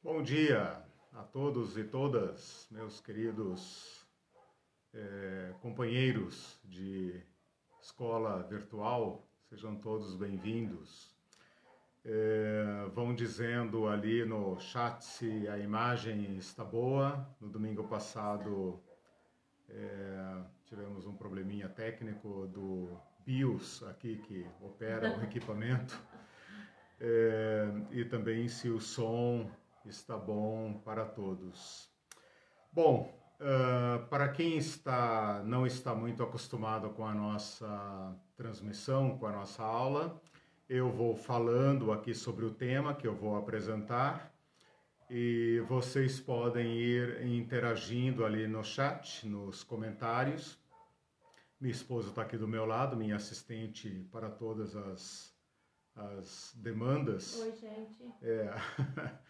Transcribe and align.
Bom 0.00 0.22
dia 0.22 0.80
a 1.12 1.24
todos 1.24 1.76
e 1.76 1.82
todas, 1.82 2.68
meus 2.70 3.00
queridos 3.00 4.06
é, 4.94 5.52
companheiros 5.60 6.56
de 6.64 7.20
escola 7.82 8.44
virtual, 8.44 9.28
sejam 9.48 9.74
todos 9.74 10.14
bem-vindos. 10.14 11.12
É, 12.04 12.88
vão 12.94 13.12
dizendo 13.12 13.88
ali 13.88 14.24
no 14.24 14.60
chat 14.60 15.04
se 15.04 15.48
a 15.48 15.58
imagem 15.58 16.36
está 16.36 16.62
boa. 16.64 17.28
No 17.40 17.48
domingo 17.48 17.82
passado 17.88 18.80
é, 19.68 20.44
tivemos 20.64 21.08
um 21.08 21.16
probleminha 21.16 21.68
técnico 21.68 22.46
do 22.46 22.96
BIOS 23.26 23.82
aqui 23.82 24.18
que 24.18 24.46
opera 24.60 25.18
o 25.18 25.22
equipamento. 25.26 26.00
É, 27.00 27.66
e 27.90 28.04
também 28.04 28.46
se 28.46 28.68
o 28.70 28.80
som 28.80 29.50
está 29.88 30.16
bom 30.16 30.80
para 30.84 31.04
todos. 31.04 31.90
Bom, 32.72 33.12
uh, 33.40 34.06
para 34.08 34.28
quem 34.28 34.56
está 34.56 35.42
não 35.44 35.66
está 35.66 35.94
muito 35.94 36.22
acostumado 36.22 36.90
com 36.90 37.06
a 37.06 37.14
nossa 37.14 38.14
transmissão, 38.36 39.18
com 39.18 39.26
a 39.26 39.32
nossa 39.32 39.62
aula, 39.62 40.20
eu 40.68 40.90
vou 40.90 41.16
falando 41.16 41.92
aqui 41.92 42.14
sobre 42.14 42.44
o 42.44 42.50
tema 42.50 42.94
que 42.94 43.06
eu 43.06 43.14
vou 43.14 43.36
apresentar 43.36 44.32
e 45.10 45.64
vocês 45.66 46.20
podem 46.20 46.76
ir 46.76 47.26
interagindo 47.26 48.24
ali 48.24 48.46
no 48.46 48.62
chat, 48.62 49.26
nos 49.26 49.64
comentários. 49.64 50.58
Minha 51.58 51.72
esposa 51.72 52.10
está 52.10 52.22
aqui 52.22 52.36
do 52.36 52.46
meu 52.46 52.66
lado, 52.66 52.96
minha 52.96 53.16
assistente 53.16 54.06
para 54.12 54.30
todas 54.30 54.76
as, 54.76 55.34
as 55.96 56.52
demandas. 56.56 57.40
Oi, 57.40 57.52
gente. 57.52 58.14
É. 58.22 58.52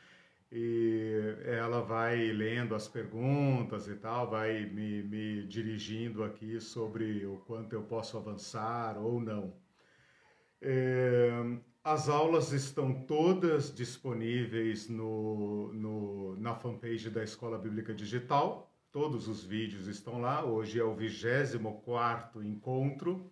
e 0.50 1.36
ela 1.44 1.82
vai 1.82 2.32
lendo 2.32 2.74
as 2.74 2.88
perguntas 2.88 3.86
e 3.86 3.94
tal, 3.96 4.30
vai 4.30 4.64
me, 4.66 5.02
me 5.02 5.46
dirigindo 5.46 6.24
aqui 6.24 6.60
sobre 6.60 7.26
o 7.26 7.38
quanto 7.46 7.74
eu 7.74 7.82
posso 7.82 8.16
avançar 8.16 8.96
ou 8.98 9.20
não. 9.20 9.54
É, 10.60 11.30
as 11.84 12.08
aulas 12.08 12.52
estão 12.52 13.02
todas 13.04 13.74
disponíveis 13.74 14.88
no, 14.88 15.72
no, 15.72 16.36
na 16.36 16.54
fanpage 16.54 17.10
da 17.10 17.22
Escola 17.22 17.58
Bíblica 17.58 17.94
Digital. 17.94 18.70
Todos 18.90 19.28
os 19.28 19.44
vídeos 19.44 19.86
estão 19.86 20.20
lá. 20.20 20.44
Hoje 20.44 20.80
é 20.80 20.84
o 20.84 20.94
24 20.94 22.42
encontro. 22.42 23.30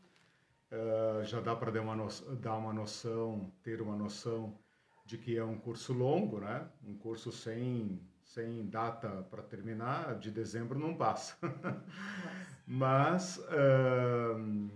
Uh, 0.70 1.24
já 1.24 1.40
dá 1.40 1.54
para 1.54 1.70
dar 1.70 1.82
uma 1.82 2.72
noção, 2.72 3.52
ter 3.62 3.80
uma 3.80 3.96
noção 3.96 4.58
de 5.06 5.16
que 5.16 5.36
é 5.36 5.44
um 5.44 5.56
curso 5.56 5.92
longo, 5.92 6.40
né? 6.40 6.66
Um 6.84 6.96
curso 6.96 7.30
sem, 7.30 8.00
sem 8.24 8.66
data 8.66 9.08
para 9.30 9.42
terminar, 9.42 10.18
de 10.18 10.30
dezembro 10.30 10.78
não 10.78 10.94
passa. 10.94 11.36
Mas 12.66 13.38
uh, 13.38 14.70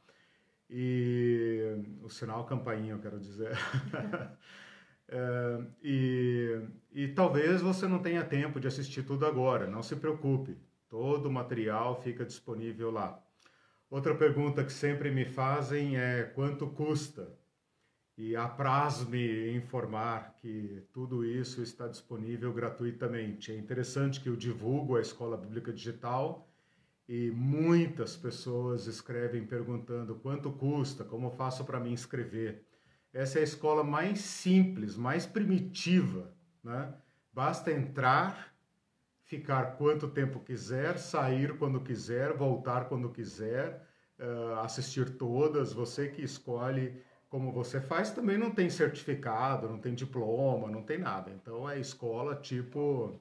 e 0.71 1.83
o 2.03 2.09
sinal 2.09 2.45
campainha, 2.45 2.93
eu 2.93 2.99
quero 2.99 3.19
dizer. 3.19 3.53
é, 5.09 5.61
e, 5.83 6.61
e 6.93 7.09
talvez 7.09 7.61
você 7.61 7.87
não 7.87 8.01
tenha 8.01 8.25
tempo 8.25 8.61
de 8.61 8.69
assistir 8.69 9.03
tudo 9.03 9.27
agora, 9.27 9.67
não 9.67 9.83
se 9.83 9.97
preocupe, 9.97 10.57
todo 10.89 11.27
o 11.27 11.33
material 11.33 12.01
fica 12.03 12.25
disponível 12.25 12.91
lá. 12.91 13.23
Outra 13.91 14.15
pergunta 14.15 14.63
que 14.63 14.73
sempre 14.73 15.11
me 15.11 15.25
fazem 15.25 15.97
é 15.97 16.23
quanto 16.23 16.67
custa? 16.67 17.33
E 18.19 18.35
apraz-me 18.35 19.57
informar 19.57 20.35
que 20.35 20.83
tudo 20.93 21.25
isso 21.25 21.63
está 21.63 21.87
disponível 21.87 22.53
gratuitamente. 22.53 23.53
É 23.53 23.57
interessante 23.57 24.21
que 24.21 24.29
eu 24.29 24.37
divulgo 24.37 24.97
a 24.97 25.01
Escola 25.01 25.37
Bíblica 25.37 25.73
Digital 25.73 26.48
e 27.09 27.31
muitas 27.31 28.17
pessoas 28.17 28.87
escrevem 28.87 29.47
perguntando 29.47 30.17
quanto 30.17 30.53
custa, 30.53 31.05
como 31.05 31.31
faço 31.31 31.65
para 31.65 31.81
me 31.81 31.91
inscrever. 31.91 32.67
Essa 33.13 33.39
é 33.39 33.41
a 33.41 33.45
escola 33.45 33.83
mais 33.83 34.21
simples, 34.21 34.95
mais 34.95 35.25
primitiva, 35.25 36.31
né? 36.63 36.95
Basta 37.33 37.73
entrar, 37.73 38.55
ficar 39.25 39.77
quanto 39.79 40.09
tempo 40.09 40.41
quiser, 40.41 40.99
sair 40.99 41.57
quando 41.57 41.81
quiser, 41.81 42.35
voltar 42.35 42.89
quando 42.89 43.09
quiser, 43.09 43.87
uh, 44.19 44.59
assistir 44.61 45.17
todas, 45.17 45.73
você 45.73 46.09
que 46.09 46.23
escolhe 46.23 47.03
como 47.31 47.53
você 47.53 47.81
faz, 47.81 48.11
também 48.11 48.37
não 48.37 48.51
tem 48.51 48.69
certificado, 48.69 49.69
não 49.69 49.79
tem 49.79 49.95
diploma, 49.95 50.71
não 50.71 50.83
tem 50.83 50.99
nada. 50.99 51.31
Então 51.31 51.69
é 51.69 51.79
escola 51.79 52.37
tipo 52.37 53.19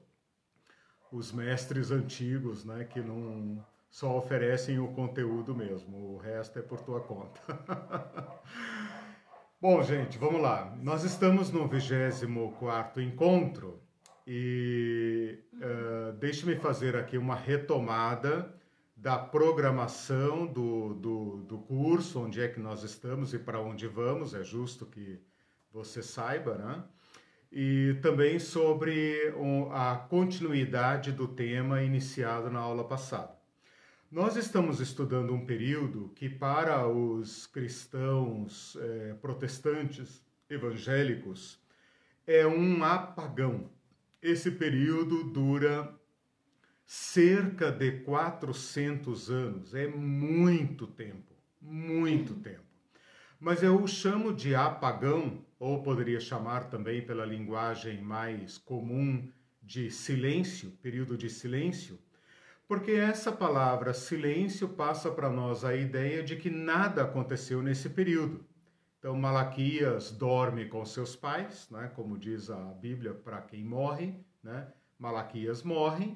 os 1.10 1.32
mestres 1.32 1.90
antigos, 1.90 2.64
né, 2.64 2.84
que 2.84 3.00
não 3.00 3.64
só 3.90 4.16
oferecem 4.16 4.78
o 4.78 4.88
conteúdo 4.88 5.54
mesmo, 5.54 6.14
o 6.14 6.16
resto 6.18 6.58
é 6.58 6.62
por 6.62 6.80
tua 6.80 7.00
conta. 7.00 7.40
Bom, 9.60 9.82
gente, 9.82 10.18
vamos 10.18 10.40
lá. 10.40 10.76
Nós 10.80 11.02
estamos 11.02 11.50
no 11.50 11.66
24 11.66 13.02
encontro 13.02 13.82
e 14.26 15.42
uh, 15.54 16.12
deixe-me 16.12 16.54
fazer 16.54 16.94
aqui 16.94 17.18
uma 17.18 17.34
retomada 17.34 18.54
da 18.94 19.16
programação 19.16 20.46
do, 20.46 20.94
do, 20.94 21.36
do 21.44 21.58
curso, 21.58 22.20
onde 22.20 22.40
é 22.40 22.48
que 22.48 22.60
nós 22.60 22.82
estamos 22.82 23.32
e 23.32 23.38
para 23.38 23.60
onde 23.60 23.86
vamos, 23.86 24.34
é 24.34 24.42
justo 24.42 24.86
que 24.86 25.20
você 25.72 26.02
saiba, 26.02 26.56
né? 26.56 26.84
E 27.50 27.96
também 28.02 28.38
sobre 28.38 29.32
a 29.72 29.96
continuidade 29.96 31.12
do 31.12 31.26
tema 31.26 31.82
iniciado 31.82 32.50
na 32.50 32.60
aula 32.60 32.84
passada. 32.84 33.37
Nós 34.10 34.36
estamos 34.36 34.80
estudando 34.80 35.34
um 35.34 35.44
período 35.44 36.10
que, 36.14 36.30
para 36.30 36.88
os 36.88 37.46
cristãos 37.46 38.74
é, 38.80 39.12
protestantes 39.20 40.24
evangélicos, 40.48 41.60
é 42.26 42.46
um 42.46 42.82
apagão. 42.82 43.70
Esse 44.22 44.50
período 44.50 45.24
dura 45.24 45.94
cerca 46.86 47.70
de 47.70 48.00
400 48.00 49.30
anos, 49.30 49.74
é 49.74 49.86
muito 49.86 50.86
tempo, 50.86 51.34
muito 51.60 52.32
tempo. 52.36 52.64
Mas 53.38 53.62
eu 53.62 53.76
o 53.76 53.86
chamo 53.86 54.32
de 54.32 54.54
apagão, 54.54 55.44
ou 55.58 55.82
poderia 55.82 56.18
chamar 56.18 56.70
também 56.70 57.04
pela 57.04 57.26
linguagem 57.26 58.00
mais 58.00 58.56
comum 58.56 59.30
de 59.62 59.90
silêncio, 59.90 60.70
período 60.80 61.14
de 61.14 61.28
silêncio, 61.28 61.98
porque 62.68 62.92
essa 62.92 63.32
palavra 63.32 63.94
silêncio 63.94 64.68
passa 64.68 65.10
para 65.10 65.30
nós 65.30 65.64
a 65.64 65.74
ideia 65.74 66.22
de 66.22 66.36
que 66.36 66.50
nada 66.50 67.02
aconteceu 67.02 67.62
nesse 67.62 67.88
período. 67.88 68.44
Então, 68.98 69.16
Malaquias 69.16 70.10
dorme 70.10 70.66
com 70.66 70.84
seus 70.84 71.16
pais, 71.16 71.66
né? 71.70 71.90
como 71.96 72.18
diz 72.18 72.50
a 72.50 72.58
Bíblia, 72.74 73.14
para 73.14 73.40
quem 73.40 73.64
morre, 73.64 74.14
né? 74.42 74.68
Malaquias 74.98 75.62
morre, 75.62 76.14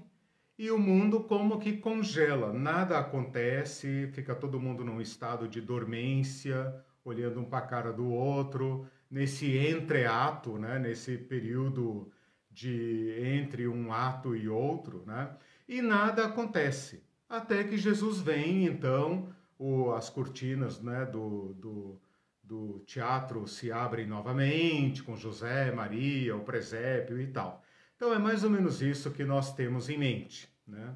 e 0.58 0.70
o 0.70 0.78
mundo 0.78 1.20
como 1.20 1.58
que 1.58 1.78
congela, 1.78 2.52
nada 2.52 2.98
acontece, 2.98 4.10
fica 4.12 4.34
todo 4.34 4.60
mundo 4.60 4.84
num 4.84 5.00
estado 5.00 5.48
de 5.48 5.60
dormência, 5.60 6.74
olhando 7.04 7.40
um 7.40 7.44
para 7.44 7.60
a 7.60 7.66
cara 7.66 7.92
do 7.92 8.10
outro, 8.10 8.86
nesse 9.10 9.56
entreato, 9.56 10.58
né? 10.58 10.78
nesse 10.78 11.16
período 11.16 12.12
de 12.50 13.14
entre 13.18 13.66
um 13.66 13.92
ato 13.92 14.36
e 14.36 14.48
outro, 14.48 15.02
né? 15.06 15.34
E 15.68 15.80
nada 15.80 16.26
acontece. 16.26 17.02
Até 17.28 17.64
que 17.64 17.76
Jesus 17.76 18.20
vem, 18.20 18.66
então, 18.66 19.28
o, 19.58 19.92
as 19.92 20.10
cortinas 20.10 20.80
né, 20.80 21.06
do, 21.06 21.54
do, 21.54 22.00
do 22.42 22.78
teatro 22.80 23.46
se 23.46 23.72
abrem 23.72 24.06
novamente, 24.06 25.02
com 25.02 25.16
José, 25.16 25.72
Maria, 25.72 26.36
o 26.36 26.44
presépio 26.44 27.20
e 27.20 27.26
tal. 27.26 27.62
Então 27.96 28.12
é 28.12 28.18
mais 28.18 28.44
ou 28.44 28.50
menos 28.50 28.82
isso 28.82 29.10
que 29.12 29.24
nós 29.24 29.54
temos 29.54 29.88
em 29.88 29.96
mente. 29.96 30.52
Né? 30.66 30.94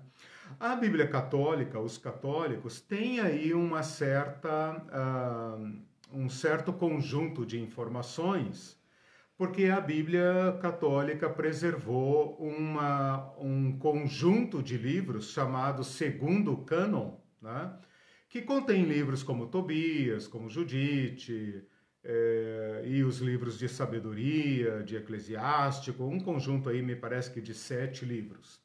A 0.60 0.76
Bíblia 0.76 1.08
Católica, 1.08 1.78
os 1.78 1.96
católicos, 1.98 2.80
têm 2.80 3.20
aí 3.20 3.54
uma 3.54 3.82
certa, 3.82 4.76
uh, 4.76 5.76
um 6.12 6.28
certo 6.28 6.72
conjunto 6.72 7.46
de 7.46 7.60
informações 7.60 8.75
porque 9.36 9.66
a 9.66 9.80
Bíblia 9.80 10.58
Católica 10.62 11.28
preservou 11.28 12.36
uma, 12.38 13.34
um 13.38 13.78
conjunto 13.78 14.62
de 14.62 14.78
livros 14.78 15.30
chamado 15.30 15.84
Segundo 15.84 16.56
Cânon, 16.58 17.16
né? 17.40 17.76
que 18.28 18.40
contém 18.42 18.84
livros 18.84 19.22
como 19.22 19.46
Tobias, 19.46 20.26
como 20.26 20.48
Judite, 20.48 21.64
é, 22.02 22.82
e 22.86 23.02
os 23.02 23.18
livros 23.18 23.58
de 23.58 23.68
sabedoria, 23.68 24.82
de 24.82 24.96
eclesiástico, 24.96 26.04
um 26.04 26.20
conjunto 26.20 26.68
aí, 26.68 26.80
me 26.80 26.96
parece 26.96 27.30
que 27.30 27.40
de 27.40 27.52
sete 27.52 28.04
livros. 28.04 28.60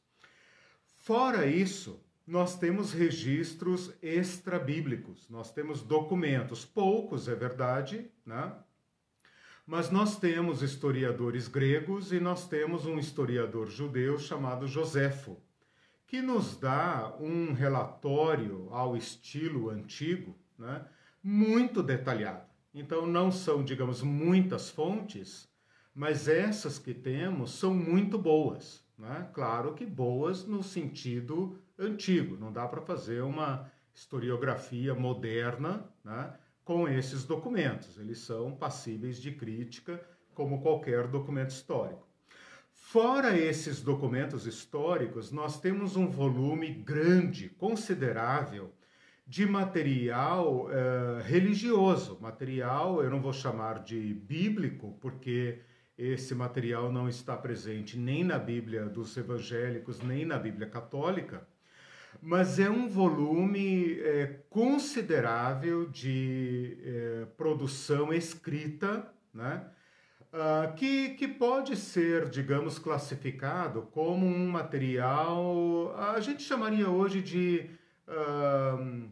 Fora 0.86 1.46
isso, 1.46 2.06
nós 2.26 2.58
temos 2.58 2.94
registros 2.94 3.94
extra-bíblicos, 4.02 5.28
nós 5.30 5.52
temos 5.52 5.82
documentos, 5.82 6.64
poucos, 6.64 7.28
é 7.28 7.36
verdade, 7.36 8.10
né? 8.26 8.54
Mas 9.66 9.90
nós 9.90 10.18
temos 10.18 10.62
historiadores 10.62 11.48
gregos 11.48 12.12
e 12.12 12.20
nós 12.20 12.48
temos 12.48 12.86
um 12.86 12.98
historiador 12.98 13.70
judeu 13.70 14.18
chamado 14.18 14.68
Joséfo, 14.68 15.38
que 16.08 16.22
nos 16.22 16.58
dá 16.58 17.16
um 17.20 17.54
relatório 17.54 18.68
ao 18.72 18.98
estilo 18.98 19.70
antigo, 19.70 20.36
né, 20.58 20.86
muito 21.24 21.82
detalhado. 21.82 22.44
Então, 22.74 23.06
não 23.06 23.32
são, 23.32 23.64
digamos, 23.64 24.02
muitas 24.02 24.70
fontes, 24.70 25.48
mas 25.94 26.28
essas 26.28 26.80
que 26.80 26.94
temos 26.94 27.52
são 27.52 27.74
muito 27.74 28.18
boas. 28.18 28.84
Né? 28.98 29.30
Claro 29.34 29.74
que 29.74 29.86
boas 29.86 30.46
no 30.46 30.64
sentido 30.64 31.60
antigo, 31.78 32.38
não 32.38 32.52
dá 32.52 32.68
para 32.68 32.82
fazer 32.82 33.22
uma 33.22 33.70
historiografia 33.94 34.94
moderna 34.96 35.86
né? 36.04 36.34
Com 36.72 36.88
esses 36.88 37.26
documentos. 37.26 37.98
Eles 37.98 38.20
são 38.20 38.56
passíveis 38.56 39.22
de 39.22 39.34
crítica, 39.34 40.02
como 40.34 40.62
qualquer 40.62 41.06
documento 41.06 41.50
histórico. 41.50 42.08
Fora 42.72 43.38
esses 43.38 43.82
documentos 43.82 44.48
históricos, 44.48 45.34
nós 45.34 45.60
temos 45.60 45.98
um 45.98 46.08
volume 46.08 46.70
grande, 46.70 47.50
considerável, 47.50 48.74
de 49.28 49.46
material 49.46 50.68
uh, 50.68 51.22
religioso. 51.26 52.18
Material, 52.22 53.04
eu 53.04 53.10
não 53.10 53.22
vou 53.22 53.34
chamar 53.34 53.84
de 53.84 54.14
bíblico, 54.14 54.98
porque 55.02 55.60
esse 55.98 56.34
material 56.34 56.90
não 56.90 57.10
está 57.10 57.36
presente 57.36 58.00
nem 58.00 58.24
na 58.24 58.40
Bíblia 58.40 58.86
dos 58.86 59.18
evangélicos, 59.18 60.00
nem 60.00 60.26
na 60.26 60.40
Bíblia 60.40 60.70
católica, 60.70 61.46
mas 62.22 62.60
é 62.60 62.70
um 62.70 62.88
volume 62.88 64.00
é, 64.00 64.40
considerável 64.50 65.88
de 65.88 66.78
é, 66.84 67.26
produção 67.38 68.12
escrita, 68.12 69.08
né? 69.34 69.66
Uh, 70.34 70.74
que, 70.76 71.10
que 71.16 71.28
pode 71.28 71.76
ser, 71.76 72.30
digamos, 72.30 72.80
classificado 72.80 73.82
como 73.92 74.26
um 74.26 74.48
material, 74.48 75.94
a 75.98 76.22
gente 76.22 76.42
chamaria 76.42 76.90
hoje 76.90 77.22
de 77.22 77.70
uh, 78.08 79.12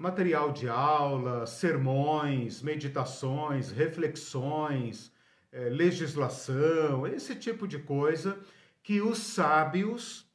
material 0.00 0.50
de 0.50 0.66
aula, 0.66 1.46
sermões, 1.46 2.62
meditações, 2.62 3.70
reflexões, 3.70 5.12
eh, 5.52 5.68
legislação, 5.68 7.06
esse 7.06 7.34
tipo 7.34 7.68
de 7.68 7.78
coisa 7.78 8.38
que 8.82 9.02
os 9.02 9.18
sábios 9.18 10.29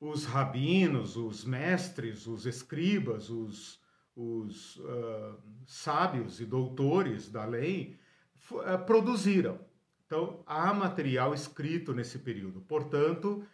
os 0.00 0.24
rabinos, 0.24 1.16
os 1.16 1.44
mestres, 1.44 2.26
os 2.26 2.46
escribas, 2.46 3.30
os, 3.30 3.80
os 4.14 4.76
uh, 4.76 5.36
sábios 5.66 6.40
e 6.40 6.46
doutores 6.46 7.28
da 7.28 7.44
lei 7.44 7.96
uh, 8.50 8.84
produziram. 8.86 9.58
Então, 10.06 10.42
há 10.46 10.72
material 10.72 11.34
escrito 11.34 11.92
nesse 11.92 12.18
período. 12.20 12.60
Portanto, 12.60 13.44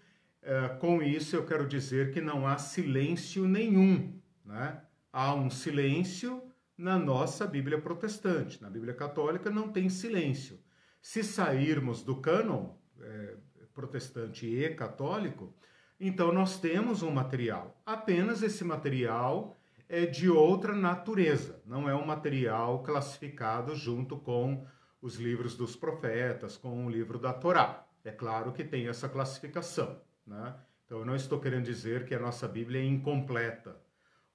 uh, 0.43 0.79
com 0.79 1.03
isso 1.03 1.35
eu 1.35 1.47
quero 1.47 1.67
dizer 1.67 2.13
que 2.13 2.21
não 2.21 2.47
há 2.47 2.59
silêncio 2.59 3.47
nenhum. 3.47 4.21
Né? 4.45 4.81
Há 5.13 5.35
um 5.35 5.49
silêncio 5.49 6.43
na 6.77 6.99
nossa 6.99 7.47
Bíblia 7.47 7.81
protestante. 7.81 8.61
Na 8.61 8.69
Bíblia 8.69 8.95
católica 8.95 9.51
não 9.51 9.71
tem 9.71 9.89
silêncio. 9.89 10.59
Se 11.01 11.23
sairmos 11.23 12.03
do 12.03 12.17
cânon 12.17 12.75
é, 13.01 13.37
protestante 13.75 14.47
e 14.47 14.69
católico, 14.75 15.55
então 15.99 16.33
nós 16.33 16.59
temos 16.59 17.03
um 17.03 17.11
material. 17.11 17.81
Apenas 17.87 18.43
esse 18.43 18.65
material 18.65 19.57
é 19.89 20.07
de 20.07 20.29
outra 20.29 20.75
natureza, 20.75 21.63
não 21.67 21.89
é 21.89 21.95
um 21.95 22.07
material 22.07 22.83
classificado 22.83 23.75
junto 23.75 24.17
com 24.17 24.67
os 25.01 25.17
livros 25.17 25.57
dos 25.57 25.77
profetas, 25.77 26.57
com 26.57 26.87
o 26.87 26.91
livro 26.91 27.19
da 27.19 27.33
Torá. 27.33 27.87
É 28.05 28.11
claro 28.11 28.53
que 28.53 28.65
tem 28.65 28.89
essa 28.89 29.09
classificação, 29.09 30.01
né? 30.27 30.55
Então 30.85 30.99
eu 30.99 31.05
não 31.05 31.17
estou 31.17 31.41
querendo 31.41 31.65
dizer 31.65 32.05
que 32.05 32.15
a 32.15 32.19
nossa 32.19 32.47
Bíblia 32.47 32.81
é 32.81 32.85
incompleta 32.85 33.81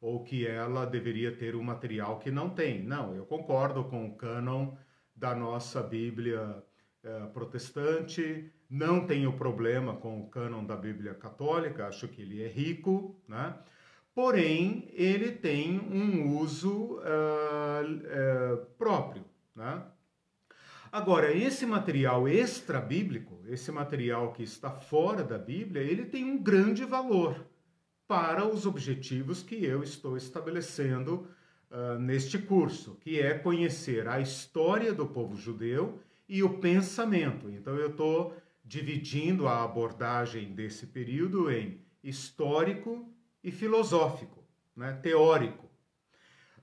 ou 0.02 0.24
que 0.24 0.48
ela 0.48 0.86
deveria 0.86 1.36
ter 1.36 1.56
um 1.56 1.64
material 1.64 2.20
que 2.20 2.32
não 2.32 2.50
tem. 2.50 2.82
Não, 2.84 3.14
eu 3.16 3.26
concordo 3.26 3.84
com 3.84 4.08
o 4.08 4.16
cânon 4.16 4.76
da 5.16 5.36
nossa 5.36 5.84
Bíblia 5.84 6.64
é, 7.04 7.26
protestante, 7.28 8.52
não 8.70 9.08
tenho 9.08 9.32
problema 9.34 9.96
com 9.96 10.20
o 10.20 10.28
cânon 10.28 10.66
da 10.66 10.76
Bíblia 10.76 11.14
Católica, 11.14 11.88
acho 11.88 12.08
que 12.08 12.22
ele 12.22 12.44
é 12.44 12.48
rico, 12.48 13.16
né? 13.28 13.56
porém 14.14 14.90
ele 14.92 15.32
tem 15.32 15.80
um 15.80 16.38
uso 16.38 16.98
uh, 16.98 17.00
uh, 17.00 18.66
próprio. 18.78 19.24
Né? 19.56 19.82
Agora, 20.92 21.32
esse 21.32 21.66
material 21.66 22.28
extra-bíblico, 22.28 23.40
esse 23.48 23.72
material 23.72 24.34
que 24.34 24.44
está 24.44 24.72
fora 24.72 25.24
da 25.24 25.38
Bíblia, 25.38 25.82
ele 25.82 26.06
tem 26.06 26.26
um 26.26 26.38
grande 26.38 26.84
valor 26.84 27.48
para 28.08 28.46
os 28.46 28.66
objetivos 28.66 29.42
que 29.42 29.64
eu 29.64 29.84
estou 29.84 30.18
estabelecendo 30.18 31.28
uh, 31.72 31.98
neste 31.98 32.38
curso, 32.40 32.98
que 33.00 33.22
é 33.22 33.38
conhecer 33.38 34.08
a 34.08 34.20
história 34.20 34.94
do 34.94 35.08
povo 35.08 35.38
judeu 35.38 36.02
e 36.30 36.44
o 36.44 36.60
pensamento. 36.60 37.50
Então, 37.50 37.76
eu 37.76 37.90
estou 37.90 38.38
dividindo 38.64 39.48
a 39.48 39.64
abordagem 39.64 40.54
desse 40.54 40.86
período 40.86 41.52
em 41.52 41.82
histórico 42.04 43.12
e 43.44 43.52
filosófico, 43.52 44.46
né? 44.76 44.94
teórico. 45.02 45.68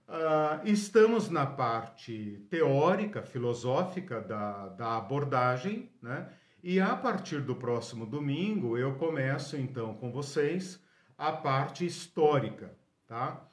Uh, 0.09 0.65
estamos 0.65 1.29
na 1.29 1.45
parte 1.45 2.47
teórica, 2.49 3.23
filosófica 3.23 4.21
da, 4.21 4.69
da 4.69 4.97
abordagem, 4.97 5.91
né? 6.01 6.29
e 6.63 6.81
a 6.81 6.95
partir 6.95 7.41
do 7.41 7.57
próximo 7.57 8.07
domingo 8.07 8.79
eu 8.79 8.95
começo 8.95 9.57
então 9.57 9.95
com 9.95 10.13
vocês 10.13 10.81
a 11.19 11.33
parte 11.33 11.85
histórica. 11.85 12.73
Tá? 13.09 13.45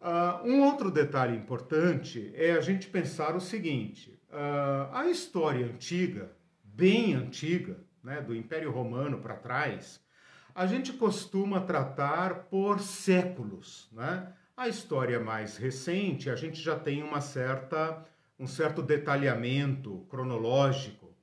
Uh, 0.00 0.48
um 0.48 0.64
outro 0.64 0.90
detalhe 0.90 1.36
importante 1.36 2.32
é 2.34 2.50
a 2.50 2.60
gente 2.60 2.88
pensar 2.88 3.36
o 3.36 3.40
seguinte: 3.40 4.20
Uh, 4.32 4.88
a 4.92 5.10
história 5.10 5.66
antiga, 5.66 6.32
bem 6.64 7.14
antiga, 7.14 7.76
né, 8.02 8.22
do 8.22 8.34
Império 8.34 8.70
Romano 8.70 9.18
para 9.18 9.36
trás, 9.36 10.00
a 10.54 10.66
gente 10.66 10.90
costuma 10.94 11.60
tratar 11.60 12.44
por 12.44 12.80
séculos. 12.80 13.90
Né? 13.92 14.32
A 14.56 14.68
história 14.68 15.20
mais 15.20 15.58
recente, 15.58 16.30
a 16.30 16.34
gente 16.34 16.60
já 16.62 16.78
tem 16.78 17.02
uma 17.02 17.20
certa, 17.20 18.06
um 18.38 18.46
certo 18.46 18.80
detalhamento 18.82 20.06
cronológico 20.08 21.14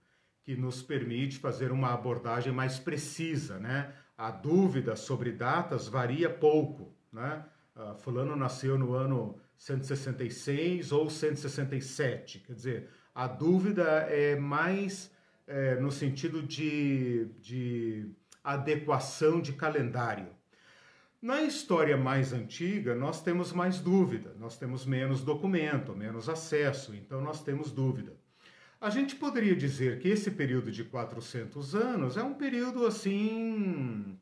que 0.44 0.56
nos 0.56 0.84
permite 0.84 1.40
fazer 1.40 1.72
uma 1.72 1.92
abordagem 1.92 2.54
mais 2.54 2.78
precisa. 2.78 3.58
Né? 3.58 3.92
A 4.16 4.30
dúvida 4.30 4.96
sobre 4.96 5.32
datas 5.32 5.88
varia 5.88 6.30
pouco. 6.30 6.94
Né? 7.12 7.44
Uh, 7.76 7.96
fulano 7.96 8.36
nasceu 8.36 8.78
no 8.78 8.94
ano 8.94 9.40
166 9.58 10.92
ou 10.92 11.10
167. 11.10 12.40
Quer 12.40 12.54
dizer, 12.54 12.90
a 13.20 13.28
dúvida 13.28 13.84
é 14.10 14.38
mais 14.38 15.12
é, 15.46 15.76
no 15.76 15.92
sentido 15.92 16.42
de, 16.42 17.26
de 17.42 18.10
adequação 18.42 19.42
de 19.42 19.52
calendário. 19.52 20.30
Na 21.22 21.42
história 21.42 21.98
mais 21.98 22.32
antiga, 22.32 22.96
nós 22.96 23.22
temos 23.22 23.52
mais 23.52 23.82
dúvida, 23.82 24.34
nós 24.40 24.58
temos 24.58 24.86
menos 24.86 25.22
documento, 25.22 25.94
menos 25.94 26.30
acesso, 26.30 26.96
então 26.96 27.20
nós 27.20 27.44
temos 27.44 27.74
dúvida. 27.74 28.16
A 28.80 28.90
gente 28.90 29.18
poderia 29.18 29.54
dizer 29.54 30.00
que 30.00 30.08
esse 30.08 30.32
período 30.32 30.72
de 30.72 30.86
400 30.86 31.76
anos 31.76 32.16
é 32.16 32.24
um 32.24 32.36
período 32.36 32.86
assim. 32.86 34.18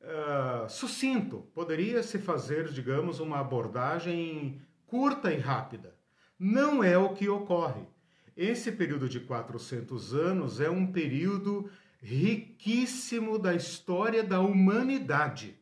Uh, 0.00 0.68
sucinto. 0.68 1.46
Poderia 1.54 2.02
se 2.02 2.18
fazer, 2.18 2.66
digamos, 2.72 3.20
uma 3.20 3.38
abordagem 3.38 4.60
curta 4.88 5.32
e 5.32 5.38
rápida. 5.38 5.94
Não 6.36 6.82
é 6.82 6.98
o 6.98 7.14
que 7.14 7.28
ocorre. 7.28 7.91
Esse 8.36 8.72
período 8.72 9.08
de 9.08 9.20
400 9.20 10.14
anos 10.14 10.60
é 10.60 10.70
um 10.70 10.86
período 10.90 11.70
riquíssimo 12.00 13.38
da 13.38 13.54
história 13.54 14.22
da 14.22 14.40
humanidade. 14.40 15.56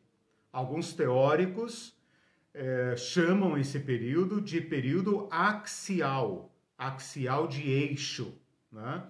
Alguns 0.51 0.93
teóricos 0.93 1.95
eh, 2.53 2.95
chamam 2.97 3.57
esse 3.57 3.79
período 3.79 4.41
de 4.41 4.59
período 4.59 5.27
axial, 5.31 6.53
axial 6.77 7.47
de 7.47 7.69
eixo, 7.69 8.33
né? 8.71 9.03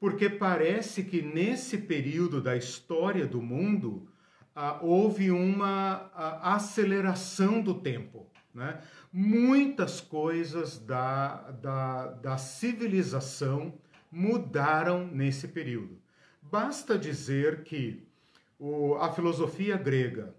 porque 0.00 0.28
parece 0.28 1.04
que 1.04 1.22
nesse 1.22 1.78
período 1.78 2.40
da 2.40 2.56
história 2.56 3.26
do 3.26 3.40
mundo 3.40 4.08
ah, 4.54 4.78
houve 4.82 5.30
uma 5.30 6.10
ah, 6.14 6.54
aceleração 6.56 7.62
do 7.62 7.74
tempo. 7.74 8.26
Né? 8.52 8.80
Muitas 9.12 10.00
coisas 10.00 10.78
da, 10.78 11.50
da, 11.50 12.06
da 12.06 12.38
civilização 12.38 13.74
mudaram 14.10 15.06
nesse 15.06 15.48
período. 15.48 16.00
Basta 16.40 16.98
dizer 16.98 17.62
que 17.62 18.06
o, 18.58 18.94
a 18.94 19.12
filosofia 19.12 19.76
grega, 19.76 20.34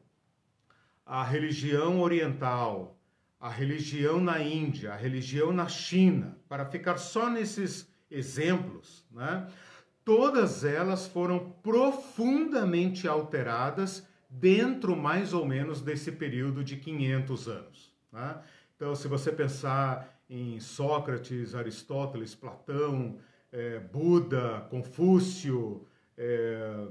a 1.06 1.24
religião 1.24 2.02
oriental, 2.02 2.98
a 3.40 3.50
religião 3.50 4.22
na 4.22 4.42
Índia, 4.42 4.94
a 4.94 4.96
religião 4.96 5.52
na 5.52 5.68
China, 5.68 6.38
para 6.48 6.66
ficar 6.66 6.98
só 6.98 7.30
nesses 7.30 7.92
exemplos, 8.10 9.06
né? 9.12 9.48
todas 10.06 10.64
elas 10.64 11.08
foram 11.08 11.52
profundamente 11.62 13.08
alteradas 13.08 14.08
dentro 14.30 14.96
mais 14.96 15.34
ou 15.34 15.46
menos 15.46 15.82
desse 15.82 16.12
período 16.12 16.64
de 16.64 16.78
500 16.78 17.48
anos. 17.48 17.94
Né? 18.12 18.38
Então, 18.84 18.98
se 18.98 19.08
você 19.08 19.32
pensar 19.32 20.22
em 20.30 20.60
Sócrates, 20.60 21.56
Aristóteles, 21.56 22.36
Platão, 22.36 23.18
é, 23.50 23.80
Buda, 23.80 24.68
Confúcio, 24.70 25.88
é, 26.18 26.86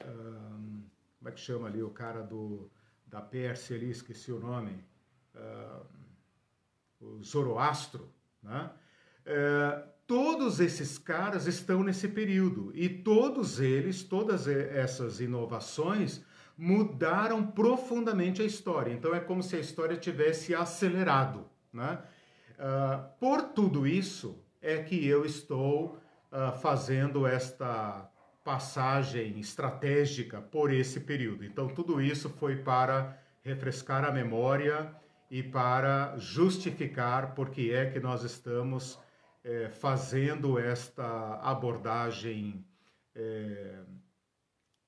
como 0.00 1.28
é 1.28 1.30
que 1.30 1.38
chama 1.38 1.68
ali 1.68 1.80
o 1.80 1.90
cara 1.90 2.22
do, 2.22 2.68
da 3.06 3.20
Pérsia 3.20 3.76
ali, 3.76 3.88
esqueci 3.88 4.32
o 4.32 4.40
nome, 4.40 4.84
o 7.00 7.22
Zoroastro, 7.22 8.12
né? 8.42 8.72
Uh, 9.24 9.88
todos 10.04 10.58
esses 10.58 10.98
caras 10.98 11.46
estão 11.46 11.84
nesse 11.84 12.08
período 12.08 12.72
e 12.74 12.88
todos 12.88 13.60
eles, 13.60 14.02
todas 14.02 14.48
essas 14.48 15.20
inovações 15.20 16.20
mudaram 16.56 17.46
profundamente 17.46 18.42
a 18.42 18.44
história. 18.44 18.92
Então 18.92 19.14
é 19.14 19.20
como 19.20 19.42
se 19.42 19.56
a 19.56 19.60
história 19.60 19.96
tivesse 19.96 20.54
acelerado, 20.54 21.46
né? 21.72 21.98
Uh, 22.58 23.18
por 23.18 23.42
tudo 23.42 23.86
isso 23.86 24.38
é 24.60 24.78
que 24.82 25.06
eu 25.06 25.24
estou 25.24 25.98
uh, 26.30 26.52
fazendo 26.60 27.26
esta 27.26 28.08
passagem 28.44 29.38
estratégica 29.40 30.40
por 30.40 30.72
esse 30.72 31.00
período. 31.00 31.44
Então 31.44 31.68
tudo 31.68 32.00
isso 32.00 32.28
foi 32.28 32.56
para 32.56 33.18
refrescar 33.42 34.04
a 34.04 34.12
memória 34.12 34.94
e 35.30 35.42
para 35.42 36.16
justificar 36.18 37.34
por 37.34 37.50
que 37.50 37.72
é 37.72 37.90
que 37.90 37.98
nós 37.98 38.22
estamos 38.22 38.98
é, 39.44 39.70
fazendo 39.70 40.58
esta 40.58 41.36
abordagem 41.40 42.64
é, 43.14 43.80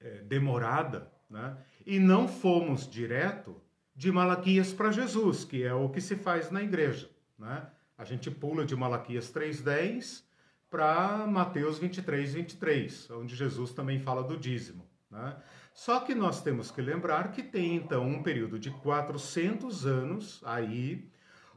é, 0.01 0.11
demorada, 0.23 1.11
né? 1.35 1.57
e 1.85 1.99
não 1.99 2.29
fomos 2.29 2.89
direto 2.89 3.61
de 3.95 4.11
Malaquias 4.13 4.73
para 4.73 4.93
Jesus, 4.93 5.45
que 5.45 5.65
é 5.65 5.75
o 5.75 5.89
que 5.89 6.01
se 6.01 6.15
faz 6.15 6.51
na 6.51 6.63
igreja. 6.63 7.11
Né? 7.37 7.67
A 7.99 8.05
gente 8.05 8.31
pula 8.31 8.65
de 8.65 8.77
Malaquias 8.77 9.33
3,10 9.33 10.23
para 10.71 11.27
Mateus 11.27 11.79
23, 11.79 12.35
23, 12.35 13.11
onde 13.11 13.35
Jesus 13.35 13.73
também 13.73 13.99
fala 13.99 14.23
do 14.23 14.37
dízimo. 14.37 14.87
Né? 15.11 15.37
Só 15.73 16.01
que 16.01 16.15
nós 16.15 16.41
temos 16.41 16.71
que 16.71 16.81
lembrar 16.81 17.33
que 17.33 17.43
tem 17.43 17.75
então 17.75 18.07
um 18.07 18.23
período 18.23 18.57
de 18.57 18.71
400 18.71 19.87
anos 19.87 20.41
aí, 20.45 21.11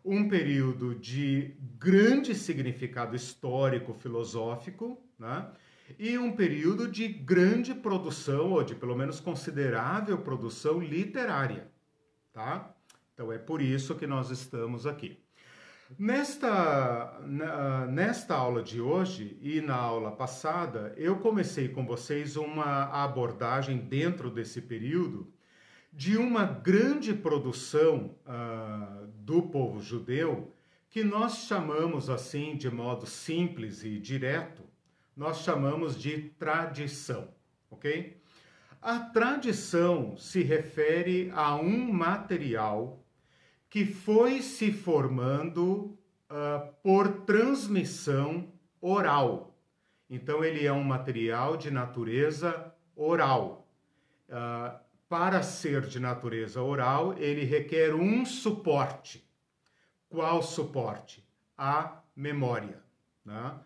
um 0.04 0.28
período 0.28 0.96
de 0.96 1.56
grande 1.78 2.34
significado 2.34 3.16
histórico, 3.16 3.94
filosófico, 3.94 5.00
né? 5.20 5.48
E 5.98 6.18
um 6.18 6.36
período 6.36 6.88
de 6.88 7.08
grande 7.08 7.74
produção, 7.74 8.52
ou 8.52 8.64
de 8.64 8.76
pelo 8.76 8.96
menos 8.96 9.20
considerável 9.20 10.18
produção 10.18 10.80
literária. 10.80 11.72
Tá? 12.34 12.76
Então 13.14 13.32
é 13.32 13.38
por 13.38 13.62
isso 13.62 13.96
que 13.96 14.06
nós 14.06 14.30
estamos 14.30 14.86
aqui. 14.86 15.20
Nesta, 15.98 17.22
nesta 17.90 18.36
aula 18.36 18.62
de 18.62 18.82
hoje 18.82 19.38
e 19.42 19.62
na 19.62 19.76
aula 19.76 20.12
passada, 20.12 20.94
eu 20.98 21.18
comecei 21.20 21.70
com 21.70 21.86
vocês 21.86 22.36
uma 22.36 22.84
abordagem 22.92 23.78
dentro 23.78 24.30
desse 24.30 24.62
período 24.62 25.32
de 25.94 26.18
uma 26.18 26.46
grande 26.46 27.14
produção 27.14 28.16
uh, 28.26 29.08
do 29.20 29.44
povo 29.44 29.82
judeu 29.82 30.54
que 30.90 31.04
nós 31.04 31.48
chamamos 31.48 32.10
assim 32.10 32.56
de 32.56 32.70
modo 32.70 33.06
simples 33.06 33.84
e 33.84 33.98
direto, 33.98 34.64
nós 35.18 35.40
chamamos 35.40 36.00
de 36.00 36.30
tradição, 36.38 37.28
ok? 37.72 38.22
A 38.80 39.00
tradição 39.00 40.16
se 40.16 40.44
refere 40.44 41.32
a 41.34 41.56
um 41.56 41.92
material 41.92 43.04
que 43.68 43.84
foi 43.84 44.44
se 44.44 44.72
formando 44.72 45.98
uh, 46.30 46.72
por 46.84 47.24
transmissão 47.26 48.54
oral. 48.80 49.58
Então, 50.08 50.44
ele 50.44 50.66
é 50.66 50.72
um 50.72 50.84
material 50.84 51.58
de 51.58 51.72
natureza 51.72 52.72
oral. 52.96 53.68
Uh, 54.30 54.78
para 55.10 55.42
ser 55.42 55.82
de 55.88 56.00
natureza 56.00 56.62
oral, 56.62 57.18
ele 57.18 57.44
requer 57.44 57.96
um 57.96 58.24
suporte. 58.24 59.28
Qual 60.08 60.44
suporte? 60.44 61.28
A 61.58 62.04
memória. 62.16 62.80
Né? 63.26 63.60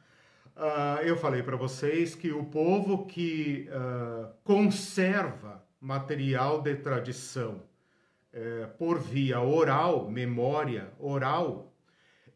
Uh, 0.56 1.02
eu 1.04 1.18
falei 1.18 1.42
para 1.42 1.56
vocês 1.56 2.14
que 2.14 2.32
o 2.32 2.46
povo 2.46 3.06
que 3.06 3.70
uh, 3.70 4.32
conserva 4.44 5.64
material 5.80 6.62
de 6.62 6.76
tradição 6.76 7.64
é, 8.34 8.66
por 8.78 9.00
via 9.00 9.42
oral, 9.42 10.10
memória 10.10 10.94
oral, 11.00 11.74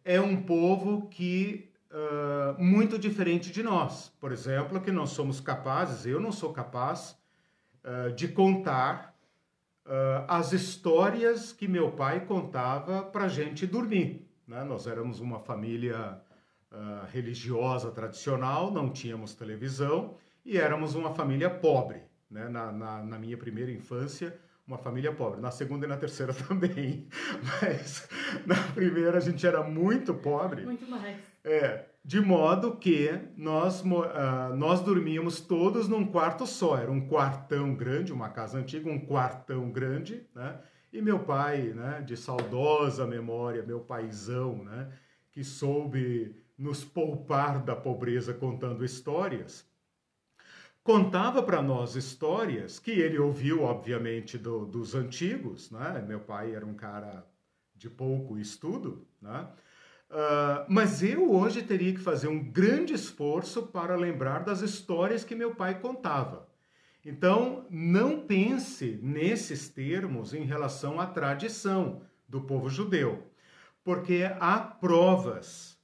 é 0.03 0.19
um 0.19 0.41
povo 0.43 1.07
que 1.07 1.71
uh, 1.89 2.61
muito 2.61 2.99
diferente 2.99 3.51
de 3.51 3.63
nós. 3.63 4.09
Por 4.19 4.31
exemplo, 4.31 4.81
que 4.81 4.91
nós 4.91 5.11
somos 5.11 5.39
capazes, 5.39 6.05
eu 6.05 6.19
não 6.19 6.31
sou 6.31 6.51
capaz 6.51 7.17
uh, 7.83 8.11
de 8.13 8.27
contar 8.27 9.15
uh, 9.85 10.25
as 10.27 10.51
histórias 10.51 11.53
que 11.53 11.67
meu 11.67 11.91
pai 11.91 12.25
contava 12.25 13.03
para 13.03 13.27
gente 13.27 13.65
dormir. 13.65 14.27
Né? 14.45 14.63
Nós 14.63 14.87
éramos 14.87 15.19
uma 15.19 15.39
família 15.39 16.21
religiosa 17.11 17.91
tradicional, 17.91 18.71
não 18.71 18.89
tínhamos 18.89 19.33
televisão 19.33 20.15
e 20.45 20.57
éramos 20.57 20.95
uma 20.95 21.13
família 21.13 21.49
pobre. 21.49 22.03
Né? 22.29 22.47
Na, 22.49 22.71
na, 22.71 23.03
na 23.03 23.19
minha 23.19 23.37
primeira 23.37 23.71
infância, 23.71 24.37
uma 24.67 24.77
família 24.77 25.11
pobre. 25.11 25.39
Na 25.39 25.51
segunda 25.51 25.85
e 25.85 25.89
na 25.89 25.97
terceira 25.97 26.33
também. 26.47 27.07
Mas 27.61 28.07
na 28.45 28.55
primeira 28.73 29.17
a 29.17 29.21
gente 29.21 29.45
era 29.45 29.63
muito 29.63 30.13
pobre. 30.13 30.65
Muito 30.65 30.89
mais. 30.89 31.17
É, 31.43 31.85
de 32.03 32.19
modo 32.19 32.75
que 32.75 33.11
nós, 33.37 33.81
uh, 33.81 34.55
nós 34.55 34.81
dormíamos 34.81 35.39
todos 35.39 35.87
num 35.87 36.05
quarto 36.05 36.45
só. 36.45 36.77
Era 36.77 36.91
um 36.91 37.07
quartão 37.07 37.75
grande, 37.75 38.11
uma 38.11 38.29
casa 38.29 38.57
antiga, 38.57 38.89
um 38.89 38.99
quartão 38.99 39.71
grande, 39.71 40.25
né? 40.33 40.59
E 40.91 41.01
meu 41.01 41.19
pai, 41.19 41.73
né, 41.75 42.01
de 42.05 42.15
saudosa 42.15 43.05
memória, 43.05 43.61
meu 43.63 43.81
paizão, 43.81 44.63
né, 44.63 44.87
que 45.29 45.43
soube 45.43 46.33
nos 46.57 46.83
poupar 46.83 47.63
da 47.63 47.75
pobreza 47.75 48.33
contando 48.33 48.85
histórias, 48.85 49.65
contava 50.83 51.41
para 51.43 51.61
nós 51.61 51.95
histórias 51.95 52.79
que 52.79 52.91
ele 52.91 53.17
ouviu, 53.17 53.63
obviamente, 53.63 54.37
do, 54.37 54.65
dos 54.65 54.95
antigos, 54.95 55.71
né? 55.71 56.03
Meu 56.07 56.19
pai 56.19 56.53
era 56.53 56.65
um 56.65 56.75
cara 56.75 57.25
de 57.75 57.89
pouco 57.89 58.37
estudo, 58.37 59.07
né? 59.21 59.47
Uh, 60.09 60.65
mas 60.69 61.01
eu 61.01 61.31
hoje 61.31 61.63
teria 61.63 61.91
que 61.91 61.99
fazer 61.99 62.27
um 62.27 62.51
grande 62.51 62.93
esforço 62.93 63.63
para 63.63 63.95
lembrar 63.95 64.43
das 64.43 64.61
histórias 64.61 65.23
que 65.23 65.35
meu 65.35 65.55
pai 65.55 65.79
contava. 65.79 66.47
Então, 67.03 67.65
não 67.69 68.21
pense 68.21 68.99
nesses 69.01 69.67
termos 69.67 70.33
em 70.33 70.43
relação 70.43 70.99
à 70.99 71.05
tradição 71.05 72.01
do 72.27 72.41
povo 72.41 72.69
judeu, 72.69 73.23
porque 73.83 74.29
há 74.39 74.59
provas, 74.59 75.74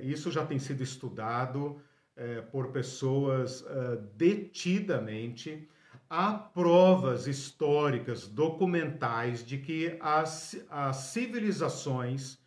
isso 0.00 0.30
já 0.30 0.44
tem 0.44 0.58
sido 0.58 0.82
estudado 0.82 1.80
uh, 2.16 2.50
por 2.50 2.72
pessoas 2.72 3.64
eh, 3.68 3.98
detidamente, 4.16 5.68
há 6.08 6.32
provas 6.34 7.26
históricas, 7.26 8.26
documentais, 8.26 9.44
de 9.44 9.58
que 9.58 9.96
as, 10.00 10.56
as 10.68 10.96
civilizações 10.96 12.38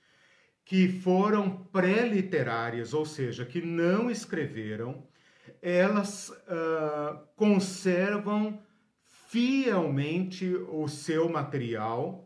que 0.64 0.88
foram 0.88 1.66
pré-literárias, 1.72 2.94
ou 2.94 3.06
seja, 3.06 3.46
que 3.46 3.62
não 3.62 4.10
escreveram, 4.10 5.08
elas 5.62 6.30
uh, 6.30 7.20
conservam 7.36 8.60
fielmente 9.04 10.56
o 10.70 10.88
seu 10.88 11.30
material 11.30 12.25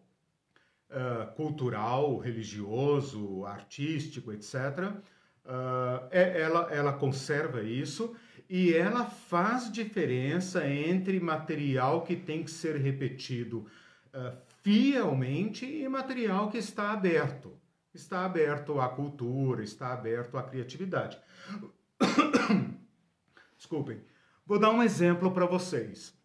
uh, 0.90 1.34
cultural, 1.36 2.18
religioso, 2.18 3.46
artístico, 3.46 4.32
etc. 4.32 4.94
Uh, 5.46 6.08
é, 6.12 6.42
ela, 6.42 6.72
ela 6.72 6.94
conserva 6.94 7.62
isso 7.62 8.16
e 8.50 8.74
ela 8.74 9.06
faz 9.06 9.72
diferença 9.72 10.68
entre 10.68 11.20
material 11.20 12.02
que 12.02 12.16
tem 12.16 12.44
que 12.44 12.52
ser 12.52 12.76
repetido 12.78 13.68
fielmente 14.64 15.66
e 15.66 15.88
material 15.88 16.50
que 16.50 16.58
está 16.58 16.92
aberto 16.92 17.60
está 17.94 18.26
aberto 18.26 18.80
à 18.80 18.90
cultura, 18.90 19.64
está 19.64 19.94
aberto 19.94 20.38
à 20.38 20.44
criatividade. 20.44 21.20
Desculpem. 23.58 24.02
Vou 24.46 24.60
dar 24.60 24.72
um 24.72 24.82
exemplo 24.82 25.32
para 25.32 25.46
vocês. 25.46 26.18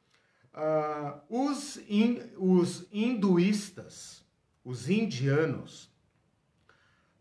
Uh, 0.54 1.48
os, 1.48 1.78
in, 1.88 2.20
os 2.38 2.86
hinduístas, 2.92 4.23
os 4.64 4.88
indianos, 4.88 5.92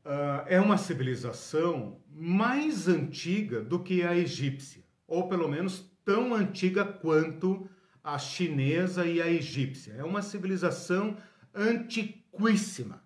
uh, 0.05 0.47
é 0.47 0.59
uma 0.61 0.77
civilização 0.77 1.99
mais 2.09 2.87
antiga 2.87 3.61
do 3.61 3.83
que 3.83 4.01
a 4.01 4.15
egípcia, 4.15 4.83
ou 5.05 5.27
pelo 5.27 5.49
menos 5.49 5.91
tão 6.05 6.33
antiga 6.33 6.85
quanto 6.85 7.69
a 8.03 8.17
chinesa 8.17 9.05
e 9.05 9.21
a 9.21 9.27
egípcia. 9.27 9.93
É 9.93 10.03
uma 10.03 10.21
civilização 10.21 11.17
antiquíssima. 11.53 13.03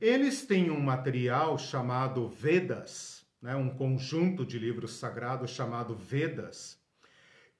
Eles 0.00 0.44
têm 0.44 0.70
um 0.70 0.80
material 0.80 1.58
chamado 1.58 2.28
Vedas, 2.28 3.24
né, 3.40 3.54
um 3.54 3.70
conjunto 3.70 4.44
de 4.44 4.58
livros 4.58 4.94
sagrados 4.94 5.50
chamado 5.50 5.94
Vedas, 5.94 6.80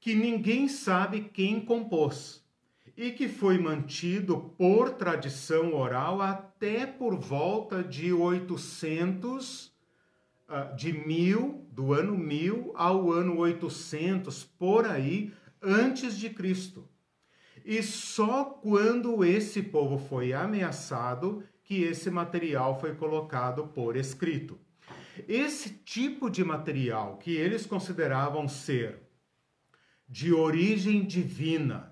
que 0.00 0.14
ninguém 0.14 0.68
sabe 0.68 1.30
quem 1.32 1.64
compôs 1.64 2.41
e 2.96 3.10
que 3.10 3.28
foi 3.28 3.58
mantido 3.58 4.54
por 4.56 4.90
tradição 4.90 5.74
oral 5.74 6.20
até 6.20 6.86
por 6.86 7.16
volta 7.16 7.82
de 7.82 8.12
800, 8.12 9.72
ah, 10.48 10.64
de 10.64 10.92
mil, 10.92 11.66
do 11.70 11.92
ano 11.92 12.16
1000 12.16 12.72
ao 12.74 13.10
ano 13.10 13.38
800, 13.38 14.44
por 14.44 14.86
aí, 14.86 15.32
antes 15.62 16.18
de 16.18 16.28
Cristo. 16.28 16.88
E 17.64 17.82
só 17.82 18.44
quando 18.44 19.24
esse 19.24 19.62
povo 19.62 19.96
foi 19.96 20.32
ameaçado 20.32 21.44
que 21.62 21.82
esse 21.82 22.10
material 22.10 22.78
foi 22.78 22.94
colocado 22.94 23.68
por 23.68 23.96
escrito. 23.96 24.58
Esse 25.28 25.70
tipo 25.70 26.28
de 26.28 26.44
material 26.44 27.18
que 27.18 27.32
eles 27.34 27.64
consideravam 27.64 28.48
ser 28.48 29.02
de 30.08 30.32
origem 30.32 31.04
divina 31.04 31.91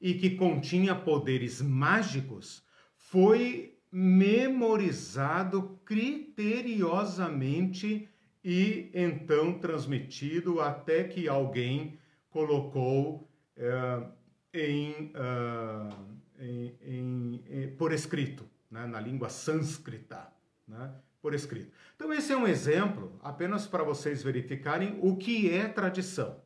e 0.00 0.14
que 0.14 0.30
continha 0.30 0.94
poderes 0.94 1.60
mágicos 1.60 2.64
foi 2.94 3.76
memorizado 3.92 5.78
criteriosamente 5.84 8.08
e 8.42 8.90
então 8.94 9.58
transmitido 9.58 10.60
até 10.60 11.04
que 11.04 11.28
alguém 11.28 11.98
colocou 12.30 13.28
uh, 13.56 14.10
em, 14.54 15.12
uh, 15.14 15.94
em, 16.38 16.74
em, 16.80 17.44
em, 17.48 17.68
por 17.76 17.92
escrito 17.92 18.48
né, 18.70 18.86
na 18.86 19.00
língua 19.00 19.28
sânscrita, 19.28 20.32
né, 20.66 20.90
por 21.20 21.34
escrito. 21.34 21.70
Então, 21.96 22.12
esse 22.12 22.32
é 22.32 22.36
um 22.36 22.46
exemplo 22.46 23.18
apenas 23.22 23.66
para 23.66 23.82
vocês 23.82 24.22
verificarem 24.22 24.98
o 25.02 25.16
que 25.16 25.50
é 25.50 25.68
tradição. 25.68 26.40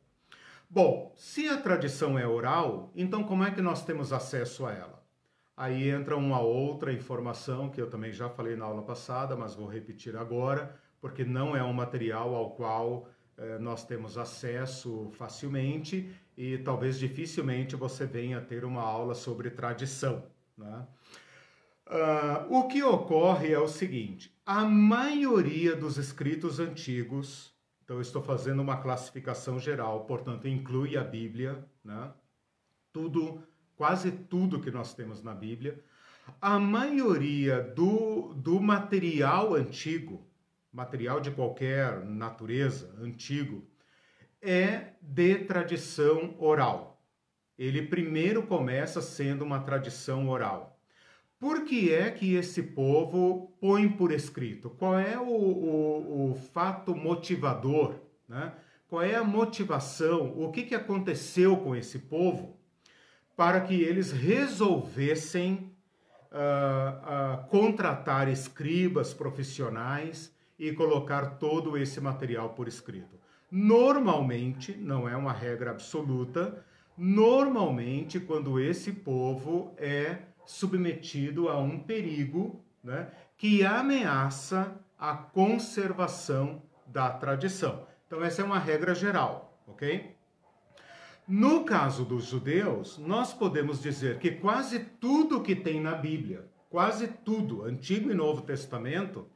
Bom, 0.69 1.13
se 1.15 1.47
a 1.47 1.57
tradição 1.57 2.17
é 2.17 2.27
oral, 2.27 2.91
então 2.95 3.23
como 3.23 3.43
é 3.43 3.51
que 3.51 3.61
nós 3.61 3.85
temos 3.85 4.11
acesso 4.11 4.65
a 4.65 4.73
ela? 4.73 5.05
Aí 5.55 5.89
entra 5.89 6.17
uma 6.17 6.39
outra 6.39 6.91
informação 6.91 7.69
que 7.69 7.81
eu 7.81 7.89
também 7.89 8.11
já 8.11 8.29
falei 8.29 8.55
na 8.55 8.65
aula 8.65 8.81
passada, 8.81 9.35
mas 9.35 9.55
vou 9.55 9.67
repetir 9.67 10.15
agora, 10.17 10.77
porque 10.99 11.23
não 11.23 11.55
é 11.55 11.63
um 11.63 11.71
material 11.71 12.35
ao 12.35 12.51
qual 12.51 13.07
eh, 13.37 13.57
nós 13.59 13.85
temos 13.85 14.17
acesso 14.17 15.09
facilmente 15.13 16.13
e 16.37 16.57
talvez 16.57 16.99
dificilmente 16.99 17.75
você 17.75 18.05
venha 18.05 18.41
ter 18.41 18.65
uma 18.65 18.81
aula 18.81 19.13
sobre 19.13 19.49
tradição. 19.49 20.23
Né? 20.57 20.85
Uh, 21.87 22.57
o 22.57 22.67
que 22.67 22.81
ocorre 22.81 23.53
é 23.53 23.59
o 23.59 23.67
seguinte: 23.67 24.35
a 24.45 24.65
maioria 24.65 25.75
dos 25.75 25.97
escritos 25.97 26.59
antigos, 26.59 27.53
então 27.85 27.97
eu 27.97 28.01
estou 28.01 28.21
fazendo 28.21 28.63
uma 28.63 28.77
classificação 28.77 29.59
geral, 29.59 30.05
portanto 30.05 30.47
inclui 30.47 30.97
a 30.97 31.03
Bíblia, 31.03 31.63
né? 31.83 32.11
tudo, 32.91 33.43
quase 33.75 34.11
tudo 34.11 34.59
que 34.59 34.71
nós 34.71 34.95
temos 34.95 35.21
na 35.21 35.35
Bíblia, 35.35 35.79
a 36.41 36.57
maioria 36.57 37.61
do, 37.61 38.33
do 38.33 38.59
material 38.59 39.53
antigo, 39.53 40.27
material 40.73 41.21
de 41.21 41.29
qualquer 41.29 42.03
natureza, 42.03 42.91
antigo, 42.99 43.63
é 44.41 44.93
de 44.99 45.35
tradição 45.45 46.35
oral. 46.39 46.99
Ele 47.55 47.83
primeiro 47.83 48.47
começa 48.47 48.99
sendo 48.99 49.45
uma 49.45 49.59
tradição 49.59 50.27
oral. 50.27 50.74
Por 51.45 51.63
que 51.63 51.93
é 51.93 52.09
que 52.09 52.33
esse 52.33 52.63
povo 52.63 53.55
põe 53.61 53.87
por 53.87 54.11
escrito? 54.11 54.67
Qual 54.67 54.97
é 54.97 55.15
o, 55.15 55.29
o, 55.29 56.31
o 56.31 56.35
fato 56.51 56.95
motivador? 56.95 57.99
Né? 58.27 58.51
Qual 58.89 59.03
é 59.03 59.13
a 59.13 59.23
motivação? 59.23 60.33
O 60.41 60.51
que, 60.51 60.63
que 60.63 60.73
aconteceu 60.73 61.55
com 61.57 61.75
esse 61.75 61.99
povo 61.99 62.57
para 63.37 63.61
que 63.61 63.79
eles 63.79 64.11
resolvessem 64.11 65.71
uh, 66.31 67.43
uh, 67.43 67.47
contratar 67.49 68.27
escribas 68.27 69.13
profissionais 69.13 70.33
e 70.57 70.71
colocar 70.71 71.37
todo 71.37 71.77
esse 71.77 72.01
material 72.01 72.55
por 72.55 72.67
escrito? 72.67 73.19
Normalmente, 73.51 74.75
não 74.75 75.07
é 75.07 75.15
uma 75.15 75.31
regra 75.31 75.69
absoluta, 75.69 76.65
normalmente, 76.97 78.19
quando 78.19 78.59
esse 78.59 78.91
povo 78.91 79.75
é 79.77 80.33
submetido 80.45 81.49
a 81.49 81.59
um 81.59 81.79
perigo 81.79 82.63
né, 82.83 83.09
que 83.37 83.65
ameaça 83.65 84.79
a 84.97 85.15
conservação 85.15 86.61
da 86.85 87.09
tradição. 87.09 87.85
Então, 88.07 88.23
essa 88.23 88.41
é 88.41 88.45
uma 88.45 88.59
regra 88.59 88.93
geral, 88.93 89.59
ok? 89.67 90.15
No 91.27 91.65
caso 91.65 92.05
dos 92.05 92.25
judeus, 92.25 92.99
nós 92.99 93.33
podemos 93.33 93.81
dizer 93.81 94.19
que 94.19 94.31
quase 94.31 94.79
tudo 94.79 95.41
que 95.41 95.55
tem 95.55 95.81
na 95.81 95.95
Bíblia, 95.95 96.47
quase 96.69 97.07
tudo, 97.07 97.63
Antigo 97.63 98.11
e 98.11 98.13
Novo 98.13 98.43
Testamento, 98.43 99.27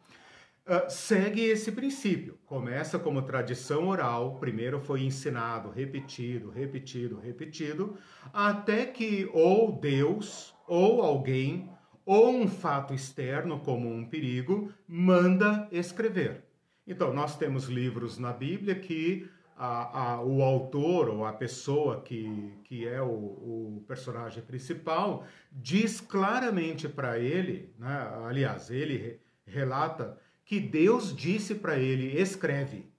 Uh, 0.69 0.87
segue 0.87 1.41
esse 1.41 1.71
princípio. 1.71 2.37
Começa 2.45 2.99
como 2.99 3.23
tradição 3.23 3.87
oral, 3.87 4.37
primeiro 4.39 4.79
foi 4.79 5.01
ensinado, 5.01 5.71
repetido, 5.71 6.51
repetido, 6.51 7.17
repetido, 7.17 7.97
até 8.31 8.85
que 8.85 9.27
ou 9.33 9.71
Deus 9.71 10.53
ou 10.69 11.01
alguém, 11.01 11.69
ou 12.05 12.29
um 12.29 12.47
fato 12.47 12.93
externo, 12.93 13.59
como 13.59 13.91
um 13.91 14.05
perigo, 14.05 14.71
manda 14.87 15.67
escrever. 15.71 16.45
Então, 16.87 17.13
nós 17.13 17.37
temos 17.37 17.65
livros 17.65 18.17
na 18.17 18.31
Bíblia 18.31 18.75
que 18.75 19.29
a, 19.57 20.13
a, 20.13 20.23
o 20.23 20.41
autor 20.41 21.09
ou 21.09 21.25
a 21.25 21.33
pessoa 21.33 22.01
que, 22.01 22.53
que 22.63 22.87
é 22.87 23.01
o, 23.01 23.07
o 23.07 23.83
personagem 23.87 24.41
principal 24.41 25.25
diz 25.51 25.99
claramente 25.99 26.87
para 26.87 27.19
ele, 27.19 27.73
né? 27.77 28.09
aliás, 28.25 28.69
ele 28.69 29.19
relata 29.45 30.17
que 30.45 30.59
Deus 30.59 31.15
disse 31.15 31.55
para 31.55 31.77
ele: 31.77 32.19
escreve. 32.19 32.89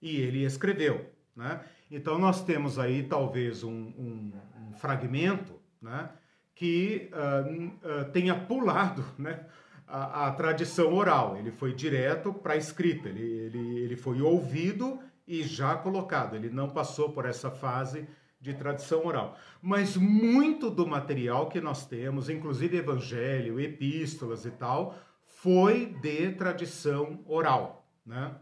E 0.00 0.16
ele 0.16 0.44
escreveu. 0.44 1.10
Né? 1.36 1.60
Então, 1.90 2.18
nós 2.18 2.44
temos 2.44 2.78
aí 2.78 3.02
talvez 3.04 3.62
um, 3.62 3.70
um, 3.70 4.32
um 4.68 4.72
fragmento 4.74 5.62
né? 5.82 6.08
Que 6.54 7.10
uh, 7.12 8.02
uh, 8.02 8.12
tenha 8.12 8.34
pulado 8.34 9.04
né, 9.18 9.46
a, 9.86 10.28
a 10.28 10.32
tradição 10.32 10.92
oral, 10.94 11.36
ele 11.36 11.50
foi 11.50 11.74
direto 11.74 12.32
para 12.32 12.54
a 12.54 12.56
escrita, 12.56 13.08
ele, 13.08 13.22
ele, 13.22 13.78
ele 13.80 13.96
foi 13.96 14.20
ouvido 14.20 14.98
e 15.26 15.42
já 15.42 15.74
colocado, 15.76 16.34
ele 16.34 16.50
não 16.50 16.68
passou 16.68 17.10
por 17.10 17.24
essa 17.24 17.50
fase 17.50 18.06
de 18.40 18.52
tradição 18.54 19.06
oral. 19.06 19.36
Mas 19.60 19.96
muito 19.96 20.68
do 20.68 20.86
material 20.86 21.48
que 21.48 21.60
nós 21.60 21.86
temos, 21.86 22.28
inclusive 22.28 22.76
evangelho, 22.76 23.60
epístolas 23.60 24.44
e 24.44 24.50
tal, 24.50 24.98
foi 25.24 25.86
de 26.00 26.32
tradição 26.32 27.20
oral, 27.26 27.86
né? 28.04 28.34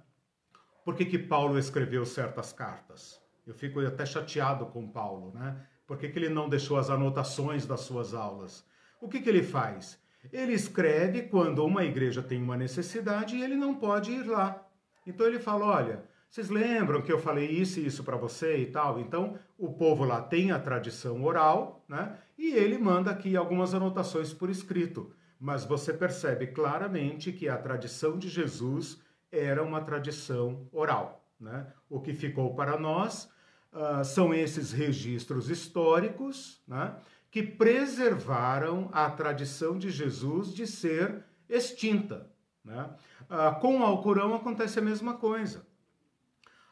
Por 0.85 0.95
que, 0.95 1.05
que 1.05 1.19
Paulo 1.19 1.59
escreveu 1.59 2.07
certas 2.07 2.53
cartas? 2.53 3.21
Eu 3.47 3.55
fico 3.55 3.81
até 3.81 4.07
chateado 4.07 4.67
com 4.67 4.89
Paulo, 4.89 5.33
né? 5.35 5.67
Por 5.91 5.99
que, 5.99 6.09
que 6.09 6.21
ele 6.21 6.29
não 6.29 6.49
deixou 6.49 6.77
as 6.77 6.89
anotações 6.89 7.67
das 7.67 7.81
suas 7.81 8.15
aulas? 8.15 8.65
O 9.01 9.09
que, 9.09 9.21
que 9.21 9.29
ele 9.29 9.43
faz? 9.43 10.01
Ele 10.33 10.53
escreve 10.53 11.23
quando 11.23 11.67
uma 11.67 11.85
igreja 11.85 12.23
tem 12.23 12.41
uma 12.41 12.57
necessidade 12.57 13.35
e 13.35 13.43
ele 13.43 13.57
não 13.57 13.75
pode 13.75 14.13
ir 14.13 14.23
lá. 14.23 14.65
Então 15.05 15.27
ele 15.27 15.41
fala: 15.41 15.67
olha, 15.67 16.05
vocês 16.29 16.49
lembram 16.49 17.03
que 17.03 17.13
eu 17.13 17.19
falei 17.19 17.49
isso 17.49 17.81
e 17.81 17.87
isso 17.87 18.05
para 18.05 18.17
você 18.17 18.59
e 18.59 18.67
tal? 18.67 19.01
Então, 19.01 19.37
o 19.59 19.73
povo 19.73 20.05
lá 20.05 20.23
tem 20.23 20.53
a 20.53 20.61
tradição 20.61 21.25
oral, 21.25 21.85
né? 21.89 22.17
E 22.39 22.55
ele 22.55 22.79
manda 22.79 23.11
aqui 23.11 23.35
algumas 23.35 23.75
anotações 23.75 24.33
por 24.33 24.49
escrito. 24.49 25.13
Mas 25.41 25.65
você 25.65 25.93
percebe 25.93 26.47
claramente 26.47 27.33
que 27.33 27.49
a 27.49 27.59
tradição 27.59 28.17
de 28.17 28.29
Jesus 28.29 29.03
era 29.33 29.61
uma 29.61 29.81
tradição 29.81 30.69
oral, 30.71 31.29
né? 31.41 31.67
O 31.89 32.01
que 32.01 32.15
ficou 32.15 32.55
para 32.55 32.79
nós 32.79 33.29
uh, 33.73 34.05
são 34.05 34.33
esses 34.35 34.73
registros 34.73 35.51
históricos, 35.51 36.63
né? 36.67 36.97
Que 37.31 37.43
preservaram 37.43 38.89
a 38.93 39.09
tradição 39.09 39.79
de 39.79 39.91
Jesus 39.91 40.53
de 40.53 40.67
ser 40.67 41.25
extinta, 41.49 42.29
né? 42.65 42.91
Uh, 43.23 43.61
com 43.61 43.79
o 43.79 43.85
Alcorão 43.85 44.35
acontece 44.35 44.79
a 44.79 44.83
mesma 44.83 45.15
coisa. 45.15 45.65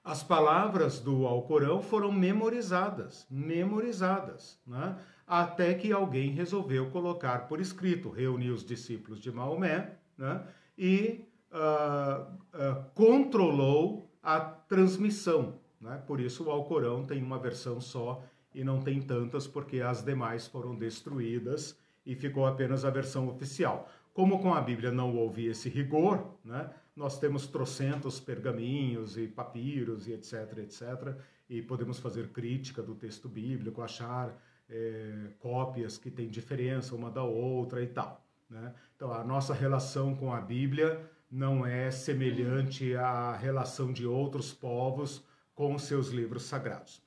As 0.08 0.22
palavras 0.22 1.00
do 1.00 1.26
Alcorão 1.26 1.82
foram 1.82 2.10
memorizadas, 2.10 3.26
memorizadas, 3.30 4.58
né? 4.66 4.96
até 5.26 5.74
que 5.74 5.92
alguém 5.92 6.30
resolveu 6.30 6.90
colocar 6.90 7.46
por 7.46 7.60
escrito, 7.60 8.08
reuniu 8.08 8.54
os 8.54 8.64
discípulos 8.64 9.20
de 9.20 9.30
Maomé 9.30 9.98
né? 10.16 10.42
e 10.78 11.26
uh, 11.52 12.22
uh, 12.22 12.84
controlou 12.94 14.10
a 14.22 14.40
transmissão. 14.40 15.60
Né? 15.80 16.02
Por 16.06 16.20
isso 16.20 16.44
o 16.44 16.50
Alcorão 16.50 17.04
tem 17.04 17.22
uma 17.22 17.38
versão 17.38 17.80
só 17.80 18.22
e 18.54 18.64
não 18.64 18.80
tem 18.80 19.00
tantas, 19.00 19.46
porque 19.46 19.80
as 19.80 20.02
demais 20.02 20.46
foram 20.46 20.74
destruídas 20.74 21.78
e 22.04 22.14
ficou 22.14 22.46
apenas 22.46 22.84
a 22.84 22.90
versão 22.90 23.28
oficial. 23.28 23.88
Como 24.12 24.40
com 24.40 24.52
a 24.52 24.60
Bíblia 24.60 24.90
não 24.90 25.14
houve 25.16 25.46
esse 25.46 25.68
rigor, 25.68 26.26
né? 26.44 26.70
nós 26.96 27.20
temos 27.20 27.46
trocentos 27.46 28.18
pergaminhos 28.18 29.16
e 29.16 29.28
papiros 29.28 30.08
e 30.08 30.12
etc, 30.12 30.58
etc, 30.58 31.16
e 31.48 31.62
podemos 31.62 32.00
fazer 32.00 32.28
crítica 32.30 32.82
do 32.82 32.94
texto 32.94 33.28
bíblico, 33.28 33.80
achar 33.80 34.36
é, 34.68 35.30
cópias 35.38 35.96
que 35.96 36.10
têm 36.10 36.28
diferença 36.28 36.94
uma 36.94 37.10
da 37.10 37.22
outra 37.22 37.82
e 37.82 37.86
tal. 37.86 38.26
Né? 38.50 38.74
Então, 38.96 39.12
a 39.12 39.22
nossa 39.22 39.54
relação 39.54 40.14
com 40.16 40.32
a 40.32 40.40
Bíblia 40.40 41.00
não 41.30 41.64
é 41.64 41.90
semelhante 41.90 42.96
à 42.96 43.36
relação 43.36 43.92
de 43.92 44.06
outros 44.06 44.52
povos 44.52 45.22
com 45.58 45.76
seus 45.76 46.10
livros 46.10 46.44
sagrados. 46.44 47.02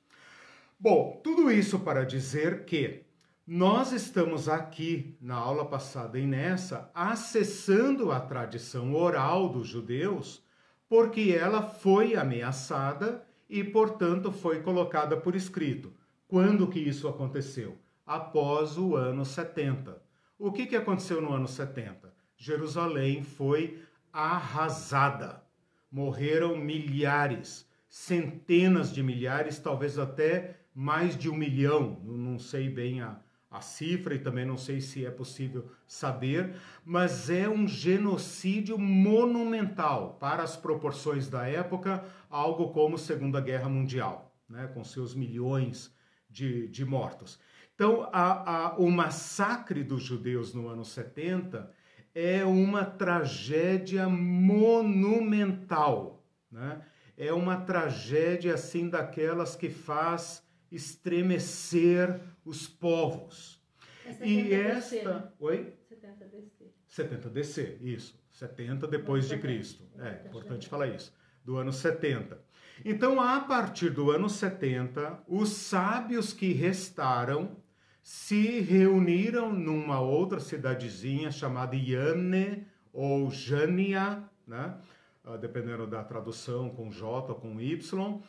Bom, 0.77 1.21
tudo 1.23 1.49
isso 1.49 1.79
para 1.79 2.03
dizer 2.03 2.65
que 2.65 3.05
nós 3.47 3.93
estamos 3.93 4.49
aqui 4.49 5.15
na 5.21 5.35
aula 5.35 5.63
passada 5.63 6.19
e 6.19 6.27
nessa 6.27 6.91
acessando 6.93 8.11
a 8.11 8.19
tradição 8.19 8.93
oral 8.93 9.47
dos 9.47 9.69
judeus, 9.69 10.43
porque 10.89 11.33
ela 11.33 11.61
foi 11.61 12.17
ameaçada 12.17 13.25
e, 13.49 13.63
portanto, 13.63 14.33
foi 14.33 14.61
colocada 14.61 15.15
por 15.15 15.33
escrito. 15.33 15.93
Quando 16.27 16.67
que 16.67 16.79
isso 16.79 17.07
aconteceu? 17.07 17.77
Após 18.05 18.77
o 18.77 18.97
ano 18.97 19.23
70. 19.23 20.03
O 20.37 20.51
que, 20.51 20.65
que 20.65 20.75
aconteceu 20.75 21.21
no 21.21 21.31
ano 21.31 21.47
70? 21.47 22.13
Jerusalém 22.35 23.23
foi 23.23 23.81
arrasada. 24.11 25.41
Morreram 25.89 26.57
milhares, 26.57 27.70
centenas 27.91 28.91
de 28.93 29.03
milhares, 29.03 29.59
talvez 29.59 29.99
até 29.99 30.61
mais 30.73 31.17
de 31.17 31.29
um 31.29 31.35
milhão, 31.35 31.99
não 32.05 32.39
sei 32.39 32.69
bem 32.69 33.01
a, 33.01 33.19
a 33.49 33.59
cifra 33.59 34.15
e 34.15 34.19
também 34.19 34.45
não 34.45 34.55
sei 34.55 34.79
se 34.79 35.05
é 35.05 35.11
possível 35.11 35.69
saber, 35.85 36.55
mas 36.85 37.29
é 37.29 37.49
um 37.49 37.67
genocídio 37.67 38.79
monumental 38.79 40.15
para 40.21 40.41
as 40.41 40.55
proporções 40.55 41.27
da 41.27 41.45
época, 41.45 42.05
algo 42.29 42.69
como 42.69 42.97
Segunda 42.97 43.41
Guerra 43.41 43.67
Mundial, 43.67 44.33
né, 44.47 44.67
com 44.73 44.85
seus 44.85 45.13
milhões 45.13 45.93
de, 46.29 46.69
de 46.69 46.85
mortos. 46.85 47.41
Então, 47.75 48.07
a, 48.13 48.67
a, 48.67 48.77
o 48.77 48.89
massacre 48.89 49.83
dos 49.83 50.01
judeus 50.01 50.53
no 50.53 50.69
ano 50.69 50.85
70 50.85 51.69
é 52.15 52.45
uma 52.45 52.85
tragédia 52.85 54.07
monumental, 54.07 56.23
né? 56.49 56.81
É 57.21 57.31
uma 57.31 57.55
tragédia 57.55 58.55
assim 58.55 58.89
daquelas 58.89 59.55
que 59.55 59.69
faz 59.69 60.43
estremecer 60.71 62.19
os 62.43 62.67
povos. 62.67 63.61
É 64.03 64.27
e 64.27 64.51
esta. 64.51 64.95
DC, 64.95 65.03
né? 65.03 65.23
Oi? 65.39 65.73
70 65.87 66.25
DC. 66.25 66.71
70 66.87 67.29
DC, 67.29 67.77
isso. 67.79 68.19
70 68.31 68.87
depois 68.87 69.29
de 69.29 69.37
Cristo. 69.37 69.83
É, 69.99 70.27
importante 70.27 70.67
falar 70.67 70.87
isso. 70.87 71.13
Do 71.45 71.57
ano 71.57 71.71
70. 71.71 72.41
Então, 72.83 73.21
a 73.21 73.39
partir 73.41 73.91
do 73.91 74.09
ano 74.09 74.27
70, 74.27 75.21
os 75.27 75.49
sábios 75.49 76.33
que 76.33 76.51
restaram 76.53 77.55
se 78.01 78.61
reuniram 78.61 79.53
numa 79.53 79.99
outra 79.99 80.39
cidadezinha 80.39 81.29
chamada 81.31 81.75
Yane 81.75 82.65
ou 82.91 83.29
Jânia, 83.29 84.23
né? 84.47 84.75
Ah, 85.23 85.37
dependendo 85.37 85.85
da 85.85 86.03
tradução, 86.03 86.69
com 86.69 86.89
J 86.89 87.31
ou 87.31 87.35
com 87.35 87.59
Y, 87.59 88.21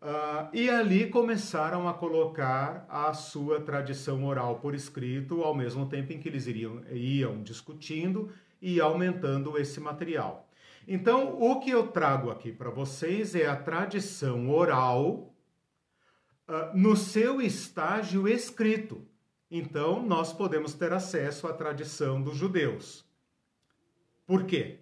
Uh, 0.00 0.46
e 0.52 0.70
ali 0.70 1.10
começaram 1.10 1.88
a 1.88 1.94
colocar 1.94 2.86
a 2.88 3.12
sua 3.12 3.60
tradição 3.60 4.24
oral 4.24 4.60
por 4.60 4.72
escrito, 4.72 5.42
ao 5.42 5.52
mesmo 5.52 5.88
tempo 5.88 6.12
em 6.12 6.20
que 6.20 6.28
eles 6.28 6.46
iriam, 6.46 6.84
iam 6.92 7.42
discutindo 7.42 8.30
e 8.62 8.80
aumentando 8.80 9.58
esse 9.58 9.80
material. 9.80 10.48
Então, 10.86 11.36
o 11.42 11.58
que 11.58 11.70
eu 11.70 11.88
trago 11.88 12.30
aqui 12.30 12.52
para 12.52 12.70
vocês 12.70 13.34
é 13.34 13.48
a 13.48 13.56
tradição 13.56 14.48
oral 14.50 15.34
uh, 16.48 16.76
no 16.78 16.96
seu 16.96 17.42
estágio 17.42 18.28
escrito. 18.28 19.04
Então, 19.50 20.00
nós 20.00 20.32
podemos 20.32 20.74
ter 20.74 20.92
acesso 20.92 21.48
à 21.48 21.52
tradição 21.52 22.22
dos 22.22 22.36
judeus. 22.36 23.04
Por 24.24 24.44
quê? 24.44 24.78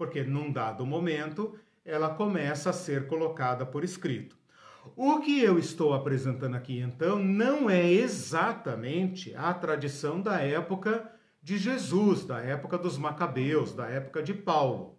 Porque 0.00 0.22
num 0.22 0.50
dado 0.50 0.86
momento 0.86 1.58
ela 1.84 2.14
começa 2.14 2.70
a 2.70 2.72
ser 2.72 3.06
colocada 3.06 3.66
por 3.66 3.84
escrito. 3.84 4.34
O 4.96 5.20
que 5.20 5.42
eu 5.42 5.58
estou 5.58 5.92
apresentando 5.92 6.54
aqui, 6.54 6.80
então, 6.80 7.18
não 7.18 7.68
é 7.68 7.84
exatamente 7.84 9.34
a 9.36 9.52
tradição 9.52 10.18
da 10.18 10.40
época 10.40 11.12
de 11.42 11.58
Jesus, 11.58 12.24
da 12.24 12.40
época 12.40 12.78
dos 12.78 12.96
Macabeus, 12.96 13.74
da 13.74 13.88
época 13.88 14.22
de 14.22 14.32
Paulo. 14.32 14.98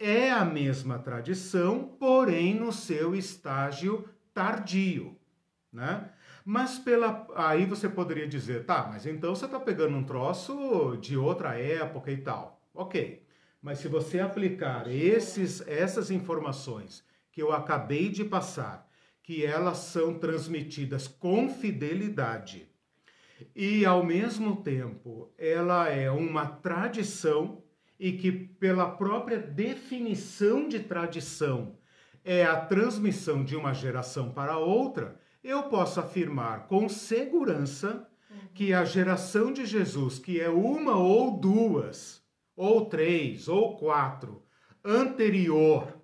É 0.00 0.32
a 0.32 0.44
mesma 0.44 0.98
tradição, 0.98 1.94
porém 1.96 2.56
no 2.56 2.72
seu 2.72 3.14
estágio 3.14 4.04
tardio, 4.34 5.16
né? 5.72 6.10
Mas 6.44 6.76
pela 6.76 7.24
aí 7.36 7.66
você 7.66 7.88
poderia 7.88 8.26
dizer, 8.26 8.66
tá, 8.66 8.88
mas 8.90 9.06
então 9.06 9.32
você 9.32 9.44
está 9.44 9.60
pegando 9.60 9.96
um 9.96 10.02
troço 10.02 10.98
de 11.00 11.16
outra 11.16 11.56
época 11.56 12.10
e 12.10 12.16
tal. 12.16 12.60
Ok. 12.74 13.23
Mas 13.64 13.78
se 13.78 13.88
você 13.88 14.20
aplicar 14.20 14.86
esses, 14.86 15.66
essas 15.66 16.10
informações 16.10 17.02
que 17.32 17.42
eu 17.42 17.50
acabei 17.50 18.10
de 18.10 18.22
passar 18.22 18.86
que 19.22 19.42
elas 19.42 19.78
são 19.78 20.18
transmitidas 20.18 21.08
com 21.08 21.48
fidelidade 21.48 22.68
e, 23.56 23.86
ao 23.86 24.04
mesmo 24.04 24.56
tempo, 24.56 25.32
ela 25.38 25.88
é 25.88 26.10
uma 26.10 26.44
tradição 26.44 27.62
e 27.98 28.12
que, 28.12 28.30
pela 28.30 28.90
própria 28.90 29.38
definição 29.38 30.68
de 30.68 30.80
tradição, 30.80 31.78
é 32.22 32.44
a 32.44 32.60
transmissão 32.60 33.42
de 33.42 33.56
uma 33.56 33.72
geração 33.72 34.30
para 34.30 34.58
outra, 34.58 35.18
eu 35.42 35.62
posso 35.70 36.00
afirmar 36.00 36.66
com 36.66 36.86
segurança 36.86 38.06
que 38.52 38.74
a 38.74 38.84
geração 38.84 39.50
de 39.50 39.64
Jesus, 39.64 40.18
que 40.18 40.38
é 40.38 40.50
uma 40.50 40.98
ou 40.98 41.40
duas, 41.40 42.23
ou 42.56 42.86
três, 42.86 43.48
ou 43.48 43.76
quatro, 43.76 44.42
anterior 44.84 46.00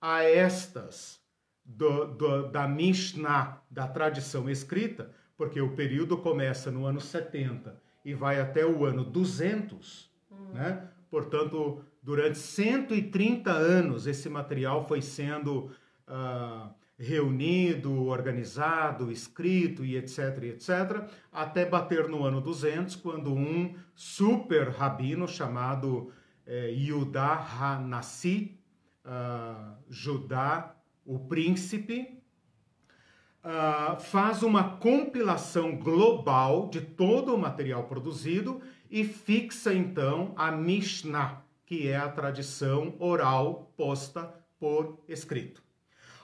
a 0.00 0.22
estas 0.22 1.20
do, 1.64 2.06
do, 2.06 2.48
da 2.48 2.66
Mishnah, 2.66 3.62
da 3.70 3.86
tradição 3.86 4.48
escrita, 4.48 5.10
porque 5.36 5.60
o 5.60 5.74
período 5.74 6.18
começa 6.18 6.70
no 6.70 6.86
ano 6.86 7.00
70 7.00 7.80
e 8.04 8.14
vai 8.14 8.40
até 8.40 8.64
o 8.64 8.84
ano 8.84 9.04
200, 9.04 10.10
hum. 10.30 10.52
né? 10.52 10.88
portanto, 11.10 11.84
durante 12.02 12.38
130 12.38 13.50
anos 13.50 14.06
esse 14.06 14.28
material 14.28 14.86
foi 14.86 15.02
sendo 15.02 15.70
uh, 16.08 16.74
reunido, 17.00 18.04
organizado, 18.04 19.10
escrito 19.10 19.82
e 19.82 19.96
etc, 19.96 20.42
etc, 20.42 21.08
até 21.32 21.64
bater 21.64 22.06
no 22.08 22.24
ano 22.24 22.42
200, 22.42 22.94
quando 22.96 23.32
um 23.32 23.74
super 23.94 24.68
rabino 24.68 25.26
chamado 25.26 26.12
eh, 26.46 26.72
Yudá 26.72 27.34
Hanassi, 27.34 28.58
uh, 29.06 29.76
Judá, 29.88 30.76
o 31.06 31.18
príncipe, 31.18 32.22
uh, 33.42 33.98
faz 33.98 34.42
uma 34.42 34.76
compilação 34.76 35.76
global 35.76 36.68
de 36.68 36.82
todo 36.82 37.34
o 37.34 37.38
material 37.38 37.84
produzido 37.84 38.60
e 38.90 39.04
fixa 39.04 39.72
então 39.72 40.34
a 40.36 40.50
Mishnah, 40.50 41.42
que 41.64 41.88
é 41.88 41.96
a 41.96 42.10
tradição 42.10 42.94
oral 42.98 43.72
posta 43.74 44.34
por 44.58 45.02
escrito. 45.08 45.69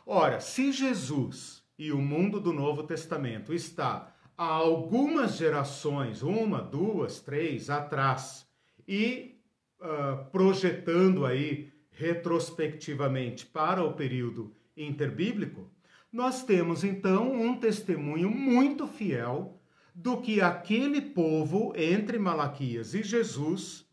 Ora, 0.08 0.38
se 0.38 0.70
Jesus 0.70 1.64
e 1.76 1.90
o 1.90 1.98
mundo 1.98 2.38
do 2.38 2.52
Novo 2.52 2.84
Testamento 2.84 3.52
está 3.52 4.14
há 4.38 4.44
algumas 4.44 5.36
gerações, 5.36 6.22
uma, 6.22 6.62
duas, 6.62 7.20
três 7.20 7.68
atrás, 7.68 8.46
e 8.86 9.40
uh, 9.80 10.30
projetando 10.30 11.26
aí 11.26 11.72
retrospectivamente 11.90 13.46
para 13.46 13.82
o 13.82 13.94
período 13.94 14.54
interbíblico, 14.76 15.68
nós 16.12 16.44
temos 16.44 16.84
então 16.84 17.32
um 17.32 17.58
testemunho 17.58 18.30
muito 18.30 18.86
fiel 18.86 19.60
do 19.92 20.20
que 20.20 20.40
aquele 20.40 21.00
povo 21.00 21.72
entre 21.74 22.16
Malaquias 22.16 22.94
e 22.94 23.02
Jesus, 23.02 23.84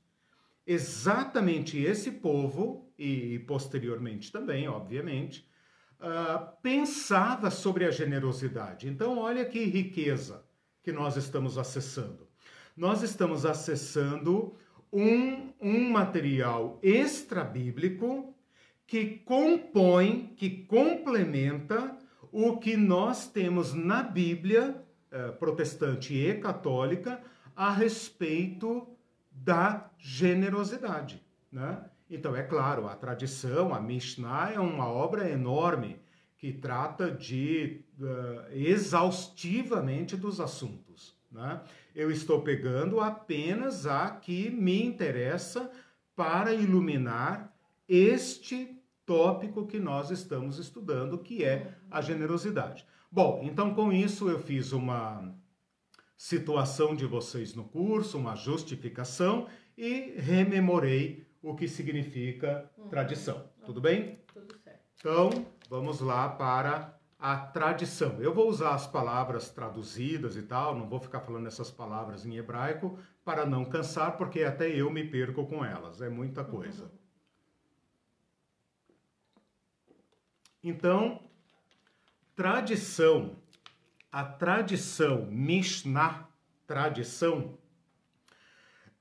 exatamente 0.68 1.80
esse 1.80 2.12
povo, 2.12 2.88
e 3.00 3.40
posteriormente 3.48 4.32
também, 4.32 4.68
obviamente, 4.68 5.52
uh, 6.00 6.52
pensava 6.62 7.50
sobre 7.50 7.86
a 7.86 7.92
generosidade. 7.92 8.88
Então, 8.88 9.18
olha 9.18 9.46
que 9.46 9.64
riqueza 9.66 10.44
que 10.82 10.92
nós 10.92 11.16
estamos 11.18 11.58
acessando. 11.58 12.28
Nós 12.76 13.04
estamos 13.04 13.46
acessando 13.46 14.56
um, 14.92 15.54
um 15.62 15.90
material 15.90 16.80
extra-bíblico 16.82 18.36
que 18.86 19.18
compõe, 19.20 20.34
que 20.36 20.50
complementa 20.66 21.98
o 22.32 22.58
que 22.58 22.76
nós 22.76 23.28
temos 23.28 23.74
na 23.74 24.04
Bíblia 24.04 24.84
eh, 25.12 25.32
protestante 25.32 26.16
e 26.16 26.34
católica 26.40 27.22
a 27.56 27.72
respeito 27.72 28.88
da 29.32 29.90
generosidade. 29.98 31.24
Né? 31.52 31.84
Então, 32.14 32.36
é 32.36 32.44
claro, 32.44 32.88
a 32.88 32.96
tradição, 32.96 33.74
a 33.74 33.82
Mishnah 33.82 34.52
é 34.54 34.60
uma 34.60 34.88
obra 34.88 35.28
enorme 35.28 36.00
que 36.38 36.54
trata 36.54 37.10
de 37.10 37.82
uh, 38.00 38.52
exaustivamente 38.52 40.16
dos 40.16 40.40
assuntos. 40.40 41.18
Né? 41.32 41.60
Eu 41.96 42.12
estou 42.12 42.44
pegando 42.44 43.00
apenas 43.00 43.88
a 43.88 44.12
que 44.12 44.52
me 44.52 44.86
interessa 44.86 45.72
para 46.16 46.54
iluminar 46.54 47.52
este 47.90 48.80
tópico 49.08 49.66
que 49.66 49.80
nós 49.80 50.12
estamos 50.12 50.60
estudando, 50.60 51.18
que 51.18 51.44
é 51.44 51.74
a 51.90 52.00
generosidade. 52.00 52.86
Bom, 53.12 53.42
então 53.44 53.74
com 53.74 53.92
isso 53.92 54.30
eu 54.30 54.40
fiz 54.40 54.72
uma 54.72 55.34
situação 56.16 56.96
de 56.96 57.08
vocês 57.08 57.56
no 57.56 57.64
curso, 57.64 58.20
uma 58.20 58.36
justificação 58.36 59.48
e 59.76 60.14
rememorei 60.16 61.23
o 61.44 61.54
que 61.54 61.68
significa 61.68 62.72
uhum. 62.78 62.88
tradição. 62.88 63.50
Tudo 63.66 63.82
bem? 63.82 64.20
Tudo 64.34 64.58
certo. 64.58 64.80
Então, 64.96 65.46
vamos 65.70 66.00
lá 66.00 66.30
para 66.30 66.98
a 67.20 67.36
tradição. 67.38 68.22
Eu 68.22 68.34
vou 68.34 68.50
usar 68.50 68.74
as 68.74 68.88
palavras 68.88 69.50
traduzidas 69.50 70.38
e 70.38 70.44
tal, 70.44 70.76
não 70.76 70.88
vou 70.88 71.00
ficar 71.00 71.20
falando 71.20 71.48
essas 71.48 71.70
palavras 71.70 72.26
em 72.26 72.38
hebraico 72.38 72.98
para 73.26 73.46
não 73.46 73.66
cansar, 73.66 74.18
porque 74.18 74.44
até 74.44 74.70
eu 74.70 74.90
me 74.90 75.04
perco 75.04 75.46
com 75.46 75.64
elas, 75.64 76.02
é 76.02 76.10
muita 76.10 76.44
coisa. 76.46 76.86
Uhum. 76.86 76.90
Então, 80.64 81.20
tradição, 82.34 83.36
a 84.10 84.24
tradição 84.24 85.26
Mishnah, 85.26 86.30
tradição, 86.66 87.58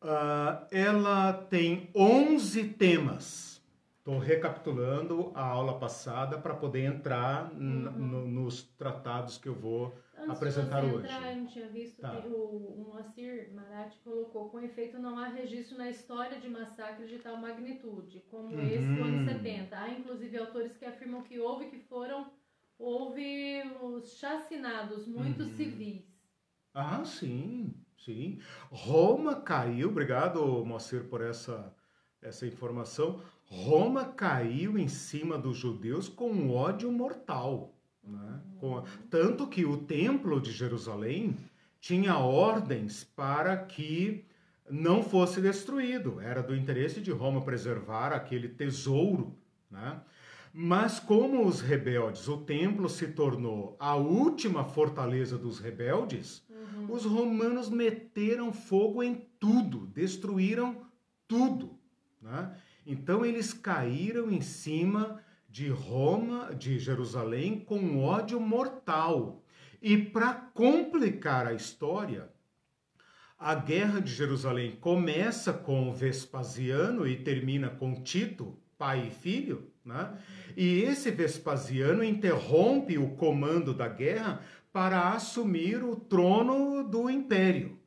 uh, 0.03 0.67
ela 0.71 1.33
tem 1.33 1.89
11 1.95 2.65
temas. 2.71 3.53
Estou 3.99 4.19
recapitulando 4.19 5.31
a 5.33 5.45
aula 5.45 5.79
passada 5.79 6.37
para 6.37 6.55
poder 6.55 6.85
entrar 6.85 7.53
uhum. 7.53 8.27
nos 8.27 8.65
tratados 8.77 9.39
que 9.39 9.49
eu 9.49 9.55
vou 9.55 9.95
Antes 10.19 10.37
apresentar 10.37 10.81
de 10.81 10.87
hoje. 10.87 11.07
Entrar, 11.07 11.31
eu 11.31 11.37
não 11.37 11.47
tinha 11.47 11.69
visto 11.69 12.01
tá. 12.01 12.19
o, 12.27 12.81
o 12.81 12.85
Moacir 12.89 13.53
Marat 13.55 13.95
colocou 14.03 14.51
com 14.51 14.61
efeito 14.61 14.99
não 14.99 15.17
há 15.17 15.29
registro 15.29 15.79
na 15.79 15.89
história 15.89 16.41
de 16.41 16.49
massacres 16.49 17.09
de 17.09 17.21
tal 17.21 17.37
magnitude 17.37 18.25
como 18.29 18.57
uhum. 18.57 18.67
esse 18.67 18.87
do 18.87 19.05
ano 19.05 19.25
70. 19.25 19.79
Há 19.79 19.91
inclusive 19.91 20.37
autores 20.37 20.77
que 20.77 20.85
afirmam 20.85 21.23
que 21.23 21.39
houve 21.39 21.67
que 21.67 21.79
foram 21.79 22.29
houve 22.77 23.63
os 23.81 24.19
chacinados, 24.19 25.07
muitos 25.07 25.47
uhum. 25.47 25.57
civis. 25.57 26.03
Ah, 26.75 27.05
sim, 27.05 27.73
sim. 28.05 28.39
Roma 28.71 29.37
caiu, 29.37 29.89
obrigado, 29.89 30.65
Moacir, 30.65 31.05
por 31.05 31.21
essa, 31.21 31.75
essa 32.21 32.47
informação. 32.47 33.21
Roma 33.45 34.07
caiu 34.07 34.79
em 34.79 34.89
cima 34.89 35.37
dos 35.37 35.57
judeus 35.57 36.09
com 36.09 36.51
ódio 36.51 36.91
mortal. 36.91 37.75
Né? 38.03 38.41
Tanto 39.11 39.47
que 39.47 39.65
o 39.65 39.77
templo 39.77 40.41
de 40.41 40.51
Jerusalém 40.51 41.37
tinha 41.81 42.17
ordens 42.19 43.05
para 43.05 43.57
que 43.57 44.25
não 44.71 45.03
fosse 45.03 45.41
destruído. 45.41 46.21
Era 46.21 46.43
do 46.43 46.55
interesse 46.55 47.01
de 47.01 47.11
Roma 47.11 47.43
preservar 47.43 48.13
aquele 48.13 48.49
tesouro. 48.49 49.37
Né? 49.71 50.01
Mas 50.53 51.01
como 51.01 51.47
os 51.47 51.61
rebeldes, 51.61 52.29
o 52.29 52.39
templo 52.39 52.89
se 52.89 53.09
tornou 53.09 53.77
a 53.79 53.97
última 53.97 54.65
fortaleza 54.65 55.39
dos 55.39 55.59
rebeldes, 55.59 56.43
uhum. 56.77 56.95
os 56.95 57.05
romanos 57.05 57.69
meteram 57.69 58.53
fogo 58.53 59.03
em 59.03 59.27
tudo, 59.39 59.87
destruíram 59.87 60.83
tudo. 61.27 61.79
Né? 62.21 62.57
Então 62.87 63.25
eles 63.25 63.53
caíram 63.53 64.31
em 64.31 64.41
cima 64.41 65.21
de 65.49 65.69
Roma, 65.69 66.55
de 66.55 66.79
Jerusalém, 66.79 67.61
com 67.61 68.03
ódio 68.03 68.41
mortal. 68.41 69.45
E 69.81 69.99
para 69.99 70.33
complicar 70.33 71.47
a 71.47 71.53
história, 71.53 72.31
a 73.39 73.55
guerra 73.55 74.01
de 74.01 74.15
Jerusalém 74.15 74.77
começa 74.81 75.53
com 75.53 75.93
Vespasiano 75.93 77.07
e 77.07 77.17
termina 77.17 77.69
com 77.69 78.01
Tito, 78.03 78.57
pai 78.79 79.09
e 79.09 79.11
filho, 79.11 79.71
né? 79.85 80.17
E 80.57 80.83
esse 80.83 81.11
Vespasiano 81.11 82.05
interrompe 82.05 82.97
o 82.99 83.11
comando 83.17 83.75
da 83.75 83.89
guerra 83.89 84.43
para 84.73 85.11
assumir 85.11 85.83
o 85.85 85.95
trono 85.95 86.83
do 86.83 87.11
império. 87.11 87.79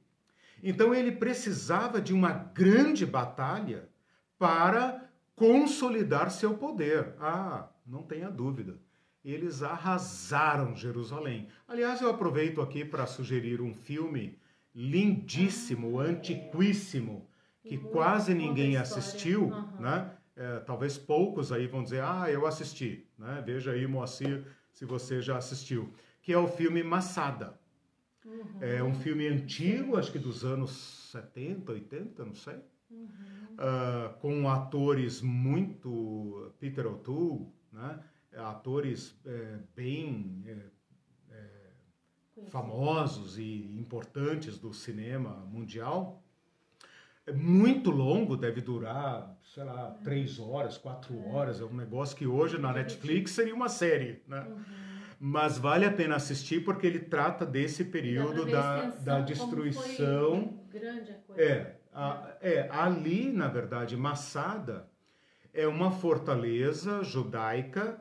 Então 0.61 0.93
ele 0.93 1.11
precisava 1.11 2.01
de 2.01 2.13
uma 2.13 2.31
grande 2.31 3.05
batalha 3.05 3.89
para 4.37 5.09
consolidar 5.35 6.29
seu 6.31 6.55
poder. 6.55 7.13
Ah, 7.19 7.69
não 7.85 8.03
tenha 8.03 8.29
dúvida. 8.29 8.77
Eles 9.23 9.63
arrasaram 9.63 10.75
Jerusalém. 10.75 11.47
Aliás, 11.67 12.01
eu 12.01 12.09
aproveito 12.09 12.61
aqui 12.61 12.85
para 12.85 13.07
sugerir 13.07 13.61
um 13.61 13.73
filme 13.73 14.37
lindíssimo, 14.73 15.99
antiquíssimo, 15.99 17.27
que 17.63 17.77
quase 17.77 18.33
ninguém 18.33 18.77
assistiu, 18.77 19.49
né? 19.79 20.11
é, 20.35 20.59
talvez 20.59 20.97
poucos 20.97 21.51
aí 21.51 21.65
vão 21.65 21.83
dizer, 21.83 22.03
ah, 22.03 22.29
eu 22.29 22.45
assisti, 22.45 23.07
né? 23.17 23.41
Veja 23.45 23.71
aí, 23.71 23.87
Moacir, 23.87 24.45
se 24.71 24.83
você 24.83 25.21
já 25.21 25.37
assistiu, 25.37 25.93
que 26.25 26.33
é 26.33 26.37
o 26.39 26.47
filme 26.47 26.81
Massada. 26.81 27.53
Uhum. 28.25 28.57
É 28.59 28.83
um 28.83 28.95
filme 28.95 29.27
antigo, 29.27 29.95
acho 29.95 30.11
que 30.11 30.17
dos 30.17 30.43
anos 30.43 30.71
70, 31.11 31.71
80, 31.71 32.25
não 32.25 32.33
sei. 32.33 32.55
Uhum. 32.89 33.07
Uh, 33.53 34.19
com 34.19 34.49
atores 34.49 35.21
muito 35.21 36.51
Peter 36.59 36.87
O'Toole, 36.87 37.45
né? 37.71 37.99
atores 38.35 39.15
é, 39.23 39.59
bem 39.75 40.43
é, 40.47 40.57
é, 41.29 42.45
famosos 42.47 43.37
e 43.37 43.77
importantes 43.77 44.57
do 44.57 44.73
cinema 44.73 45.45
mundial 45.45 46.25
é 47.27 47.31
muito 47.31 47.91
longo, 47.91 48.35
deve 48.35 48.61
durar, 48.61 49.35
sei 49.53 49.63
lá, 49.63 49.91
três 50.03 50.39
horas, 50.39 50.77
quatro 50.77 51.15
é. 51.17 51.31
horas. 51.31 51.61
É 51.61 51.63
um 51.63 51.73
negócio 51.73 52.15
que 52.17 52.27
hoje 52.27 52.57
na 52.57 52.73
Netflix 52.73 53.31
seria 53.31 53.55
uma 53.55 53.69
série, 53.69 54.21
né? 54.27 54.41
Uhum. 54.41 54.84
Mas 55.27 55.57
vale 55.57 55.85
a 55.85 55.91
pena 55.91 56.17
assistir 56.17 56.63
porque 56.63 56.85
ele 56.85 56.99
trata 56.99 57.47
desse 57.47 57.83
período 57.85 58.45
da, 58.45 58.91
da 59.01 59.21
destruição. 59.21 60.59
grande 60.71 61.13
a 61.13 61.15
coisa. 61.15 61.41
É, 61.41 61.75
Ah, 61.91 62.37
é, 62.41 62.69
ali, 62.69 63.31
na 63.31 63.47
verdade, 63.47 63.97
Massada 63.97 64.87
é 65.51 65.65
uma 65.65 65.89
fortaleza 65.89 67.01
judaica 67.01 67.99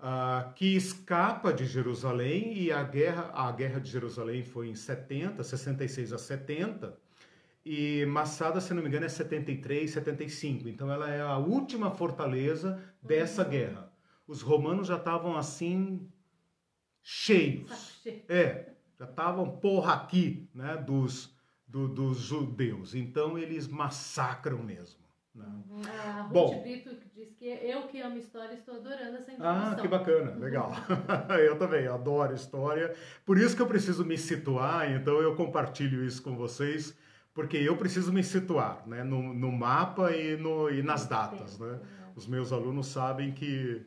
uh, 0.00 0.52
que 0.54 0.74
escapa 0.74 1.52
de 1.52 1.64
Jerusalém 1.64 2.58
e 2.58 2.72
a 2.72 2.82
guerra, 2.82 3.30
a 3.32 3.52
guerra 3.52 3.78
de 3.78 3.88
Jerusalém 3.88 4.42
foi 4.42 4.68
em 4.68 4.74
70, 4.74 5.44
66 5.44 6.12
a 6.12 6.18
70, 6.18 6.98
e 7.64 8.04
Massada, 8.06 8.60
se 8.60 8.74
não 8.74 8.82
me 8.82 8.88
engano, 8.88 9.06
é 9.06 9.08
73, 9.08 9.92
75. 9.92 10.68
Então 10.68 10.90
ela 10.90 11.08
é 11.08 11.20
a 11.20 11.36
última 11.36 11.92
fortaleza 11.92 12.82
dessa 13.00 13.44
uhum. 13.44 13.50
guerra. 13.50 13.92
Os 14.26 14.42
romanos 14.42 14.88
já 14.88 14.96
estavam 14.96 15.36
assim 15.36 16.08
cheios. 17.04 18.02
É, 18.28 18.70
já 18.98 19.04
estavam 19.04 19.58
porra 19.58 19.92
aqui, 19.92 20.48
né, 20.54 20.76
dos, 20.78 21.36
do, 21.68 21.86
dos 21.86 22.16
judeus. 22.18 22.94
Então 22.94 23.38
eles 23.38 23.68
massacram 23.68 24.58
mesmo. 24.58 25.04
Né? 25.34 25.44
Uhum. 25.44 25.82
A 25.82 26.22
Ruth 26.22 26.32
Bom, 26.32 26.62
Brito 26.62 26.96
diz 27.14 27.34
que 27.34 27.46
eu 27.46 27.82
que 27.88 28.00
amo 28.00 28.16
história 28.16 28.54
estou 28.54 28.76
adorando 28.76 29.18
essa 29.18 29.32
informação. 29.32 29.72
Ah, 29.72 29.74
que 29.74 29.86
bacana, 29.86 30.34
legal. 30.36 30.72
eu 31.44 31.58
também 31.58 31.86
adoro 31.86 32.34
história. 32.34 32.94
Por 33.26 33.36
isso 33.36 33.54
que 33.54 33.60
eu 33.60 33.66
preciso 33.66 34.04
me 34.04 34.16
situar, 34.16 34.90
então 34.90 35.20
eu 35.20 35.36
compartilho 35.36 36.04
isso 36.04 36.22
com 36.22 36.34
vocês 36.36 36.96
porque 37.34 37.56
eu 37.56 37.76
preciso 37.76 38.12
me 38.12 38.22
situar 38.22 38.86
né, 38.86 39.02
no, 39.02 39.34
no 39.34 39.50
mapa 39.50 40.12
e, 40.12 40.36
no, 40.36 40.70
e 40.70 40.82
nas 40.82 41.06
datas. 41.06 41.58
Né? 41.58 41.80
Os 42.14 42.28
meus 42.28 42.52
alunos 42.52 42.86
sabem 42.86 43.32
que 43.32 43.84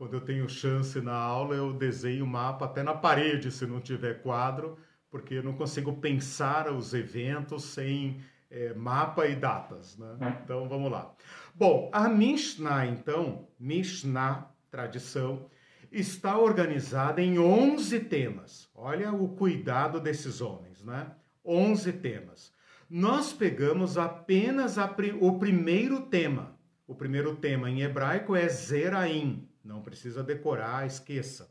quando 0.00 0.14
eu 0.14 0.20
tenho 0.22 0.48
chance 0.48 0.98
na 1.02 1.12
aula, 1.12 1.54
eu 1.54 1.74
desenho 1.74 2.24
o 2.24 2.26
mapa 2.26 2.64
até 2.64 2.82
na 2.82 2.94
parede, 2.94 3.52
se 3.52 3.66
não 3.66 3.82
tiver 3.82 4.22
quadro, 4.22 4.78
porque 5.10 5.34
eu 5.34 5.42
não 5.42 5.52
consigo 5.52 5.92
pensar 5.92 6.72
os 6.72 6.94
eventos 6.94 7.64
sem 7.64 8.18
é, 8.50 8.72
mapa 8.72 9.26
e 9.26 9.36
datas. 9.36 9.98
Né? 9.98 10.16
É. 10.22 10.42
Então 10.42 10.66
vamos 10.70 10.90
lá. 10.90 11.14
Bom, 11.54 11.90
a 11.92 12.08
Mishnah, 12.08 12.86
então, 12.86 13.46
Mishnah, 13.58 14.50
tradição, 14.70 15.50
está 15.92 16.38
organizada 16.38 17.20
em 17.20 17.38
11 17.38 18.00
temas. 18.00 18.70
Olha 18.74 19.12
o 19.12 19.28
cuidado 19.28 20.00
desses 20.00 20.40
homens, 20.40 20.82
né? 20.82 21.08
11 21.44 21.92
temas 21.92 22.58
nós 22.92 23.32
pegamos 23.32 23.96
apenas 23.96 24.76
a, 24.76 24.92
o 25.20 25.38
primeiro 25.38 26.00
tema. 26.00 26.58
O 26.88 26.94
primeiro 26.94 27.36
tema 27.36 27.70
em 27.70 27.82
hebraico 27.82 28.34
é 28.34 28.48
Zeraim. 28.48 29.48
Não 29.70 29.80
precisa 29.80 30.20
decorar, 30.24 30.84
esqueça. 30.84 31.48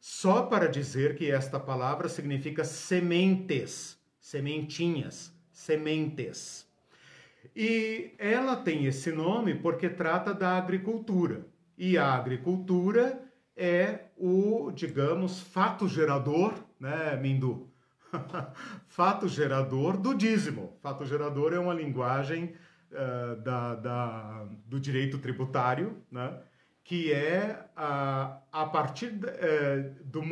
Só 0.00 0.42
para 0.42 0.68
dizer 0.68 1.14
que 1.14 1.30
esta 1.30 1.60
palavra 1.60 2.08
significa 2.08 2.64
sementes, 2.64 3.96
sementinhas, 4.20 5.32
sementes. 5.52 6.66
E 7.54 8.10
ela 8.18 8.56
tem 8.56 8.86
esse 8.86 9.12
nome 9.12 9.54
porque 9.54 9.88
trata 9.88 10.34
da 10.34 10.58
agricultura. 10.58 11.46
E 11.78 11.96
a 11.96 12.12
agricultura 12.14 13.22
é 13.56 14.06
o, 14.16 14.72
digamos, 14.72 15.38
fato 15.38 15.86
gerador, 15.86 16.54
né, 16.80 17.16
Mindu? 17.22 17.70
fato 18.88 19.28
gerador 19.28 19.96
do 19.96 20.12
dízimo. 20.12 20.76
Fato 20.82 21.06
gerador 21.06 21.52
é 21.52 21.58
uma 21.60 21.72
linguagem 21.72 22.52
uh, 22.90 23.40
da, 23.42 23.76
da, 23.76 24.44
do 24.66 24.80
direito 24.80 25.18
tributário, 25.18 26.02
né? 26.10 26.36
Que 26.84 27.12
é 27.12 27.66
uh, 27.76 28.38
a 28.52 28.66
partir 28.70 29.10
de, 29.10 29.26
uh, 29.26 30.04
do 30.04 30.22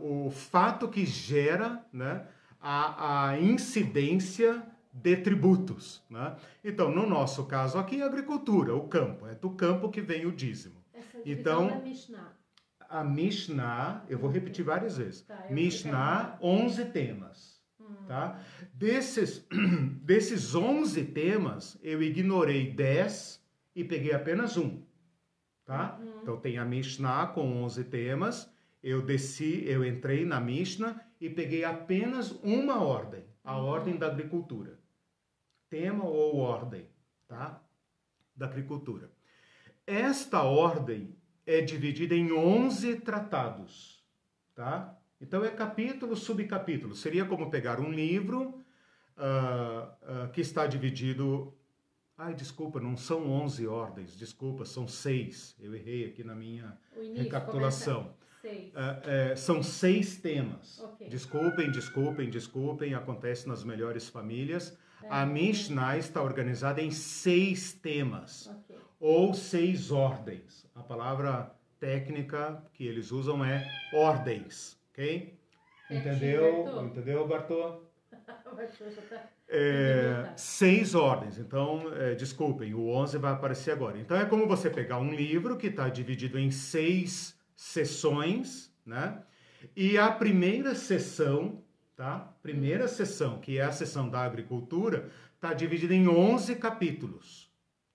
o 0.00 0.30
fato 0.30 0.88
que 0.88 1.06
gera 1.06 1.84
né? 1.92 2.26
a, 2.60 3.28
a 3.28 3.38
incidência 3.38 4.62
de 4.92 5.16
tributos. 5.18 6.02
Né? 6.10 6.34
Então, 6.64 6.90
no 6.90 7.06
nosso 7.06 7.44
caso 7.44 7.78
aqui, 7.78 8.02
a 8.02 8.06
agricultura, 8.06 8.74
o 8.74 8.88
campo. 8.88 9.26
É 9.26 9.34
do 9.34 9.50
campo 9.50 9.90
que 9.90 10.00
vem 10.00 10.24
o 10.24 10.32
dízimo. 10.32 10.82
Essa 10.92 11.20
então, 11.24 11.80
Mishnah 11.82 12.34
a 12.94 13.02
Mishnah, 13.02 14.04
eu 14.08 14.16
vou 14.16 14.30
repetir 14.30 14.64
várias 14.64 14.96
vezes. 14.98 15.22
Tá, 15.22 15.46
Mishnah, 15.50 16.38
11 16.40 16.84
temas. 16.86 17.60
Hum. 17.80 18.06
Tá? 18.06 18.40
Desses, 18.72 19.44
desses 20.02 20.54
11 20.54 21.04
temas, 21.06 21.76
eu 21.82 22.00
ignorei 22.00 22.70
10 22.70 23.42
e 23.74 23.82
peguei 23.82 24.12
apenas 24.12 24.56
um. 24.56 24.80
Tá? 25.64 25.98
Uhum. 25.98 26.20
Então 26.22 26.36
tem 26.40 26.58
a 26.58 26.64
Mishnah 26.64 27.28
com 27.28 27.62
11 27.62 27.84
temas, 27.84 28.52
eu 28.82 29.00
desci, 29.00 29.64
eu 29.66 29.84
entrei 29.84 30.24
na 30.24 30.40
Mishnah 30.40 31.00
e 31.20 31.30
peguei 31.30 31.64
apenas 31.64 32.32
uma 32.42 32.82
ordem, 32.82 33.24
a 33.42 33.56
uhum. 33.56 33.64
ordem 33.64 33.96
da 33.96 34.06
agricultura. 34.06 34.78
Tema 35.70 36.04
ou 36.04 36.36
ordem, 36.36 36.86
tá? 37.26 37.62
Da 38.36 38.46
agricultura. 38.46 39.10
Esta 39.86 40.42
ordem 40.42 41.16
é 41.46 41.60
dividida 41.60 42.14
em 42.14 42.32
11 42.32 43.00
tratados, 43.00 44.04
tá? 44.54 44.98
Então 45.20 45.44
é 45.44 45.50
capítulo, 45.50 46.16
subcapítulo. 46.16 46.94
Seria 46.94 47.24
como 47.24 47.50
pegar 47.50 47.80
um 47.80 47.90
livro 47.90 48.62
uh, 49.16 50.24
uh, 50.24 50.32
que 50.32 50.40
está 50.40 50.66
dividido. 50.66 51.56
Ai, 52.16 52.34
desculpa, 52.34 52.80
não 52.80 52.96
são 52.96 53.28
11 53.30 53.66
ordens, 53.66 54.16
desculpa, 54.16 54.64
são 54.64 54.86
seis. 54.86 55.56
Eu 55.58 55.74
errei 55.74 56.06
aqui 56.06 56.22
na 56.22 56.34
minha 56.34 56.78
início, 56.96 57.24
recapitulação. 57.24 58.14
Seis. 58.40 58.72
Uh, 58.72 59.08
é, 59.08 59.36
são 59.36 59.62
seis 59.62 60.16
temas. 60.16 60.78
Okay. 60.78 61.08
Desculpem, 61.08 61.70
desculpem, 61.72 62.30
desculpem, 62.30 62.94
acontece 62.94 63.48
nas 63.48 63.64
melhores 63.64 64.08
famílias. 64.08 64.76
É. 65.02 65.08
A 65.10 65.26
Mishnah 65.26 65.98
está 65.98 66.22
organizada 66.22 66.80
em 66.80 66.90
seis 66.90 67.72
temas. 67.72 68.46
Okay 68.46 68.84
ou 69.04 69.34
seis 69.34 69.90
ordens. 69.90 70.66
A 70.74 70.82
palavra 70.82 71.54
técnica 71.78 72.64
que 72.72 72.86
eles 72.86 73.12
usam 73.12 73.44
é 73.44 73.62
ordens, 73.92 74.80
ok? 74.90 75.38
Entendeu? 75.90 76.86
Entendeu, 76.86 77.28
Bartô? 77.28 77.82
É, 79.48 80.32
seis 80.36 80.94
ordens, 80.94 81.38
então, 81.38 81.92
é, 81.94 82.14
desculpem, 82.14 82.74
o 82.74 82.88
11 82.88 83.18
vai 83.18 83.32
aparecer 83.32 83.72
agora. 83.72 83.98
Então, 83.98 84.16
é 84.16 84.24
como 84.24 84.46
você 84.46 84.70
pegar 84.70 84.98
um 84.98 85.12
livro 85.12 85.56
que 85.56 85.68
está 85.68 85.88
dividido 85.88 86.38
em 86.38 86.50
seis 86.50 87.38
sessões, 87.56 88.72
né? 88.84 89.22
E 89.76 89.96
a 89.96 90.10
primeira 90.10 90.74
sessão, 90.74 91.62
tá? 91.96 92.34
Primeira 92.42 92.88
sessão, 92.88 93.38
que 93.38 93.58
é 93.58 93.62
a 93.62 93.72
sessão 93.72 94.08
da 94.08 94.20
agricultura, 94.22 95.10
está 95.34 95.54
dividida 95.54 95.94
em 95.94 96.08
11 96.08 96.56
capítulos 96.56 97.44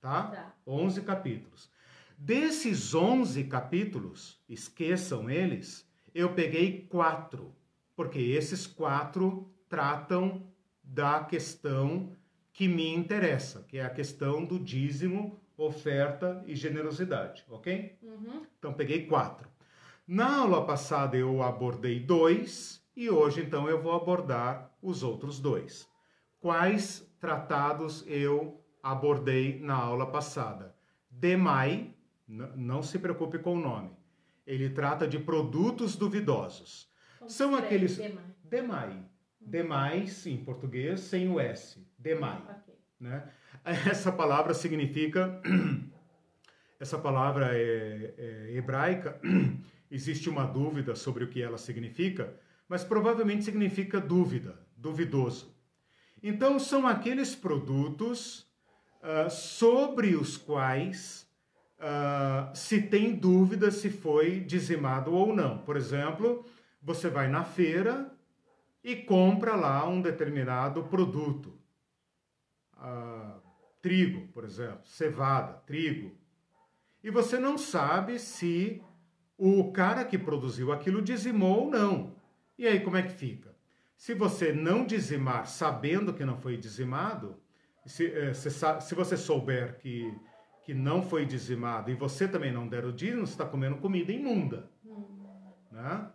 tá? 0.02 0.24
tá. 0.24 0.56
11 0.66 1.02
capítulos. 1.02 1.70
Desses 2.18 2.94
11 2.94 3.46
capítulos, 3.46 4.42
esqueçam 4.48 5.30
eles, 5.30 5.88
eu 6.14 6.34
peguei 6.34 6.86
quatro, 6.90 7.56
porque 7.96 8.20
esses 8.20 8.68
quatro 8.68 9.50
tratam 9.70 10.49
da 10.90 11.24
questão 11.24 12.12
que 12.52 12.68
me 12.68 12.94
interessa, 12.94 13.64
que 13.68 13.78
é 13.78 13.86
a 13.86 13.90
questão 13.90 14.44
do 14.44 14.60
dízimo, 14.60 15.40
oferta 15.56 16.44
e 16.48 16.56
generosidade, 16.56 17.46
ok? 17.50 17.98
Uhum. 18.02 18.46
Então 18.58 18.74
peguei 18.74 19.06
quatro. 19.06 19.48
Na 20.08 20.38
aula 20.38 20.66
passada 20.66 21.16
eu 21.16 21.44
abordei 21.44 22.00
dois 22.00 22.84
e 22.96 23.10
hoje 23.10 23.42
então 23.42 23.70
eu 23.70 23.82
vou 23.82 23.94
abordar 23.94 24.74
os 24.82 25.04
outros 25.04 25.40
dois. 25.40 25.88
Quais 26.40 27.08
tratados 27.20 28.04
eu 28.08 28.60
abordei 28.82 29.60
na 29.60 29.76
aula 29.76 30.08
passada. 30.08 30.76
DEMAI, 31.12 31.94
não 32.28 32.82
se 32.82 32.98
preocupe 32.98 33.38
com 33.40 33.56
o 33.56 33.60
nome, 33.60 33.92
ele 34.46 34.70
trata 34.70 35.08
de 35.08 35.20
produtos 35.20 35.96
duvidosos. 35.96 36.90
Como 37.20 37.30
São 37.30 37.56
aqueles. 37.56 37.98
DEMAI. 37.98 38.24
DEMAI. 38.46 39.09
Demais, 39.40 40.26
em 40.28 40.38
português, 40.38 41.00
sem 41.02 41.30
o 41.30 41.40
S. 41.40 41.84
Demai. 41.98 42.38
Okay. 42.38 42.76
Né? 43.00 43.24
Essa 43.64 44.12
palavra 44.12 44.54
significa. 44.54 45.42
Essa 46.80 46.98
palavra 46.98 47.58
é, 47.58 48.14
é 48.18 48.56
hebraica. 48.56 49.20
Existe 49.92 50.30
uma 50.30 50.46
dúvida 50.46 50.96
sobre 50.96 51.24
o 51.24 51.28
que 51.28 51.42
ela 51.42 51.58
significa, 51.58 52.34
mas 52.68 52.84
provavelmente 52.84 53.44
significa 53.44 54.00
dúvida, 54.00 54.56
duvidoso. 54.78 55.54
Então, 56.22 56.60
são 56.60 56.86
aqueles 56.86 57.34
produtos 57.36 58.46
uh, 59.02 59.30
sobre 59.30 60.16
os 60.16 60.38
quais 60.38 61.28
uh, 61.80 62.56
se 62.56 62.82
tem 62.82 63.16
dúvida 63.16 63.72
se 63.72 63.90
foi 63.90 64.40
dizimado 64.40 65.14
ou 65.14 65.36
não. 65.36 65.58
Por 65.60 65.76
exemplo, 65.76 66.46
você 66.82 67.10
vai 67.10 67.28
na 67.28 67.44
feira 67.44 68.12
e 68.84 68.96
compra 68.96 69.56
lá 69.56 69.88
um 69.88 70.02
determinado 70.02 70.84
produto. 70.84 71.58
Uh, 72.76 73.42
trigo, 73.82 74.28
por 74.30 74.44
exemplo, 74.44 74.86
cevada, 74.86 75.54
trigo. 75.66 76.18
E 77.04 77.10
você 77.10 77.38
não 77.38 77.58
sabe 77.58 78.20
se 78.20 78.82
o 79.38 79.72
cara 79.72 80.04
que 80.04 80.18
produziu 80.18 80.72
aquilo 80.72 81.02
dizimou 81.02 81.66
ou 81.66 81.70
não. 81.70 82.16
E 82.58 82.68
aí 82.68 82.80
como 82.82 82.98
é 82.98 83.04
que 83.04 83.14
fica? 83.14 83.56
Se 83.96 84.14
você 84.14 84.54
não 84.54 84.86
dizimar 84.86 85.48
sabendo 85.48 86.14
que 86.14 86.26
não 86.26 86.38
foi 86.38 86.58
dizimado, 86.58 87.38
se, 87.86 88.08
é, 88.08 88.34
se, 88.34 88.50
se 88.50 88.96
você 88.96 89.18
souber 89.18 89.78
que, 89.80 90.14
que 90.64 90.74
não 90.74 91.02
foi 91.02 91.26
dizimado 91.26 91.90
e 91.90 91.96
você 91.96 92.28
também 92.28 92.52
não 92.52 92.68
der 92.68 92.86
o 92.86 92.94
dízimo, 92.94 93.26
você 93.26 93.34
está 93.34 93.46
comendo 93.46 93.78
comida 93.78 94.12
imunda. 94.12 94.70
Hum. 94.86 95.06
Né? 95.72 96.12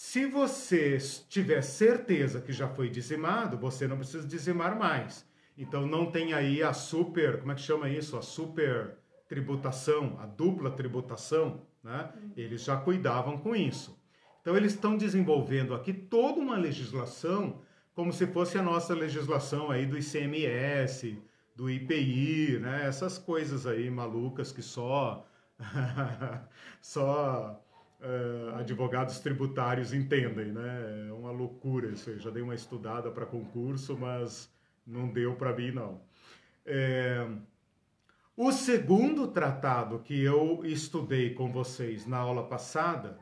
Se 0.00 0.26
você 0.26 0.96
tiver 1.28 1.60
certeza 1.60 2.40
que 2.40 2.52
já 2.52 2.68
foi 2.68 2.88
dizimado, 2.88 3.58
você 3.58 3.88
não 3.88 3.96
precisa 3.96 4.24
dizimar 4.24 4.78
mais. 4.78 5.26
Então 5.56 5.88
não 5.88 6.08
tem 6.08 6.32
aí 6.32 6.62
a 6.62 6.72
super, 6.72 7.40
como 7.40 7.50
é 7.50 7.56
que 7.56 7.62
chama 7.62 7.88
isso? 7.88 8.16
A 8.16 8.22
super 8.22 8.96
tributação, 9.26 10.16
a 10.20 10.24
dupla 10.24 10.70
tributação, 10.70 11.66
né? 11.82 12.12
Eles 12.36 12.62
já 12.62 12.76
cuidavam 12.76 13.38
com 13.38 13.56
isso. 13.56 14.00
Então 14.40 14.56
eles 14.56 14.74
estão 14.74 14.96
desenvolvendo 14.96 15.74
aqui 15.74 15.92
toda 15.92 16.38
uma 16.38 16.56
legislação 16.56 17.60
como 17.92 18.12
se 18.12 18.28
fosse 18.28 18.56
a 18.56 18.62
nossa 18.62 18.94
legislação 18.94 19.68
aí 19.68 19.84
do 19.84 19.98
ICMS, 19.98 21.20
do 21.56 21.68
IPI, 21.68 22.60
né? 22.60 22.86
Essas 22.86 23.18
coisas 23.18 23.66
aí 23.66 23.90
malucas 23.90 24.52
que 24.52 24.62
só 24.62 25.26
só 26.80 27.60
uh, 28.00 28.56
advogados 28.56 29.18
tributários 29.20 29.92
entendem, 29.92 30.52
né? 30.52 31.08
É 31.08 31.12
uma 31.12 31.30
loucura 31.30 31.88
isso 31.90 32.10
aí. 32.10 32.18
Já 32.18 32.30
dei 32.30 32.42
uma 32.42 32.54
estudada 32.54 33.10
para 33.10 33.26
concurso, 33.26 33.96
mas 33.96 34.50
não 34.86 35.08
deu 35.08 35.34
para 35.34 35.54
mim, 35.54 35.70
não. 35.70 36.00
É... 36.64 37.26
O 38.36 38.52
segundo 38.52 39.26
tratado 39.28 39.98
que 39.98 40.22
eu 40.22 40.60
estudei 40.64 41.34
com 41.34 41.50
vocês 41.50 42.06
na 42.06 42.18
aula 42.18 42.46
passada 42.46 43.18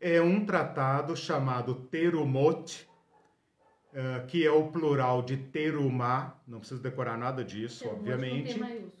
é 0.00 0.22
um 0.22 0.44
tratado 0.44 1.14
chamado 1.14 1.74
Terumot, 1.74 2.88
uh, 3.92 4.26
que 4.26 4.46
é 4.46 4.50
o 4.50 4.68
plural 4.68 5.22
de 5.22 5.36
terumá. 5.36 6.40
Não 6.46 6.60
precisa 6.60 6.80
decorar 6.80 7.18
nada 7.18 7.44
disso, 7.44 7.84
Terumot 7.84 8.00
obviamente. 8.00 8.54
Com 8.54 8.60
T 8.60 8.60
maiúsculo, 8.60 8.92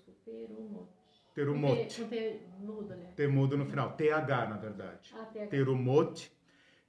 Terumot. 1.34 1.74
Terumot. 1.74 2.00
Com 2.00 2.08
T, 2.08 2.40
mudo, 2.60 2.96
né? 2.96 3.12
T 3.16 3.26
mudo 3.26 3.56
no 3.56 3.66
final. 3.66 3.92
TH, 3.92 4.48
na 4.48 4.56
verdade. 4.56 5.14
Ah, 5.14 5.24
TH. 5.24 5.46
Terumot, 5.48 6.32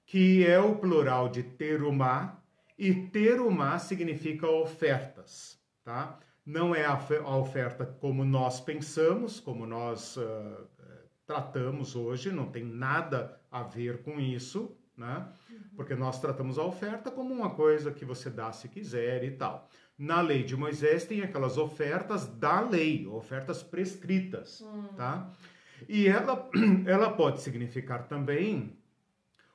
que 0.06 0.46
é 0.46 0.60
o 0.60 0.76
plural 0.76 1.28
de 1.28 1.44
terumá, 1.44 2.42
e 2.78 2.94
terumá 2.94 3.80
significa 3.80 4.48
ofertas, 4.48 5.60
tá? 5.84 6.20
Não 6.46 6.76
é 6.76 6.86
a 6.86 7.38
oferta 7.38 7.86
como 7.86 8.24
nós 8.24 8.62
pensamos, 8.62 9.40
como 9.40 9.66
nós 9.66 10.16
uh, 10.18 10.68
tratamos 11.26 11.96
hoje, 11.96 12.32
não 12.32 12.52
tem 12.52 12.64
nada 12.64 13.42
a 13.50 13.64
ver 13.64 14.04
com 14.04 14.20
isso, 14.20 14.78
né? 14.96 15.28
Uhum. 15.50 15.60
Porque 15.76 15.96
nós 15.96 16.20
tratamos 16.22 16.60
a 16.60 16.64
oferta 16.64 17.10
como 17.10 17.34
uma 17.34 17.50
coisa 17.50 17.92
que 17.92 18.06
você 18.06 18.30
dá 18.30 18.52
se 18.52 18.70
quiser 18.70 19.24
e 19.24 19.32
tal. 19.32 19.68
Na 19.98 20.22
lei 20.22 20.44
de 20.44 20.56
Moisés 20.58 21.06
tem 21.06 21.22
aquelas 21.22 21.58
ofertas 21.58 22.28
da 22.28 22.60
lei, 22.60 23.08
ofertas 23.08 23.64
prescritas, 23.64 24.62
uhum. 24.62 24.88
tá? 24.96 25.32
E 25.88 26.08
ela, 26.08 26.50
ela 26.86 27.12
pode 27.12 27.42
significar 27.42 28.08
também 28.08 28.78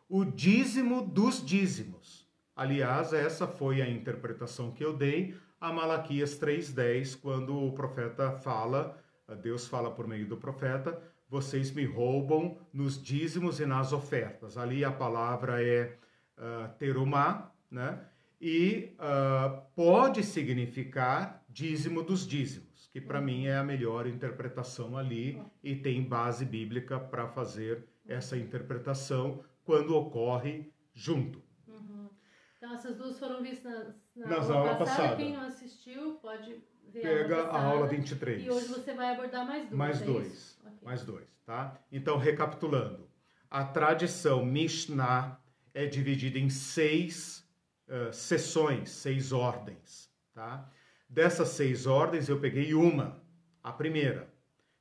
o 0.08 0.24
dízimo 0.24 1.06
dos 1.06 1.44
dízimos. 1.44 2.26
Aliás, 2.56 3.12
essa 3.12 3.46
foi 3.46 3.80
a 3.80 3.88
interpretação 3.88 4.70
que 4.72 4.84
eu 4.84 4.96
dei 4.96 5.34
a 5.60 5.72
Malaquias 5.72 6.38
3:10, 6.38 7.20
quando 7.20 7.54
o 7.54 7.72
profeta 7.72 8.32
fala, 8.32 8.98
Deus 9.42 9.68
fala 9.68 9.90
por 9.90 10.08
meio 10.08 10.26
do 10.26 10.36
profeta, 10.36 10.98
vocês 11.28 11.70
me 11.70 11.84
roubam 11.84 12.58
nos 12.72 13.00
dízimos 13.00 13.60
e 13.60 13.66
nas 13.66 13.92
ofertas. 13.92 14.56
Ali 14.56 14.84
a 14.84 14.90
palavra 14.90 15.62
é 15.62 15.96
uh, 16.38 16.68
terumá, 16.78 17.52
né? 17.70 18.00
E 18.40 18.96
uh, 18.98 19.60
pode 19.74 20.22
significar 20.22 21.44
dízimo 21.46 22.02
dos 22.02 22.26
dízimos, 22.26 22.88
que 22.90 23.00
para 23.00 23.20
mim 23.20 23.46
é 23.46 23.56
a 23.56 23.64
melhor 23.64 24.06
interpretação 24.06 24.96
ali 24.96 25.42
e 25.62 25.76
tem 25.76 26.02
base 26.02 26.46
bíblica 26.46 26.98
para 26.98 27.28
fazer 27.28 27.86
essa 28.06 28.38
interpretação 28.38 29.44
quando 29.62 29.94
ocorre 29.94 30.72
junto. 30.94 31.42
Uhum. 31.68 32.08
Então 32.56 32.74
essas 32.74 32.96
duas 32.96 33.18
foram 33.18 33.42
vistas 33.42 33.94
na, 34.16 34.26
na 34.26 34.36
Nas 34.36 34.50
aula 34.50 34.74
passada. 34.76 35.02
passada. 35.02 35.16
Quem 35.16 35.32
não 35.34 35.46
assistiu 35.46 36.14
pode 36.14 36.56
ver 36.88 37.02
Pega 37.02 37.42
a 37.42 37.46
aula, 37.46 37.58
a 37.58 37.64
aula 37.64 37.86
23. 37.88 38.42
E 38.42 38.50
hoje 38.50 38.68
você 38.68 38.94
vai 38.94 39.14
abordar 39.14 39.46
mais 39.46 39.64
dois. 39.64 39.76
Mais 39.78 40.02
é 40.02 40.04
dois. 40.04 40.60
Okay. 40.60 40.78
Mais 40.82 41.04
dois, 41.04 41.28
tá? 41.44 41.78
Então, 41.92 42.16
recapitulando. 42.16 43.08
A 43.50 43.64
tradição 43.64 44.44
Mishnah 44.44 45.40
é 45.74 45.86
dividida 45.86 46.38
em 46.38 46.48
seis 46.48 47.48
uh, 47.90 48.12
sessões, 48.12 48.90
seis 48.90 49.32
ordens, 49.32 50.08
tá? 50.32 50.70
Dessas 51.08 51.48
seis 51.48 51.86
ordens, 51.86 52.28
eu 52.28 52.38
peguei 52.38 52.72
uma, 52.72 53.20
a 53.62 53.72
primeira, 53.72 54.32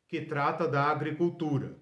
que 0.07 0.21
trata 0.21 0.67
da 0.67 0.85
agricultura. 0.85 1.75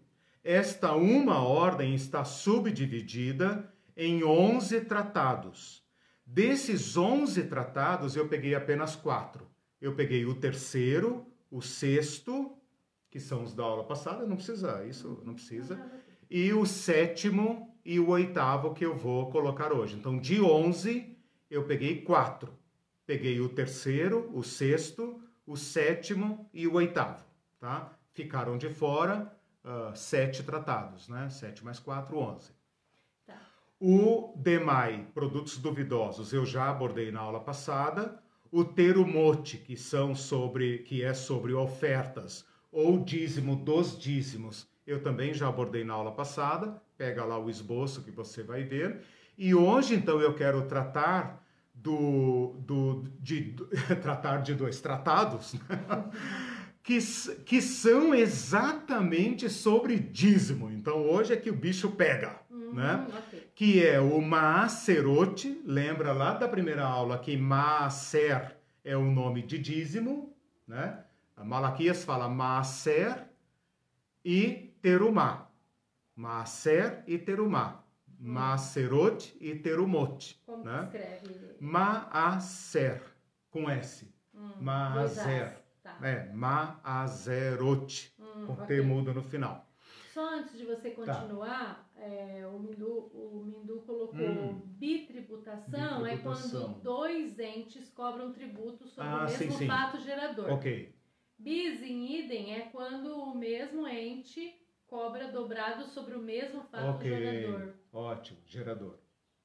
Esta 0.44 0.96
uma 0.96 1.44
ordem 1.44 1.94
está 1.94 2.24
subdividida 2.24 3.70
em 3.96 4.24
11 4.24 4.82
tratados. 4.82 5.84
Desses 6.26 6.96
11 6.96 7.44
tratados, 7.44 8.16
eu 8.16 8.28
peguei 8.28 8.56
apenas 8.56 8.96
quatro. 8.96 9.48
Eu 9.82 9.96
peguei 9.96 10.26
o 10.26 10.36
terceiro, 10.36 11.26
o 11.52 11.62
sexto, 11.62 12.58
que 13.10 13.20
são 13.20 13.44
os 13.44 13.54
da 13.54 13.64
aula 13.64 13.84
passada, 13.84 14.26
não 14.26 14.36
precisa, 14.36 14.86
isso 14.86 15.22
não 15.26 15.34
precisa, 15.34 15.80
e 16.30 16.54
o 16.54 16.66
sétimo 16.66 17.76
e 17.84 18.00
o 18.00 18.10
oitavo 18.10 18.74
que 18.74 18.86
eu 18.86 18.96
vou 18.96 19.30
colocar 19.30 19.72
hoje. 19.72 19.96
Então, 19.96 20.20
de 20.20 20.42
11, 20.42 21.17
eu 21.50 21.64
peguei 21.66 22.02
quatro. 22.02 22.54
Peguei 23.06 23.40
o 23.40 23.48
terceiro, 23.48 24.30
o 24.34 24.44
sexto, 24.44 25.22
o 25.46 25.56
sétimo 25.56 26.50
e 26.54 26.68
o 26.68 26.74
oitavo, 26.74 27.26
tá? 27.60 27.94
Ficaram 28.14 28.58
de 28.58 28.70
fora 28.70 29.32
uh, 29.64 29.96
sete 29.96 30.44
tratados, 30.44 31.08
né? 31.08 31.30
Sete 31.30 31.64
mais 31.64 31.80
quatro, 31.80 32.18
onze. 32.18 32.52
Tá. 33.26 33.40
O 33.80 34.34
DEMAI, 34.36 35.08
produtos 35.14 35.58
duvidosos, 35.58 36.34
eu 36.34 36.46
já 36.46 36.70
abordei 36.70 37.12
na 37.12 37.22
aula 37.22 37.40
passada 37.40 38.22
o 38.52 38.64
terumote, 38.64 39.58
que 39.58 39.78
são 39.78 40.16
sobre 40.16 40.80
que 40.80 41.04
é 41.04 41.14
sobre 41.14 41.54
ofertas 41.54 42.46
ou 42.72 43.04
dízimo 43.04 43.56
dos 43.56 43.98
dízimos, 43.98 44.68
eu 44.86 45.02
também 45.02 45.34
já 45.34 45.48
abordei 45.48 45.84
na 45.84 45.94
aula 45.94 46.12
passada, 46.12 46.82
pega 46.98 47.26
lá 47.26 47.38
o 47.38 47.50
esboço 47.50 48.02
que 48.04 48.12
você 48.12 48.42
vai 48.42 48.64
ver. 48.64 49.04
E 49.38 49.54
hoje 49.54 49.96
então 49.96 50.20
eu 50.20 50.34
quero 50.34 50.64
tratar 50.64 51.44
do, 51.74 52.56
do 52.60 53.04
de, 53.20 53.56
tratar 54.02 54.38
de 54.38 54.56
dois 54.56 54.82
tratados 54.82 55.54
né? 55.54 55.62
que, 56.82 56.98
que 57.46 57.62
são 57.62 58.16
exatamente 58.16 59.50
sobre 59.50 60.00
dízimo. 60.00 60.72
Então 60.72 61.06
hoje 61.06 61.34
é 61.34 61.38
que 61.38 61.50
o 61.50 61.56
bicho 61.56 61.92
pega, 61.92 62.40
uhum, 62.50 62.74
né? 62.74 63.06
Okay. 63.28 63.48
Que 63.54 63.86
é 63.86 64.00
o 64.00 64.22
Maaserote, 64.22 65.62
lembra 65.66 66.14
lá 66.14 66.34
da 66.34 66.48
primeira 66.48 66.86
aula 66.86 67.20
que 67.20 67.36
Maaser 67.36 68.56
é 68.84 68.96
o 68.96 69.04
nome 69.04 69.44
de 69.44 69.60
dízimo, 69.60 70.34
né? 70.66 71.04
Malaquias 71.44 72.04
fala 72.04 72.28
Maaser 72.28 73.28
e 74.24 74.74
Terumá. 74.82 75.50
Maaser 76.16 77.04
e 77.06 77.18
Terumá. 77.18 77.84
Hum. 78.20 78.34
Maaserot 78.34 79.38
e 79.40 79.56
Terumot. 79.56 80.42
Como 80.46 80.64
né? 80.64 80.84
escreve? 80.84 81.56
Maaser, 81.60 83.02
com 83.50 83.70
S. 83.70 84.12
Hum, 84.34 84.52
Maaser. 84.60 85.68
Tá. 85.88 85.98
É, 86.06 86.32
Maazerot, 86.34 88.14
hum, 88.20 88.46
com 88.46 88.54
okay. 88.54 88.78
T 88.78 88.82
mudo 88.82 89.14
no 89.14 89.24
final. 89.24 89.66
Só 90.14 90.36
antes 90.36 90.58
de 90.58 90.66
você 90.66 90.90
tá. 90.90 90.96
continuar, 90.96 91.90
tá. 91.96 92.02
é, 92.02 92.46
o, 92.48 92.60
Mindu, 92.60 93.10
o 93.14 93.44
Mindu 93.46 93.82
colocou 93.82 94.20
hum. 94.20 94.62
bitributação, 94.66 96.04
bitributação, 96.04 96.08
é 96.08 96.18
quando 96.18 96.82
dois 96.82 97.40
entes 97.40 97.90
cobram 97.90 98.34
tributo 98.34 98.88
sobre 98.88 99.10
ah, 99.10 99.18
o 99.18 99.22
mesmo 99.22 99.38
sim, 99.38 99.52
sim. 99.52 99.68
fato 99.68 100.00
gerador. 100.00 100.52
Ok. 100.52 100.94
Bis 101.40 101.82
in 101.84 102.20
idem 102.20 102.56
é 102.56 102.62
quando 102.62 103.16
o 103.16 103.38
mesmo 103.38 103.88
ente 103.88 104.60
cobra 104.88 105.32
dobrado 105.32 105.86
sobre 105.86 106.16
o 106.16 106.22
mesmo 106.22 106.64
fato 106.64 106.96
okay. 106.96 107.10
gerador. 107.10 107.74
Ótimo, 107.94 108.40
gerador. 108.46 108.98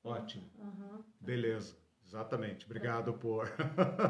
Ótimo. 0.05 0.45
Uhum. 0.59 1.03
Beleza. 1.21 1.77
Exatamente. 2.05 2.67
Obrigado 2.67 3.15
por, 3.15 3.51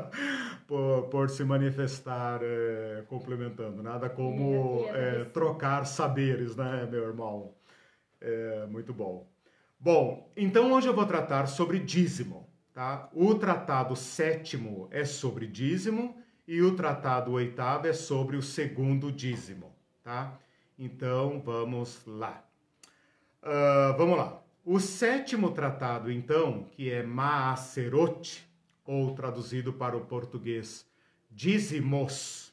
por, 0.66 1.08
por, 1.08 1.30
se 1.30 1.44
manifestar 1.44 2.40
é, 2.42 3.04
complementando. 3.06 3.82
Nada 3.82 4.10
como 4.10 4.86
é, 4.88 5.24
trocar 5.26 5.84
saberes, 5.84 6.56
né, 6.56 6.86
meu 6.90 7.04
irmão? 7.04 7.54
É, 8.20 8.66
muito 8.66 8.92
bom. 8.92 9.30
Bom, 9.78 10.32
então 10.36 10.72
hoje 10.72 10.88
eu 10.88 10.94
vou 10.94 11.06
tratar 11.06 11.46
sobre 11.46 11.78
dízimo. 11.78 12.48
Tá? 12.72 13.08
O 13.12 13.34
tratado 13.34 13.94
sétimo 13.94 14.88
é 14.90 15.04
sobre 15.04 15.46
dízimo 15.46 16.16
e 16.48 16.62
o 16.62 16.74
tratado 16.74 17.32
oitavo 17.32 17.86
é 17.86 17.92
sobre 17.92 18.36
o 18.36 18.42
segundo 18.42 19.12
dízimo. 19.12 19.72
Tá? 20.02 20.38
Então 20.78 21.40
vamos 21.40 22.02
lá. 22.06 22.44
Uh, 23.42 23.96
vamos 23.96 24.16
lá. 24.16 24.42
O 24.64 24.78
sétimo 24.78 25.50
tratado, 25.50 26.10
então, 26.10 26.68
que 26.70 26.90
é 26.90 27.02
Maaserot, 27.02 28.46
ou 28.84 29.14
traduzido 29.14 29.72
para 29.72 29.96
o 29.96 30.06
português, 30.06 30.86
dízimos, 31.30 32.52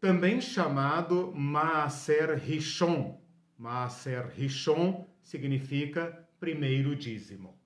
também 0.00 0.40
chamado 0.40 1.32
Maaser 1.34 2.38
Rishon. 2.38 3.20
Maaser 3.58 4.28
Rishon 4.34 5.06
significa 5.22 6.26
primeiro 6.38 6.94
dízimo. 6.94 7.58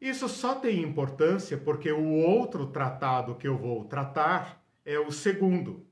Isso 0.00 0.28
só 0.28 0.54
tem 0.54 0.82
importância 0.82 1.56
porque 1.56 1.90
o 1.90 2.04
outro 2.04 2.66
tratado 2.66 3.34
que 3.34 3.48
eu 3.48 3.56
vou 3.56 3.84
tratar 3.84 4.62
é 4.84 4.98
o 4.98 5.10
segundo. 5.10 5.86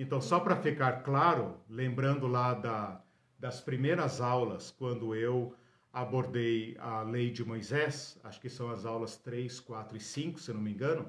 Então, 0.00 0.18
só 0.18 0.40
para 0.40 0.56
ficar 0.56 1.02
claro, 1.02 1.60
lembrando 1.68 2.26
lá 2.26 2.54
da, 2.54 3.02
das 3.38 3.60
primeiras 3.60 4.18
aulas, 4.18 4.70
quando 4.70 5.14
eu 5.14 5.54
abordei 5.92 6.74
a 6.78 7.02
lei 7.02 7.30
de 7.30 7.44
Moisés, 7.44 8.18
acho 8.24 8.40
que 8.40 8.48
são 8.48 8.70
as 8.70 8.86
aulas 8.86 9.18
3, 9.18 9.60
4 9.60 9.98
e 9.98 10.00
5, 10.00 10.40
se 10.40 10.54
não 10.54 10.60
me 10.62 10.70
engano, 10.72 11.06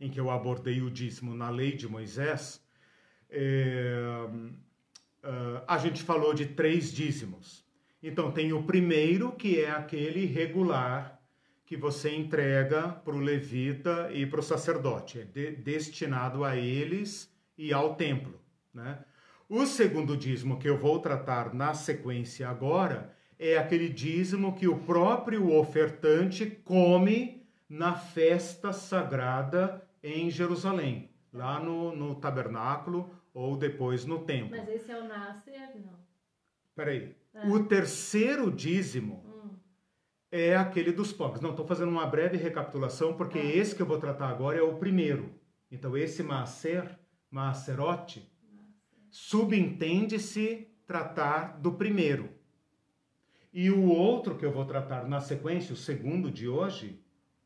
em 0.00 0.10
que 0.10 0.18
eu 0.18 0.32
abordei 0.32 0.82
o 0.82 0.90
dízimo 0.90 1.32
na 1.32 1.48
lei 1.48 1.76
de 1.76 1.86
Moisés, 1.86 2.60
é, 3.30 3.94
a 5.68 5.78
gente 5.78 6.02
falou 6.02 6.34
de 6.34 6.44
três 6.44 6.92
dízimos. 6.92 7.64
Então, 8.02 8.32
tem 8.32 8.52
o 8.52 8.64
primeiro, 8.64 9.30
que 9.30 9.60
é 9.60 9.70
aquele 9.70 10.26
regular 10.26 11.20
que 11.64 11.76
você 11.76 12.12
entrega 12.12 12.88
para 12.88 13.14
o 13.14 13.20
levita 13.20 14.10
e 14.12 14.26
para 14.26 14.40
o 14.40 14.42
sacerdote, 14.42 15.20
é 15.20 15.24
de, 15.24 15.52
destinado 15.52 16.42
a 16.42 16.56
eles 16.56 17.35
e 17.56 17.72
ao 17.72 17.94
templo. 17.94 18.40
Né? 18.72 18.98
O 19.48 19.64
segundo 19.64 20.16
dízimo 20.16 20.58
que 20.58 20.68
eu 20.68 20.76
vou 20.76 20.98
tratar 20.98 21.54
na 21.54 21.72
sequência 21.74 22.48
agora 22.48 23.14
é 23.38 23.56
aquele 23.56 23.88
dízimo 23.88 24.54
que 24.54 24.66
o 24.66 24.78
próprio 24.78 25.52
ofertante 25.52 26.46
come 26.46 27.46
na 27.68 27.94
festa 27.94 28.72
sagrada 28.72 29.82
em 30.02 30.30
Jerusalém, 30.30 31.10
lá 31.32 31.60
no, 31.60 31.94
no 31.94 32.14
tabernáculo 32.14 33.10
ou 33.34 33.56
depois 33.56 34.04
no 34.04 34.24
templo. 34.24 34.56
Mas 34.56 34.68
esse 34.68 34.90
é 34.90 34.98
o 34.98 35.06
Nasser, 35.06 35.76
não? 35.84 35.98
Peraí. 36.74 37.14
É. 37.34 37.46
O 37.48 37.64
terceiro 37.64 38.50
dízimo 38.50 39.22
hum. 39.26 39.50
é 40.30 40.56
aquele 40.56 40.92
dos 40.92 41.12
pobres. 41.12 41.42
Não, 41.42 41.50
estou 41.50 41.66
fazendo 41.66 41.90
uma 41.90 42.06
breve 42.06 42.36
recapitulação, 42.36 43.14
porque 43.14 43.38
ah. 43.38 43.44
esse 43.44 43.74
que 43.74 43.82
eu 43.82 43.86
vou 43.86 43.98
tratar 43.98 44.28
agora 44.28 44.58
é 44.58 44.62
o 44.62 44.76
primeiro. 44.76 45.34
Então, 45.70 45.96
esse 45.96 46.22
Maaser, 46.22 46.98
Maaserote, 47.36 48.26
subentende-se 49.10 50.68
tratar 50.86 51.60
do 51.60 51.74
primeiro. 51.74 52.30
E 53.52 53.70
o 53.70 53.84
outro 53.90 54.38
que 54.38 54.46
eu 54.46 54.50
vou 54.50 54.64
tratar 54.64 55.06
na 55.06 55.20
sequência, 55.20 55.74
o 55.74 55.76
segundo 55.76 56.30
de 56.30 56.48
hoje, 56.48 56.98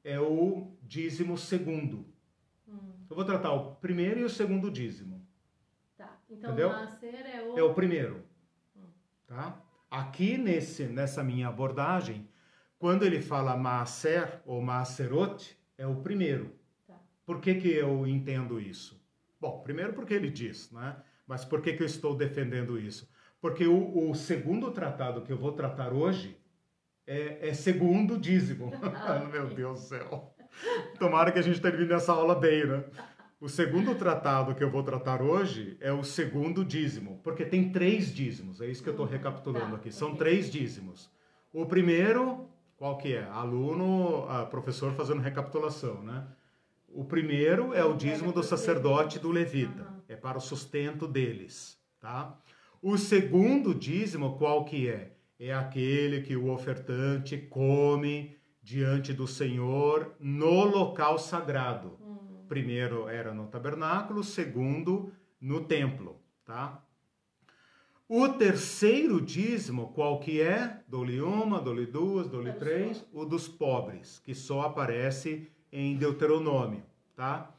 é 0.05 0.20
o 0.20 0.76
dízimo 0.80 1.36
segundo. 1.36 2.07
Hum. 2.68 3.05
Eu 3.11 3.16
vou 3.16 3.24
tratar 3.24 3.53
o 3.53 3.74
primeiro 3.76 4.20
e 4.20 4.22
o 4.22 4.30
segundo 4.30 4.70
dízimo. 4.70 5.26
Tá. 5.97 6.20
Então, 6.30 6.53
Entendeu? 6.53 6.70
É 6.70 7.43
o... 7.43 7.59
É 7.59 7.62
o 7.64 7.74
primeiro. 7.74 8.24
Hum. 8.76 8.86
Tá? 9.26 9.61
Aqui 9.91 10.38
nesse, 10.38 10.84
nessa 10.84 11.24
minha 11.24 11.49
abordagem, 11.49 12.28
quando 12.78 13.03
ele 13.05 13.20
fala 13.20 13.57
Maaser 13.57 14.41
ou 14.47 14.62
Maaserot, 14.62 15.59
é 15.76 15.84
o 15.84 15.97
primeiro. 15.97 16.55
Tá. 16.86 16.95
Por 17.26 17.41
que, 17.41 17.57
que 17.57 17.68
eu 17.68 18.07
entendo 18.07 18.61
isso? 18.61 18.99
Bom, 19.41 19.62
primeiro 19.62 19.93
porque 19.93 20.14
ele 20.14 20.30
diz, 20.30 20.70
né? 20.70 20.97
Mas 21.26 21.45
por 21.45 21.62
que, 21.62 21.72
que 21.72 21.82
eu 21.82 21.86
estou 21.86 22.14
defendendo 22.14 22.78
isso? 22.78 23.11
Porque 23.41 23.66
o, 23.66 24.11
o 24.11 24.14
segundo 24.14 24.70
tratado 24.70 25.22
que 25.22 25.32
eu 25.32 25.38
vou 25.38 25.53
tratar 25.53 25.93
hoje 25.93 26.36
é, 27.07 27.49
é 27.49 27.55
segundo 27.55 28.18
dízimo. 28.18 28.72
Ah, 28.82 29.18
Meu 29.32 29.49
Deus 29.49 29.80
do 29.80 29.86
céu. 29.86 30.34
Tomara 30.99 31.32
que 31.32 31.38
a 31.38 31.43
gente 31.43 31.61
termine 31.61 31.93
essa 31.93 32.12
aula 32.12 32.34
bem, 32.34 32.66
né? 32.66 32.84
O 33.41 33.49
segundo 33.49 33.95
tratado 33.95 34.55
que 34.55 34.62
eu 34.62 34.70
vou 34.70 34.82
tratar 34.82 35.22
hoje 35.22 35.78
é 35.80 35.91
o 35.91 36.05
segundo 36.05 36.62
dízimo, 36.62 37.20
porque 37.24 37.43
tem 37.43 37.72
três 37.72 38.12
dízimos, 38.12 38.61
é 38.61 38.66
isso 38.66 38.82
que 38.82 38.91
eu 38.91 38.93
estou 38.93 39.07
recapitulando 39.07 39.70
tá, 39.70 39.76
aqui. 39.76 39.91
São 39.91 40.14
três 40.14 40.51
dízimos. 40.51 41.11
O 41.51 41.64
primeiro, 41.64 42.51
qual 42.76 42.99
que 42.99 43.14
é? 43.14 43.24
Aluno, 43.24 44.26
professor 44.51 44.93
fazendo 44.93 45.22
recapitulação, 45.22 46.03
né? 46.03 46.26
O 46.91 47.05
primeiro 47.05 47.72
é 47.72 47.84
o 47.84 47.95
dízimo 47.95 48.32
do 48.32 48.43
sacerdote 48.43 49.16
e 49.16 49.20
do 49.20 49.30
levita, 49.30 49.86
é 50.09 50.16
para 50.16 50.38
o 50.38 50.41
sustento 50.41 51.07
deles, 51.07 51.78
tá? 52.01 52.38
O 52.82 52.99
segundo 52.99 53.74
dízimo, 53.74 54.36
qual 54.36 54.64
que 54.64 54.88
é? 54.88 55.12
É 55.38 55.55
aquele 55.55 56.20
que 56.20 56.36
o 56.36 56.51
ofertante 56.51 57.38
come 57.38 58.36
diante 58.62 59.12
do 59.12 59.26
Senhor 59.26 60.14
no 60.20 60.64
local 60.64 61.18
sagrado. 61.18 61.99
Hum 62.01 62.11
primeiro 62.51 63.09
era 63.09 63.32
no 63.32 63.47
tabernáculo, 63.47 64.24
segundo 64.24 65.12
no 65.41 65.62
templo, 65.62 66.20
tá? 66.45 66.84
O 68.09 68.28
terceiro 68.28 69.20
dízimo, 69.20 69.93
qual 69.93 70.18
que 70.18 70.41
é? 70.41 70.82
Dou-lhe 70.88 71.20
uma, 71.20 71.61
dou-lhe 71.61 71.86
duas, 71.86 72.26
dou-lhe 72.26 72.53
três, 72.55 73.07
o 73.12 73.24
dos 73.24 73.47
pobres, 73.47 74.18
que 74.18 74.34
só 74.34 74.62
aparece 74.62 75.49
em 75.73 75.97
Deuteronômio, 75.97 76.83
tá? 77.14 77.55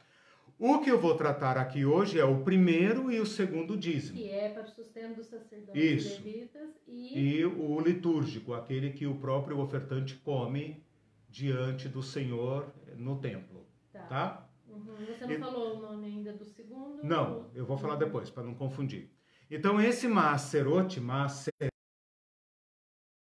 O 0.58 0.78
que 0.78 0.90
eu 0.90 1.00
vou 1.00 1.16
tratar 1.16 1.58
aqui 1.58 1.84
hoje 1.84 2.20
é 2.20 2.24
o 2.24 2.44
primeiro 2.44 3.10
e 3.10 3.18
o 3.18 3.26
segundo 3.26 3.76
dízimo. 3.76 4.16
Que 4.16 4.28
é 4.28 4.48
para 4.48 4.62
o 4.62 4.68
sustento 4.68 5.16
dos 5.16 5.26
sacerdotes 5.26 5.82
Isso. 5.82 6.22
levitas 6.22 6.70
e... 6.86 7.18
E 7.18 7.44
o 7.44 7.80
litúrgico, 7.80 8.54
aquele 8.54 8.92
que 8.92 9.04
o 9.04 9.16
próprio 9.16 9.58
ofertante 9.58 10.14
come 10.16 10.80
diante 11.28 11.88
do 11.88 12.00
Senhor 12.00 12.72
no 12.96 13.18
templo, 13.18 13.66
tá? 13.92 14.06
tá? 14.06 14.48
Uhum. 14.68 14.94
Você 15.06 15.26
não 15.26 15.32
e... 15.32 15.38
falou 15.38 15.78
o 15.78 15.80
nome 15.80 16.06
ainda 16.06 16.32
do 16.32 16.44
segundo? 16.44 17.02
Não, 17.02 17.50
eu 17.54 17.66
vou 17.66 17.76
falar 17.76 17.94
uhum. 17.94 17.98
depois, 17.98 18.30
para 18.30 18.44
não 18.44 18.54
confundir. 18.54 19.10
Então, 19.50 19.80
esse 19.80 20.06
macerote, 20.06 21.00
macerotismo, 21.00 21.72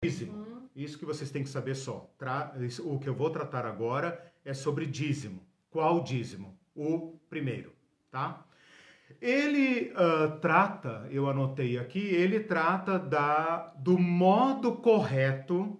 uhum. 0.03 0.67
isso 0.75 0.99
que 0.99 1.05
vocês 1.05 1.31
têm 1.31 1.43
que 1.43 1.49
saber 1.49 1.75
só. 1.75 2.13
Tra... 2.17 2.53
O 2.83 2.99
que 2.99 3.07
eu 3.07 3.15
vou 3.15 3.29
tratar 3.29 3.65
agora 3.65 4.32
é 4.45 4.53
sobre 4.53 4.85
dízimo. 4.85 5.41
Qual 5.69 6.03
dízimo? 6.03 6.57
O 6.75 7.19
primeiro, 7.29 7.71
tá? 8.11 8.45
Ele 9.21 9.91
uh, 9.93 10.39
trata, 10.39 11.07
eu 11.09 11.29
anotei 11.29 11.77
aqui, 11.77 11.99
ele 11.99 12.39
trata 12.39 12.99
da, 12.99 13.73
do 13.77 13.97
modo 13.97 14.73
correto 14.73 15.79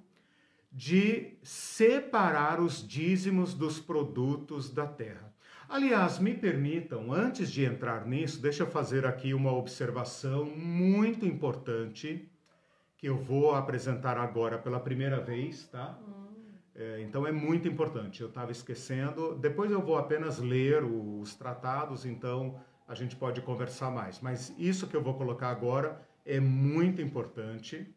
de 0.72 1.34
separar 1.44 2.60
os 2.60 2.88
dízimos 2.88 3.54
dos 3.54 3.80
produtos 3.80 4.72
da 4.72 4.88
terra. 4.88 5.34
Aliás, 5.70 6.20
me 6.20 6.34
permitam, 6.34 7.12
antes 7.12 7.52
de 7.52 7.64
entrar 7.64 8.06
nisso, 8.06 8.42
deixa 8.42 8.64
eu 8.64 8.68
fazer 8.68 9.06
aqui 9.06 9.34
uma 9.34 9.52
observação 9.52 10.46
muito 10.46 11.26
importante 11.26 12.30
que 12.98 13.08
eu 13.08 13.18
vou 13.18 13.54
apresentar 13.54 14.18
agora 14.18 14.58
pela 14.58 14.80
primeira 14.80 15.20
vez, 15.20 15.68
tá? 15.68 16.00
Hum. 16.08 16.33
É, 16.76 17.02
então 17.02 17.26
é 17.26 17.32
muito 17.32 17.68
importante. 17.68 18.22
Eu 18.22 18.30
estava 18.30 18.52
esquecendo. 18.52 19.36
Depois 19.36 19.72
eu 19.72 19.82
vou 19.82 19.98
apenas 19.98 20.40
ler 20.40 20.84
os 20.84 21.36
tratados, 21.36 22.06
então 22.06 22.60
a 22.88 22.96
gente 22.96 23.16
pode 23.16 23.42
conversar 23.42 23.92
mais. 23.92 24.20
Mas 24.20 24.54
isso 24.58 24.88
que 24.88 24.96
eu 24.96 25.04
vou 25.04 25.14
colocar 25.16 25.50
agora 25.50 26.02
é 26.26 26.40
muito 26.40 27.02
importante 27.02 27.94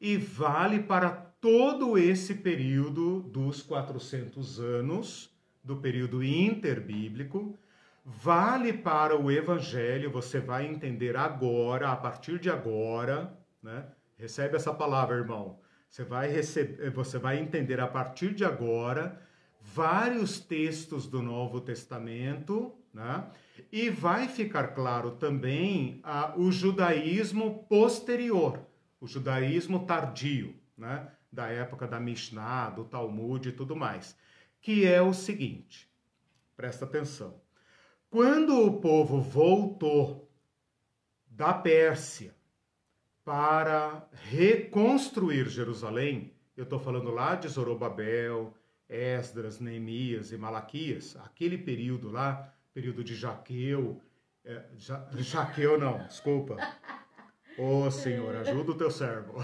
e 0.00 0.16
vale 0.16 0.82
para 0.82 1.10
todo 1.10 1.96
esse 1.96 2.34
período 2.34 3.22
dos 3.22 3.62
400 3.62 4.60
anos 4.60 5.34
do 5.62 5.76
período 5.76 6.22
interbíblico, 6.22 7.58
vale 8.04 8.72
para 8.72 9.18
o 9.18 9.30
evangelho, 9.30 10.10
você 10.10 10.38
vai 10.38 10.66
entender 10.66 11.16
agora, 11.16 11.88
a 11.90 11.96
partir 11.96 12.38
de 12.38 12.50
agora, 12.50 13.34
né? 13.62 13.86
Recebe 14.18 14.56
essa 14.56 14.74
palavra, 14.74 15.16
irmão. 15.16 15.58
Você 15.94 16.02
vai 16.02 16.28
receber, 16.28 16.90
você 16.90 17.20
vai 17.20 17.38
entender 17.38 17.78
a 17.78 17.86
partir 17.86 18.34
de 18.34 18.44
agora 18.44 19.22
vários 19.60 20.40
textos 20.40 21.06
do 21.06 21.22
Novo 21.22 21.60
Testamento, 21.60 22.74
né? 22.92 23.30
E 23.70 23.90
vai 23.90 24.26
ficar 24.26 24.74
claro 24.74 25.12
também 25.12 26.00
a, 26.02 26.36
o 26.36 26.50
judaísmo 26.50 27.62
posterior, 27.68 28.58
o 29.00 29.06
judaísmo 29.06 29.86
tardio, 29.86 30.56
né? 30.76 31.12
Da 31.32 31.46
época 31.46 31.86
da 31.86 32.00
Mishnah, 32.00 32.70
do 32.70 32.82
Talmud 32.82 33.48
e 33.48 33.52
tudo 33.52 33.76
mais 33.76 34.16
que 34.60 34.84
é 34.84 35.00
o 35.00 35.14
seguinte: 35.14 35.88
presta 36.56 36.86
atenção. 36.86 37.40
Quando 38.10 38.66
o 38.66 38.80
povo 38.80 39.20
voltou 39.20 40.28
da 41.24 41.54
Pérsia 41.54 42.34
para 43.24 44.06
reconstruir 44.12 45.48
Jerusalém, 45.48 46.32
eu 46.56 46.64
estou 46.64 46.78
falando 46.78 47.10
lá 47.10 47.34
de 47.34 47.48
Zorobabel, 47.48 48.52
Esdras, 48.88 49.58
Neemias 49.58 50.30
e 50.30 50.36
Malaquias, 50.36 51.16
aquele 51.24 51.56
período 51.56 52.10
lá, 52.10 52.52
período 52.72 53.02
de 53.02 53.14
Jaqueu, 53.14 54.00
é, 54.44 54.62
ja, 54.76 55.08
Jaqueu 55.16 55.78
não, 55.78 56.06
desculpa, 56.06 56.56
Ô 57.56 57.84
oh, 57.84 57.90
Senhor, 57.90 58.34
ajuda 58.34 58.72
o 58.72 58.74
teu 58.74 58.90
servo. 58.90 59.34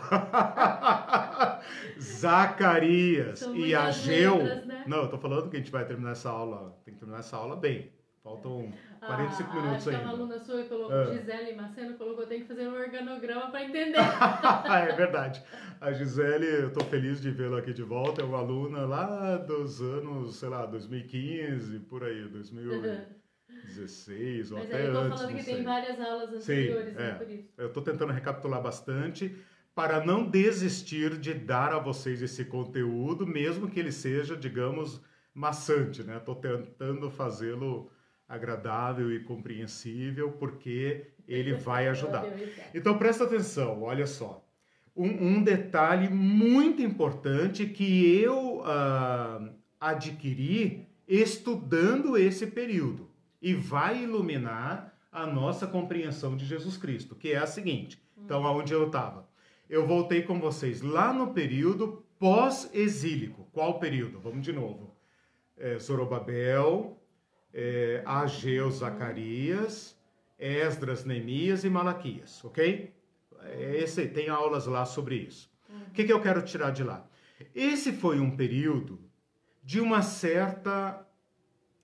Zacarias 1.96 3.42
e 3.54 3.72
Ageu. 3.72 4.38
Letras, 4.38 4.66
né? 4.66 4.84
Não, 4.84 5.02
eu 5.02 5.08
tô 5.08 5.16
falando 5.16 5.48
que 5.48 5.56
a 5.56 5.60
gente 5.60 5.70
vai 5.70 5.84
terminar 5.84 6.10
essa 6.10 6.28
aula, 6.28 6.76
tem 6.84 6.92
que 6.92 6.98
terminar 6.98 7.20
essa 7.20 7.36
aula 7.36 7.54
bem, 7.54 7.92
Faltam 8.22 8.70
45 9.06 9.50
ah, 9.50 9.54
minutos 9.54 9.88
acho 9.88 9.88
ainda. 9.88 10.02
Acho 10.02 10.04
que 10.04 10.04
uma 10.04 10.12
aluna 10.12 10.38
sua 10.38 10.62
colocou, 10.64 10.96
ah. 10.96 11.06
Gisele 11.06 11.54
Maceno 11.54 11.96
colocou, 11.96 12.26
tem 12.26 12.40
que 12.40 12.46
fazer 12.46 12.68
um 12.68 12.74
organograma 12.74 13.50
para 13.50 13.64
entender. 13.64 13.96
é 13.98 14.92
verdade. 14.94 15.42
A 15.80 15.90
Gisele, 15.92 16.46
eu 16.46 16.68
estou 16.68 16.84
feliz 16.84 17.18
de 17.20 17.30
vê-la 17.30 17.58
aqui 17.58 17.72
de 17.72 17.82
volta, 17.82 18.20
é 18.20 18.24
uma 18.24 18.38
aluna 18.38 18.84
lá 18.84 19.38
dos 19.38 19.80
anos, 19.80 20.36
sei 20.36 20.50
lá, 20.50 20.66
2015, 20.66 21.78
por 21.80 22.04
aí, 22.04 22.28
2016 22.28 24.52
ou 24.52 24.58
Mas 24.58 24.66
até 24.66 24.82
antes. 24.82 24.94
Mas 24.94 25.18
falando 25.18 25.36
que 25.36 25.42
sei. 25.42 25.54
tem 25.54 25.64
várias 25.64 25.98
aulas 25.98 26.34
anteriores, 26.34 26.94
Sim, 26.94 27.02
é. 27.02 27.12
por 27.12 27.30
isso. 27.30 27.48
Eu 27.56 27.68
estou 27.68 27.82
tentando 27.82 28.12
recapitular 28.12 28.62
bastante 28.62 29.34
para 29.74 30.04
não 30.04 30.28
desistir 30.28 31.16
de 31.16 31.32
dar 31.32 31.72
a 31.72 31.78
vocês 31.78 32.20
esse 32.20 32.44
conteúdo, 32.44 33.26
mesmo 33.26 33.70
que 33.70 33.80
ele 33.80 33.92
seja, 33.92 34.36
digamos, 34.36 35.00
maçante, 35.32 36.02
né? 36.02 36.18
Estou 36.18 36.34
tentando 36.34 37.10
fazê-lo 37.10 37.90
agradável 38.30 39.12
e 39.12 39.24
compreensível, 39.24 40.30
porque 40.32 41.08
ele 41.26 41.52
vai 41.58 41.88
ajudar. 41.88 42.24
Então 42.72 42.96
presta 42.96 43.24
atenção, 43.24 43.82
olha 43.82 44.06
só. 44.06 44.46
Um, 44.96 45.36
um 45.36 45.42
detalhe 45.42 46.08
muito 46.08 46.80
importante 46.80 47.66
que 47.66 48.20
eu 48.20 48.60
uh, 48.60 49.52
adquiri 49.80 50.86
estudando 51.08 52.16
esse 52.16 52.46
período 52.46 53.10
e 53.42 53.52
vai 53.52 54.04
iluminar 54.04 54.94
a 55.10 55.26
nossa 55.26 55.66
compreensão 55.66 56.36
de 56.36 56.44
Jesus 56.44 56.76
Cristo, 56.76 57.16
que 57.16 57.32
é 57.32 57.38
a 57.38 57.46
seguinte. 57.46 58.00
Então, 58.16 58.46
aonde 58.46 58.72
eu 58.72 58.86
estava? 58.86 59.28
Eu 59.68 59.86
voltei 59.86 60.22
com 60.22 60.38
vocês 60.38 60.82
lá 60.82 61.12
no 61.12 61.32
período 61.32 62.04
pós-exílico. 62.18 63.48
Qual 63.52 63.80
período? 63.80 64.20
Vamos 64.20 64.44
de 64.44 64.52
novo. 64.52 64.94
É, 65.56 65.78
Zorobabel, 65.78 66.99
é, 67.52 68.02
Ageu, 68.04 68.70
Zacarias, 68.70 69.96
Esdras, 70.38 71.04
Neemias 71.04 71.64
e 71.64 71.70
Malaquias, 71.70 72.44
ok? 72.44 72.92
É, 73.42 73.76
esse, 73.82 74.06
tem 74.06 74.28
aulas 74.28 74.66
lá 74.66 74.84
sobre 74.84 75.16
isso. 75.16 75.50
O 75.88 75.90
que, 75.92 76.04
que 76.04 76.12
eu 76.12 76.20
quero 76.20 76.42
tirar 76.42 76.70
de 76.70 76.82
lá? 76.82 77.06
Esse 77.54 77.92
foi 77.92 78.20
um 78.20 78.36
período 78.36 79.00
de 79.62 79.80
uma 79.80 80.02
certa 80.02 81.06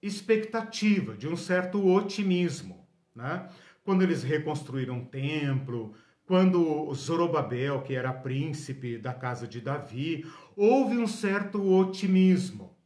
expectativa, 0.03 1.17
de 1.17 1.29
um 1.29 1.37
certo 1.37 1.87
otimismo, 1.87 2.87
né? 3.15 3.49
Quando 3.85 4.03
eles 4.03 4.23
reconstruíram 4.23 5.03
o 5.03 5.07
templo, 5.07 5.95
quando 6.27 6.93
Zorobabel, 6.93 7.83
que 7.83 7.95
era 7.95 8.13
príncipe 8.13 8.99
da 8.99 9.15
casa 9.15 9.47
de 9.47 9.61
Davi, 9.61 10.27
houve 10.57 10.99
um 10.99 11.07
certo 11.07 11.63
otimismo. 11.73 12.77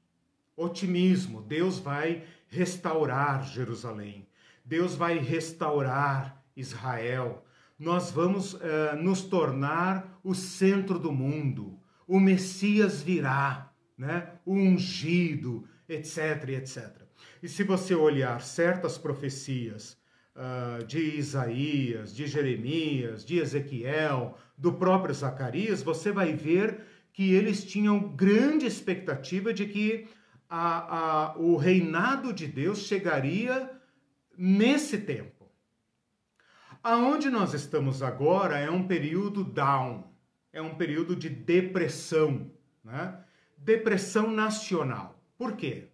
Otimismo, 0.54 1.40
Deus 1.40 1.78
vai 1.78 2.24
restaurar 2.50 3.46
Jerusalém. 3.46 4.26
Deus 4.64 4.94
vai 4.94 5.18
restaurar 5.18 6.44
Israel. 6.56 7.44
Nós 7.78 8.10
vamos 8.10 8.54
uh, 8.54 8.60
nos 9.00 9.22
tornar 9.22 10.20
o 10.22 10.34
centro 10.34 10.98
do 10.98 11.12
mundo. 11.12 11.78
O 12.06 12.20
Messias 12.20 13.00
virá, 13.00 13.72
né? 13.96 14.32
o 14.44 14.52
ungido, 14.52 15.64
etc, 15.88 16.48
etc. 16.50 16.90
E 17.42 17.48
se 17.48 17.62
você 17.62 17.94
olhar 17.94 18.40
certas 18.42 18.98
profecias 18.98 19.96
uh, 20.36 20.84
de 20.84 21.16
Isaías, 21.16 22.14
de 22.14 22.26
Jeremias, 22.26 23.24
de 23.24 23.38
Ezequiel, 23.38 24.36
do 24.58 24.74
próprio 24.74 25.14
Zacarias, 25.14 25.82
você 25.82 26.12
vai 26.12 26.34
ver 26.34 26.80
que 27.12 27.32
eles 27.32 27.64
tinham 27.64 28.14
grande 28.14 28.66
expectativa 28.66 29.52
de 29.52 29.66
que 29.66 30.06
a, 30.50 31.28
a, 31.28 31.38
o 31.38 31.56
reinado 31.56 32.32
de 32.32 32.48
Deus 32.48 32.80
chegaria 32.80 33.70
nesse 34.36 34.98
tempo. 34.98 35.48
Aonde 36.82 37.30
nós 37.30 37.54
estamos 37.54 38.02
agora 38.02 38.58
é 38.58 38.68
um 38.68 38.86
período 38.86 39.44
down, 39.44 40.12
é 40.52 40.60
um 40.60 40.74
período 40.74 41.14
de 41.14 41.28
depressão, 41.28 42.50
né? 42.82 43.22
depressão 43.56 44.30
nacional. 44.30 45.22
Por 45.38 45.56
quê? 45.56 45.88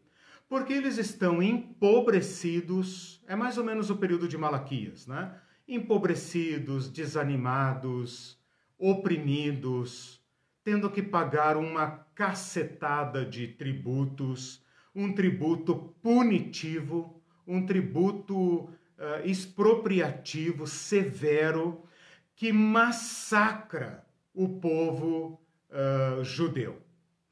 Porque 0.48 0.72
eles 0.72 0.96
estão 0.96 1.42
empobrecidos, 1.42 3.22
é 3.26 3.36
mais 3.36 3.59
ou 3.59 3.64
menos 3.64 3.90
o 3.90 3.96
período 3.96 4.28
de 4.28 4.38
Malaquias, 4.38 5.07
né? 5.07 5.34
Empobrecidos, 5.66 6.88
desanimados, 6.88 8.38
oprimidos, 8.78 10.22
tendo 10.66 10.90
que 10.90 11.00
pagar 11.00 11.56
uma 11.56 12.04
cacetada 12.12 13.24
de 13.24 13.46
tributos, 13.46 14.66
um 14.92 15.12
tributo 15.14 15.94
punitivo, 16.02 17.22
um 17.46 17.64
tributo 17.64 18.64
uh, 18.64 18.70
expropriativo, 19.24 20.66
severo, 20.66 21.84
que 22.34 22.52
massacra 22.52 24.04
o 24.34 24.58
povo 24.58 25.40
uh, 25.70 26.24
judeu, 26.24 26.82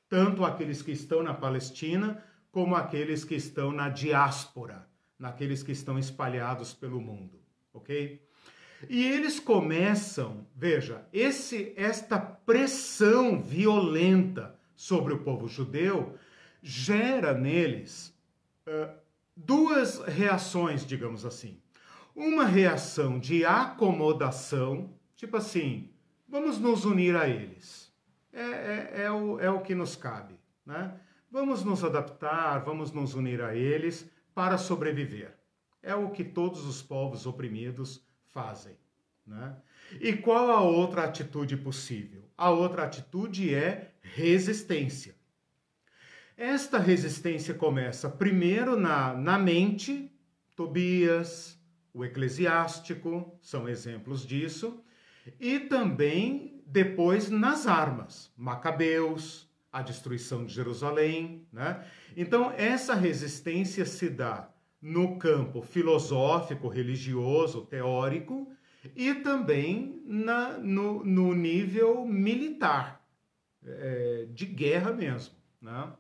tanto 0.09 0.45
aqueles 0.45 0.81
que 0.81 0.93
estão 0.93 1.21
na 1.21 1.35
Palestina 1.35 2.23
como 2.53 2.77
aqueles 2.77 3.25
que 3.25 3.35
estão 3.35 3.73
na 3.73 3.89
diáspora, 3.89 4.89
naqueles 5.19 5.61
que 5.61 5.73
estão 5.73 5.99
espalhados 5.99 6.73
pelo 6.73 7.01
mundo, 7.01 7.41
ok? 7.73 8.25
E 8.89 9.05
eles 9.05 9.39
começam, 9.41 10.47
veja, 10.55 11.07
esse 11.13 11.73
esta 11.77 12.19
pressão 12.19 13.41
violenta 13.41 14.55
sobre 14.75 15.15
o 15.15 15.23
povo 15.23 15.49
judeu 15.49 16.15
gera 16.63 17.33
neles 17.35 18.15
uh, 18.67 18.93
duas 19.37 19.99
reações, 20.01 20.87
digamos 20.87 21.25
assim. 21.25 21.61
Uma 22.15 22.45
reação 22.45 23.19
de 23.19 23.45
acomodação, 23.45 24.95
tipo 25.17 25.37
assim, 25.37 25.91
vamos 26.29 26.59
nos 26.59 26.85
unir 26.85 27.17
a 27.17 27.29
eles. 27.29 27.93
É, 28.33 28.41
é, 28.41 28.93
é, 29.05 29.11
o, 29.11 29.39
é 29.39 29.51
o 29.51 29.61
que 29.61 29.75
nos 29.75 29.95
cabe, 29.95 30.35
né? 30.67 30.99
Vamos 31.31 31.65
nos 31.65 31.83
adaptar, 31.85 32.59
vamos 32.65 32.93
nos 32.93 33.15
unir 33.15 33.43
a 33.43 33.55
eles 33.55 34.09
para 34.35 34.57
sobreviver. 34.59 35.37
É 35.83 35.95
o 35.95 36.11
que 36.11 36.25
todos 36.25 36.65
os 36.65 36.81
povos 36.81 37.27
oprimidos 37.27 38.05
fazem. 38.35 38.77
Né? 39.25 39.57
E 40.01 40.13
qual 40.13 40.51
a 40.51 40.61
outra 40.61 41.05
atitude 41.05 41.57
possível? 41.57 42.29
A 42.37 42.51
outra 42.51 42.83
atitude 42.83 43.55
é 43.55 43.93
resistência. 44.03 45.15
Esta 46.37 46.79
resistência 46.79 47.55
começa 47.55 48.11
primeiro 48.11 48.77
na, 48.77 49.15
na 49.15 49.39
mente, 49.39 50.11
Tobias, 50.57 51.57
o 51.93 52.05
eclesiástico, 52.05 53.39
são 53.41 53.69
exemplos 53.69 54.27
disso, 54.27 54.83
e 55.39 55.61
também 55.61 56.61
depois 56.67 57.31
nas 57.31 57.69
armas, 57.69 58.33
Macabeus, 58.37 59.49
a 59.73 59.81
destruição 59.81 60.45
de 60.45 60.53
Jerusalém. 60.53 61.47
Né? 61.53 61.85
Então, 62.17 62.53
essa 62.57 62.95
resistência 62.95 63.87
se 63.87 64.11
dá 64.11 64.51
no 64.85 65.17
campo 65.17 65.63
filosófico, 65.63 66.69
religioso, 66.69 67.65
teórico 67.65 68.53
e 68.95 69.15
também 69.15 70.03
na, 70.05 70.59
no, 70.59 71.03
no 71.03 71.35
nível 71.35 72.05
militar, 72.05 73.03
é, 73.65 74.27
de 74.29 74.45
guerra 74.45 74.93
mesmo. 74.93 75.35
Né? 75.59 75.91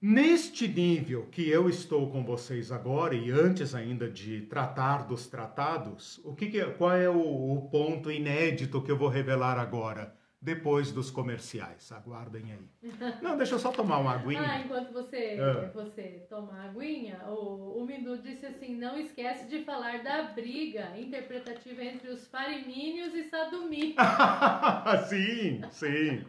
Neste 0.00 0.66
nível 0.66 1.26
que 1.26 1.48
eu 1.48 1.68
estou 1.68 2.10
com 2.10 2.24
vocês 2.24 2.72
agora, 2.72 3.14
e 3.14 3.30
antes 3.30 3.76
ainda 3.76 4.10
de 4.10 4.40
tratar 4.40 5.06
dos 5.06 5.28
tratados, 5.28 6.20
o 6.24 6.34
que, 6.34 6.48
que 6.48 6.58
é, 6.58 6.64
qual 6.64 6.96
é 6.96 7.08
o, 7.08 7.52
o 7.52 7.68
ponto 7.70 8.10
inédito 8.10 8.82
que 8.82 8.90
eu 8.90 8.98
vou 8.98 9.08
revelar 9.08 9.56
agora? 9.56 10.20
Depois 10.42 10.90
dos 10.90 11.08
comerciais. 11.08 11.92
Aguardem 11.92 12.52
aí. 12.52 12.90
Não, 13.22 13.36
deixa 13.36 13.54
eu 13.54 13.60
só 13.60 13.70
tomar 13.70 13.98
uma 13.98 14.14
aguinha. 14.14 14.42
Ah, 14.42 14.58
enquanto 14.58 14.92
você, 14.92 15.38
é. 15.38 15.70
você 15.72 16.26
toma 16.28 16.52
a 16.54 16.64
aguinha, 16.64 17.20
o, 17.28 17.80
o 17.80 17.86
Mindu 17.86 18.18
disse 18.18 18.44
assim, 18.44 18.74
não 18.74 18.98
esquece 18.98 19.46
de 19.46 19.64
falar 19.64 20.02
da 20.02 20.24
briga 20.24 20.98
interpretativa 20.98 21.84
entre 21.84 22.10
os 22.10 22.26
farimínios 22.26 23.14
e 23.14 23.22
sadumi. 23.22 23.94
sim, 25.08 25.60
sim. 25.70 26.24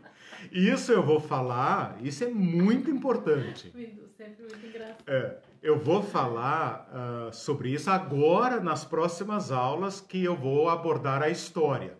Isso 0.51 0.91
eu 0.91 1.01
vou 1.01 1.20
falar, 1.20 1.97
isso 2.03 2.24
é 2.24 2.28
muito 2.28 2.91
importante. 2.91 3.72
Mindu, 3.74 4.07
sempre 4.16 4.43
muito 4.43 4.66
engraçado. 4.68 5.03
É, 5.07 5.38
eu 5.64 5.80
vou 5.80 6.03
falar 6.03 6.88
uh, 6.91 7.34
sobre 7.34 7.70
isso 7.70 7.89
agora 7.89 8.59
nas 8.59 8.86
próximas 8.86 9.51
aulas 9.51 9.99
que 9.99 10.24
eu 10.24 10.36
vou 10.36 10.70
abordar 10.70 11.24
a 11.24 11.30
história. 11.30 11.97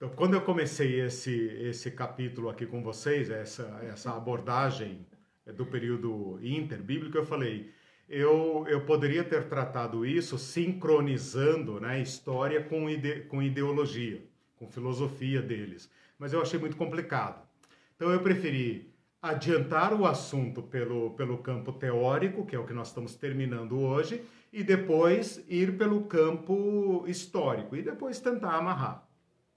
Então, 0.00 0.08
quando 0.16 0.32
eu 0.32 0.40
comecei 0.40 0.98
esse, 0.98 1.30
esse 1.60 1.90
capítulo 1.90 2.48
aqui 2.48 2.64
com 2.64 2.82
vocês, 2.82 3.28
essa, 3.28 3.82
essa 3.82 4.16
abordagem 4.16 5.06
do 5.54 5.66
período 5.66 6.38
interbíblico, 6.42 7.18
eu 7.18 7.26
falei, 7.26 7.70
eu, 8.08 8.64
eu 8.66 8.80
poderia 8.86 9.22
ter 9.22 9.46
tratado 9.46 10.06
isso 10.06 10.38
sincronizando 10.38 11.78
né, 11.78 12.00
história 12.00 12.62
com, 12.62 12.88
ide, 12.88 13.24
com 13.24 13.42
ideologia, 13.42 14.24
com 14.56 14.66
filosofia 14.66 15.42
deles, 15.42 15.90
mas 16.18 16.32
eu 16.32 16.40
achei 16.40 16.58
muito 16.58 16.78
complicado. 16.78 17.46
Então 17.94 18.10
eu 18.10 18.22
preferi 18.22 18.90
adiantar 19.20 19.92
o 19.92 20.06
assunto 20.06 20.62
pelo, 20.62 21.10
pelo 21.10 21.36
campo 21.36 21.74
teórico, 21.74 22.46
que 22.46 22.56
é 22.56 22.58
o 22.58 22.64
que 22.64 22.72
nós 22.72 22.88
estamos 22.88 23.16
terminando 23.16 23.78
hoje, 23.78 24.24
e 24.50 24.64
depois 24.64 25.44
ir 25.46 25.76
pelo 25.76 26.06
campo 26.06 27.04
histórico 27.06 27.76
e 27.76 27.82
depois 27.82 28.18
tentar 28.18 28.52
amarrar. 28.52 29.09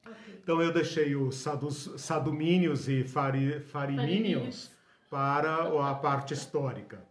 Okay. 0.05 0.39
Então 0.41 0.61
eu 0.61 0.71
deixei 0.71 1.15
os 1.15 1.35
sadus, 1.37 1.93
sadumínios 1.97 2.87
e 2.89 3.03
fari, 3.03 3.59
farimínios 3.61 4.71
para 5.09 5.89
a 5.89 5.95
parte 5.95 6.33
histórica. 6.33 7.03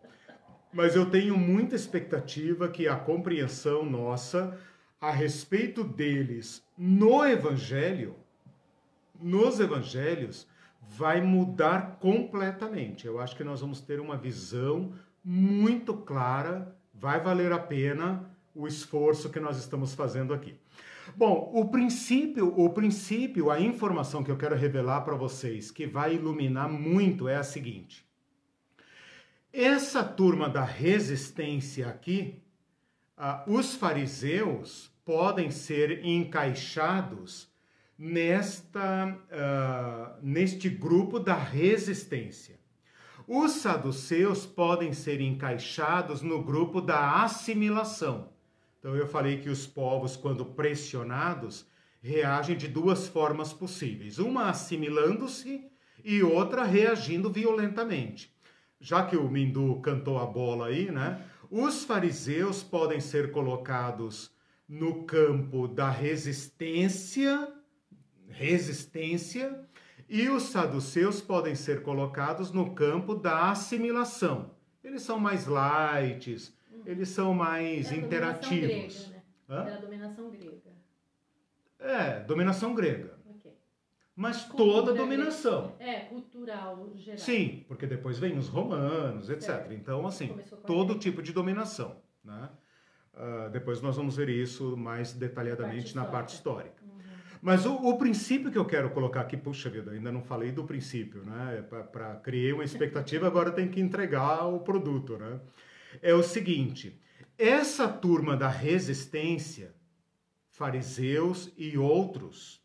Mas 0.73 0.97
eu 0.97 1.09
tenho 1.09 1.37
muita 1.37 1.75
expectativa 1.75 2.69
que 2.69 2.89
a 2.89 2.97
compreensão 2.97 3.85
nossa 3.85 4.59
a 5.01 5.11
respeito 5.11 5.83
deles 5.83 6.63
no 6.79 7.25
Evangelho, 7.25 8.17
nos 9.21 9.61
Evangelhos, 9.61 10.47
vai 10.81 11.21
mudar 11.21 11.99
completamente. 12.01 13.07
Eu 13.07 13.21
acho 13.21 13.37
que 13.37 13.45
nós 13.45 13.61
vamos 13.61 13.81
ter 13.81 14.01
uma 14.01 14.17
visão 14.17 14.93
muito 15.25 15.95
clara, 15.95 16.77
vai 16.95 17.21
valer 17.21 17.53
a 17.53 17.59
pena 17.59 18.31
o 18.55 18.67
esforço 18.67 19.31
que 19.31 19.41
nós 19.41 19.59
estamos 19.59 19.95
fazendo 19.95 20.35
aqui. 20.35 20.55
Bom, 21.17 21.51
o 21.55 21.69
princípio, 21.69 22.49
o 22.59 22.71
princípio, 22.71 23.51
a 23.51 23.61
informação 23.61 24.23
que 24.23 24.31
eu 24.31 24.37
quero 24.37 24.55
revelar 24.55 25.03
para 25.03 25.17
vocês, 25.17 25.71
que 25.71 25.87
vai 25.87 26.15
iluminar 26.15 26.69
muito, 26.69 27.29
é 27.29 27.37
a 27.37 27.43
seguinte. 27.43 28.07
Essa 29.53 30.03
turma 30.03 30.49
da 30.49 30.65
resistência 30.65 31.89
aqui, 31.89 32.43
uh, 33.19 33.53
os 33.53 33.75
fariseus 33.75 34.91
podem 35.05 35.51
ser 35.51 36.05
encaixados 36.05 37.53
nesta, 37.99 39.09
uh, 39.09 40.19
neste 40.23 40.71
grupo 40.71 41.19
da 41.19 41.35
resistência. 41.35 42.59
Os 43.27 43.53
saduceus 43.53 44.47
podem 44.47 44.93
ser 44.93 45.21
encaixados 45.21 46.23
no 46.23 46.43
grupo 46.43 46.81
da 46.81 47.23
assimilação. 47.23 48.32
Então, 48.83 48.97
eu 48.97 49.07
falei 49.07 49.39
que 49.39 49.49
os 49.49 49.65
povos, 49.65 50.17
quando 50.17 50.45
pressionados, 50.45 51.65
reagem 52.03 52.57
de 52.57 52.67
duas 52.67 53.07
formas 53.07 53.53
possíveis: 53.53 54.19
uma 54.19 54.51
assimilando-se 54.51 55.65
e 56.05 56.21
outra 56.21 56.65
reagindo 56.65 57.31
violentamente. 57.31 58.35
Já 58.81 59.07
que 59.07 59.17
o 59.17 59.31
Mindu 59.31 59.81
cantou 59.83 60.19
a 60.19 60.27
bola 60.27 60.67
aí, 60.67 60.91
né? 60.91 61.25
Os 61.49 61.85
fariseus 61.85 62.65
podem 62.65 62.99
ser 62.99 63.31
colocados 63.31 64.33
no 64.69 65.05
campo 65.05 65.69
da 65.69 65.89
resistência, 65.89 67.55
resistência, 68.27 69.65
e 70.09 70.29
os 70.29 70.43
saduceus 70.43 71.21
podem 71.21 71.55
ser 71.55 71.85
colocados 71.85 72.51
no 72.51 72.75
campo 72.75 73.15
da 73.15 73.53
assimilação. 73.53 74.51
Eles 74.83 75.03
são 75.03 75.21
mais 75.21 75.47
light, 75.47 76.53
eles 76.85 77.09
são 77.09 77.35
mais 77.35 77.91
é 77.91 77.97
interativos. 77.97 79.09
Grega, 79.09 79.23
né? 79.49 79.71
É 79.71 79.75
a 79.75 79.79
dominação 79.79 80.31
grega. 80.31 80.73
É, 81.79 82.21
dominação 82.21 82.75
grega. 82.75 83.23
Mas 84.15 84.45
Cultura 84.45 84.83
toda 84.83 84.95
dominação. 84.95 85.75
É, 85.79 86.01
cultural 86.01 86.91
geral. 86.95 87.19
Sim, 87.19 87.65
porque 87.67 87.87
depois 87.87 88.19
vem 88.19 88.37
os 88.37 88.47
romanos, 88.47 89.31
etc. 89.31 89.43
Certo. 89.43 89.73
Então, 89.73 90.07
assim, 90.07 90.37
todo 90.67 90.99
tipo 90.99 91.23
de 91.23 91.33
dominação. 91.33 91.97
Né? 92.23 92.49
Uh, 93.15 93.51
depois 93.51 93.81
nós 93.81 93.97
vamos 93.97 94.17
ver 94.17 94.29
isso 94.29 94.77
mais 94.77 95.13
detalhadamente 95.13 95.95
parte 95.95 95.97
na 95.97 96.05
parte 96.05 96.35
histórica. 96.35 96.83
Uhum. 96.83 97.01
Mas 97.41 97.65
o, 97.65 97.75
o, 97.75 97.97
princípio 97.97 98.51
que 98.51 98.59
eu 98.59 98.67
quero 98.67 98.91
colocar 98.91 99.23
aqui, 99.23 99.37
puxa 99.37 99.71
vida, 99.71 99.91
ainda 99.91 100.13
não 100.13 100.23
falei 100.23 100.53
do 100.53 100.65
princípio, 100.65 101.25
né? 101.25 101.59
É 101.59 101.63
Para 101.63 102.17
criar 102.17 102.55
uma 102.55 102.65
expectativa, 102.65 103.27
agora 103.27 103.51
tem 103.51 103.67
que 103.69 103.81
entregar 103.81 104.47
o 104.47 104.61
produto, 104.61 105.17
né? 105.17 105.41
É 106.01 106.15
o 106.15 106.23
seguinte: 106.23 106.99
essa 107.37 107.89
turma 107.89 108.37
da 108.37 108.49
resistência, 108.49 109.75
fariseus 110.51 111.53
e 111.57 111.77
outros, 111.77 112.63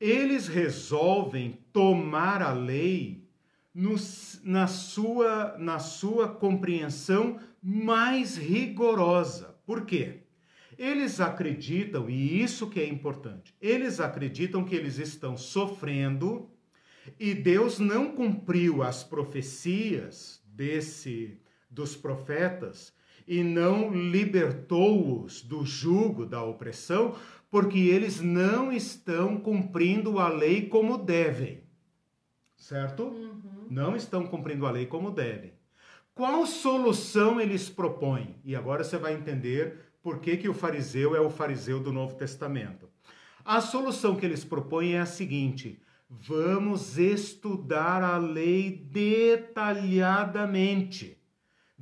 eles 0.00 0.48
resolvem 0.48 1.58
tomar 1.72 2.42
a 2.42 2.52
lei 2.52 3.26
no, 3.74 3.94
na, 4.42 4.66
sua, 4.66 5.56
na 5.58 5.78
sua 5.78 6.28
compreensão 6.28 7.40
mais 7.62 8.36
rigorosa 8.36 9.52
por 9.64 9.86
quê? 9.86 10.20
Eles 10.76 11.20
acreditam, 11.20 12.10
e 12.10 12.42
isso 12.42 12.68
que 12.68 12.80
é 12.80 12.86
importante, 12.86 13.54
eles 13.60 14.00
acreditam 14.00 14.64
que 14.64 14.74
eles 14.74 14.98
estão 14.98 15.36
sofrendo 15.36 16.50
e 17.18 17.34
Deus 17.34 17.78
não 17.78 18.14
cumpriu 18.14 18.82
as 18.82 19.04
profecias 19.04 20.42
desse 20.46 21.38
dos 21.72 21.96
profetas 21.96 22.94
e 23.26 23.42
não 23.42 23.90
libertou-os 23.90 25.42
do 25.42 25.64
jugo 25.64 26.26
da 26.26 26.44
opressão, 26.44 27.16
porque 27.50 27.78
eles 27.78 28.20
não 28.20 28.70
estão 28.72 29.38
cumprindo 29.38 30.18
a 30.18 30.28
lei 30.28 30.68
como 30.68 30.98
devem. 30.98 31.62
Certo? 32.56 33.04
Uhum. 33.04 33.66
Não 33.70 33.96
estão 33.96 34.26
cumprindo 34.26 34.66
a 34.66 34.70
lei 34.70 34.84
como 34.86 35.10
devem. 35.10 35.54
Qual 36.14 36.44
solução 36.46 37.40
eles 37.40 37.70
propõem? 37.70 38.36
E 38.44 38.54
agora 38.54 38.84
você 38.84 38.98
vai 38.98 39.14
entender 39.14 39.78
por 40.02 40.18
que, 40.18 40.36
que 40.36 40.48
o 40.48 40.54
fariseu 40.54 41.16
é 41.16 41.20
o 41.20 41.30
fariseu 41.30 41.80
do 41.80 41.92
Novo 41.92 42.16
Testamento. 42.16 42.88
A 43.44 43.60
solução 43.60 44.14
que 44.14 44.24
eles 44.24 44.44
propõem 44.44 44.94
é 44.94 45.00
a 45.00 45.06
seguinte: 45.06 45.82
vamos 46.08 46.96
estudar 46.98 48.00
a 48.02 48.16
lei 48.18 48.70
detalhadamente. 48.70 51.21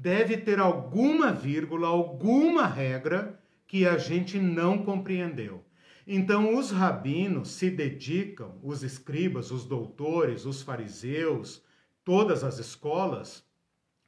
Deve 0.01 0.39
ter 0.39 0.59
alguma 0.59 1.31
vírgula, 1.31 1.87
alguma 1.87 2.67
regra 2.67 3.39
que 3.67 3.87
a 3.87 3.99
gente 3.99 4.39
não 4.39 4.83
compreendeu. 4.83 5.63
Então, 6.07 6.57
os 6.57 6.71
rabinos 6.71 7.51
se 7.51 7.69
dedicam, 7.69 8.59
os 8.63 8.83
escribas, 8.83 9.51
os 9.51 9.67
doutores, 9.67 10.47
os 10.47 10.63
fariseus, 10.63 11.63
todas 12.03 12.43
as 12.43 12.59
escolas, 12.59 13.45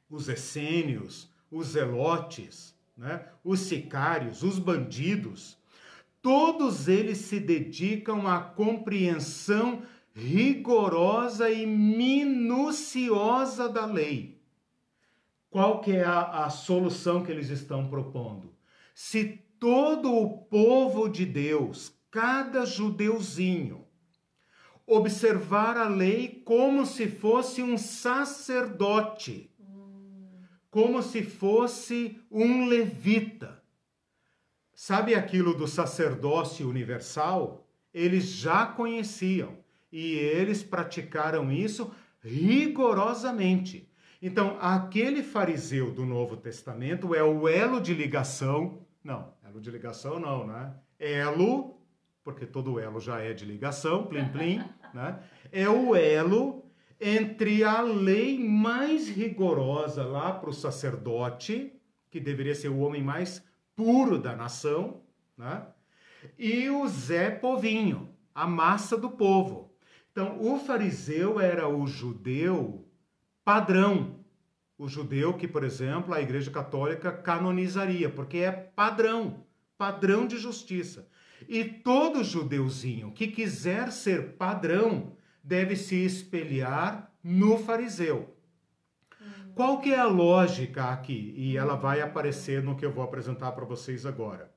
os 0.09 0.27
essênios, 0.27 1.31
os 1.51 1.67
zelotes, 1.67 2.75
né? 2.97 3.27
os 3.43 3.59
sicários, 3.59 4.41
os 4.41 4.57
bandidos, 4.57 5.59
todos 6.23 6.87
eles 6.87 7.19
se 7.19 7.39
dedicam 7.39 8.27
à 8.27 8.41
compreensão 8.41 9.83
rigorosa 10.11 11.51
e 11.51 11.67
minuciosa 11.67 13.69
da 13.69 13.85
lei. 13.85 14.32
Qual 15.53 15.81
que 15.81 15.91
é 15.91 16.03
a, 16.03 16.45
a 16.45 16.49
solução 16.49 17.23
que 17.23 17.31
eles 17.31 17.49
estão 17.49 17.87
propondo? 17.87 18.55
Se 18.95 19.39
todo 19.59 20.11
o 20.11 20.39
povo 20.45 21.07
de 21.07 21.27
Deus, 21.27 21.95
cada 22.09 22.65
judeuzinho, 22.65 23.85
observar 24.87 25.77
a 25.77 25.87
lei 25.87 26.41
como 26.43 26.87
se 26.87 27.07
fosse 27.07 27.61
um 27.61 27.77
sacerdote, 27.77 29.51
como 30.71 31.03
se 31.03 31.21
fosse 31.21 32.19
um 32.31 32.65
levita. 32.65 33.61
Sabe 34.73 35.13
aquilo 35.13 35.53
do 35.53 35.67
sacerdócio 35.67 36.67
universal? 36.67 37.69
Eles 37.93 38.23
já 38.23 38.65
conheciam 38.65 39.59
e 39.91 40.13
eles 40.13 40.63
praticaram 40.63 41.51
isso 41.51 41.93
rigorosamente. 42.23 43.92
Então, 44.25 44.57
aquele 44.61 45.21
fariseu 45.21 45.91
do 45.91 46.05
Novo 46.05 46.37
Testamento 46.37 47.13
é 47.13 47.21
o 47.21 47.45
elo 47.45 47.81
de 47.81 47.93
ligação. 47.93 48.79
Não, 49.03 49.33
elo 49.45 49.59
de 49.59 49.69
ligação 49.69 50.17
não, 50.17 50.47
né? 50.47 50.73
Elo, 50.97 51.77
porque 52.23 52.45
todo 52.45 52.79
elo 52.79 53.01
já 53.01 53.19
é 53.19 53.33
de 53.33 53.43
ligação, 53.43 54.07
plim 54.07 54.29
plim, 54.29 54.63
né? 54.95 55.19
É 55.51 55.67
o 55.67 55.93
elo 55.93 56.63
entre 57.01 57.65
a 57.65 57.81
lei 57.81 58.39
mais 58.39 59.09
rigorosa 59.09 60.05
lá 60.05 60.31
para 60.31 60.49
o 60.49 60.53
sacerdote, 60.53 61.73
que 62.09 62.21
deveria 62.21 62.55
ser 62.55 62.69
o 62.69 62.79
homem 62.79 63.03
mais 63.03 63.43
puro 63.75 64.17
da 64.17 64.33
nação, 64.37 65.01
né? 65.37 65.67
e 66.39 66.69
o 66.69 66.87
Zé 66.87 67.29
Povinho, 67.29 68.15
a 68.33 68.47
massa 68.47 68.95
do 68.95 69.09
povo. 69.09 69.75
Então, 70.13 70.39
o 70.39 70.57
fariseu 70.59 71.41
era 71.41 71.67
o 71.67 71.85
judeu 71.85 72.82
padrão. 73.43 74.19
O 74.77 74.87
judeu 74.87 75.33
que, 75.33 75.47
por 75.47 75.63
exemplo, 75.63 76.13
a 76.13 76.21
Igreja 76.21 76.49
Católica 76.49 77.11
canonizaria, 77.11 78.09
porque 78.09 78.39
é 78.39 78.51
padrão, 78.51 79.45
padrão 79.77 80.25
de 80.25 80.37
justiça. 80.37 81.07
E 81.47 81.63
todo 81.63 82.23
judeuzinho 82.23 83.11
que 83.11 83.27
quiser 83.27 83.91
ser 83.91 84.33
padrão 84.33 85.15
deve 85.43 85.75
se 85.75 86.03
espelhar 86.03 87.11
no 87.23 87.57
fariseu. 87.57 88.35
Qual 89.53 89.79
que 89.79 89.93
é 89.93 89.99
a 89.99 90.05
lógica 90.05 90.85
aqui? 90.85 91.33
E 91.37 91.55
ela 91.55 91.75
vai 91.75 92.01
aparecer 92.01 92.63
no 92.63 92.75
que 92.75 92.85
eu 92.85 92.91
vou 92.91 93.03
apresentar 93.03 93.51
para 93.51 93.65
vocês 93.65 94.05
agora. 94.05 94.51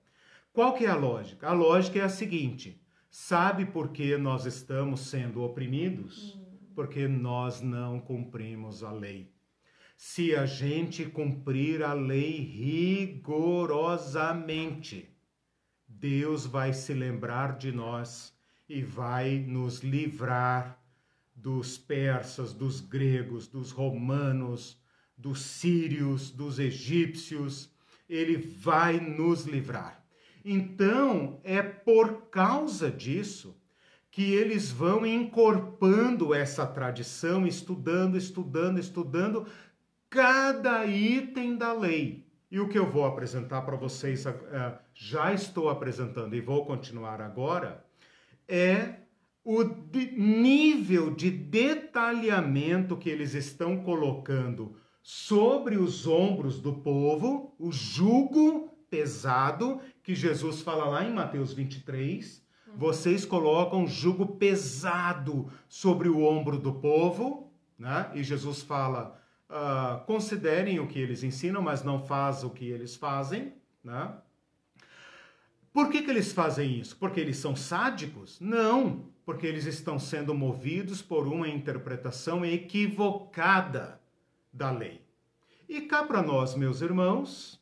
Qual 0.52 0.72
que 0.72 0.86
é 0.86 0.88
a 0.88 0.96
lógica? 0.96 1.48
A 1.48 1.52
lógica 1.52 1.98
é 1.98 2.02
a 2.02 2.08
seguinte: 2.08 2.80
sabe 3.10 3.66
por 3.66 3.90
que 3.90 4.16
nós 4.16 4.46
estamos 4.46 5.00
sendo 5.00 5.42
oprimidos? 5.42 6.40
Porque 6.76 7.08
nós 7.08 7.60
não 7.62 7.98
cumprimos 7.98 8.84
a 8.84 8.92
lei. 8.92 9.34
Se 9.96 10.36
a 10.36 10.44
gente 10.44 11.06
cumprir 11.06 11.82
a 11.82 11.94
lei 11.94 12.38
rigorosamente, 12.38 15.08
Deus 15.88 16.44
vai 16.44 16.74
se 16.74 16.92
lembrar 16.92 17.56
de 17.56 17.72
nós 17.72 18.36
e 18.68 18.82
vai 18.82 19.38
nos 19.38 19.78
livrar 19.78 20.78
dos 21.34 21.78
persas, 21.78 22.52
dos 22.52 22.82
gregos, 22.82 23.48
dos 23.48 23.70
romanos, 23.70 24.78
dos 25.16 25.40
sírios, 25.40 26.30
dos 26.30 26.58
egípcios. 26.58 27.70
Ele 28.06 28.36
vai 28.36 29.00
nos 29.00 29.46
livrar. 29.46 30.04
Então, 30.44 31.40
é 31.42 31.62
por 31.62 32.28
causa 32.28 32.90
disso 32.90 33.55
que 34.16 34.32
eles 34.32 34.70
vão 34.70 35.04
encorpando 35.04 36.32
essa 36.32 36.66
tradição, 36.66 37.46
estudando, 37.46 38.16
estudando, 38.16 38.78
estudando 38.80 39.46
cada 40.08 40.86
item 40.86 41.54
da 41.54 41.74
lei. 41.74 42.26
E 42.50 42.58
o 42.58 42.66
que 42.66 42.78
eu 42.78 42.90
vou 42.90 43.04
apresentar 43.04 43.60
para 43.60 43.76
vocês, 43.76 44.24
já 44.94 45.34
estou 45.34 45.68
apresentando 45.68 46.34
e 46.34 46.40
vou 46.40 46.64
continuar 46.64 47.20
agora, 47.20 47.84
é 48.48 49.00
o 49.44 49.62
nível 50.16 51.14
de 51.14 51.30
detalhamento 51.30 52.96
que 52.96 53.10
eles 53.10 53.34
estão 53.34 53.82
colocando 53.82 54.76
sobre 55.02 55.76
os 55.76 56.06
ombros 56.06 56.58
do 56.58 56.72
povo, 56.72 57.54
o 57.58 57.70
jugo 57.70 58.70
pesado 58.88 59.78
que 60.02 60.14
Jesus 60.14 60.62
fala 60.62 60.86
lá 60.86 61.04
em 61.04 61.12
Mateus 61.12 61.52
23. 61.52 62.45
Vocês 62.76 63.24
colocam 63.24 63.86
jugo 63.86 64.36
pesado 64.36 65.50
sobre 65.66 66.10
o 66.10 66.22
ombro 66.22 66.58
do 66.58 66.74
povo, 66.74 67.50
né? 67.78 68.10
E 68.14 68.22
Jesus 68.22 68.60
fala: 68.60 69.18
uh, 69.48 70.04
considerem 70.04 70.78
o 70.78 70.86
que 70.86 70.98
eles 70.98 71.22
ensinam, 71.22 71.62
mas 71.62 71.82
não 71.82 71.98
faz 71.98 72.44
o 72.44 72.50
que 72.50 72.66
eles 72.66 72.94
fazem, 72.94 73.54
né? 73.82 74.12
Por 75.72 75.90
que, 75.90 76.02
que 76.02 76.10
eles 76.10 76.32
fazem 76.32 76.78
isso? 76.78 76.96
Porque 76.96 77.18
eles 77.18 77.38
são 77.38 77.56
sádicos? 77.56 78.38
Não, 78.40 79.06
porque 79.24 79.46
eles 79.46 79.64
estão 79.64 79.98
sendo 79.98 80.34
movidos 80.34 81.00
por 81.00 81.26
uma 81.26 81.48
interpretação 81.48 82.44
equivocada 82.44 83.98
da 84.52 84.70
lei. 84.70 85.00
E 85.66 85.80
cá 85.80 86.04
para 86.04 86.22
nós, 86.22 86.54
meus 86.54 86.82
irmãos, 86.82 87.58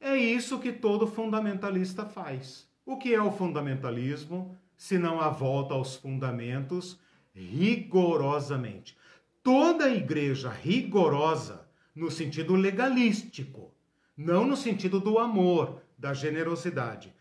é 0.00 0.16
isso 0.16 0.60
que 0.60 0.72
todo 0.72 1.06
fundamentalista 1.06 2.06
faz. 2.06 2.68
O 2.86 2.98
que 2.98 3.14
é 3.14 3.22
o 3.22 3.32
fundamentalismo, 3.32 4.54
se 4.76 4.98
não 4.98 5.18
a 5.18 5.30
volta 5.30 5.72
aos 5.72 5.96
fundamentos 5.96 7.00
rigorosamente? 7.34 8.96
Toda 9.42 9.88
igreja 9.88 10.50
rigorosa, 10.50 11.66
no 11.94 12.10
sentido 12.10 12.54
legalístico, 12.54 13.72
não 14.14 14.46
no 14.46 14.56
sentido 14.56 15.00
do 15.00 15.18
amor, 15.18 15.80
da 15.96 16.12
generosidade. 16.12 17.14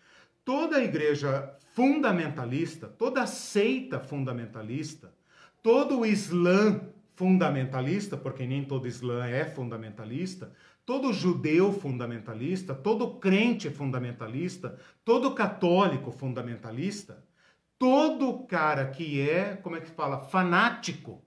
Toda 0.43 0.83
igreja 0.83 1.55
fundamentalista, 1.73 2.87
toda 2.87 3.25
seita 3.25 3.99
fundamentalista, 3.99 5.13
todo 5.61 6.01
o 6.01 6.05
Islã 6.05 6.81
fundamentalista, 7.15 8.17
porque 8.17 8.45
nem 8.45 8.65
todo 8.65 8.87
Islã 8.87 9.25
é 9.25 9.45
fundamentalista, 9.45 10.51
todo 10.85 11.13
judeu 11.13 11.71
fundamentalista, 11.71 12.73
todo 12.73 13.19
crente 13.19 13.69
fundamentalista, 13.69 14.77
todo 15.05 15.33
católico 15.33 16.11
fundamentalista, 16.11 17.23
todo 17.79 18.45
cara 18.45 18.87
que 18.87 19.21
é, 19.21 19.55
como 19.55 19.75
é 19.75 19.81
que 19.81 19.91
fala, 19.91 20.19
fanático, 20.19 21.21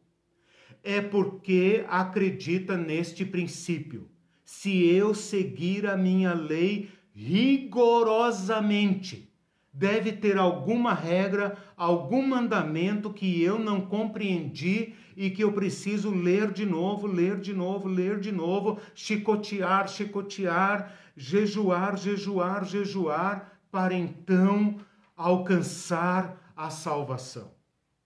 é 0.83 1.01
porque 1.01 1.85
acredita 1.89 2.77
neste 2.77 3.25
princípio. 3.25 4.11
Se 4.45 4.85
eu 4.87 5.15
seguir 5.15 5.87
a 5.87 5.97
minha 5.97 6.35
lei 6.35 6.91
rigorosamente, 7.13 9.33
deve 9.73 10.13
ter 10.13 10.37
alguma 10.39 10.95
regra, 10.95 11.57
algum 11.77 12.25
mandamento 12.27 13.13
que 13.13 13.43
eu 13.43 13.59
não 13.59 13.81
compreendi 13.81 14.95
e 15.17 15.31
que 15.31 15.43
eu 15.43 15.53
preciso 15.53 16.11
ler 16.11 16.53
de 16.53 16.67
novo, 16.67 17.07
ler 17.07 17.41
de 17.41 17.55
novo, 17.55 17.89
ler 17.89 18.21
de 18.21 18.31
novo, 18.31 18.79
chicotear, 18.95 19.89
chicotear, 19.89 20.95
jejuar, 21.17 21.97
jejuar, 21.97 22.65
jejuar, 22.65 23.59
para 23.71 23.95
então 23.95 24.79
alcançar 25.17 26.53
a 26.55 26.69
salvação. 26.69 27.51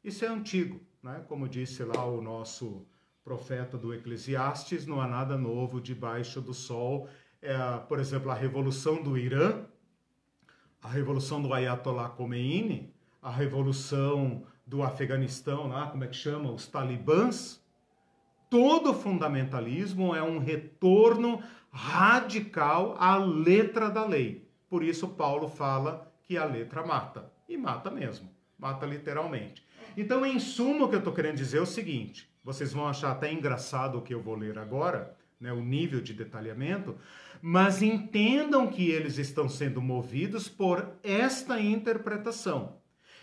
Isso 0.04 0.24
é 0.24 0.28
antigo, 0.28 0.80
né? 1.02 1.24
como 1.28 1.48
disse 1.48 1.82
lá 1.82 2.04
o 2.04 2.22
nosso 2.22 2.86
profeta 3.24 3.76
do 3.76 3.92
Eclesiastes, 3.92 4.86
não 4.86 5.00
há 5.00 5.06
nada 5.06 5.36
novo 5.36 5.80
debaixo 5.80 6.40
do 6.40 6.54
sol. 6.54 7.08
É, 7.42 7.56
por 7.88 7.98
exemplo, 7.98 8.30
a 8.30 8.34
revolução 8.34 9.02
do 9.02 9.18
Irã, 9.18 9.64
a 10.80 10.88
revolução 10.88 11.42
do 11.42 11.52
Ayatollah 11.52 12.08
Khomeini, 12.08 12.94
a 13.20 13.30
revolução 13.30 14.44
do 14.70 14.84
Afeganistão, 14.84 15.66
lá, 15.66 15.88
como 15.88 16.04
é 16.04 16.06
que 16.06 16.14
chama? 16.14 16.52
Os 16.52 16.68
talibãs. 16.68 17.60
Todo 18.48 18.94
fundamentalismo 18.94 20.14
é 20.14 20.22
um 20.22 20.38
retorno 20.38 21.42
radical 21.72 22.94
à 22.96 23.16
letra 23.16 23.90
da 23.90 24.06
lei. 24.06 24.48
Por 24.68 24.84
isso, 24.84 25.08
Paulo 25.08 25.48
fala 25.48 26.08
que 26.22 26.38
a 26.38 26.44
letra 26.44 26.86
mata. 26.86 27.32
E 27.48 27.56
mata 27.56 27.90
mesmo, 27.90 28.30
mata 28.56 28.86
literalmente. 28.86 29.66
Então, 29.96 30.24
em 30.24 30.38
suma, 30.38 30.84
o 30.84 30.88
que 30.88 30.94
eu 30.94 31.00
estou 31.00 31.12
querendo 31.12 31.36
dizer 31.36 31.58
é 31.58 31.62
o 31.62 31.66
seguinte: 31.66 32.30
vocês 32.44 32.72
vão 32.72 32.86
achar 32.86 33.10
até 33.10 33.32
engraçado 33.32 33.98
o 33.98 34.02
que 34.02 34.14
eu 34.14 34.22
vou 34.22 34.36
ler 34.36 34.56
agora, 34.56 35.16
né, 35.40 35.52
o 35.52 35.60
nível 35.60 36.00
de 36.00 36.14
detalhamento, 36.14 36.96
mas 37.42 37.82
entendam 37.82 38.68
que 38.68 38.88
eles 38.88 39.18
estão 39.18 39.48
sendo 39.48 39.82
movidos 39.82 40.48
por 40.48 40.92
esta 41.02 41.60
interpretação. 41.60 42.79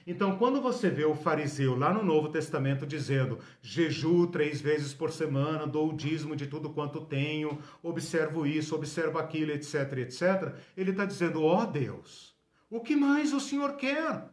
Então, 0.09 0.37
quando 0.37 0.61
você 0.61 0.89
vê 0.89 1.03
o 1.03 1.13
fariseu 1.13 1.77
lá 1.77 1.93
no 1.93 2.01
Novo 2.01 2.29
Testamento 2.29 2.87
dizendo 2.87 3.39
jejuo 3.61 4.27
três 4.27 4.61
vezes 4.61 4.93
por 4.93 5.11
semana, 5.11 5.67
dou 5.67 5.89
o 5.89 5.93
dízimo 5.93 6.33
de 6.33 6.47
tudo 6.47 6.69
quanto 6.69 7.01
tenho, 7.01 7.61
observo 7.83 8.47
isso, 8.47 8.73
observo 8.73 9.17
aquilo, 9.19 9.51
etc, 9.51 9.97
etc, 9.97 10.55
ele 10.77 10.91
está 10.91 11.03
dizendo: 11.03 11.43
ó 11.43 11.61
oh, 11.61 11.65
Deus, 11.65 12.33
o 12.69 12.79
que 12.79 12.95
mais 12.95 13.33
o 13.33 13.39
Senhor 13.41 13.75
quer? 13.75 14.29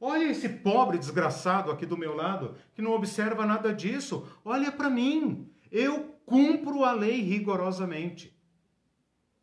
Olha 0.00 0.24
esse 0.24 0.48
pobre 0.48 0.98
desgraçado 0.98 1.70
aqui 1.70 1.86
do 1.86 1.96
meu 1.96 2.16
lado, 2.16 2.56
que 2.74 2.82
não 2.82 2.90
observa 2.90 3.46
nada 3.46 3.72
disso. 3.72 4.26
Olha 4.44 4.72
para 4.72 4.90
mim, 4.90 5.48
eu 5.70 6.18
cumpro 6.26 6.82
a 6.82 6.90
lei 6.90 7.20
rigorosamente. 7.20 8.36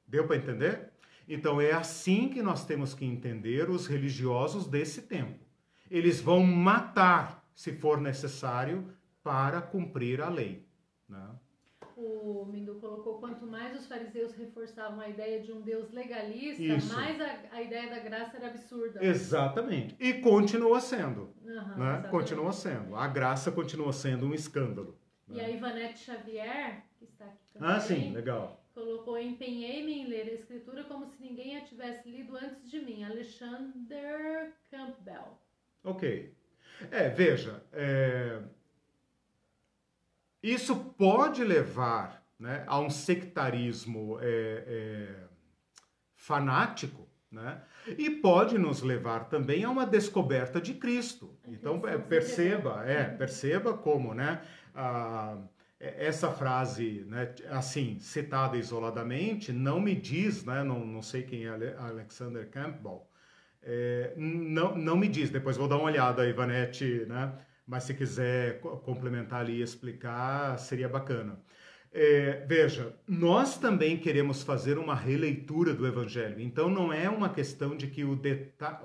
Deu 0.05 0.27
para 0.27 0.35
entender? 0.35 0.86
Então 1.28 1.59
é 1.59 1.73
assim 1.73 2.30
que 2.30 2.41
nós 2.41 2.65
temos 2.65 2.93
que 2.93 3.03
entender 3.03 3.69
os 3.69 3.86
religiosos 3.86 4.65
desse 4.65 5.01
tempo. 5.01 5.45
Eles 5.91 6.21
vão 6.21 6.41
matar, 6.43 7.45
se 7.53 7.73
for 7.73 7.99
necessário, 7.99 8.88
para 9.21 9.61
cumprir 9.61 10.21
a 10.21 10.30
lei. 10.30 10.65
Né? 11.07 11.30
O 11.97 12.45
Mindu 12.45 12.75
colocou: 12.75 13.19
quanto 13.19 13.45
mais 13.45 13.78
os 13.78 13.88
fariseus 13.88 14.34
reforçavam 14.36 15.01
a 15.01 15.09
ideia 15.09 15.41
de 15.41 15.51
um 15.51 15.61
Deus 15.61 15.91
legalista, 15.91 16.61
Isso. 16.61 16.93
mais 16.93 17.19
a, 17.19 17.39
a, 17.51 17.61
ideia 17.61 17.89
da 17.89 17.99
graça 17.99 18.38
era 18.38 18.47
absurda. 18.47 19.03
Exatamente. 19.03 19.95
E 19.99 20.13
continua 20.15 20.80
sendo. 20.80 21.34
Uhum, 21.43 21.78
né? 21.78 22.07
Continua 22.09 22.53
sendo. 22.53 22.95
A 22.95 23.07
graça 23.07 23.51
continua 23.51 23.91
sendo 23.91 24.28
um 24.28 24.34
escândalo. 24.34 24.97
E 25.28 25.34
né? 25.34 25.45
a 25.45 25.49
Ivanete 25.49 25.99
Xavier, 25.99 26.86
que 26.97 27.05
está 27.05 27.25
aqui 27.25 27.51
também. 27.51 27.69
Ah, 27.69 27.80
sim, 27.80 28.13
legal 28.13 28.63
colocou: 28.78 29.19
Empenhei-me 29.19 29.91
em 29.91 30.07
ler 30.07 30.30
a 30.30 30.34
escritura 30.34 30.84
como 30.84 31.07
se 31.07 31.19
ninguém 31.19 31.57
a 31.57 31.65
tivesse 31.65 32.07
lido 32.07 32.38
antes 32.38 32.69
de 32.69 32.80
mim. 32.80 33.03
Alexander 33.03 34.53
Campbell. 34.69 35.41
Ok. 35.84 36.32
É, 36.91 37.09
veja, 37.09 37.63
é... 37.73 38.39
isso 40.43 40.75
pode 40.95 41.43
levar 41.43 42.23
né, 42.39 42.63
a 42.67 42.80
um 42.80 42.89
sectarismo 42.89 44.19
é, 44.21 44.63
é, 44.67 45.28
fanático, 46.15 47.09
né? 47.32 47.63
E 47.97 48.11
pode 48.11 48.59
nos 48.59 48.84
levar 48.84 49.28
também 49.28 49.63
a 49.63 49.71
uma 49.71 49.88
descoberta 49.88 50.61
de 50.61 50.75
Cristo. 50.75 51.36
Então, 51.47 51.82
é, 51.88 51.97
perceba, 51.97 52.84
é, 52.86 53.05
perceba 53.05 53.75
como, 53.75 54.13
né? 54.13 54.41
A, 54.75 55.36
é, 55.36 55.56
essa 55.80 56.32
frase, 56.32 57.05
né, 57.07 57.34
assim, 57.49 57.99
citada 57.99 58.57
isoladamente, 58.57 59.51
não 59.51 59.80
me 59.80 59.95
diz, 59.95 60.43
né, 60.43 60.63
não, 60.63 60.86
não 60.86 61.01
sei 61.01 61.23
quem 61.23 61.45
é 61.45 61.75
Alexander 61.78 62.49
Campbell, 62.49 63.07
é, 63.61 64.13
não, 64.15 64.75
não 64.75 64.97
me 64.97 65.07
diz, 65.07 65.30
depois 65.30 65.57
vou 65.57 65.67
dar 65.67 65.75
uma 65.75 65.86
olhada, 65.86 66.28
Ivanete, 66.28 67.05
né, 67.07 67.34
mas 67.65 67.84
se 67.84 67.93
quiser 67.93 68.59
complementar 68.59 69.41
ali 69.41 69.59
e 69.59 69.61
explicar, 69.61 70.57
seria 70.57 70.88
bacana. 70.88 71.39
É, 71.91 72.45
veja, 72.47 72.93
nós 73.07 73.57
também 73.57 73.97
queremos 73.97 74.43
fazer 74.43 74.78
uma 74.78 74.95
releitura 74.95 75.73
do 75.73 75.86
Evangelho, 75.86 76.39
então 76.39 76.69
não 76.69 76.91
é 76.91 77.09
uma 77.09 77.30
questão 77.30 77.75
de 77.75 77.88
que 77.88 78.03
o, 78.03 78.19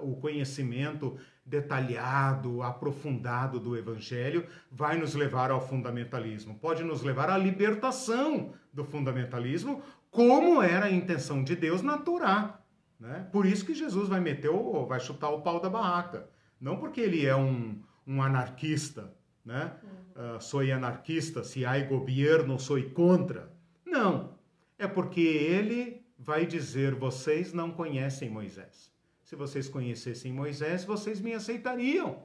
o 0.01 0.17
conhecimento 0.17 1.19
detalhado, 1.45 2.63
aprofundado 2.63 3.59
do 3.59 3.77
Evangelho, 3.77 4.47
vai 4.71 4.97
nos 4.97 5.15
levar 5.15 5.51
ao 5.51 5.67
fundamentalismo. 5.67 6.59
Pode 6.59 6.85
nos 6.85 7.03
levar 7.03 7.29
à 7.31 7.37
libertação 7.37 8.53
do 8.73 8.85
fundamentalismo, 8.85 9.83
como 10.11 10.63
era 10.63 10.87
a 10.87 10.93
intenção 10.93 11.43
de 11.43 11.57
Deus 11.57 11.83
na 11.83 11.99
Torá. 11.99 12.61
Né? 12.99 13.27
Por 13.33 13.45
isso 13.47 13.67
que 13.67 13.75
Jesus 13.75 14.09
vai 14.09 14.21
meter 14.21 14.51
o, 14.51 14.87
vai 14.87 15.01
chutar 15.01 15.31
o 15.31 15.41
pau 15.41 15.59
da 15.61 15.69
barraca. 15.69 16.29
Não 16.61 16.77
porque 16.77 17.01
ele 17.01 17.27
é 17.27 17.35
um, 17.35 17.83
um 18.07 18.23
anarquista, 18.23 19.13
né? 19.45 19.73
Uhum. 19.83 20.37
Uh, 20.37 20.41
sou 20.41 20.61
anarquista, 20.61 21.43
se 21.43 21.65
há 21.65 21.77
governo, 21.85 22.61
sou 22.61 22.81
contra. 22.91 23.53
Não. 23.85 24.39
É 24.79 24.87
porque 24.87 25.21
ele 25.21 26.07
vai 26.17 26.47
dizer: 26.47 26.95
vocês 26.95 27.53
não 27.53 27.73
conhecem 27.73 28.31
Moisés. 28.31 28.92
Se 29.33 29.37
vocês 29.37 29.67
conhecessem 29.67 30.31
Moisés, 30.31 30.85
vocês 30.85 31.19
me 31.19 31.33
aceitariam. 31.33 32.25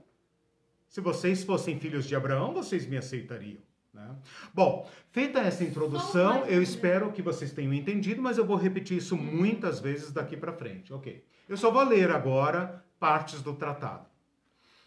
Se 0.90 1.00
vocês 1.00 1.42
fossem 1.42 1.80
filhos 1.80 2.06
de 2.06 2.14
Abraão, 2.14 2.54
vocês 2.54 2.86
me 2.86 2.98
aceitariam. 2.98 3.62
Né? 3.94 4.14
Bom, 4.54 4.86
feita 5.10 5.40
essa 5.40 5.64
introdução, 5.64 6.46
eu 6.48 6.62
espero 6.62 7.14
que 7.14 7.22
vocês 7.22 7.54
tenham 7.54 7.74
entendido, 7.74 8.22
mas 8.22 8.38
eu 8.38 8.46
vou 8.46 8.58
repetir 8.58 8.98
isso 8.98 9.16
muitas 9.16 9.80
vezes 9.80 10.12
daqui 10.12 10.36
para 10.36 10.52
frente. 10.52 10.92
Ok. 10.92 11.24
Eu 11.48 11.56
só 11.56 11.72
vou 11.72 11.82
ler 11.86 12.12
agora 12.12 12.84
partes 13.00 13.42
do 13.42 13.54
tratado 13.54 14.06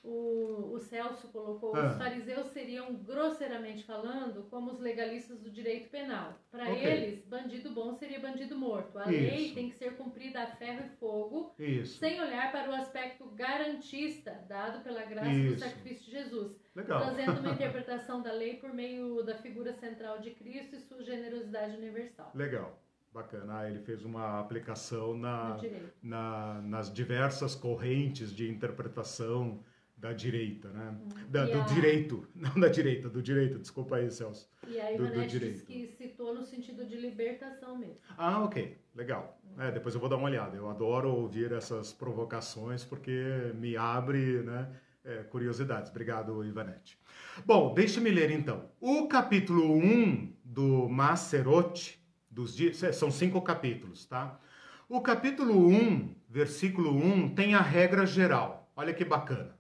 o, 0.03 0.73
o 0.73 0.79
Celso 0.79 1.29
colocou, 1.29 1.77
ah. 1.77 1.89
os 1.89 1.99
fariseus 1.99 2.47
seriam, 2.49 2.95
grosseiramente 2.95 3.85
falando, 3.85 4.45
como 4.45 4.71
os 4.71 4.81
legalistas 4.81 5.39
do 5.39 5.51
direito 5.51 5.91
penal. 5.91 6.41
Para 6.51 6.71
okay. 6.71 6.85
eles, 6.85 7.25
bandido 7.27 7.71
bom 7.71 7.95
seria 7.95 8.19
bandido 8.19 8.57
morto. 8.57 8.99
A 8.99 9.11
Isso. 9.11 9.11
lei 9.11 9.55
tem 9.55 9.69
que 9.69 9.77
ser 9.77 9.97
cumprida 9.97 10.43
a 10.43 10.47
ferro 10.47 10.87
e 10.87 10.89
fogo, 10.97 11.55
Isso. 11.59 11.99
sem 11.99 12.21
olhar 12.21 12.51
para 12.51 12.71
o 12.71 12.75
aspecto 12.75 13.27
garantista 13.31 14.43
dado 14.49 14.83
pela 14.83 15.05
graça 15.05 15.31
Isso. 15.31 15.55
do 15.55 15.61
sacrifício 15.61 16.07
de 16.07 16.11
Jesus. 16.11 16.57
Legal. 16.75 17.01
Trazendo 17.01 17.41
uma 17.41 17.53
interpretação 17.53 18.23
da 18.23 18.33
lei 18.33 18.55
por 18.55 18.73
meio 18.73 19.23
da 19.23 19.37
figura 19.37 19.75
central 19.75 20.19
de 20.21 20.31
Cristo 20.31 20.77
e 20.77 20.81
sua 20.81 21.03
generosidade 21.03 21.77
universal. 21.77 22.31
Legal. 22.35 22.81
Bacana. 23.13 23.59
Ah, 23.59 23.69
ele 23.69 23.81
fez 23.81 24.05
uma 24.05 24.39
aplicação 24.39 25.17
na, 25.17 25.59
na, 26.01 26.63
nas 26.63 26.93
diversas 26.93 27.57
correntes 27.57 28.33
de 28.33 28.49
interpretação 28.49 29.65
da 30.01 30.15
direita, 30.15 30.69
né? 30.71 30.91
Hum. 30.91 31.09
Da, 31.29 31.45
do 31.45 31.61
a... 31.61 31.65
direito, 31.65 32.27
não 32.35 32.59
da 32.59 32.69
direita, 32.69 33.09
do 33.09 33.23
direito, 33.23 33.59
desculpa 33.59 33.97
aí, 33.97 34.11
Celso. 34.11 34.51
E 34.67 34.81
a 34.81 34.93
Ivanete 34.93 35.39
diz 35.39 35.63
que 35.63 35.87
citou 35.87 36.35
no 36.35 36.43
sentido 36.43 36.87
de 36.87 36.97
libertação 36.97 37.77
mesmo. 37.77 37.99
Ah, 38.17 38.43
ok, 38.43 38.79
legal. 38.95 39.39
Hum. 39.45 39.61
É, 39.63 39.71
depois 39.71 39.95
eu 39.95 40.01
vou 40.01 40.09
dar 40.09 40.17
uma 40.17 40.29
olhada. 40.29 40.57
Eu 40.57 40.71
adoro 40.71 41.13
ouvir 41.15 41.53
essas 41.53 41.93
provocações 41.93 42.83
porque 42.83 43.53
me 43.55 43.77
abre 43.77 44.43
né, 44.43 44.75
é, 45.05 45.23
curiosidades. 45.25 45.91
Obrigado, 45.91 46.43
Ivanete. 46.45 46.99
Bom, 47.45 47.75
deixe-me 47.75 48.11
ler 48.11 48.31
então. 48.31 48.71
O 48.81 49.07
capítulo 49.07 49.77
1 49.77 50.35
do 50.43 50.89
Macerote, 50.89 52.03
dos 52.31 52.57
dias, 52.57 52.79
são 52.97 53.11
cinco 53.11 53.43
capítulos, 53.43 54.07
tá? 54.07 54.41
O 54.89 55.01
capítulo 55.03 55.69
1, 55.69 56.15
versículo 56.29 56.91
1, 56.91 57.35
tem 57.35 57.55
a 57.55 57.61
regra 57.61 58.07
geral. 58.07 58.73
Olha 58.75 58.95
que 58.95 59.05
bacana. 59.05 59.60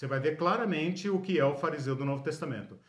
Você 0.00 0.06
vai 0.06 0.18
ver 0.18 0.38
claramente 0.38 1.10
o 1.10 1.20
que 1.20 1.38
é 1.38 1.44
o 1.44 1.58
fariseu 1.58 1.94
do 1.94 2.06
Novo 2.06 2.22
Testamento. 2.22 2.80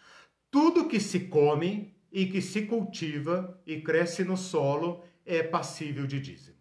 Tudo 0.50 0.88
que 0.88 0.98
se 0.98 1.28
come 1.28 1.94
e 2.10 2.26
que 2.26 2.42
se 2.42 2.62
cultiva 2.62 3.62
e 3.68 3.82
cresce 3.82 4.24
no 4.24 4.38
solo 4.38 5.04
é 5.26 5.44
passível 5.44 6.08
de 6.08 6.22
dízimo. 6.22 6.56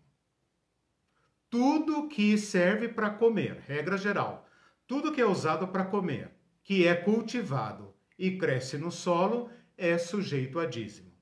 Tudo 1.48 2.08
que 2.08 2.36
serve 2.36 2.88
para 2.88 3.10
comer, 3.10 3.62
regra 3.64 3.96
geral, 3.96 4.44
tudo 4.88 5.12
que 5.12 5.20
é 5.20 5.24
usado 5.24 5.68
para 5.68 5.84
comer, 5.84 6.32
que 6.64 6.84
é 6.84 6.96
cultivado 6.96 7.94
e 8.18 8.36
cresce 8.36 8.76
no 8.76 8.90
solo, 8.90 9.48
é 9.78 9.98
sujeito 9.98 10.58
a 10.58 10.66
dízimo. 10.66 11.12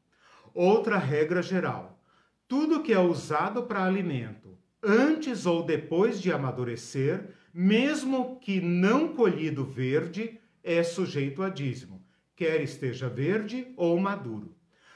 Outra 0.54 0.96
regra 0.96 1.42
geral: 1.42 2.02
tudo 2.48 2.82
que 2.82 2.94
é 2.94 2.98
usado 2.98 3.64
para 3.64 3.84
alimento, 3.84 4.56
antes 4.82 5.44
ou 5.44 5.62
depois 5.62 6.18
de 6.18 6.32
amadurecer, 6.32 7.36
mesmo 7.52 8.38
que 8.40 8.60
não 8.60 9.14
colhido 9.14 9.64
verde, 9.64 10.38
é 10.62 10.82
sujeito 10.82 11.42
a 11.42 11.48
dízimo, 11.48 12.04
quer 12.36 12.60
esteja 12.60 13.08
verde 13.08 13.72
ou 13.76 13.98
maduro. 13.98 14.54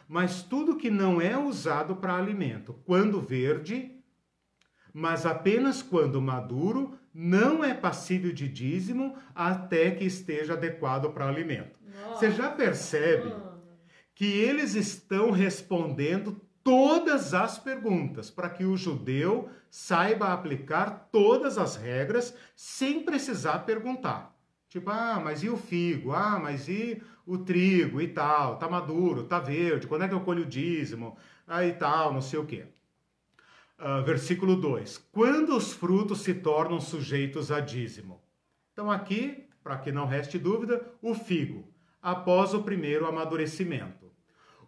Mas 0.09 0.43
tudo 0.43 0.77
que 0.77 0.91
não 0.91 1.21
é 1.21 1.39
usado 1.39 1.97
para 1.97 2.17
alimento, 2.17 2.75
quando 2.85 3.21
verde, 3.21 3.93
mas 4.93 5.25
apenas 5.25 5.83
quando 5.83 6.21
maduro, 6.21 6.99
não 7.15 7.65
é 7.65 7.73
passível 7.73 8.33
de 8.33 8.49
dízimo 8.49 9.17
até 9.35 9.91
que 9.91 10.05
esteja 10.05 10.53
adequado 10.53 11.11
para 11.13 11.29
alimento. 11.29 11.79
Você 12.11 12.31
já 12.31 12.51
percebe 12.51 13.33
que 14.15 14.25
eles 14.25 14.75
estão 14.75 15.31
respondendo 15.31 16.41
todas 16.65 17.35
as 17.35 17.59
perguntas 17.59 18.31
para 18.31 18.49
que 18.49 18.65
o 18.65 18.77
judeu 18.77 19.51
saiba 19.71 20.33
aplicar 20.33 21.09
todas 21.11 21.59
as 21.59 21.77
regras 21.77 22.35
sem 22.55 23.03
precisar 23.03 23.61
perguntar. 23.61 24.37
Tipo, 24.69 24.91
ah, 24.91 25.21
mas 25.23 25.43
e 25.43 25.49
o 25.49 25.57
figo? 25.57 26.13
Ah, 26.13 26.39
mas 26.39 26.69
e 26.69 27.03
o 27.27 27.39
trigo 27.39 28.01
e 28.01 28.09
tal? 28.09 28.59
Tá 28.59 28.69
maduro, 28.69 29.25
tá 29.25 29.39
verde, 29.39 29.87
quando 29.87 30.05
é 30.05 30.09
que 30.09 30.15
eu 30.15 30.21
colho 30.21 30.45
o 30.45 30.47
dízimo? 30.47 31.17
Ah, 31.47 31.65
e 31.65 31.73
tal, 31.75 32.13
não 32.13 32.23
sei 32.23 32.39
o 32.39 32.47
quê. 32.47 32.65
Uh, 33.79 34.03
versículo 34.03 34.57
2: 34.57 34.97
Quando 35.13 35.57
os 35.57 35.73
frutos 35.73 36.21
se 36.21 36.33
tornam 36.33 36.81
sujeitos 36.81 37.51
a 37.51 37.61
dízimo? 37.61 38.23
Então, 38.73 38.91
aqui, 38.91 39.47
para 39.63 39.77
que 39.77 39.93
não 39.93 40.07
reste 40.07 40.39
dúvida, 40.39 40.83
o 41.03 41.15
figo, 41.15 41.69
após 42.01 42.55
o 42.55 42.63
primeiro 42.63 43.07
amadurecimento 43.07 44.02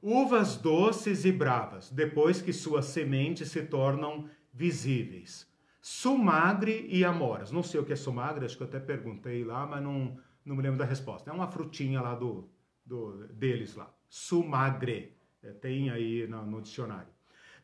uvas 0.04 0.56
doces 0.56 1.24
e 1.24 1.32
bravas, 1.32 1.90
depois 1.90 2.42
que 2.42 2.52
suas 2.52 2.84
sementes 2.84 3.50
se 3.50 3.62
tornam 3.62 4.28
visíveis. 4.52 5.50
Sumagre 5.80 6.86
e 6.90 7.02
amoras. 7.04 7.50
Não 7.50 7.62
sei 7.62 7.80
o 7.80 7.84
que 7.84 7.94
é 7.94 7.96
sumagre, 7.96 8.44
acho 8.44 8.56
que 8.56 8.62
eu 8.62 8.66
até 8.66 8.78
perguntei 8.78 9.42
lá, 9.42 9.66
mas 9.66 9.82
não, 9.82 10.18
não 10.44 10.56
me 10.56 10.62
lembro 10.62 10.78
da 10.78 10.84
resposta. 10.84 11.30
É 11.30 11.32
uma 11.32 11.50
frutinha 11.50 12.02
lá 12.02 12.14
do, 12.14 12.50
do 12.84 13.26
deles 13.28 13.74
lá. 13.74 13.90
Sumagre. 14.08 15.16
É, 15.42 15.52
tem 15.52 15.90
aí 15.90 16.26
no, 16.26 16.44
no 16.44 16.60
dicionário. 16.60 17.08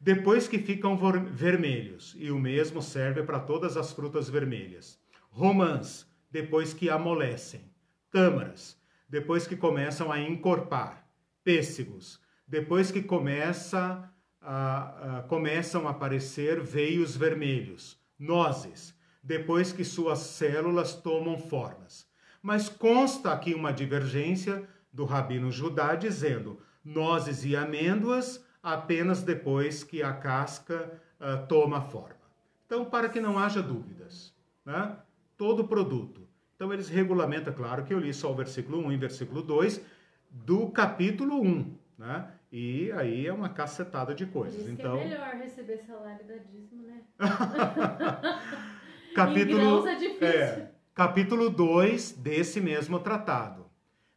Depois 0.00 0.48
que 0.48 0.58
ficam 0.58 0.96
vermelhos, 1.30 2.16
e 2.18 2.30
o 2.30 2.38
mesmo 2.38 2.80
serve 2.80 3.22
para 3.22 3.38
todas 3.38 3.76
as 3.76 3.92
frutas 3.92 4.30
vermelhas. 4.30 4.98
Romãs, 5.30 6.10
depois 6.30 6.72
que 6.72 6.88
amolecem. 6.88 7.70
Tâmaras, 8.10 8.80
depois 9.08 9.46
que 9.46 9.56
começam 9.56 10.10
a 10.10 10.18
encorpar. 10.18 11.06
Pêssegos, 11.44 12.20
depois 12.50 12.90
que 12.90 13.00
começa 13.00 14.12
a, 14.40 15.18
a, 15.18 15.22
começam 15.22 15.86
a 15.86 15.92
aparecer 15.92 16.60
veios 16.60 17.16
vermelhos, 17.16 17.96
nozes, 18.18 18.92
depois 19.22 19.72
que 19.72 19.84
suas 19.84 20.18
células 20.18 20.94
tomam 20.94 21.38
formas. 21.38 22.08
Mas 22.42 22.68
consta 22.68 23.32
aqui 23.32 23.54
uma 23.54 23.72
divergência 23.72 24.68
do 24.92 25.04
rabino 25.04 25.52
Judá 25.52 25.94
dizendo 25.94 26.60
nozes 26.84 27.44
e 27.44 27.54
amêndoas 27.54 28.44
apenas 28.60 29.22
depois 29.22 29.84
que 29.84 30.02
a 30.02 30.12
casca 30.12 31.00
uh, 31.20 31.46
toma 31.46 31.80
forma. 31.80 32.18
Então, 32.66 32.84
para 32.84 33.08
que 33.08 33.20
não 33.20 33.38
haja 33.38 33.62
dúvidas, 33.62 34.34
né? 34.64 34.96
todo 35.36 35.68
produto. 35.68 36.26
Então, 36.56 36.72
eles 36.72 36.88
regulamentam, 36.88 37.52
claro 37.52 37.84
que 37.84 37.94
eu 37.94 38.00
li 38.00 38.12
só 38.12 38.32
o 38.32 38.34
versículo 38.34 38.84
1 38.86 38.92
e 38.92 38.96
versículo 38.96 39.40
2 39.40 39.80
do 40.28 40.68
capítulo 40.70 41.40
1, 41.40 41.78
né? 41.96 42.39
E 42.52 42.90
aí 42.92 43.26
é 43.26 43.32
uma 43.32 43.48
cacetada 43.48 44.12
de 44.12 44.26
coisas. 44.26 44.64
Diz 44.64 44.68
então, 44.68 44.98
é 44.98 45.04
melhor 45.04 45.34
receber 45.36 45.78
salário 45.86 46.26
da 46.26 46.36
dízimo, 46.36 46.82
né? 46.82 47.02
capítulo, 49.14 49.86
é 49.86 49.94
difícil. 49.94 50.26
É, 50.26 50.70
capítulo 50.92 51.48
2 51.48 52.12
desse 52.12 52.60
mesmo 52.60 52.98
tratado. 52.98 53.66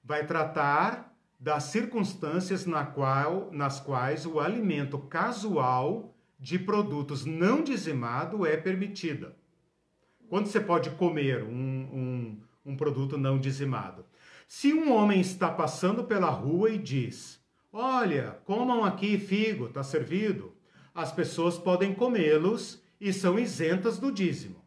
Vai 0.04 0.26
tratar 0.26 1.16
das 1.40 1.66
circunstâncias 1.66 2.66
na 2.66 2.86
qual, 2.86 3.52
nas 3.52 3.80
quais 3.80 4.26
o 4.26 4.40
alimento 4.40 4.98
casual 4.98 6.16
de 6.40 6.58
produtos 6.58 7.26
não 7.26 7.62
dizimado 7.62 8.46
é 8.48 8.58
permitida. 8.58 9.36
Quando 10.28 10.48
você 10.48 10.60
pode 10.60 10.90
comer 10.92 11.44
um, 11.44 11.50
um, 11.54 12.42
um 12.66 12.76
produto 12.76 13.16
não 13.16 13.38
dizimado? 13.38 14.06
Se 14.48 14.74
um 14.74 14.92
homem 14.92 15.22
está 15.22 15.52
passando 15.52 16.04
pela 16.06 16.30
rua 16.30 16.72
e 16.72 16.80
diz 16.80 17.43
Olha, 17.76 18.38
comam 18.46 18.86
aqui 18.86 19.18
figo, 19.18 19.66
está 19.66 19.82
servido. 19.82 20.56
As 20.94 21.12
pessoas 21.12 21.58
podem 21.58 21.92
comê-los 21.92 22.80
e 23.02 23.12
são 23.12 23.40
isentas 23.40 23.98
do 23.98 24.12
dízimo. 24.12 24.64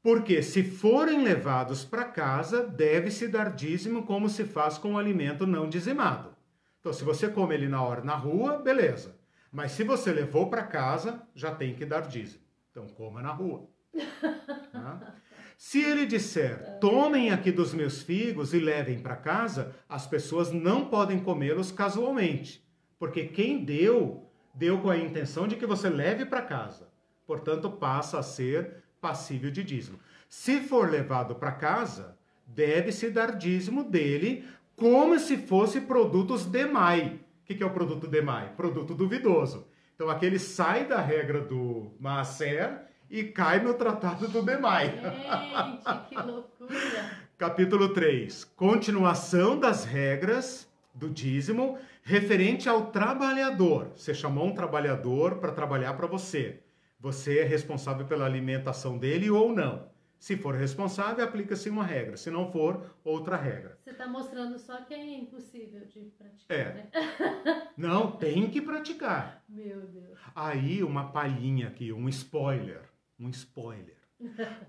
Porque 0.00 0.44
se 0.44 0.62
forem 0.62 1.24
levados 1.24 1.84
para 1.84 2.04
casa, 2.04 2.64
deve-se 2.64 3.26
dar 3.26 3.52
dízimo 3.52 4.04
como 4.04 4.28
se 4.28 4.44
faz 4.44 4.78
com 4.78 4.94
o 4.94 4.98
alimento 4.98 5.44
não 5.44 5.68
dizimado. 5.68 6.36
Então, 6.78 6.92
se 6.92 7.02
você 7.02 7.28
come 7.28 7.54
ele 7.54 7.68
na 7.68 7.82
hora 7.82 8.02
na 8.04 8.14
rua, 8.14 8.58
beleza. 8.58 9.16
Mas 9.50 9.72
se 9.72 9.82
você 9.82 10.12
levou 10.12 10.48
para 10.48 10.62
casa, 10.62 11.20
já 11.34 11.52
tem 11.52 11.74
que 11.74 11.84
dar 11.84 12.02
dízimo. 12.02 12.42
Então, 12.70 12.86
coma 12.86 13.20
na 13.20 13.32
rua. 13.32 13.68
Se 15.56 15.82
ele 15.82 16.06
disser, 16.06 16.78
tomem 16.80 17.30
aqui 17.30 17.52
dos 17.52 17.72
meus 17.72 18.02
figos 18.02 18.52
e 18.52 18.58
levem 18.58 18.98
para 18.98 19.16
casa, 19.16 19.74
as 19.88 20.06
pessoas 20.06 20.50
não 20.50 20.86
podem 20.86 21.18
comê-los 21.18 21.70
casualmente, 21.70 22.66
porque 22.98 23.24
quem 23.24 23.64
deu, 23.64 24.30
deu 24.54 24.80
com 24.80 24.90
a 24.90 24.96
intenção 24.96 25.46
de 25.46 25.56
que 25.56 25.66
você 25.66 25.88
leve 25.88 26.24
para 26.24 26.42
casa. 26.42 26.88
Portanto, 27.26 27.70
passa 27.70 28.18
a 28.18 28.22
ser 28.22 28.82
passível 29.00 29.50
de 29.50 29.62
dízimo. 29.62 29.98
Se 30.28 30.60
for 30.60 30.90
levado 30.90 31.34
para 31.34 31.52
casa, 31.52 32.16
deve-se 32.46 33.10
dar 33.10 33.36
dízimo 33.36 33.84
dele 33.84 34.44
como 34.76 35.18
se 35.18 35.36
fosse 35.36 35.80
produtos 35.80 36.46
demai. 36.46 37.20
O 37.42 37.44
que 37.44 37.62
é 37.62 37.66
o 37.66 37.70
produto 37.70 38.06
demai? 38.06 38.54
Produto 38.54 38.94
duvidoso. 38.94 39.68
Então 39.94 40.08
aquele 40.08 40.38
sai 40.38 40.86
da 40.86 41.00
regra 41.00 41.40
do 41.40 41.94
Maaser 42.00 42.86
e 43.12 43.24
cai 43.24 43.60
no 43.62 43.74
tratado 43.74 44.26
do 44.26 44.42
demai. 44.42 44.86
Gente, 44.88 46.08
que 46.08 46.16
loucura! 46.16 47.10
Capítulo 47.36 47.90
3. 47.92 48.44
Continuação 48.56 49.58
das 49.60 49.84
regras 49.84 50.66
do 50.94 51.10
dízimo 51.10 51.78
referente 52.02 52.70
ao 52.70 52.86
trabalhador. 52.86 53.92
Você 53.94 54.14
chamou 54.14 54.46
um 54.46 54.54
trabalhador 54.54 55.36
para 55.36 55.52
trabalhar 55.52 55.92
para 55.92 56.06
você. 56.06 56.60
Você 56.98 57.40
é 57.40 57.44
responsável 57.44 58.06
pela 58.06 58.24
alimentação 58.24 58.96
dele 58.96 59.28
ou 59.30 59.52
não. 59.54 59.90
Se 60.18 60.36
for 60.36 60.54
responsável, 60.54 61.22
aplica-se 61.24 61.68
uma 61.68 61.84
regra. 61.84 62.16
Se 62.16 62.30
não 62.30 62.50
for, 62.50 62.94
outra 63.04 63.36
regra. 63.36 63.76
Você 63.82 63.90
está 63.90 64.06
mostrando 64.06 64.56
só 64.58 64.76
que 64.82 64.94
é 64.94 65.18
impossível 65.18 65.84
de 65.84 66.00
praticar, 66.16 66.56
É. 66.56 66.64
né? 66.72 66.88
Não, 67.76 68.12
tem 68.12 68.48
que 68.48 68.62
praticar. 68.62 69.42
Meu 69.48 69.80
Deus. 69.80 70.16
Aí, 70.34 70.80
uma 70.84 71.10
palhinha 71.10 71.66
aqui, 71.66 71.92
um 71.92 72.08
spoiler. 72.08 72.91
Um 73.18 73.28
spoiler. 73.30 73.96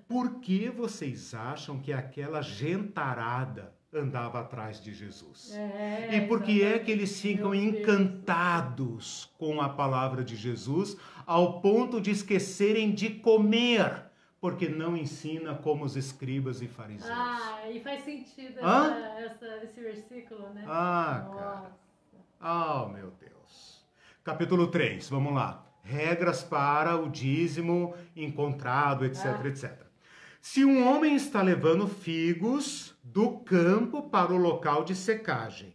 Por 0.08 0.39
que 0.39 0.70
vocês 0.70 1.34
acham 1.34 1.80
que 1.80 1.94
aquela 1.94 2.41
gentarada 2.41 3.74
andava 3.94 4.39
atrás 4.39 4.82
de 4.82 4.94
Jesus? 4.94 5.54
É, 5.56 6.18
E 6.18 6.28
por 6.28 6.41
que 6.41 6.64
é 6.64 6.80
que 6.80 6.91
eles 6.91 7.22
ficam 7.22 7.54
encantados 7.54 9.32
com 9.38 9.62
a 9.62 9.70
palavra 9.70 10.24
de 10.24 10.36
Jesus 10.36 10.98
ao 11.26 11.62
ponto 11.62 12.02
de 12.02 12.12
esquecerem 12.12 12.91
de 12.94 13.10
comer? 13.12 14.06
Porque 14.41 14.68
não 14.68 14.98
ensina 14.98 15.56
como 15.56 15.86
os 15.86 15.96
escribas 15.96 16.62
e 16.62 16.68
fariseus. 16.68 17.10
Ah, 17.10 17.70
e 17.70 17.80
faz 17.80 18.04
sentido 18.04 18.60
essa, 18.60 19.20
essa- 19.20 19.64
esse 19.64 19.80
versículo, 19.80 20.50
né? 20.50 20.66
Ah, 20.68 21.30
cara. 21.34 21.72
Ah, 22.41 22.89
meu 22.91 23.12
Deus. 23.12 23.86
Capítulo 24.24 24.68
3, 24.68 25.08
vamos 25.10 25.34
lá. 25.34 25.66
Regras 25.84 26.42
para 26.42 26.96
o 26.96 27.10
dízimo 27.10 27.94
encontrado, 28.16 29.06
etc, 29.06 29.26
Ah. 29.26 29.48
etc. 29.48 29.84
Se 30.42 30.64
um 30.66 30.88
homem 30.88 31.16
está 31.16 31.42
levando 31.42 31.88
figos 31.88 32.96
do 33.04 33.40
campo 33.40 34.04
para 34.10 34.34
o 34.34 34.38
local 34.38 34.84
de 34.84 34.96
secagem, 34.96 35.74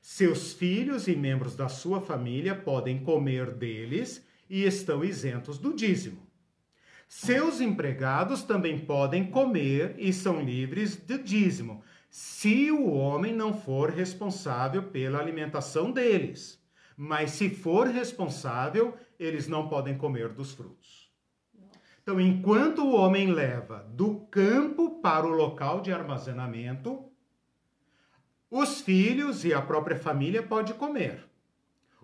seus 0.00 0.52
filhos 0.52 1.06
e 1.06 1.14
membros 1.14 1.54
da 1.54 1.68
sua 1.68 2.00
família 2.00 2.54
podem 2.54 2.98
comer 3.04 3.52
deles 3.52 4.26
e 4.50 4.64
estão 4.64 5.04
isentos 5.04 5.58
do 5.58 5.74
dízimo. 5.74 6.26
Seus 7.08 7.60
empregados 7.60 8.42
também 8.42 8.78
podem 8.78 9.30
comer 9.30 9.94
e 9.98 10.12
são 10.12 10.40
livres 10.40 10.96
de 10.96 11.18
dízimo, 11.18 11.82
se 12.10 12.70
o 12.70 12.90
homem 12.90 13.34
não 13.34 13.54
for 13.54 13.90
responsável 13.90 14.82
pela 14.84 15.18
alimentação 15.18 15.90
deles. 15.92 16.58
Mas 16.96 17.30
se 17.32 17.48
for 17.48 17.86
responsável, 17.86 18.94
eles 19.22 19.48
não 19.48 19.68
podem 19.68 19.96
comer 19.96 20.30
dos 20.30 20.52
frutos. 20.52 21.10
Então, 22.02 22.20
enquanto 22.20 22.82
o 22.82 22.96
homem 22.96 23.30
leva 23.30 23.84
do 23.94 24.20
campo 24.26 25.00
para 25.00 25.24
o 25.24 25.30
local 25.30 25.80
de 25.80 25.92
armazenamento, 25.92 27.08
os 28.50 28.80
filhos 28.80 29.44
e 29.44 29.54
a 29.54 29.62
própria 29.62 29.96
família 29.96 30.42
podem 30.42 30.74
comer. 30.74 31.24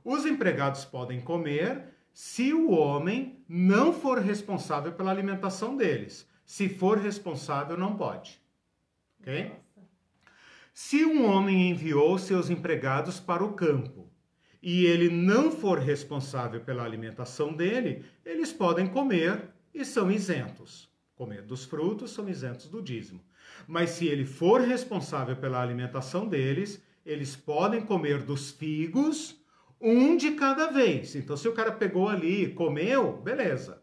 Os 0.04 0.24
empregados 0.24 0.84
podem 0.84 1.20
comer 1.20 1.92
se 2.12 2.52
o 2.54 2.70
homem 2.70 3.44
não 3.48 3.92
for 3.92 4.18
responsável 4.18 4.92
pela 4.92 5.10
alimentação 5.10 5.76
deles. 5.76 6.28
Se 6.46 6.68
for 6.68 6.98
responsável, 6.98 7.76
não 7.76 7.96
pode. 7.96 8.40
Ok? 9.20 9.52
Se 10.72 11.04
um 11.04 11.26
homem 11.26 11.70
enviou 11.70 12.18
seus 12.18 12.48
empregados 12.48 13.20
para 13.20 13.44
o 13.44 13.52
campo 13.52 14.07
e 14.62 14.86
ele 14.86 15.08
não 15.08 15.50
for 15.50 15.78
responsável 15.78 16.60
pela 16.60 16.84
alimentação 16.84 17.52
dele, 17.52 18.04
eles 18.24 18.52
podem 18.52 18.86
comer 18.86 19.50
e 19.72 19.84
são 19.84 20.10
isentos. 20.10 20.88
Comer 21.14 21.42
dos 21.42 21.64
frutos 21.64 22.10
são 22.10 22.28
isentos 22.28 22.68
do 22.68 22.82
dízimo. 22.82 23.20
Mas 23.66 23.90
se 23.90 24.06
ele 24.06 24.24
for 24.24 24.60
responsável 24.60 25.36
pela 25.36 25.60
alimentação 25.60 26.26
deles, 26.28 26.82
eles 27.04 27.34
podem 27.34 27.80
comer 27.80 28.22
dos 28.22 28.50
figos, 28.50 29.36
um 29.80 30.16
de 30.16 30.32
cada 30.32 30.70
vez. 30.70 31.14
Então, 31.14 31.36
se 31.36 31.48
o 31.48 31.52
cara 31.52 31.72
pegou 31.72 32.08
ali 32.08 32.52
comeu, 32.52 33.16
beleza. 33.16 33.82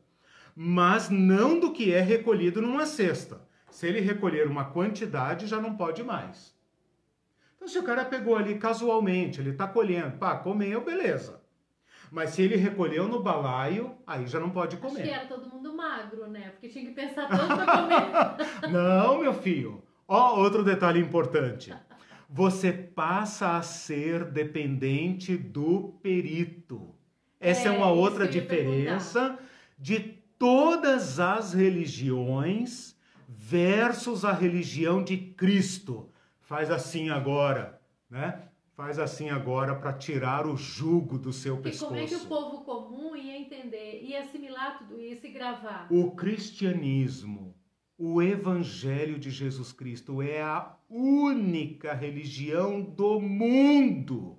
Mas 0.56 1.10
não 1.10 1.60
do 1.60 1.74
que 1.74 1.92
é 1.92 2.02
recolhido 2.02 2.62
numa 2.62 2.86
cesta. 2.86 3.42
Se 3.70 3.88
ele 3.88 4.00
recolher 4.00 4.48
uma 4.48 4.66
quantidade, 4.66 5.48
já 5.48 5.60
não 5.60 5.76
pode 5.76 6.04
mais. 6.04 6.55
Então, 7.66 7.74
se 7.74 7.80
o 7.80 7.84
cara 7.84 8.06
pegou 8.06 8.36
ali 8.36 8.60
casualmente, 8.60 9.42
ele 9.42 9.50
está 9.50 9.68
colhendo, 9.68 10.18
pá, 10.18 10.36
comeu, 10.38 10.86
beleza. 10.86 11.42
Mas 12.12 12.30
se 12.30 12.44
ele 12.44 12.56
recolheu 12.56 13.08
no 13.08 13.24
balaio, 13.24 13.96
aí 14.06 14.28
já 14.28 14.40
não 14.40 14.52
pode 14.52 14.76
Acho 14.76 14.86
que 14.86 14.88
comer. 14.88 15.10
era 15.10 15.26
todo 15.26 15.50
mundo 15.50 15.76
magro, 15.76 16.28
né? 16.28 16.52
Porque 16.52 16.70
tinha 16.70 16.86
que 16.86 16.92
pensar 16.92 17.28
tanto 17.28 17.48
pra 17.48 17.66
comer. 17.66 18.70
Não, 18.72 19.20
meu 19.20 19.34
filho. 19.34 19.82
Ó, 20.08 20.40
outro 20.40 20.64
detalhe 20.64 21.00
importante. 21.00 21.74
Você 22.30 22.72
passa 22.72 23.58
a 23.58 23.64
ser 23.64 24.26
dependente 24.26 25.36
do 25.36 25.98
perito. 26.04 26.94
Essa 27.40 27.70
é, 27.70 27.74
É, 27.74 27.78
uma 27.78 27.90
outra 27.90 28.28
diferença 28.28 29.40
de 29.80 30.00
todas 30.38 31.20
as 31.20 31.54
religiões 31.54 32.96
versus 33.28 34.24
a 34.24 34.32
religião 34.32 35.04
de 35.04 35.18
Cristo. 35.18 36.08
Faz 36.46 36.70
assim 36.70 37.10
agora, 37.10 37.82
né? 38.10 38.50
Faz 38.76 39.00
assim 39.00 39.30
agora 39.30 39.74
para 39.76 39.94
tirar 39.94 40.46
o 40.46 40.56
jugo 40.56 41.18
do 41.18 41.34
seu 41.34 41.56
E 41.60 41.62
pescoço. 41.64 41.88
como 41.88 42.00
é 42.00 42.06
que 42.06 42.16
o 42.16 42.28
povo 42.28 42.64
comum 42.64 43.16
ia 43.16 43.36
entender, 43.36 44.04
ia 44.04 44.22
assimilar 44.22 44.78
tudo 44.78 45.02
isso 45.02 45.26
e 45.26 45.32
gravar? 45.32 45.88
O 45.90 46.12
cristianismo, 46.12 47.56
o 47.98 48.22
evangelho 48.22 49.18
de 49.18 49.32
Jesus 49.32 49.72
Cristo 49.72 50.22
é 50.22 50.42
a 50.42 50.76
única 50.88 51.94
religião 51.94 52.80
do 52.82 53.20
mundo 53.20 54.38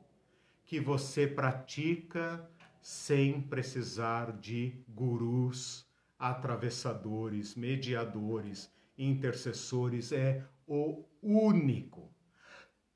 que 0.64 0.78
você 0.78 1.26
pratica 1.26 2.48
sem 2.80 3.40
precisar 3.40 4.32
de 4.32 4.84
gurus, 4.88 5.84
atravessadores, 6.16 7.56
mediadores, 7.56 8.70
intercessores. 8.96 10.12
É 10.12 10.44
o 10.68 11.04
único. 11.26 12.10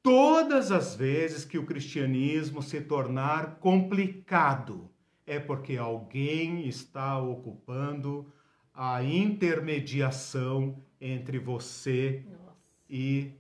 Todas 0.03 0.71
as 0.73 0.95
vezes 0.95 1.45
que 1.45 1.59
o 1.59 1.67
cristianismo 1.67 2.63
se 2.63 2.81
tornar 2.81 3.57
complicado, 3.57 4.91
é 5.27 5.39
porque 5.39 5.77
alguém 5.77 6.67
está 6.67 7.19
ocupando 7.19 8.33
a 8.75 9.03
intermediação 9.05 10.77
entre 11.01 11.39
você 11.39 12.25
Nossa. 12.27 12.57
e 12.89 13.31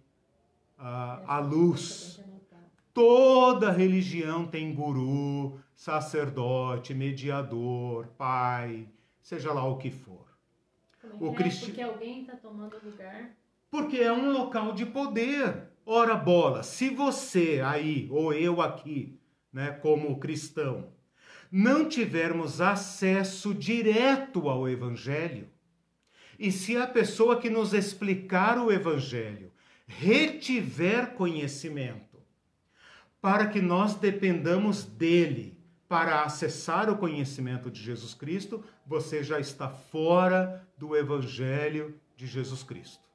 a, 0.78 1.14
a 1.16 1.20
essa 1.22 1.38
luz. 1.40 2.20
Toda 2.92 3.70
religião 3.70 4.46
tem 4.46 4.74
guru, 4.74 5.58
sacerdote, 5.74 6.92
mediador, 6.92 8.08
pai, 8.18 8.88
seja 9.22 9.52
lá 9.52 9.64
o 9.64 9.78
que 9.78 9.90
for. 9.90 10.26
Como 11.00 11.24
é 11.26 11.28
O 11.28 11.32
é? 11.32 11.36
cristi- 11.36 11.66
Porque 11.66 11.80
alguém 11.82 12.24
tá 12.24 12.36
tomando 12.36 12.76
lugar. 12.84 13.30
Porque 13.70 13.98
é 13.98 14.12
um 14.12 14.32
local 14.32 14.72
de 14.72 14.84
poder. 14.84 15.68
Ora 15.86 16.14
bola, 16.14 16.62
se 16.62 16.88
você 16.90 17.60
aí, 17.64 18.08
ou 18.10 18.32
eu 18.32 18.60
aqui, 18.60 19.18
né, 19.52 19.70
como 19.70 20.18
cristão, 20.18 20.92
não 21.50 21.88
tivermos 21.88 22.60
acesso 22.60 23.52
direto 23.52 24.48
ao 24.48 24.68
evangelho, 24.68 25.48
e 26.38 26.50
se 26.50 26.76
a 26.76 26.86
pessoa 26.86 27.38
que 27.38 27.50
nos 27.50 27.74
explicar 27.74 28.58
o 28.58 28.72
evangelho 28.72 29.52
retiver 29.86 31.14
conhecimento, 31.14 32.18
para 33.20 33.48
que 33.48 33.60
nós 33.60 33.94
dependamos 33.94 34.84
dele 34.84 35.58
para 35.88 36.22
acessar 36.22 36.88
o 36.88 36.96
conhecimento 36.96 37.70
de 37.70 37.82
Jesus 37.82 38.14
Cristo, 38.14 38.64
você 38.86 39.22
já 39.22 39.40
está 39.40 39.68
fora 39.68 40.66
do 40.78 40.96
evangelho 40.96 42.00
de 42.16 42.26
Jesus 42.26 42.62
Cristo. 42.62 43.09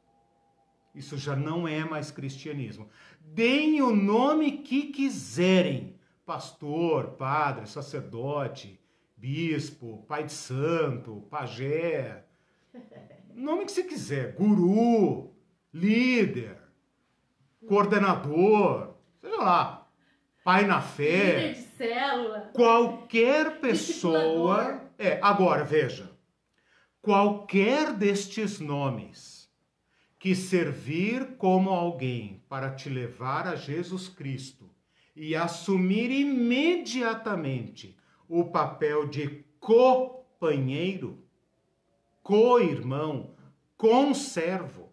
Isso 0.96 1.18
já 1.18 1.36
não 1.36 1.68
é 1.68 1.84
mais 1.84 2.10
cristianismo. 2.10 2.90
Deem 3.20 3.82
o 3.82 3.94
nome 3.94 4.60
que 4.60 4.84
quiserem: 4.84 6.00
pastor, 6.26 7.12
padre, 7.12 7.68
sacerdote, 7.68 8.80
bispo, 9.18 10.06
pai 10.08 10.24
de 10.24 10.32
santo, 10.32 11.28
pajé. 11.30 12.24
nome 13.36 13.66
que 13.66 13.74
você 13.74 13.84
quiser, 13.84 14.34
guru, 14.36 15.34
líder, 15.74 16.58
coordenador, 17.68 18.96
seja 19.20 19.36
lá, 19.36 19.88
pai 20.46 20.66
na 20.66 20.80
fé. 20.80 21.50
Líder 21.50 21.54
de 21.54 21.62
célula. 21.78 22.52
Qualquer 22.54 23.60
pessoa. 23.60 24.82
É, 24.98 25.20
agora 25.22 25.66
veja. 25.66 26.10
Qualquer 27.02 27.92
destes 27.94 28.62
nomes 28.62 29.35
que 30.26 30.34
servir 30.34 31.38
como 31.38 31.70
alguém 31.70 32.44
para 32.50 32.72
te 32.72 32.90
levar 32.90 33.46
a 33.46 33.56
Jesus 33.56 34.10
Cristo 34.10 34.68
e 35.16 35.36
assumir 35.36 36.10
imediatamente 36.10 37.96
o 38.28 38.46
papel 38.46 39.06
de 39.06 39.46
companheiro, 39.60 41.24
co-irmão, 42.24 43.36
conservo, 43.78 44.92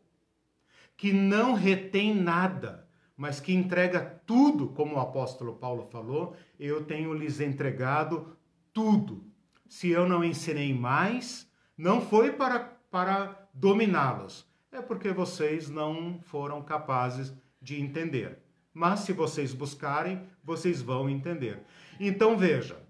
que 0.98 1.14
não 1.14 1.54
retém 1.54 2.14
nada, 2.14 2.86
mas 3.16 3.40
que 3.40 3.54
entrega 3.54 4.22
tudo, 4.26 4.68
como 4.68 4.96
o 4.96 5.00
apóstolo 5.00 5.54
Paulo 5.54 5.88
falou, 5.90 6.36
eu 6.60 6.84
tenho 6.84 7.14
lhes 7.14 7.40
entregado 7.40 8.36
tudo. 8.70 9.24
Se 9.66 9.88
eu 9.88 10.06
não 10.06 10.22
ensinei 10.22 10.74
mais, 10.74 11.50
não 11.74 12.02
foi 12.02 12.32
para, 12.32 12.60
para 12.90 13.48
dominá-los, 13.54 14.51
é 14.72 14.80
porque 14.80 15.12
vocês 15.12 15.68
não 15.68 16.18
foram 16.22 16.62
capazes 16.62 17.32
de 17.60 17.80
entender. 17.80 18.38
Mas 18.72 19.00
se 19.00 19.12
vocês 19.12 19.52
buscarem, 19.52 20.22
vocês 20.42 20.80
vão 20.80 21.08
entender. 21.08 21.62
Então 22.00 22.38
veja, 22.38 22.82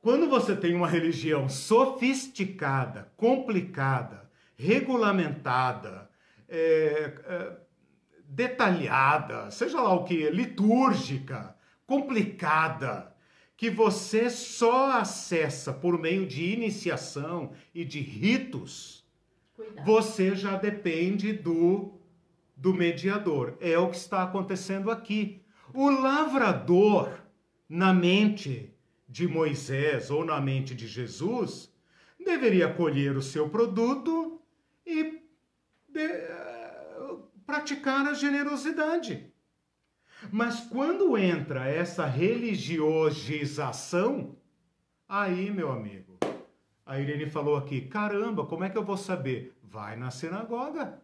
quando 0.00 0.28
você 0.28 0.54
tem 0.54 0.74
uma 0.74 0.86
religião 0.86 1.48
sofisticada, 1.48 3.12
complicada, 3.16 4.30
regulamentada, 4.56 6.08
é, 6.48 7.12
é, 7.26 7.56
detalhada, 8.24 9.50
seja 9.50 9.80
lá 9.80 9.92
o 9.92 10.04
que, 10.04 10.30
litúrgica, 10.30 11.56
complicada, 11.86 13.12
que 13.56 13.68
você 13.68 14.30
só 14.30 14.92
acessa 14.98 15.72
por 15.72 15.98
meio 15.98 16.26
de 16.26 16.52
iniciação 16.52 17.52
e 17.74 17.84
de 17.84 18.00
ritos, 18.00 19.03
Cuidado. 19.54 19.84
você 19.84 20.34
já 20.34 20.56
depende 20.56 21.32
do, 21.32 21.92
do 22.56 22.74
mediador. 22.74 23.56
É 23.60 23.78
o 23.78 23.88
que 23.88 23.96
está 23.96 24.22
acontecendo 24.22 24.90
aqui. 24.90 25.40
O 25.72 25.90
lavrador, 25.90 27.20
na 27.68 27.94
mente 27.94 28.74
de 29.08 29.28
Moisés 29.28 30.10
ou 30.10 30.24
na 30.24 30.40
mente 30.40 30.74
de 30.74 30.88
Jesus, 30.88 31.72
deveria 32.18 32.72
colher 32.72 33.16
o 33.16 33.22
seu 33.22 33.48
produto 33.48 34.40
e 34.84 35.22
de, 35.88 36.06
uh, 36.06 37.22
praticar 37.46 38.08
a 38.08 38.14
generosidade. 38.14 39.32
Mas 40.32 40.58
quando 40.60 41.16
entra 41.16 41.68
essa 41.68 42.06
religiosização, 42.06 44.36
aí, 45.08 45.48
meu 45.50 45.70
amigo, 45.70 46.03
a 46.86 46.98
Irene 46.98 47.26
falou 47.30 47.56
aqui: 47.56 47.82
caramba, 47.82 48.44
como 48.46 48.64
é 48.64 48.70
que 48.70 48.78
eu 48.78 48.84
vou 48.84 48.96
saber? 48.96 49.56
Vai 49.62 49.96
na 49.96 50.10
sinagoga. 50.10 51.02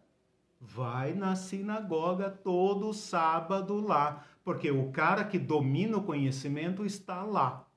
Vai 0.59 1.13
na 1.13 1.35
sinagoga 1.35 2.29
todo 2.29 2.93
sábado 2.93 3.81
lá, 3.81 4.23
porque 4.43 4.69
o 4.69 4.91
cara 4.91 5.23
que 5.23 5.39
domina 5.39 5.97
o 5.97 6.03
conhecimento 6.03 6.85
está 6.85 7.23
lá. 7.23 7.67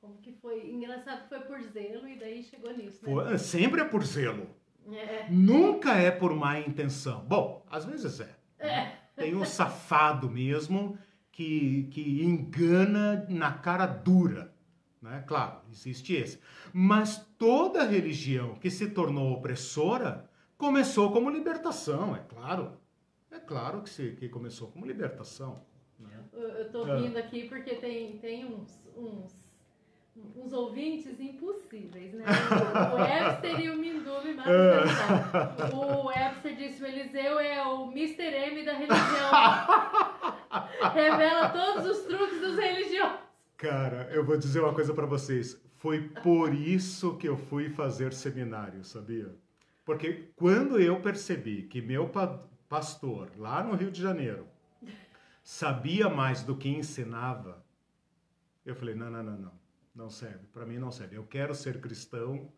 Como 0.00 0.16
que 0.18 0.32
foi? 0.32 0.70
Engraçado 0.70 1.22
que 1.22 1.28
foi 1.28 1.40
por 1.40 1.60
zelo 1.60 2.06
e 2.06 2.16
daí 2.16 2.42
chegou 2.44 2.72
nisso, 2.76 3.04
né? 3.04 3.12
Foi, 3.12 3.38
sempre 3.38 3.80
é 3.80 3.84
por 3.84 4.04
zelo. 4.04 4.46
É. 4.92 5.26
Nunca 5.28 5.94
é 5.94 6.10
por 6.10 6.34
má 6.34 6.60
intenção. 6.60 7.24
Bom, 7.26 7.66
às 7.68 7.84
vezes 7.84 8.20
é. 8.20 8.36
é. 8.60 8.92
Tem 9.16 9.34
um 9.34 9.44
safado 9.44 10.30
mesmo 10.30 10.96
que, 11.32 11.88
que 11.90 12.22
engana 12.22 13.26
na 13.28 13.52
cara 13.52 13.86
dura. 13.86 14.52
Né? 15.00 15.24
Claro, 15.26 15.60
existe 15.70 16.14
esse. 16.14 16.40
Mas 16.72 17.24
toda 17.38 17.84
religião 17.84 18.54
que 18.56 18.70
se 18.70 18.90
tornou 18.90 19.32
opressora 19.32 20.28
começou 20.56 21.12
como 21.12 21.30
libertação, 21.30 22.16
é 22.16 22.20
claro. 22.20 22.78
É 23.30 23.38
claro 23.38 23.82
que, 23.82 23.90
se, 23.90 24.12
que 24.12 24.28
começou 24.28 24.68
como 24.68 24.86
libertação. 24.86 25.62
Né? 25.98 26.24
Eu 26.32 26.66
estou 26.66 26.84
rindo 26.84 27.18
aqui 27.18 27.48
porque 27.48 27.74
tem, 27.76 28.18
tem 28.18 28.44
uns, 28.44 28.88
uns 28.96 29.48
uns 30.36 30.52
ouvintes 30.52 31.18
impossíveis, 31.20 32.12
né? 32.12 32.24
O 32.92 32.96
Webster 33.00 33.60
e 33.60 33.70
o 33.70 33.76
Mindume 33.76 34.34
maravilhoso. 34.34 35.76
O 35.76 36.06
Webster 36.06 36.56
disse: 36.56 36.82
o 36.82 36.86
Eliseu 36.86 37.38
é 37.38 37.64
o 37.66 37.90
Mr. 37.92 38.22
M 38.22 38.64
da 38.64 38.72
religião. 38.72 39.30
Revela 40.92 41.50
todos 41.50 41.86
os 41.86 42.04
truques 42.04 42.40
dos 42.40 42.56
religiosos. 42.56 43.27
Cara, 43.58 44.08
eu 44.10 44.24
vou 44.24 44.38
dizer 44.38 44.60
uma 44.60 44.72
coisa 44.72 44.94
para 44.94 45.04
vocês. 45.04 45.60
Foi 45.76 46.08
por 46.22 46.54
isso 46.54 47.16
que 47.18 47.28
eu 47.28 47.36
fui 47.36 47.68
fazer 47.68 48.14
seminário, 48.14 48.82
sabia? 48.82 49.30
Porque 49.84 50.30
quando 50.34 50.80
eu 50.80 51.00
percebi 51.02 51.64
que 51.64 51.82
meu 51.82 52.10
pastor, 52.68 53.30
lá 53.36 53.62
no 53.62 53.74
Rio 53.74 53.90
de 53.90 54.00
Janeiro, 54.00 54.46
sabia 55.42 56.08
mais 56.08 56.42
do 56.42 56.56
que 56.56 56.70
ensinava, 56.70 57.62
eu 58.64 58.74
falei: 58.74 58.94
não, 58.94 59.10
não, 59.10 59.22
não, 59.22 59.38
não 59.38 59.68
não 59.98 60.08
serve. 60.08 60.46
Para 60.52 60.64
mim 60.64 60.78
não 60.78 60.92
serve. 60.92 61.16
Eu 61.16 61.24
quero 61.24 61.54
ser 61.54 61.80
cristão, 61.80 62.48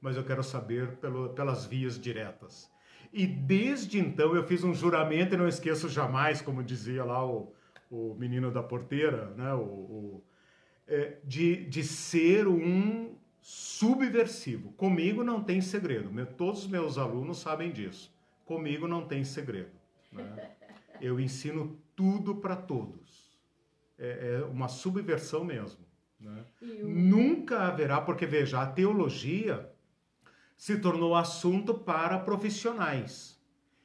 mas 0.00 0.16
eu 0.16 0.24
quero 0.24 0.42
saber 0.42 0.96
pelo, 0.96 1.30
pelas 1.30 1.64
vias 1.64 1.98
diretas. 1.98 2.70
E 3.12 3.26
desde 3.26 3.98
então 3.98 4.34
eu 4.34 4.44
fiz 4.44 4.64
um 4.64 4.74
juramento 4.74 5.34
e 5.34 5.38
não 5.38 5.46
esqueço 5.46 5.88
jamais, 5.88 6.42
como 6.42 6.62
dizia 6.62 7.04
lá 7.04 7.24
o, 7.24 7.54
o 7.88 8.14
menino 8.18 8.50
da 8.50 8.62
porteira, 8.62 9.30
né? 9.36 9.54
o, 9.54 9.62
o 9.62 10.24
é, 10.88 11.18
de, 11.22 11.64
de 11.66 11.84
ser 11.84 12.48
um 12.48 13.14
subversivo. 13.40 14.72
Comigo 14.72 15.22
não 15.22 15.42
tem 15.42 15.60
segredo. 15.60 16.10
Meu, 16.10 16.26
todos 16.26 16.62
os 16.62 16.66
meus 16.66 16.98
alunos 16.98 17.38
sabem 17.38 17.70
disso. 17.70 18.12
Comigo 18.44 18.88
não 18.88 19.06
tem 19.06 19.22
segredo. 19.22 19.70
Né? 20.10 20.50
Eu 21.00 21.20
ensino 21.20 21.78
tudo 21.94 22.36
para 22.36 22.56
todos. 22.56 23.38
É, 23.98 24.40
é 24.40 24.44
uma 24.46 24.68
subversão 24.68 25.44
mesmo. 25.44 25.84
Né? 26.18 26.44
O... 26.60 26.88
Nunca 26.88 27.68
haverá, 27.68 28.00
porque 28.00 28.26
veja, 28.26 28.60
a 28.60 28.66
teologia 28.66 29.70
se 30.56 30.78
tornou 30.78 31.14
assunto 31.14 31.74
para 31.74 32.18
profissionais. 32.18 33.38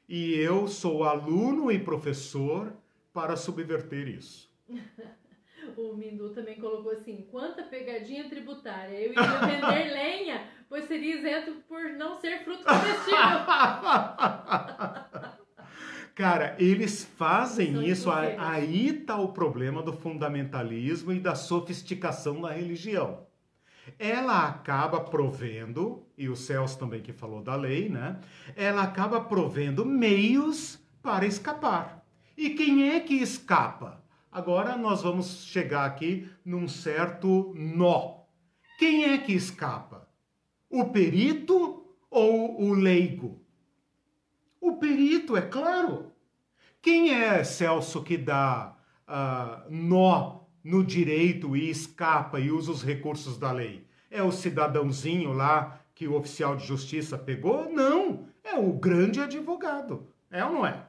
E 0.08 0.34
eu 0.36 0.68
sou 0.68 1.04
aluno 1.04 1.72
e 1.72 1.80
professor 1.80 2.74
para 3.14 3.36
subverter 3.36 4.08
isso. 4.08 4.52
o 5.78 5.96
Mindu 5.96 6.30
também 6.30 6.60
colocou 6.60 6.92
assim: 6.92 7.28
quanta 7.32 7.64
pegadinha 7.64 8.30
tributária. 8.30 8.98
Eu 8.98 9.12
iria 9.12 9.40
vender 9.40 9.92
lenha, 9.94 10.48
pois 10.70 10.86
seria 10.86 11.16
isento 11.16 11.64
por 11.68 11.84
não 11.94 12.20
ser 12.20 12.44
fruto 12.44 12.64
comestível. 12.64 13.18
Cara, 16.16 16.56
eles 16.60 17.04
fazem 17.04 17.88
isso, 17.88 18.12
aí 18.12 18.90
está 18.90 19.18
o 19.18 19.34
problema 19.34 19.82
do 19.82 19.94
fundamentalismo 19.94 21.12
e 21.12 21.20
da 21.20 21.34
sofisticação 21.34 22.40
da 22.40 22.52
religião. 22.52 23.26
Ela 23.98 24.48
acaba 24.48 25.00
provendo, 25.00 26.06
e 26.16 26.30
o 26.30 26.36
Celso 26.36 26.78
também 26.78 27.02
que 27.02 27.12
falou 27.12 27.42
da 27.42 27.56
lei, 27.56 27.90
né? 27.90 28.20
Ela 28.56 28.84
acaba 28.84 29.22
provendo 29.22 29.84
meios 29.84 30.80
para 31.02 31.26
escapar. 31.26 32.06
E 32.38 32.52
quem 32.52 32.92
é 32.92 33.00
que 33.00 33.16
escapa? 33.16 34.03
Agora 34.34 34.76
nós 34.76 35.04
vamos 35.04 35.46
chegar 35.46 35.86
aqui 35.86 36.28
num 36.44 36.68
certo 36.68 37.54
nó. 37.56 38.24
Quem 38.80 39.06
é 39.06 39.20
que 39.20 39.32
escapa? 39.32 40.10
O 40.68 40.86
perito 40.86 41.86
ou 42.10 42.60
o 42.60 42.74
leigo? 42.74 43.46
O 44.60 44.78
perito, 44.78 45.38
é 45.38 45.42
claro. 45.42 46.12
Quem 46.82 47.14
é, 47.14 47.44
Celso, 47.44 48.02
que 48.02 48.18
dá 48.18 48.76
uh, 49.08 49.72
nó 49.72 50.40
no 50.64 50.84
direito 50.84 51.56
e 51.56 51.70
escapa 51.70 52.40
e 52.40 52.50
usa 52.50 52.72
os 52.72 52.82
recursos 52.82 53.38
da 53.38 53.52
lei? 53.52 53.86
É 54.10 54.24
o 54.24 54.32
cidadãozinho 54.32 55.32
lá 55.32 55.80
que 55.94 56.08
o 56.08 56.16
oficial 56.16 56.56
de 56.56 56.66
justiça 56.66 57.20
pegou? 57.20 57.70
Não, 57.70 58.28
é 58.44 58.56
o 58.56 58.74
grande 58.74 59.22
advogado. 59.22 60.08
É 60.32 60.44
ou 60.44 60.54
não 60.54 60.66
é? 60.66 60.88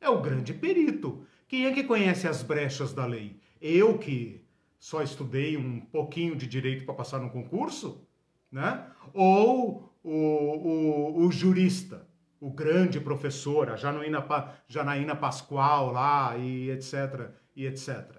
É 0.00 0.08
o 0.08 0.22
grande 0.22 0.54
perito. 0.54 1.26
Quem 1.48 1.66
é 1.66 1.72
que 1.72 1.82
conhece 1.82 2.28
as 2.28 2.42
brechas 2.42 2.92
da 2.92 3.04
lei? 3.06 3.40
Eu 3.60 3.98
que 3.98 4.44
só 4.78 5.02
estudei 5.02 5.56
um 5.56 5.80
pouquinho 5.80 6.36
de 6.36 6.46
direito 6.46 6.84
para 6.84 6.94
passar 6.94 7.18
no 7.18 7.30
concurso? 7.30 8.06
Né? 8.52 8.86
Ou 9.12 9.92
o, 10.04 10.12
o, 10.12 11.26
o 11.26 11.32
jurista? 11.32 12.06
o 12.40 12.50
grande 12.50 13.00
professor, 13.00 13.70
a 13.70 13.76
Janaína, 13.76 14.24
Janaína 14.68 15.16
Pascoal 15.16 15.92
lá 15.92 16.36
e 16.36 16.70
etc, 16.70 17.30
e 17.54 17.66
etc. 17.66 18.16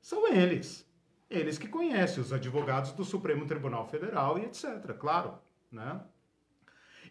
São 0.00 0.28
eles. 0.28 0.88
Eles 1.28 1.58
que 1.58 1.68
conhecem 1.68 2.22
os 2.22 2.32
advogados 2.32 2.92
do 2.92 3.04
Supremo 3.04 3.46
Tribunal 3.46 3.86
Federal 3.88 4.38
e 4.38 4.44
etc, 4.44 4.94
claro, 4.98 5.34
né? 5.70 6.00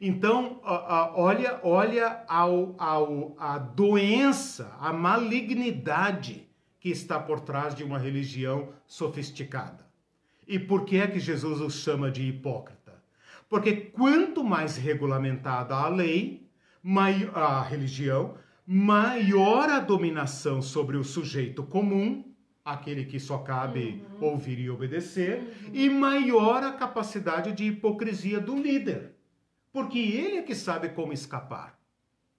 Então, 0.02 0.62
olha, 0.64 1.60
olha 1.62 2.24
ao, 2.28 2.74
ao, 2.78 3.36
a 3.38 3.58
doença, 3.58 4.74
a 4.80 4.94
malignidade 4.94 6.48
que 6.80 6.90
está 6.90 7.20
por 7.20 7.42
trás 7.42 7.76
de 7.76 7.84
uma 7.84 8.00
religião 8.00 8.70
sofisticada. 8.88 9.86
E 10.48 10.58
por 10.58 10.86
que 10.86 10.98
é 10.98 11.08
que 11.08 11.20
Jesus 11.20 11.60
os 11.60 11.76
chama 11.76 12.10
de 12.10 12.24
hipócrita? 12.24 13.04
Porque 13.50 13.76
quanto 13.76 14.44
mais 14.44 14.78
regulamentada 14.78 15.76
a 15.76 15.90
lei, 15.90 16.48
a 17.34 17.62
religião, 17.62 18.36
maior 18.66 19.70
a 19.70 19.80
dominação 19.80 20.62
sobre 20.62 20.96
o 20.96 21.04
sujeito 21.04 21.64
comum, 21.64 22.24
aquele 22.64 23.04
que 23.04 23.20
só 23.20 23.40
cabe 23.40 24.02
uhum. 24.20 24.30
ouvir 24.30 24.60
e 24.60 24.70
obedecer, 24.70 25.40
uhum. 25.40 25.72
e 25.74 25.90
maior 25.90 26.64
a 26.64 26.72
capacidade 26.72 27.52
de 27.52 27.66
hipocrisia 27.66 28.40
do 28.40 28.56
líder. 28.56 29.19
Porque 29.72 30.00
ele 30.00 30.38
é 30.38 30.44
que 30.44 30.56
sabe 30.56 30.90
como 30.90 31.14
escapar. 31.14 31.80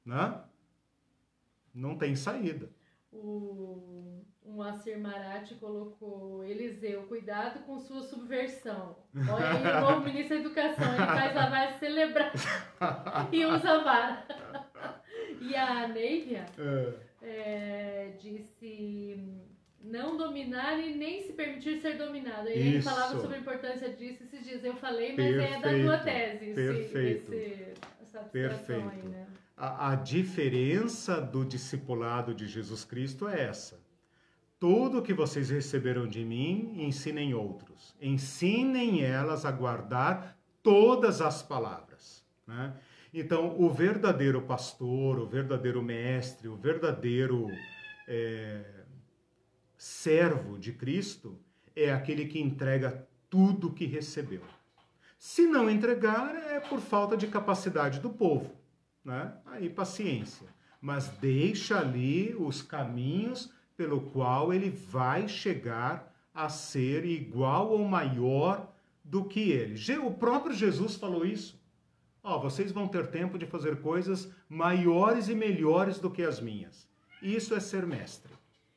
Né? 0.05 0.40
Não 1.73 1.97
tem 1.97 2.16
saída. 2.16 2.70
O 3.12 4.24
Moacir 4.44 4.98
Marati 4.98 5.55
colocou 5.55 6.44
Eliseu, 6.44 7.05
cuidado 7.05 7.61
com 7.61 7.78
sua 7.78 8.02
subversão. 8.02 8.97
Olha 9.15 9.51
aí 9.51 9.62
o 9.62 9.81
novo 9.81 10.05
ministro 10.05 10.36
da 10.36 10.43
Educação, 10.43 10.94
ele 10.94 11.07
faz 11.07 11.36
a 11.36 11.48
vara 11.48 11.78
celebrar 11.78 12.32
e 13.32 13.47
usa 13.47 13.70
a 13.70 13.85
vara. 13.85 14.27
E 15.40 15.57
a 15.57 15.89
Neivia 15.89 16.47
é. 16.59 16.94
É, 17.23 18.16
disse 18.19 19.50
não 19.82 20.16
dominar 20.16 20.78
e 20.78 20.94
nem 20.94 21.23
se 21.23 21.32
permitir 21.32 21.81
ser 21.81 21.97
dominado. 21.97 22.48
E 22.48 22.52
ele 22.52 22.82
falava 22.82 23.19
sobre 23.19 23.36
a 23.36 23.40
importância 23.40 23.89
disso 23.90 24.23
esses 24.24 24.44
dias. 24.44 24.65
Eu 24.65 24.77
falei, 24.77 25.15
mas 25.16 25.35
Perfeito. 25.35 25.55
é 25.55 25.61
da 25.61 25.85
tua 25.85 25.98
tese. 25.98 26.55
Perfeito. 26.55 27.32
Esse, 27.35 27.74
essa 28.02 28.19
Perfeito. 28.20 28.90
Aí, 28.90 29.02
né? 29.09 29.27
a, 29.57 29.93
a 29.93 29.94
diferença 29.94 31.20
do 31.20 31.44
discipulado 31.44 32.35
de 32.35 32.47
Jesus 32.47 32.85
Cristo 32.85 33.28
é 33.28 33.43
essa. 33.43 33.78
Tudo 34.59 35.02
que 35.02 35.15
vocês 35.15 35.48
receberam 35.48 36.07
de 36.07 36.24
mim, 36.24 36.74
ensinem 36.77 37.32
outros. 37.32 37.94
Ensinem 38.01 39.02
elas 39.02 39.47
a 39.47 39.51
guardar 39.51 40.36
todas 40.62 41.23
as 41.23 41.43
palavras. 41.43 42.23
Né? 42.47 42.74
Então, 43.12 43.59
o 43.59 43.70
verdadeiro 43.70 44.43
pastor, 44.43 45.19
o 45.19 45.27
verdadeiro 45.27 45.82
mestre, 45.82 46.47
o 46.47 46.57
verdadeiro 46.57 47.48
é, 48.07 48.62
servo 49.81 50.59
de 50.59 50.74
Cristo 50.74 51.39
é 51.74 51.90
aquele 51.90 52.27
que 52.27 52.39
entrega 52.39 53.09
tudo 53.31 53.73
que 53.73 53.86
recebeu. 53.86 54.43
Se 55.19 55.47
não 55.47 55.70
entregar, 55.70 56.35
é 56.35 56.61
por 56.61 56.81
falta 56.81 57.16
de 57.16 57.27
capacidade 57.27 57.98
do 57.98 58.11
povo. 58.11 58.52
Né? 59.02 59.32
Aí, 59.47 59.70
paciência. 59.70 60.47
Mas 60.82 61.09
deixa 61.09 61.78
ali 61.78 62.36
os 62.39 62.61
caminhos 62.61 63.51
pelo 63.74 64.02
qual 64.02 64.52
ele 64.52 64.69
vai 64.69 65.27
chegar 65.27 66.15
a 66.35 66.51
ser 66.51 67.07
igual 67.07 67.70
ou 67.70 67.82
maior 67.82 68.70
do 69.02 69.24
que 69.24 69.51
ele. 69.51 69.77
O 70.01 70.12
próprio 70.12 70.55
Jesus 70.55 70.94
falou 70.94 71.24
isso. 71.24 71.59
Ó, 72.23 72.36
oh, 72.36 72.43
vocês 72.43 72.70
vão 72.70 72.86
ter 72.86 73.07
tempo 73.07 73.39
de 73.39 73.47
fazer 73.47 73.81
coisas 73.81 74.31
maiores 74.47 75.31
e 75.31 75.35
melhores 75.35 75.98
do 75.98 76.11
que 76.11 76.23
as 76.23 76.39
minhas. 76.39 76.86
Isso 77.23 77.55
é 77.55 77.61
ser 77.61 77.86
mestre. 77.86 78.30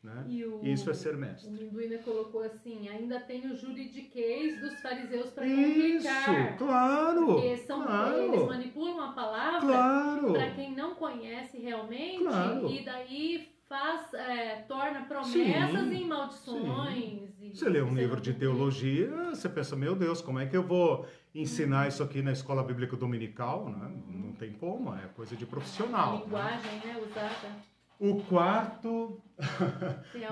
Né? 0.04 0.26
O, 0.46 0.66
Isso 0.66 0.90
é 0.90 0.94
ser 0.94 1.16
mestre. 1.16 1.50
O 1.50 1.54
Minduína 1.54 1.98
colocou 2.00 2.44
assim: 2.44 2.90
ainda 2.90 3.22
tem 3.22 3.50
o 3.50 3.56
juridiquês 3.56 4.60
dos 4.60 4.82
fariseus 4.82 5.30
para 5.30 5.46
complicar. 5.46 6.50
Isso, 6.50 6.58
claro. 6.58 7.26
Porque 7.26 7.58
são, 7.58 7.82
claro. 7.82 8.18
eles 8.18 8.46
manipulam 8.46 9.00
a 9.00 9.14
palavra 9.14 9.62
claro. 9.62 10.34
para 10.34 10.52
quem 10.52 10.76
não 10.76 10.96
conhece 10.96 11.58
realmente 11.58 12.26
claro. 12.26 12.70
e 12.70 12.84
daí 12.84 13.54
faz, 13.70 14.14
é, 14.14 14.58
torna 14.68 15.06
promessas 15.06 15.88
sim, 15.88 15.96
em 15.96 16.06
maldições. 16.06 17.30
E 17.40 17.56
você 17.56 17.70
lê 17.70 17.82
um 17.82 17.96
livro 17.96 18.20
de 18.20 18.34
teologia, 18.34 19.10
você 19.30 19.48
pensa: 19.48 19.74
meu 19.74 19.96
Deus, 19.96 20.22
como 20.22 20.38
é 20.38 20.46
que 20.46 20.58
eu 20.58 20.64
vou 20.64 21.08
ensinar 21.34 21.88
isso 21.88 22.04
aqui 22.04 22.22
na 22.22 22.34
escola 22.34 22.62
bíblica 22.62 22.98
dominical? 22.98 23.70
Né? 23.70 23.90
Não 24.10 24.34
tem 24.34 24.52
como, 24.52 24.94
é 24.94 25.08
coisa 25.16 25.34
de 25.34 25.46
profissional. 25.46 26.18
A 26.18 26.26
linguagem 26.26 26.72
né? 26.80 26.94
né 26.94 26.98
usada. 26.98 27.73
O 28.00 28.22
quarto, 28.24 29.22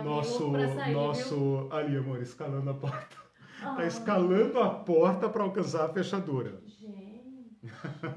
nosso, 0.04 0.52
sair, 0.52 0.94
nosso 0.94 1.70
ali, 1.72 1.96
amor, 1.96 2.22
escalando 2.22 2.70
a 2.70 2.74
porta. 2.74 3.16
Oh. 3.64 3.76
Tá 3.76 3.86
escalando 3.86 4.60
a 4.60 4.70
porta 4.70 5.30
para 5.30 5.44
alcançar 5.44 5.86
a 5.86 5.90
fechadura. 5.94 6.62
Gente, 6.66 7.60
que 7.62 8.08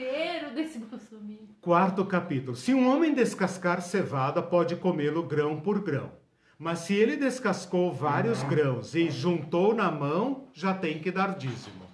desespero 0.00 0.54
desse 0.54 0.78
Bolsonaro. 0.80 1.48
Quarto 1.60 2.04
capítulo. 2.04 2.56
Se 2.56 2.74
um 2.74 2.88
homem 2.92 3.14
descascar 3.14 3.80
cevada, 3.80 4.42
pode 4.42 4.76
comê-lo 4.76 5.22
grão 5.22 5.60
por 5.60 5.80
grão. 5.82 6.10
Mas 6.58 6.80
se 6.80 6.94
ele 6.94 7.16
descascou 7.16 7.92
vários 7.92 8.42
grãos 8.42 8.94
e 8.94 9.08
juntou 9.08 9.74
na 9.74 9.90
mão, 9.90 10.48
já 10.52 10.74
tem 10.74 10.98
que 10.98 11.10
dar 11.10 11.36
dízimo. 11.36 11.88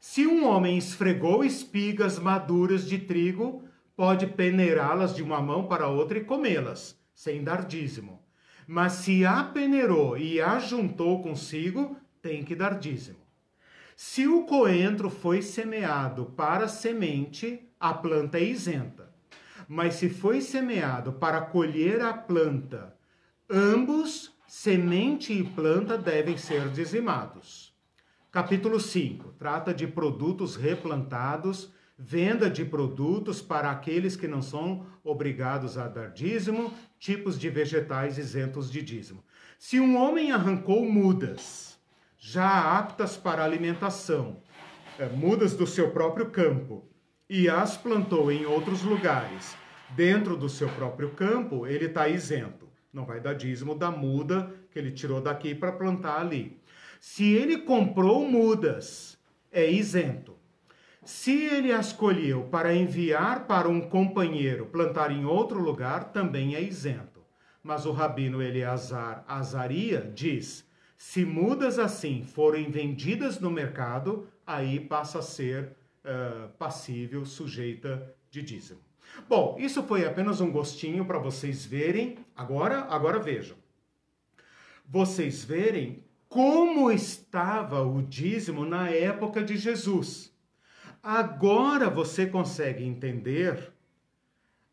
Se 0.00 0.26
um 0.26 0.46
homem 0.48 0.78
esfregou 0.78 1.44
espigas 1.44 2.18
maduras 2.18 2.88
de 2.88 2.98
trigo, 2.98 3.67
pode 3.98 4.28
peneirá-las 4.28 5.12
de 5.12 5.24
uma 5.24 5.42
mão 5.42 5.66
para 5.66 5.88
outra 5.88 6.18
e 6.18 6.24
comê-las, 6.24 6.96
sem 7.12 7.42
dar 7.42 7.64
dízimo. 7.64 8.22
Mas 8.64 8.92
se 8.92 9.26
a 9.26 9.42
peneirou 9.42 10.16
e 10.16 10.40
a 10.40 10.60
juntou 10.60 11.20
consigo, 11.20 11.96
tem 12.22 12.44
que 12.44 12.54
dar 12.54 12.78
dízimo. 12.78 13.18
Se 13.96 14.28
o 14.28 14.44
coentro 14.44 15.10
foi 15.10 15.42
semeado 15.42 16.26
para 16.26 16.68
semente, 16.68 17.68
a 17.80 17.92
planta 17.92 18.38
é 18.38 18.44
isenta. 18.44 19.12
Mas 19.66 19.94
se 19.94 20.08
foi 20.08 20.40
semeado 20.40 21.14
para 21.14 21.40
colher 21.40 22.00
a 22.00 22.12
planta, 22.12 22.96
ambos, 23.50 24.32
semente 24.46 25.32
e 25.32 25.42
planta, 25.42 25.98
devem 25.98 26.36
ser 26.36 26.68
dizimados. 26.68 27.74
Capítulo 28.30 28.78
5 28.78 29.32
trata 29.32 29.74
de 29.74 29.88
produtos 29.88 30.54
replantados 30.54 31.76
venda 31.98 32.48
de 32.48 32.64
produtos 32.64 33.42
para 33.42 33.72
aqueles 33.72 34.14
que 34.14 34.28
não 34.28 34.40
são 34.40 34.86
obrigados 35.02 35.76
a 35.76 35.88
dar 35.88 36.10
dízimo, 36.10 36.72
tipos 36.96 37.36
de 37.36 37.50
vegetais 37.50 38.16
isentos 38.16 38.70
de 38.70 38.80
dízimo. 38.80 39.24
Se 39.58 39.80
um 39.80 39.96
homem 39.96 40.30
arrancou 40.30 40.88
mudas, 40.88 41.76
já 42.16 42.78
aptas 42.78 43.16
para 43.16 43.44
alimentação, 43.44 44.40
é, 44.96 45.08
mudas 45.08 45.54
do 45.54 45.66
seu 45.66 45.90
próprio 45.90 46.30
campo, 46.30 46.88
e 47.28 47.48
as 47.48 47.76
plantou 47.76 48.30
em 48.30 48.46
outros 48.46 48.82
lugares, 48.82 49.56
dentro 49.90 50.36
do 50.36 50.48
seu 50.48 50.68
próprio 50.68 51.10
campo, 51.10 51.66
ele 51.66 51.86
está 51.86 52.08
isento. 52.08 52.68
Não 52.92 53.04
vai 53.04 53.20
dar 53.20 53.34
dízimo 53.34 53.74
da 53.74 53.90
muda 53.90 54.54
que 54.70 54.78
ele 54.78 54.92
tirou 54.92 55.20
daqui 55.20 55.54
para 55.54 55.72
plantar 55.72 56.20
ali. 56.20 56.60
Se 57.00 57.32
ele 57.34 57.58
comprou 57.58 58.28
mudas, 58.28 59.18
é 59.50 59.68
isento. 59.70 60.37
Se 61.08 61.32
ele 61.32 61.72
as 61.72 61.90
colheu 61.90 62.42
para 62.50 62.74
enviar 62.74 63.46
para 63.46 63.66
um 63.66 63.80
companheiro 63.80 64.66
plantar 64.66 65.10
em 65.10 65.24
outro 65.24 65.58
lugar, 65.58 66.12
também 66.12 66.54
é 66.54 66.60
isento. 66.60 67.24
Mas 67.62 67.86
o 67.86 67.92
rabino 67.92 68.42
Eleazar 68.42 69.24
Azaria 69.26 70.02
diz: 70.14 70.68
se 70.98 71.24
mudas 71.24 71.78
assim 71.78 72.22
forem 72.22 72.70
vendidas 72.70 73.40
no 73.40 73.50
mercado, 73.50 74.28
aí 74.46 74.78
passa 74.78 75.20
a 75.20 75.22
ser 75.22 75.72
uh, 76.04 76.50
passível, 76.58 77.24
sujeita 77.24 78.14
de 78.30 78.42
dízimo. 78.42 78.80
Bom, 79.26 79.56
isso 79.58 79.82
foi 79.84 80.04
apenas 80.04 80.42
um 80.42 80.52
gostinho 80.52 81.06
para 81.06 81.18
vocês 81.18 81.64
verem. 81.64 82.18
Agora, 82.36 82.80
agora 82.80 83.18
vejam. 83.18 83.56
Vocês 84.86 85.42
verem 85.42 86.04
como 86.28 86.90
estava 86.90 87.82
o 87.82 88.02
dízimo 88.02 88.66
na 88.66 88.90
época 88.90 89.42
de 89.42 89.56
Jesus. 89.56 90.36
Agora 91.02 91.88
você 91.88 92.26
consegue 92.26 92.84
entender 92.84 93.72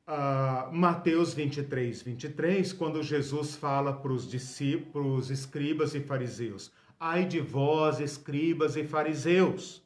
uh, 0.07 0.73
Mateus 0.73 1.33
23, 1.33 2.01
23, 2.01 2.73
quando 2.73 3.03
Jesus 3.03 3.55
fala 3.55 3.93
para 3.93 4.11
os 4.11 4.29
discípulos, 4.29 5.29
escribas 5.29 5.93
e 5.93 5.99
fariseus: 5.99 6.71
Ai 6.99 7.25
de 7.25 7.39
vós, 7.39 7.99
escribas 7.99 8.75
e 8.75 8.83
fariseus, 8.83 9.83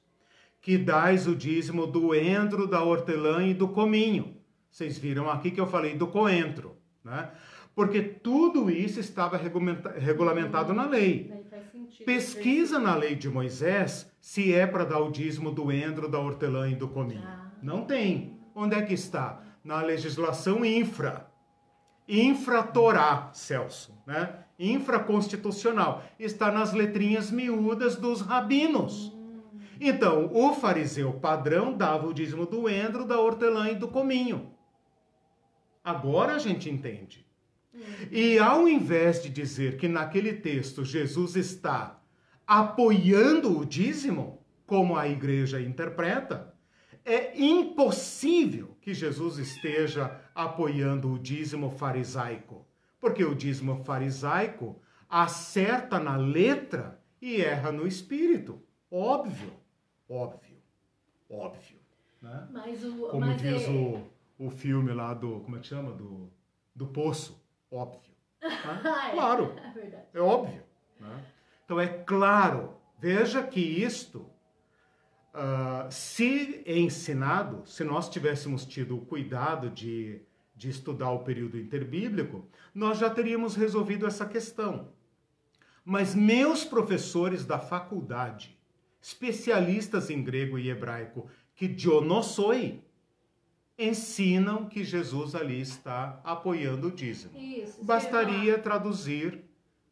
que 0.62 0.78
dais 0.78 1.28
o 1.28 1.36
dízimo 1.36 1.86
do 1.86 2.16
endro, 2.16 2.68
da 2.68 2.84
hortelã 2.84 3.46
e 3.46 3.54
do 3.54 3.68
cominho. 3.68 4.38
Vocês 4.72 4.98
viram 4.98 5.30
aqui 5.30 5.52
que 5.52 5.60
eu 5.60 5.68
falei 5.68 5.96
do 5.96 6.08
coentro, 6.08 6.78
né? 7.04 7.32
Porque 7.76 8.02
tudo 8.02 8.70
isso 8.70 9.00
estava 9.00 9.38
regulamentado 9.38 10.74
na 10.74 10.86
lei. 10.86 11.32
Pesquisa 12.06 12.78
na 12.78 12.96
lei 12.96 13.16
de 13.16 13.30
Moisés 13.30 14.09
se 14.20 14.54
é 14.54 14.68
para 14.68 14.84
dar 14.84 15.00
o 15.00 15.12
dízimo 15.12 15.52
do 15.52 15.72
endro, 15.72 16.10
da 16.10 16.20
hortelã 16.20 16.70
e 16.70 16.76
do 16.76 16.88
cominho. 16.88 17.24
Ah. 17.26 17.52
Não 17.62 17.86
tem. 17.86 18.40
Onde 18.54 18.76
é 18.76 18.82
que 18.82 18.94
está? 18.94 19.42
Na 19.64 19.82
legislação 19.82 20.66
infra. 20.66 21.30
Infratorá, 22.08 23.30
Celso, 23.34 23.98
né? 24.06 24.46
Infraconstitucional. 24.58 26.04
Está 26.20 26.52
nas 26.52 26.74
letrinhas 26.74 27.32
miúdas 27.32 27.96
dos 27.96 28.22
rabinos. 28.22 29.14
Hum. 29.14 29.42
Então, 29.80 30.30
o 30.34 30.54
fariseu 30.54 31.14
padrão 31.14 31.78
dava 31.78 32.08
o 32.08 32.14
dízimo 32.14 32.46
do 32.46 32.68
endro, 32.68 33.06
da 33.06 33.20
hortelã 33.20 33.70
e 33.70 33.76
do 33.76 33.88
cominho. 33.88 34.52
Agora 35.84 36.34
a 36.34 36.40
gente 36.40 36.70
entende. 36.70 37.26
E 38.12 38.38
ao 38.40 38.68
invés 38.68 39.22
de 39.24 39.30
dizer 39.30 39.78
que 39.78 39.88
naquele 39.88 40.34
texto 40.34 40.84
Jesus 40.84 41.36
está 41.36 41.99
apoiando 42.50 43.60
o 43.60 43.64
dízimo, 43.64 44.44
como 44.66 44.98
a 44.98 45.08
igreja 45.08 45.62
interpreta, 45.62 46.52
é 47.06 47.40
impossível 47.40 48.76
que 48.82 48.92
Jesus 48.92 49.38
esteja 49.38 50.20
apoiando 50.34 51.12
o 51.14 51.20
dízimo 51.20 51.70
farisaico, 51.70 52.66
porque 53.00 53.24
o 53.24 53.36
dízimo 53.36 53.84
farisaico 53.84 54.82
acerta 55.08 56.00
na 56.00 56.18
letra 56.18 57.00
e 57.22 57.40
erra 57.40 57.72
no 57.72 57.86
espírito. 57.86 58.60
Óbvio, 58.90 59.54
óbvio, 60.10 60.58
óbvio. 61.30 61.78
Né? 62.20 62.48
Mas 62.52 62.84
o, 62.84 63.10
Como 63.10 63.28
mas 63.28 63.40
diz 63.40 63.62
é... 63.62 63.70
o, 63.70 64.10
o 64.40 64.50
filme 64.50 64.92
lá 64.92 65.14
do. 65.14 65.42
Como 65.42 65.56
é 65.56 65.60
que 65.60 65.68
chama? 65.68 65.92
Do, 65.92 66.32
do 66.74 66.88
Poço. 66.88 67.40
Óbvio. 67.70 68.12
né? 68.42 68.50
É. 69.10 69.12
Claro, 69.12 69.54
É 69.56 70.18
é 70.18 70.20
óbvio. 70.20 70.64
né? 71.00 71.24
Então 71.70 71.80
é 71.80 71.88
claro, 71.88 72.74
veja 73.00 73.44
que 73.44 73.60
isto, 73.60 74.26
ah, 75.32 75.88
se 75.92 76.64
ensinado, 76.66 77.62
se 77.68 77.84
nós 77.84 78.10
tivéssemos 78.10 78.66
tido 78.66 78.98
o 78.98 79.06
cuidado 79.06 79.70
de, 79.70 80.20
de 80.56 80.68
estudar 80.68 81.12
o 81.12 81.20
período 81.20 81.60
interbíblico, 81.60 82.44
nós 82.74 82.98
já 82.98 83.08
teríamos 83.08 83.56
resolvido 83.56 84.08
essa 84.08 84.26
questão. 84.26 84.88
Mas 85.86 86.16
meus 86.16 86.66
professores 86.66 87.46
da 87.46 87.60
faculdade, 87.60 88.58
especialistas 89.00 90.10
em 90.10 90.24
grego 90.24 90.58
e 90.58 90.72
hebraico, 90.72 91.30
que 91.54 91.72
sou, 92.24 92.52
ensinam 93.78 94.66
que 94.66 94.84
Jesus 94.84 95.36
ali 95.36 95.62
está 95.62 96.20
apoiando 96.24 96.88
o 96.88 96.92
dízimo. 96.92 97.38
Isso. 97.38 97.86
Bastaria 97.86 98.58
traduzir 98.58 99.44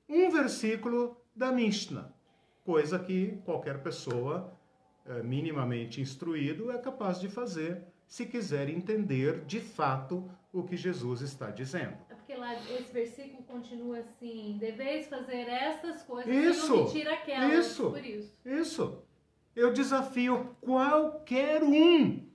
um 0.10 0.32
versículo 0.32 1.16
da 1.38 1.52
Mishnah, 1.52 2.12
coisa 2.66 2.98
que 2.98 3.40
qualquer 3.46 3.82
pessoa 3.84 4.52
eh, 5.06 5.22
minimamente 5.22 6.02
instruído 6.02 6.72
é 6.72 6.78
capaz 6.80 7.20
de 7.20 7.30
fazer 7.30 7.84
se 8.08 8.26
quiser 8.26 8.70
entender 8.70 9.46
de 9.46 9.60
fato 9.60 10.30
o 10.52 10.64
que 10.64 10.76
Jesus 10.76 11.22
está 11.22 11.52
dizendo. 11.52 11.96
É 12.10 12.16
porque 12.16 12.36
lá 12.36 12.56
esse 12.56 12.92
versículo 12.92 13.44
continua 13.44 14.00
assim: 14.00 14.58
deveis 14.60 15.08
fazer 15.08 15.48
estas 15.48 16.02
coisas 16.02 16.34
Isso, 16.34 16.74
e 16.74 16.80
omitir 16.80 17.08
aquelas. 17.08 17.66
isso. 17.68 17.90
Por 17.92 18.06
isso. 18.06 18.34
Isso. 18.44 19.04
Eu 19.56 19.72
desafio 19.72 20.56
qualquer 20.60 21.64
um, 21.64 22.28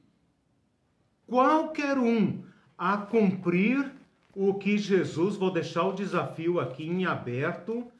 qualquer 1.27 1.99
um, 1.99 2.45
a 2.79 2.99
cumprir 2.99 3.93
o 4.35 4.55
que 4.55 4.79
Jesus, 4.79 5.37
vou 5.37 5.51
deixar 5.51 5.85
o 5.85 5.93
desafio 5.93 6.59
aqui 6.59 6.87
em 6.87 7.05
aberto, 7.05 7.92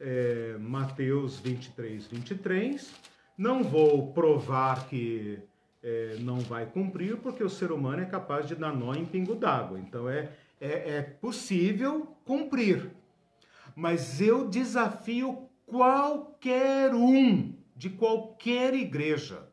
é, 0.00 0.56
Mateus 0.58 1.38
23, 1.40 2.06
23. 2.06 2.94
Não 3.36 3.62
vou 3.62 4.12
provar 4.12 4.88
que 4.88 5.38
é, 5.82 6.16
não 6.20 6.38
vai 6.40 6.66
cumprir, 6.66 7.16
porque 7.18 7.44
o 7.44 7.50
ser 7.50 7.70
humano 7.70 8.02
é 8.02 8.06
capaz 8.06 8.48
de 8.48 8.54
dar 8.54 8.74
nó 8.74 8.94
em 8.94 9.04
pingo 9.04 9.34
d'água. 9.34 9.78
Então 9.78 10.08
é, 10.08 10.30
é, 10.60 10.96
é 10.96 11.02
possível 11.02 12.16
cumprir. 12.24 12.90
Mas 13.74 14.20
eu 14.20 14.48
desafio 14.48 15.48
qualquer 15.66 16.94
um 16.94 17.54
de 17.74 17.90
qualquer 17.90 18.74
igreja 18.74 19.48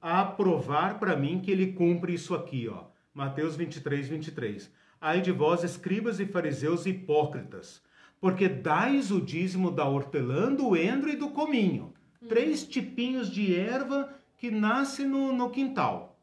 a 0.00 0.22
provar 0.24 0.98
para 0.98 1.16
mim 1.16 1.40
que 1.40 1.50
ele 1.50 1.72
cumpre 1.72 2.12
isso 2.12 2.34
aqui, 2.34 2.68
ó. 2.68 2.84
Mateus 3.14 3.56
23, 3.56 4.08
23. 4.08 4.70
Ai 5.00 5.20
de 5.20 5.32
vós, 5.32 5.62
escribas 5.62 6.20
e 6.20 6.26
fariseus 6.26 6.84
hipócritas, 6.84 7.82
porque 8.24 8.48
dais 8.48 9.10
o 9.10 9.20
dízimo 9.20 9.70
da 9.70 9.84
hortelã, 9.84 10.50
do 10.50 10.74
endro 10.74 11.10
e 11.10 11.14
do 11.14 11.28
cominho. 11.28 11.92
Três 12.26 12.66
tipinhos 12.66 13.30
de 13.30 13.54
erva 13.54 14.14
que 14.38 14.50
nasce 14.50 15.04
no, 15.04 15.30
no 15.30 15.50
quintal. 15.50 16.18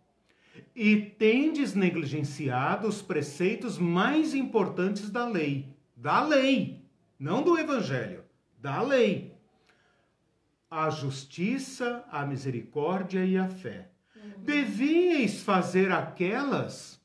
E 0.76 0.96
tendes 0.96 1.76
negligenciado 1.76 2.88
os 2.88 3.04
preceitos 3.04 3.78
mais 3.78 4.34
importantes 4.34 5.12
da 5.12 5.28
lei. 5.28 5.76
Da 5.96 6.26
lei, 6.26 6.84
não 7.20 7.44
do 7.44 7.56
evangelho, 7.56 8.24
da 8.58 8.82
lei 8.82 9.36
a 10.72 10.90
justiça, 10.90 12.04
a 12.10 12.26
misericórdia 12.26 13.24
e 13.24 13.38
a 13.38 13.48
fé. 13.50 13.90
Devíeis 14.38 15.44
fazer 15.44 15.92
aquelas, 15.92 17.01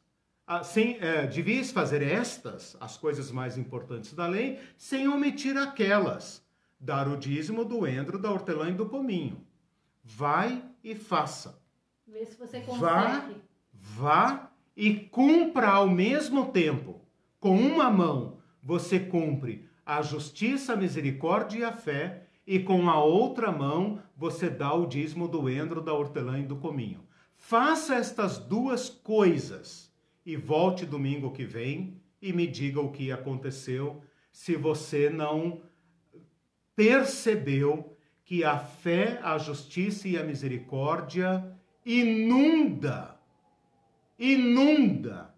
sem, 0.62 0.97
eh, 1.01 1.27
devíeis 1.27 1.73
fazer 1.73 2.02
estas, 2.02 2.77
as 2.81 2.97
coisas 2.97 3.31
mais 3.32 3.59
importantes 3.59 4.14
da 4.14 4.27
lei, 4.27 4.60
sem 4.77 5.09
omitir 5.09 5.56
aquelas. 5.56 6.44
Dar 6.78 7.09
o 7.09 7.16
dízimo 7.16 7.64
do 7.64 7.86
endro, 7.86 8.18
da 8.18 8.31
hortelã 8.31 8.70
e 8.70 8.74
do 8.74 8.86
cominho. 8.86 9.44
Vai 10.05 10.62
e 10.85 10.94
faça. 10.94 11.60
Vê 12.06 12.24
se 12.24 12.36
você 12.36 12.60
Vá, 12.60 13.20
consegue. 13.20 13.43
vá 13.73 14.51
e 14.77 14.94
cumpra 14.94 15.68
ao 15.68 15.89
mesmo 15.89 16.52
tempo. 16.52 17.01
Com 17.40 17.56
uma 17.56 17.90
mão 17.90 18.39
você 18.62 19.01
cumpre 19.01 19.68
a 19.85 20.02
justiça, 20.02 20.74
a 20.74 20.77
misericórdia 20.77 21.59
e 21.59 21.64
a 21.64 21.73
fé, 21.73 22.24
e 22.47 22.60
com 22.60 22.89
a 22.89 23.02
outra 23.02 23.51
mão 23.51 24.01
você 24.16 24.48
dá 24.48 24.73
o 24.74 24.86
dízimo 24.86 25.27
do 25.27 25.48
endro, 25.48 25.81
da 25.81 25.93
hortelã 25.93 26.39
e 26.39 26.44
do 26.44 26.56
cominho. 26.56 27.05
Faça 27.35 27.94
estas 27.97 28.39
duas 28.39 28.89
coisas 28.89 29.85
e 30.27 30.36
volte 30.36 30.85
domingo 30.85 31.31
que 31.31 31.44
vem 31.44 32.03
e 32.20 32.32
me 32.32 32.48
diga 32.48 32.81
o 32.81 32.90
que 32.90 33.12
aconteceu 33.12 34.03
se 34.32 34.57
você 34.57 35.09
não 35.09 35.62
percebeu 36.74 37.97
que 38.24 38.43
a 38.43 38.59
fé, 38.59 39.20
a 39.23 39.39
justiça 39.39 40.09
e 40.09 40.19
a 40.19 40.24
misericórdia 40.24 41.57
inunda, 41.85 43.16
inunda 44.19 45.32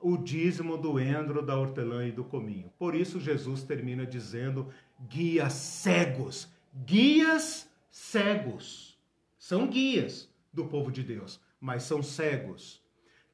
o 0.00 0.16
dízimo 0.16 0.76
do 0.76 0.98
endro, 0.98 1.40
da 1.40 1.56
hortelã 1.56 2.06
e 2.06 2.12
do 2.12 2.24
cominho. 2.24 2.72
Por 2.76 2.94
isso 2.96 3.20
Jesus 3.20 3.62
termina 3.62 4.04
dizendo: 4.04 4.68
guias 5.08 5.52
cegos, 5.52 6.52
guias 6.84 7.70
cegos. 7.88 8.98
São 9.38 9.68
guias 9.68 10.28
do 10.52 10.66
povo 10.66 10.90
de 10.90 11.04
Deus, 11.04 11.40
mas 11.60 11.84
são 11.84 12.02
cegos, 12.02 12.82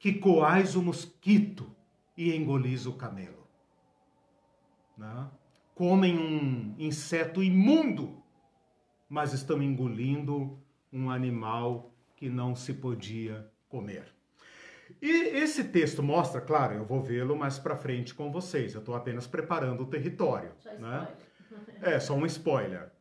que 0.04 0.12
coais 0.12 0.76
o 0.76 0.82
mosquito 0.82 1.74
e 2.14 2.36
engolis 2.36 2.84
o 2.84 2.92
camelo. 2.92 3.48
Né? 4.98 5.30
Comem 5.74 6.18
um 6.18 6.74
inseto 6.78 7.42
imundo, 7.42 8.22
mas 9.08 9.32
estão 9.32 9.62
engolindo 9.62 10.58
um 10.92 11.08
animal 11.08 11.90
que 12.16 12.28
não 12.28 12.54
se 12.54 12.74
podia 12.74 13.50
comer. 13.66 14.14
E 15.00 15.10
esse 15.10 15.64
texto 15.64 16.02
mostra, 16.02 16.38
claro, 16.38 16.74
eu 16.74 16.84
vou 16.84 17.02
vê-lo 17.02 17.34
mais 17.34 17.58
para 17.58 17.74
frente 17.74 18.12
com 18.14 18.30
vocês. 18.30 18.74
Eu 18.74 18.80
estou 18.80 18.94
apenas 18.94 19.26
preparando 19.26 19.84
o 19.84 19.86
território. 19.86 20.52
Só 20.58 20.70
né? 20.74 21.08
É, 21.80 21.98
só 21.98 22.14
um 22.14 22.26
spoiler. 22.26 22.92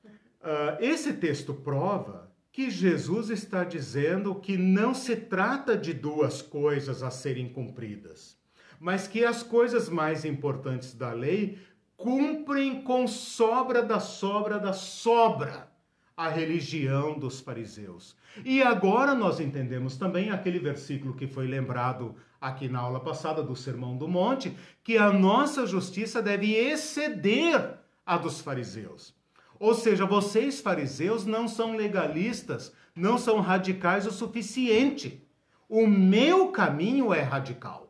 Ah, 0.41 0.77
esse 0.79 1.11
texto 1.15 1.53
prova 1.53 2.32
que 2.53 2.69
Jesus 2.69 3.31
está 3.31 3.63
dizendo 3.63 4.35
que 4.35 4.55
não 4.55 4.93
se 4.93 5.15
trata 5.15 5.75
de 5.75 5.91
duas 5.91 6.39
coisas 6.39 7.01
a 7.01 7.09
serem 7.09 7.49
cumpridas, 7.49 8.37
mas 8.79 9.07
que 9.07 9.25
as 9.25 9.41
coisas 9.41 9.89
mais 9.89 10.23
importantes 10.23 10.93
da 10.93 11.11
lei 11.11 11.57
cumprem 11.97 12.83
com 12.83 13.07
sobra 13.07 13.81
da 13.81 13.99
sobra 13.99 14.59
da 14.59 14.71
sobra 14.71 15.67
a 16.15 16.29
religião 16.29 17.17
dos 17.17 17.39
fariseus. 17.39 18.15
E 18.45 18.61
agora 18.61 19.15
nós 19.15 19.39
entendemos 19.39 19.97
também 19.97 20.29
aquele 20.29 20.59
versículo 20.59 21.15
que 21.15 21.25
foi 21.25 21.47
lembrado 21.47 22.15
aqui 22.39 22.69
na 22.69 22.81
aula 22.81 22.99
passada 22.99 23.41
do 23.41 23.55
Sermão 23.55 23.97
do 23.97 24.07
Monte, 24.07 24.55
que 24.83 24.95
a 24.95 25.11
nossa 25.11 25.65
justiça 25.65 26.21
deve 26.21 26.53
exceder 26.53 27.79
a 28.05 28.15
dos 28.15 28.41
fariseus. 28.41 29.15
Ou 29.63 29.73
seja, 29.73 30.05
vocês 30.05 30.59
fariseus 30.59 31.25
não 31.25 31.47
são 31.47 31.77
legalistas, 31.77 32.73
não 32.93 33.17
são 33.17 33.39
radicais 33.39 34.05
o 34.05 34.11
suficiente. 34.11 35.25
O 35.69 35.87
meu 35.87 36.49
caminho 36.49 37.13
é 37.13 37.21
radical. 37.21 37.89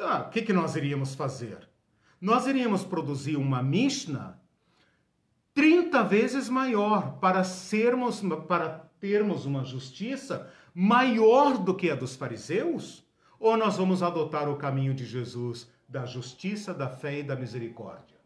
Ah, 0.00 0.24
O 0.26 0.30
que, 0.30 0.42
que 0.42 0.52
nós 0.52 0.74
iríamos 0.74 1.14
fazer? 1.14 1.68
Nós 2.20 2.48
iríamos 2.48 2.82
produzir 2.82 3.36
uma 3.36 3.62
Mishnah 3.62 4.36
30 5.54 6.02
vezes 6.02 6.48
maior 6.48 7.12
para 7.20 7.44
sermos 7.44 8.20
para 8.48 8.90
termos 8.98 9.46
uma 9.46 9.62
justiça 9.62 10.50
maior 10.74 11.58
do 11.58 11.76
que 11.76 11.92
a 11.92 11.94
dos 11.94 12.16
fariseus? 12.16 13.06
Ou 13.38 13.56
nós 13.56 13.76
vamos 13.76 14.02
adotar 14.02 14.50
o 14.50 14.56
caminho 14.56 14.94
de 14.94 15.06
Jesus 15.06 15.70
da 15.88 16.04
justiça, 16.06 16.74
da 16.74 16.88
fé 16.88 17.20
e 17.20 17.22
da 17.22 17.36
misericórdia? 17.36 18.21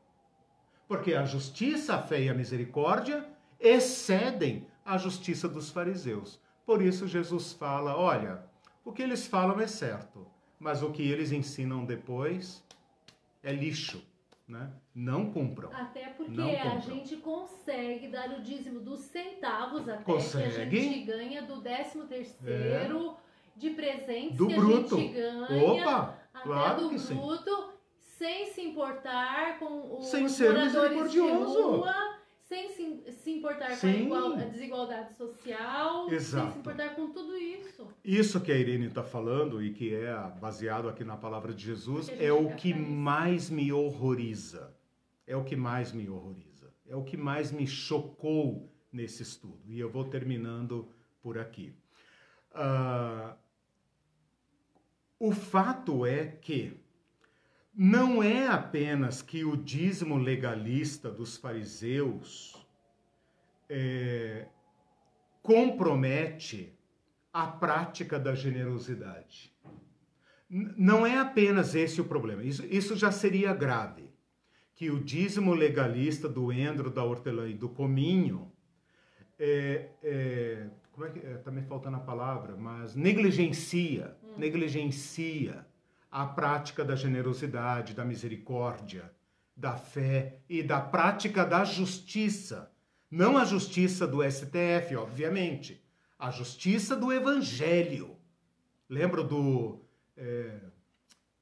Porque 0.88 1.14
a 1.14 1.24
justiça, 1.24 1.96
a 1.96 2.02
fé 2.02 2.22
e 2.22 2.28
a 2.28 2.34
misericórdia 2.34 3.26
excedem 3.58 4.66
a 4.84 4.96
justiça 4.96 5.48
dos 5.48 5.70
fariseus. 5.70 6.40
Por 6.64 6.80
isso 6.80 7.06
Jesus 7.06 7.52
fala: 7.52 7.96
olha, 7.96 8.44
o 8.84 8.92
que 8.92 9.02
eles 9.02 9.26
falam 9.26 9.60
é 9.60 9.66
certo, 9.66 10.26
mas 10.58 10.82
o 10.82 10.90
que 10.90 11.02
eles 11.02 11.32
ensinam 11.32 11.84
depois 11.84 12.62
é 13.42 13.52
lixo. 13.52 14.02
Né? 14.48 14.70
Não 14.94 15.32
cumpram. 15.32 15.72
Até 15.72 16.06
porque 16.10 16.40
a 16.40 16.78
gente 16.78 17.16
consegue 17.16 18.06
dar 18.06 18.30
o 18.30 18.42
dízimo 18.42 18.78
dos 18.78 19.00
centavos 19.00 19.88
até 19.88 20.04
consegue. 20.04 20.70
que 20.70 20.76
a 20.76 20.80
gente 20.80 21.04
ganha 21.04 21.42
do 21.42 21.60
décimo 21.60 22.04
terceiro 22.04 23.10
é. 23.10 23.58
de 23.58 23.70
presentes 23.70 24.36
do 24.36 24.46
que 24.46 24.54
bruto. 24.54 24.94
a 24.94 24.98
gente 25.00 25.12
ganha 25.14 25.64
Opa, 25.64 26.18
até 26.32 26.44
claro 26.44 26.82
do 26.82 26.90
que 26.90 26.94
bruto, 26.96 27.56
sim. 27.56 27.65
Sem 28.18 28.52
se 28.52 28.62
importar 28.62 29.58
com 29.58 29.98
os 29.98 30.06
sem 30.06 30.28
ser 30.28 30.52
moradores 30.52 31.12
de 31.12 31.20
rua 31.20 32.16
sem 32.46 32.68
se, 32.68 33.12
se 33.12 33.30
importar 33.32 33.72
Sim. 33.72 34.08
com 34.08 34.14
a, 34.14 34.36
desigualdade 34.36 35.14
social, 35.14 36.08
Exato. 36.08 36.44
sem 36.44 36.52
se 36.52 36.58
importar 36.60 36.94
com 36.94 37.10
tudo 37.10 37.36
isso. 37.36 37.88
Isso 38.04 38.40
que 38.40 38.52
a 38.52 38.56
Irene 38.56 38.86
está 38.86 39.02
falando 39.02 39.60
e 39.60 39.72
que 39.72 39.92
é 39.92 40.14
baseado 40.40 40.88
aqui 40.88 41.02
na 41.02 41.16
palavra 41.16 41.52
de 41.52 41.64
Jesus 41.64 42.08
é 42.08 42.32
o 42.32 42.54
que 42.54 42.72
mais 42.72 43.50
me 43.50 43.72
horroriza. 43.72 44.72
É 45.26 45.36
o 45.36 45.42
que 45.42 45.56
mais 45.56 45.92
me 45.92 46.08
horroriza. 46.08 46.72
É 46.86 46.94
o 46.94 47.02
que 47.02 47.16
mais 47.16 47.50
me 47.50 47.66
chocou 47.66 48.72
nesse 48.92 49.24
estudo. 49.24 49.60
E 49.66 49.80
eu 49.80 49.90
vou 49.90 50.04
terminando 50.04 50.88
por 51.20 51.36
aqui. 51.38 51.74
Uh, 52.52 53.34
o 55.18 55.32
fato 55.32 56.06
é 56.06 56.26
que 56.28 56.78
não 57.76 58.22
é 58.22 58.46
apenas 58.46 59.20
que 59.20 59.44
o 59.44 59.54
dízimo 59.54 60.16
legalista 60.16 61.10
dos 61.10 61.36
fariseus 61.36 62.66
é, 63.68 64.46
compromete 65.42 66.72
a 67.30 67.46
prática 67.46 68.18
da 68.18 68.34
generosidade. 68.34 69.54
Não 70.48 71.06
é 71.06 71.18
apenas 71.18 71.74
esse 71.74 72.00
o 72.00 72.04
problema, 72.04 72.42
isso, 72.42 72.64
isso 72.64 72.96
já 72.96 73.12
seria 73.12 73.52
grave. 73.52 74.08
Que 74.74 74.90
o 74.90 75.02
dízimo 75.02 75.52
legalista 75.52 76.28
do 76.28 76.50
endro, 76.50 76.90
da 76.90 77.04
hortelã 77.04 77.48
e 77.48 77.54
do 77.54 77.68
cominho, 77.68 78.50
é, 79.38 79.90
é, 80.02 80.66
como 80.92 81.06
é 81.06 81.10
que 81.10 81.18
está 81.18 81.50
é, 81.50 81.54
me 81.54 81.62
faltando 81.62 81.96
a 81.96 82.00
palavra, 82.00 82.56
mas 82.56 82.94
negligencia, 82.94 84.16
hum. 84.22 84.34
negligencia 84.38 85.65
a 86.16 86.24
prática 86.24 86.82
da 86.82 86.96
generosidade, 86.96 87.92
da 87.92 88.02
misericórdia, 88.02 89.12
da 89.54 89.76
fé 89.76 90.40
e 90.48 90.62
da 90.62 90.80
prática 90.80 91.44
da 91.44 91.62
justiça. 91.62 92.72
Não 93.10 93.36
a 93.36 93.44
justiça 93.44 94.06
do 94.06 94.22
STF, 94.22 94.96
obviamente, 94.96 95.84
a 96.18 96.30
justiça 96.30 96.96
do 96.96 97.12
Evangelho. 97.12 98.16
Lembro 98.88 99.22
do 99.24 99.84
é, 100.16 100.58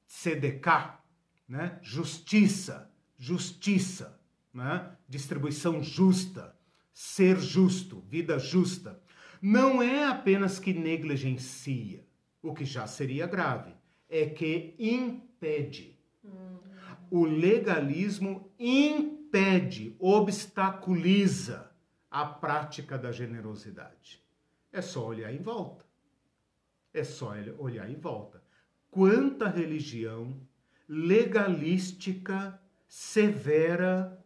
CDK, 0.05 0.99
né? 1.47 1.79
Justiça, 1.81 2.91
justiça, 3.17 4.19
né? 4.53 4.91
distribuição 5.07 5.81
justa, 5.81 6.53
ser 6.93 7.39
justo, 7.39 8.01
vida 8.09 8.37
justa. 8.37 9.01
Não 9.41 9.81
é 9.81 10.03
apenas 10.03 10.59
que 10.59 10.73
negligencia, 10.73 12.05
o 12.41 12.53
que 12.53 12.65
já 12.65 12.85
seria 12.85 13.25
grave 13.25 13.73
é 14.09 14.25
que 14.27 14.75
impede. 14.77 15.95
O 17.09 17.25
legalismo 17.25 18.51
impede, 18.57 19.95
obstaculiza 19.99 21.71
a 22.09 22.25
prática 22.25 22.97
da 22.97 23.11
generosidade. 23.11 24.23
É 24.71 24.81
só 24.81 25.05
olhar 25.05 25.33
em 25.33 25.41
volta. 25.41 25.85
É 26.93 27.03
só 27.03 27.33
olhar 27.57 27.89
em 27.89 27.95
volta. 27.95 28.43
Quanta 28.89 29.47
religião 29.47 30.39
legalística, 30.87 32.59
severa, 32.87 34.17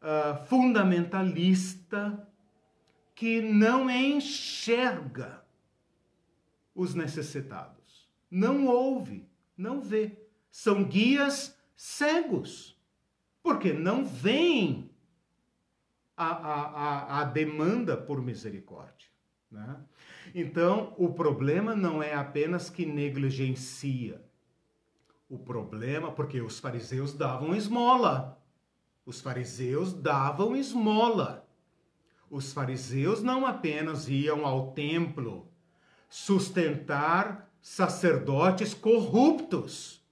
uh, 0.00 0.44
fundamentalista, 0.46 2.26
que 3.14 3.40
não 3.40 3.90
enxerga 3.90 5.44
os 6.74 6.94
necessitados 6.94 7.73
não 8.34 8.66
ouve, 8.66 9.28
não 9.56 9.80
vê. 9.80 10.18
São 10.50 10.82
guias 10.82 11.56
cegos, 11.76 12.76
porque 13.40 13.72
não 13.72 14.04
veem 14.04 14.90
a, 16.16 16.26
a, 16.26 16.62
a, 16.64 17.20
a 17.20 17.24
demanda 17.24 17.96
por 17.96 18.20
misericórdia. 18.20 19.08
Né? 19.48 19.76
Então, 20.34 20.94
o 20.98 21.12
problema 21.12 21.76
não 21.76 22.02
é 22.02 22.14
apenas 22.14 22.68
que 22.68 22.84
negligencia. 22.84 24.20
O 25.28 25.38
problema, 25.38 26.10
porque 26.10 26.40
os 26.40 26.58
fariseus 26.58 27.12
davam 27.12 27.54
esmola. 27.54 28.42
Os 29.06 29.20
fariseus 29.20 29.92
davam 29.92 30.56
esmola. 30.56 31.48
Os 32.28 32.52
fariseus 32.52 33.22
não 33.22 33.46
apenas 33.46 34.08
iam 34.08 34.44
ao 34.44 34.72
templo 34.72 35.48
sustentar 36.08 37.43
sacerdotes 37.64 38.74
corruptos. 38.74 40.04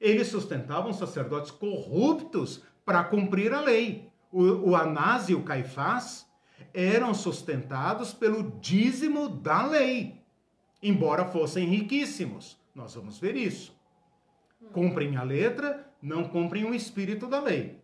Eles 0.00 0.26
sustentavam 0.26 0.92
sacerdotes 0.92 1.52
corruptos 1.52 2.64
para 2.84 3.04
cumprir 3.04 3.54
a 3.54 3.60
lei. 3.60 4.10
O, 4.32 4.70
o 4.70 4.76
Anás 4.76 5.28
e 5.28 5.34
o 5.34 5.44
Caifás 5.44 6.26
eram 6.74 7.14
sustentados 7.14 8.12
pelo 8.12 8.50
dízimo 8.60 9.28
da 9.28 9.64
lei, 9.64 10.20
embora 10.82 11.24
fossem 11.24 11.68
riquíssimos. 11.68 12.58
Nós 12.74 12.96
vamos 12.96 13.16
ver 13.20 13.36
isso. 13.36 13.78
Cumprem 14.72 15.16
a 15.16 15.22
letra, 15.22 15.88
não 16.02 16.24
cumprem 16.24 16.64
o 16.64 16.74
espírito 16.74 17.28
da 17.28 17.40
lei. 17.40 17.80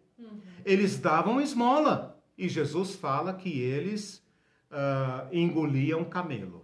Eles 0.64 0.98
davam 0.98 1.40
esmola 1.40 2.20
e 2.36 2.48
Jesus 2.48 2.96
fala 2.96 3.32
que 3.32 3.60
eles 3.60 4.26
uh, 4.72 5.28
engoliam 5.32 6.04
camelo 6.04 6.63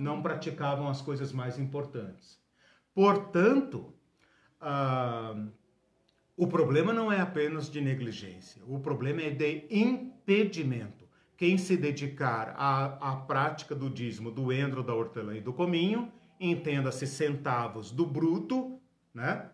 não 0.00 0.22
praticavam 0.22 0.88
as 0.88 1.02
coisas 1.02 1.32
mais 1.32 1.58
importantes. 1.58 2.40
Portanto, 2.94 3.92
ah, 4.60 5.46
o 6.36 6.46
problema 6.46 6.92
não 6.92 7.12
é 7.12 7.20
apenas 7.20 7.70
de 7.70 7.80
negligência, 7.80 8.62
o 8.66 8.80
problema 8.80 9.20
é 9.20 9.30
de 9.30 9.66
impedimento. 9.70 11.04
Quem 11.36 11.58
se 11.58 11.76
dedicar 11.76 12.54
à, 12.56 13.12
à 13.12 13.16
prática 13.16 13.74
do 13.74 13.88
dízimo 13.90 14.30
do 14.30 14.52
endro, 14.52 14.82
da 14.82 14.94
hortelã 14.94 15.36
e 15.36 15.40
do 15.40 15.52
cominho, 15.52 16.10
entenda-se 16.38 17.06
centavos 17.06 17.90
do 17.90 18.06
bruto, 18.06 18.78
né? 19.12 19.50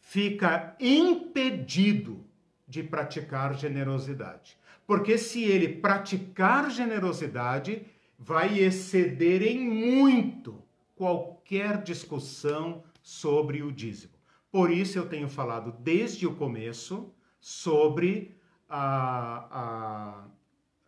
Fica 0.00 0.76
impedido 0.80 2.24
de 2.66 2.82
praticar 2.82 3.54
generosidade. 3.54 4.56
Porque 4.86 5.18
se 5.18 5.44
ele 5.44 5.68
praticar 5.68 6.70
generosidade, 6.70 7.84
vai 8.22 8.58
exceder 8.58 9.42
em 9.42 9.58
muito 9.58 10.62
qualquer 10.94 11.82
discussão 11.82 12.84
sobre 13.02 13.62
o 13.62 13.72
dízimo. 13.72 14.12
Por 14.52 14.70
isso 14.70 14.98
eu 14.98 15.08
tenho 15.08 15.26
falado 15.26 15.72
desde 15.80 16.26
o 16.26 16.36
começo 16.36 17.14
sobre 17.40 18.36
a, 18.68 19.48
a, 19.50 20.24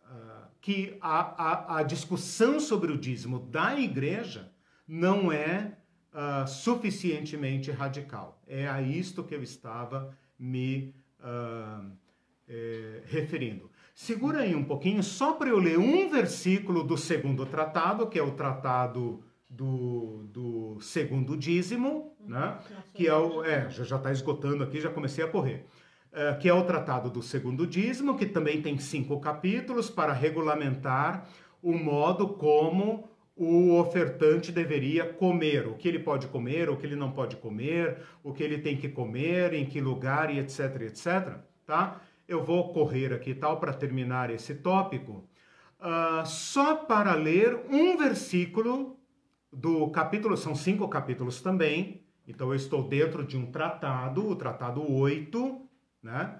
a 0.05 0.47
que 0.61 0.95
a, 1.01 1.79
a, 1.79 1.83
discussão 1.83 2.59
sobre 2.59 2.91
o 2.91 2.97
dízimo 2.97 3.39
da 3.39 3.77
igreja 3.77 4.53
não 4.87 5.31
é 5.31 5.75
uh, 6.13 6.47
suficientemente 6.47 7.71
radical. 7.71 8.41
É 8.47 8.67
a 8.67 8.79
isto 8.81 9.23
que 9.23 9.33
eu 9.33 9.41
estava 9.41 10.15
me 10.37 10.93
uh, 11.19 11.91
eh, 12.47 13.01
referindo. 13.07 13.71
Segura 13.93 14.39
aí 14.39 14.55
um 14.55 14.63
pouquinho, 14.63 15.03
só 15.03 15.33
para 15.33 15.49
eu 15.49 15.59
ler 15.59 15.77
um 15.77 16.09
versículo 16.09 16.83
do 16.83 16.97
segundo 16.97 17.45
tratado, 17.45 18.07
que 18.07 18.17
é 18.17 18.23
o 18.23 18.31
tratado 18.31 19.23
do, 19.47 20.23
do 20.31 20.77
segundo 20.81 21.37
dízimo, 21.37 22.15
né? 22.19 22.57
que 22.93 23.07
é 23.07 23.15
o. 23.15 23.43
É, 23.43 23.69
já 23.69 23.97
está 23.97 24.11
esgotando 24.11 24.63
aqui, 24.63 24.81
já 24.81 24.89
comecei 24.89 25.23
a 25.23 25.27
correr. 25.27 25.67
É, 26.11 26.33
que 26.35 26.49
é 26.49 26.53
o 26.53 26.63
tratado 26.63 27.09
do 27.09 27.21
segundo 27.21 27.65
dízimo, 27.65 28.17
que 28.17 28.25
também 28.25 28.61
tem 28.61 28.77
cinco 28.77 29.19
capítulos 29.19 29.89
para 29.89 30.13
regulamentar 30.13 31.27
o 31.61 31.73
modo 31.73 32.29
como 32.29 33.09
o 33.35 33.79
ofertante 33.79 34.51
deveria 34.51 35.05
comer, 35.05 35.67
o 35.67 35.73
que 35.73 35.87
ele 35.87 35.97
pode 35.97 36.27
comer, 36.27 36.69
o 36.69 36.77
que 36.77 36.85
ele 36.85 36.95
não 36.95 37.11
pode 37.11 37.35
comer, 37.37 37.97
o 38.23 38.31
que 38.31 38.43
ele 38.43 38.59
tem 38.59 38.77
que 38.77 38.89
comer, 38.89 39.53
em 39.53 39.65
que 39.65 39.81
lugar 39.81 40.31
e 40.31 40.37
etc, 40.37 40.81
etc, 40.81 41.37
tá? 41.65 42.01
Eu 42.27 42.43
vou 42.43 42.73
correr 42.73 43.13
aqui 43.13 43.33
tal 43.33 43.59
para 43.59 43.73
terminar 43.73 44.29
esse 44.29 44.55
tópico, 44.55 45.27
uh, 45.79 46.25
só 46.25 46.75
para 46.75 47.13
ler 47.15 47.65
um 47.69 47.97
versículo 47.97 48.99
do 49.51 49.89
capítulo, 49.89 50.35
são 50.35 50.55
cinco 50.55 50.87
capítulos 50.87 51.41
também, 51.41 52.03
então 52.27 52.49
eu 52.49 52.55
estou 52.55 52.87
dentro 52.87 53.25
de 53.25 53.37
um 53.37 53.51
tratado, 53.51 54.27
o 54.27 54.35
tratado 54.35 54.89
8, 54.89 55.61
né? 56.01 56.39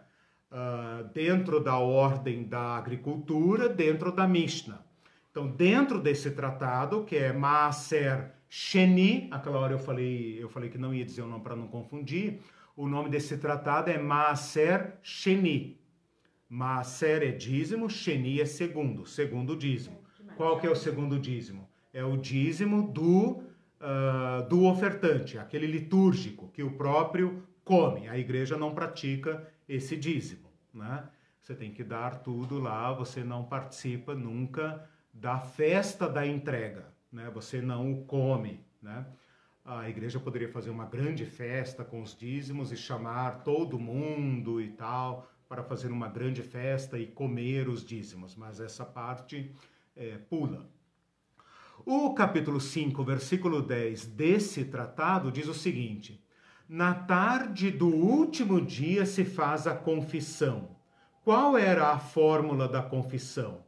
uh, 0.54 1.04
dentro 1.14 1.60
da 1.60 1.78
ordem 1.78 2.44
da 2.44 2.78
agricultura, 2.78 3.68
dentro 3.68 4.12
da 4.12 4.28
Mishnah. 4.28 4.84
Então, 5.32 5.48
dentro 5.48 6.00
desse 6.00 6.32
tratado, 6.32 7.04
que 7.04 7.16
é 7.16 7.34
Maaser 7.34 8.34
Sheni, 8.48 9.28
aquela 9.32 9.58
hora 9.58 9.74
eu 9.74 9.80
falei, 9.80 10.38
eu 10.42 10.48
falei 10.48 10.70
que 10.70 10.78
não 10.78 10.94
ia 10.94 11.04
dizer 11.04 11.24
o 11.24 11.28
nome 11.28 11.44
para 11.44 11.56
não 11.56 11.68
confundir, 11.68 12.40
o 12.76 12.88
nome 12.88 13.10
desse 13.10 13.38
tratado 13.38 13.90
é 13.90 13.98
Maaser 13.98 14.98
Sheni. 15.02 15.80
Maaser 16.50 17.24
é 17.24 17.32
dízimo, 17.32 17.90
Sheni 17.90 18.42
é 18.42 18.46
segundo, 18.46 19.06
segundo 19.06 19.56
dízimo. 19.56 20.02
Qual 20.36 20.60
que 20.60 20.68
é 20.68 20.70
o 20.70 20.76
segundo 20.76 21.20
dízimo? 21.20 21.70
É 21.94 22.04
o 22.04 22.18
dízimo 22.18 22.92
do, 22.92 23.44
uh, 23.80 24.48
do 24.50 24.66
ofertante, 24.66 25.38
aquele 25.38 25.68
litúrgico 25.68 26.50
que 26.50 26.64
o 26.64 26.72
próprio 26.72 27.44
come. 27.64 28.08
A 28.10 28.18
igreja 28.18 28.58
não 28.58 28.74
pratica 28.74 29.48
esse 29.68 29.96
dízimo, 29.96 30.50
né? 30.74 31.08
Você 31.42 31.54
tem 31.54 31.72
que 31.72 31.84
dar 31.84 32.24
tudo 32.24 32.60
lá, 32.60 32.92
você 32.94 33.24
não 33.24 33.44
participa 33.44 34.16
nunca 34.16 34.88
da 35.14 35.38
festa 35.38 36.08
da 36.08 36.26
entrega, 36.26 36.88
né? 37.12 37.30
Você 37.34 37.62
não 37.62 37.92
o 37.92 38.06
come, 38.06 38.62
né? 38.82 39.06
A 39.66 39.90
igreja 39.90 40.20
poderia 40.20 40.50
fazer 40.50 40.70
uma 40.70 40.86
grande 40.86 41.26
festa 41.26 41.86
com 41.86 42.02
os 42.02 42.14
dízimos 42.14 42.74
e 42.74 42.76
chamar 42.76 43.44
todo 43.44 43.80
mundo 43.80 44.60
e 44.60 44.68
tal 44.68 45.32
para 45.48 45.64
fazer 45.64 45.90
uma 45.90 46.10
grande 46.10 46.42
festa 46.42 47.00
e 47.00 47.08
comer 47.08 47.70
os 47.70 47.86
dízimos, 47.86 48.36
mas 48.36 48.60
essa 48.60 48.84
parte 48.84 49.56
é, 49.96 50.18
pula. 50.18 50.70
O 51.86 52.14
capítulo 52.14 52.60
5, 52.60 53.02
versículo 53.06 53.62
10 53.62 54.08
desse 54.08 54.66
tratado 54.66 55.32
diz 55.32 55.48
o 55.48 55.54
seguinte: 55.54 56.22
Na 56.68 56.94
tarde 56.94 57.72
do 57.72 57.88
último 57.88 58.60
dia 58.60 59.06
se 59.06 59.24
faz 59.24 59.66
a 59.66 59.74
confissão. 59.74 60.76
Qual 61.24 61.58
era 61.58 61.92
a 61.92 62.00
fórmula 62.00 62.68
da 62.68 62.82
confissão? 62.82 63.64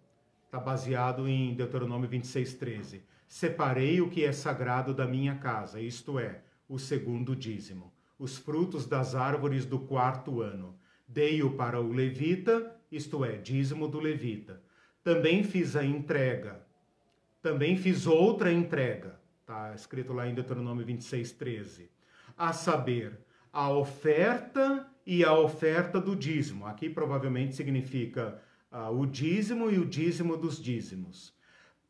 Está 0.45 0.59
baseado 0.59 1.25
em 1.25 1.55
Deuteronômio 1.55 2.09
26, 2.09 2.53
13. 2.55 3.14
Separei 3.27 4.01
o 4.01 4.09
que 4.09 4.23
é 4.23 4.31
sagrado 4.31 4.93
da 4.93 5.07
minha 5.07 5.35
casa, 5.35 5.79
isto 5.81 6.19
é, 6.19 6.41
o 6.67 6.77
segundo 6.77 7.35
dízimo, 7.35 7.93
os 8.17 8.37
frutos 8.37 8.85
das 8.85 9.15
árvores 9.15 9.65
do 9.65 9.79
quarto 9.79 10.41
ano. 10.41 10.77
Dei-o 11.07 11.51
para 11.51 11.79
o 11.79 11.91
levita, 11.91 12.75
isto 12.91 13.23
é, 13.23 13.37
dízimo 13.37 13.87
do 13.87 13.99
levita. 13.99 14.61
Também 15.03 15.43
fiz 15.43 15.75
a 15.75 15.83
entrega. 15.83 16.65
Também 17.41 17.77
fiz 17.77 18.07
outra 18.07 18.51
entrega. 18.51 19.19
Está 19.41 19.75
escrito 19.75 20.13
lá 20.13 20.27
em 20.27 20.33
Deuteronômio 20.33 20.83
26, 20.83 21.31
13. 21.33 21.91
A 22.35 22.51
saber, 22.51 23.19
a 23.53 23.69
oferta 23.69 24.87
e 25.05 25.23
a 25.23 25.37
oferta 25.37 26.01
do 26.01 26.15
dízimo. 26.15 26.65
Aqui 26.65 26.89
provavelmente 26.89 27.55
significa 27.55 28.41
ah, 28.71 28.89
o 28.89 29.05
dízimo 29.05 29.69
e 29.69 29.77
o 29.77 29.85
dízimo 29.85 30.35
dos 30.35 30.61
dízimos, 30.61 31.33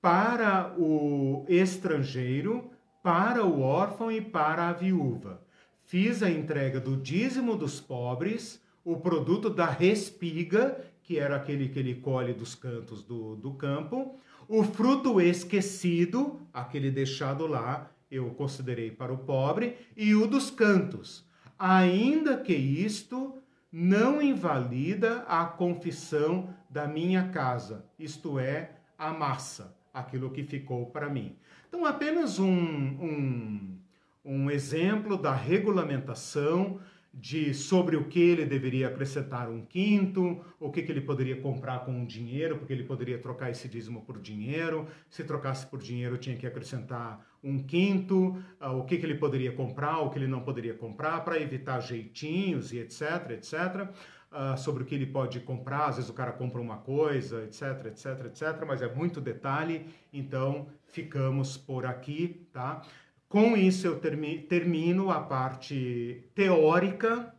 para 0.05 0.71
o 0.77 1.47
estrangeiro, 1.49 2.69
para 3.01 3.43
o 3.43 3.59
órfão 3.59 4.11
e 4.11 4.21
para 4.21 4.69
a 4.69 4.71
viúva. 4.71 5.41
Fiz 5.83 6.21
a 6.21 6.29
entrega 6.29 6.79
do 6.79 6.95
dízimo 6.95 7.55
dos 7.55 7.81
pobres, 7.81 8.61
o 8.83 8.97
produto 8.97 9.49
da 9.49 9.65
respiga, 9.65 10.79
que 11.01 11.17
era 11.17 11.35
aquele 11.35 11.69
que 11.69 11.79
ele 11.79 11.95
colhe 11.95 12.35
dos 12.35 12.53
cantos 12.53 13.01
do, 13.01 13.35
do 13.35 13.55
campo, 13.55 14.19
o 14.47 14.63
fruto 14.63 15.19
esquecido, 15.19 16.39
aquele 16.53 16.91
deixado 16.91 17.47
lá, 17.47 17.89
eu 18.11 18.29
considerei 18.29 18.91
para 18.91 19.11
o 19.11 19.17
pobre, 19.17 19.75
e 19.97 20.13
o 20.13 20.27
dos 20.27 20.51
cantos. 20.51 21.27
Ainda 21.57 22.37
que 22.37 22.53
isto 22.53 23.33
não 23.71 24.21
invalida 24.21 25.25
a 25.27 25.45
confissão 25.45 26.53
da 26.69 26.87
minha 26.87 27.29
casa, 27.29 27.83
isto 27.97 28.37
é, 28.37 28.75
a 28.99 29.11
massa, 29.11 29.75
aquilo 29.95 30.29
que 30.29 30.43
ficou 30.43 30.85
para 30.87 31.09
mim. 31.09 31.35
Então, 31.67 31.85
apenas 31.85 32.37
um, 32.37 32.51
um, 32.51 33.77
um 34.23 34.51
exemplo 34.51 35.17
da 35.17 35.33
regulamentação 35.33 36.79
de 37.17 37.53
sobre 37.53 37.95
o 37.95 38.09
que 38.09 38.19
ele 38.19 38.45
deveria 38.45 38.89
acrescentar 38.89 39.49
um 39.49 39.65
quinto, 39.65 40.43
o 40.59 40.69
que, 40.69 40.83
que 40.83 40.91
ele 40.91 40.99
poderia 40.99 41.39
comprar 41.39 41.85
com 41.85 41.91
um 41.93 42.05
dinheiro, 42.05 42.57
porque 42.57 42.73
ele 42.73 42.83
poderia 42.83 43.17
trocar 43.17 43.49
esse 43.49 43.69
dízimo 43.69 44.01
por 44.01 44.19
dinheiro. 44.19 44.85
Se 45.09 45.23
trocasse 45.23 45.65
por 45.65 45.79
dinheiro, 45.79 46.17
tinha 46.17 46.35
que 46.35 46.45
acrescentar 46.45 47.25
um 47.41 47.63
quinto, 47.63 48.37
uh, 48.59 48.71
o 48.77 48.83
que, 48.83 48.97
que 48.97 49.05
ele 49.05 49.15
poderia 49.15 49.53
comprar, 49.53 49.99
o 49.99 50.09
que 50.09 50.19
ele 50.19 50.27
não 50.27 50.41
poderia 50.41 50.73
comprar, 50.73 51.23
para 51.23 51.39
evitar 51.39 51.79
jeitinhos 51.79 52.73
e 52.73 52.79
etc, 52.79 53.31
etc 53.31 53.93
uh, 54.35 54.57
sobre 54.57 54.83
o 54.83 54.85
que 54.85 54.93
ele 54.93 55.05
pode 55.05 55.39
comprar, 55.39 55.87
às 55.87 55.95
vezes 55.95 56.09
o 56.09 56.13
cara 56.13 56.33
compra 56.33 56.59
uma 56.59 56.77
coisa, 56.77 57.43
etc, 57.43 57.85
etc, 57.85 58.25
etc, 58.25 58.65
mas 58.67 58.81
é 58.81 58.93
muito 58.93 59.21
detalhe, 59.21 59.87
então 60.11 60.67
ficamos 60.87 61.55
por 61.55 61.85
aqui, 61.85 62.45
tá? 62.51 62.81
Com 63.29 63.55
isso 63.55 63.87
eu 63.87 63.99
termino 63.99 65.09
a 65.09 65.21
parte 65.21 66.29
teórica 66.35 67.33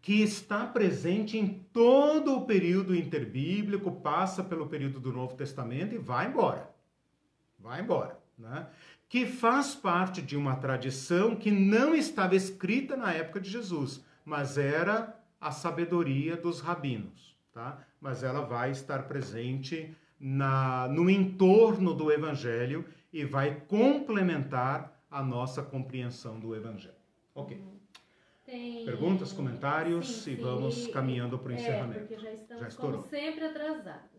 que 0.00 0.20
está 0.20 0.66
presente 0.66 1.38
em 1.38 1.46
todo 1.72 2.36
o 2.36 2.44
período 2.44 2.94
interbíblico, 2.94 3.92
passa 3.92 4.42
pelo 4.42 4.66
período 4.66 4.98
do 4.98 5.12
Novo 5.12 5.36
Testamento 5.36 5.94
e 5.94 5.98
vai 5.98 6.26
embora. 6.26 6.68
Vai 7.58 7.80
embora, 7.80 8.18
né? 8.36 8.66
Que 9.08 9.26
faz 9.26 9.74
parte 9.74 10.20
de 10.20 10.36
uma 10.36 10.56
tradição 10.56 11.36
que 11.36 11.52
não 11.52 11.94
estava 11.94 12.34
escrita 12.34 12.96
na 12.96 13.12
época 13.12 13.40
de 13.40 13.48
Jesus, 13.48 14.04
mas 14.24 14.58
era 14.58 15.21
a 15.42 15.50
sabedoria 15.50 16.36
dos 16.36 16.60
rabinos, 16.60 17.36
tá? 17.52 17.84
Mas 18.00 18.22
ela 18.22 18.42
vai 18.42 18.70
estar 18.70 19.08
presente 19.08 19.92
na, 20.18 20.86
no 20.86 21.10
entorno 21.10 21.92
do 21.92 22.12
evangelho 22.12 22.84
e 23.12 23.24
vai 23.24 23.60
complementar 23.66 25.02
a 25.10 25.20
nossa 25.20 25.60
compreensão 25.60 26.38
do 26.38 26.54
evangelho. 26.54 26.94
Ok. 27.34 27.60
Tem... 28.46 28.84
Perguntas, 28.84 29.32
comentários 29.32 30.06
sim, 30.06 30.20
sim. 30.20 30.30
e 30.32 30.34
vamos 30.36 30.86
caminhando 30.88 31.36
para 31.38 31.50
o 31.50 31.52
é, 31.52 31.54
encerramento. 31.56 32.00
Porque 32.06 32.18
já 32.18 32.32
estamos, 32.32 32.74
já 32.74 32.80
como 32.80 33.02
sempre, 33.02 33.44
atrasados? 33.44 34.11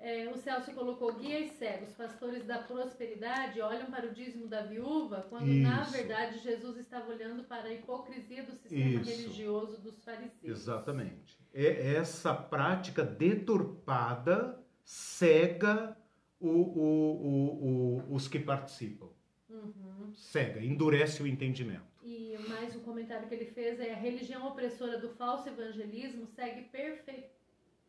É, 0.00 0.28
o 0.28 0.36
Celso 0.36 0.72
colocou 0.72 1.12
guias 1.14 1.50
cegos, 1.52 1.92
pastores 1.92 2.44
da 2.44 2.58
prosperidade 2.58 3.60
olham 3.60 3.86
para 3.86 4.06
o 4.06 4.12
dízimo 4.12 4.46
da 4.46 4.62
viúva, 4.62 5.26
quando 5.28 5.48
Isso. 5.48 5.68
na 5.68 5.82
verdade 5.82 6.38
Jesus 6.38 6.76
estava 6.76 7.10
olhando 7.10 7.42
para 7.42 7.64
a 7.64 7.74
hipocrisia 7.74 8.44
do 8.44 8.52
sistema 8.52 9.00
Isso. 9.00 9.10
religioso 9.10 9.80
dos 9.80 10.00
fariseus. 10.04 10.40
Exatamente. 10.44 11.36
É 11.52 11.94
essa 11.94 12.32
prática 12.32 13.02
deturpada 13.02 14.64
cega 14.84 15.96
o, 16.38 16.48
o, 16.48 18.04
o, 18.08 18.14
os 18.14 18.28
que 18.28 18.38
participam. 18.38 19.08
Uhum. 19.50 20.12
Cega, 20.14 20.62
endurece 20.62 21.22
o 21.22 21.26
entendimento. 21.26 21.88
E 22.04 22.38
mais 22.48 22.76
um 22.76 22.80
comentário 22.80 23.26
que 23.28 23.34
ele 23.34 23.46
fez 23.46 23.80
é 23.80 23.92
a 23.92 23.96
religião 23.96 24.46
opressora 24.46 24.98
do 24.98 25.08
falso 25.08 25.48
evangelismo 25.48 26.24
segue 26.26 26.62
perfeito. 26.68 27.36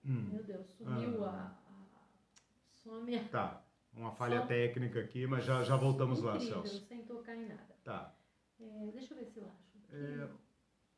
Hum. 0.03 0.29
Meu 0.31 0.43
Deus, 0.43 0.65
sumiu 0.69 1.23
ah. 1.23 1.55
a 1.67 1.68
Some. 2.83 3.19
Tá. 3.25 3.63
Uma 3.93 4.11
falha 4.11 4.41
Só... 4.41 4.47
técnica 4.47 4.99
aqui, 4.99 5.25
mas 5.27 5.43
já, 5.43 5.63
já 5.63 5.75
voltamos 5.75 6.19
Incrível, 6.19 6.39
lá, 6.57 6.63
Celso. 6.63 6.85
sem 6.85 7.03
tocar 7.03 7.35
em 7.35 7.47
nada. 7.47 7.75
Tá. 7.83 8.15
É, 8.59 8.87
deixa 8.91 9.13
eu 9.13 9.17
ver 9.17 9.25
se 9.25 9.39
eu 9.39 9.47
acho. 9.47 9.95
É... 9.95 10.29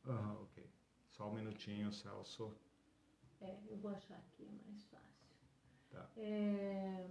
Uhum, 0.10 0.41
ok. 0.44 0.70
Só 1.10 1.30
um 1.30 1.34
minutinho, 1.34 1.91
Celso. 1.91 2.53
É, 3.40 3.58
eu 3.68 3.78
vou 3.78 3.91
achar 3.91 4.16
aqui, 4.16 4.45
é 4.48 4.70
mais 4.70 4.84
fácil. 4.86 5.26
Tá. 5.90 6.10
É... 6.18 7.08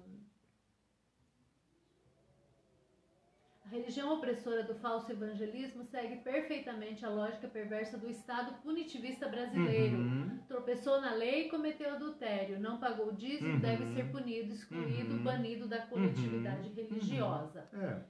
A 3.70 3.72
religião 3.72 4.12
opressora 4.12 4.64
do 4.64 4.74
falso 4.74 5.12
evangelismo 5.12 5.84
segue 5.84 6.16
perfeitamente 6.16 7.06
a 7.06 7.08
lógica 7.08 7.46
perversa 7.46 7.96
do 7.96 8.10
Estado 8.10 8.60
punitivista 8.64 9.28
brasileiro. 9.28 9.96
Uhum. 9.96 10.40
Tropeçou 10.48 11.00
na 11.00 11.14
lei 11.14 11.46
e 11.46 11.48
cometeu 11.48 11.94
adultério. 11.94 12.58
Não 12.58 12.80
pagou 12.80 13.12
dízimo, 13.12 13.52
uhum. 13.52 13.60
deve 13.60 13.86
ser 13.94 14.10
punido, 14.10 14.52
excluído, 14.52 15.14
uhum. 15.14 15.22
banido 15.22 15.68
da 15.68 15.86
coletividade 15.86 16.68
uhum. 16.68 16.74
religiosa. 16.74 17.68
É. 17.72 18.02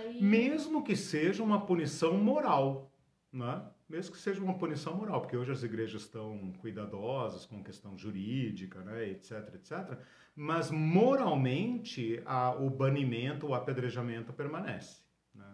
Aí... 0.00 0.20
Mesmo 0.20 0.82
que 0.82 0.96
seja 0.96 1.40
uma 1.40 1.64
punição 1.64 2.14
moral, 2.14 2.90
né? 3.32 3.62
Mesmo 3.90 4.12
que 4.12 4.18
seja 4.18 4.42
uma 4.42 4.56
punição 4.56 4.94
moral, 4.94 5.20
porque 5.20 5.36
hoje 5.36 5.52
as 5.52 5.62
igrejas 5.62 6.02
estão 6.02 6.52
cuidadosas 6.58 7.44
com 7.44 7.62
questão 7.62 7.98
jurídica, 7.98 8.80
né, 8.80 9.10
etc, 9.10 9.54
etc 9.54 10.00
mas 10.34 10.70
moralmente 10.70 12.22
a, 12.24 12.54
o 12.54 12.70
banimento, 12.70 13.48
o 13.48 13.54
apedrejamento 13.54 14.32
permanece. 14.32 15.02
Né? 15.34 15.44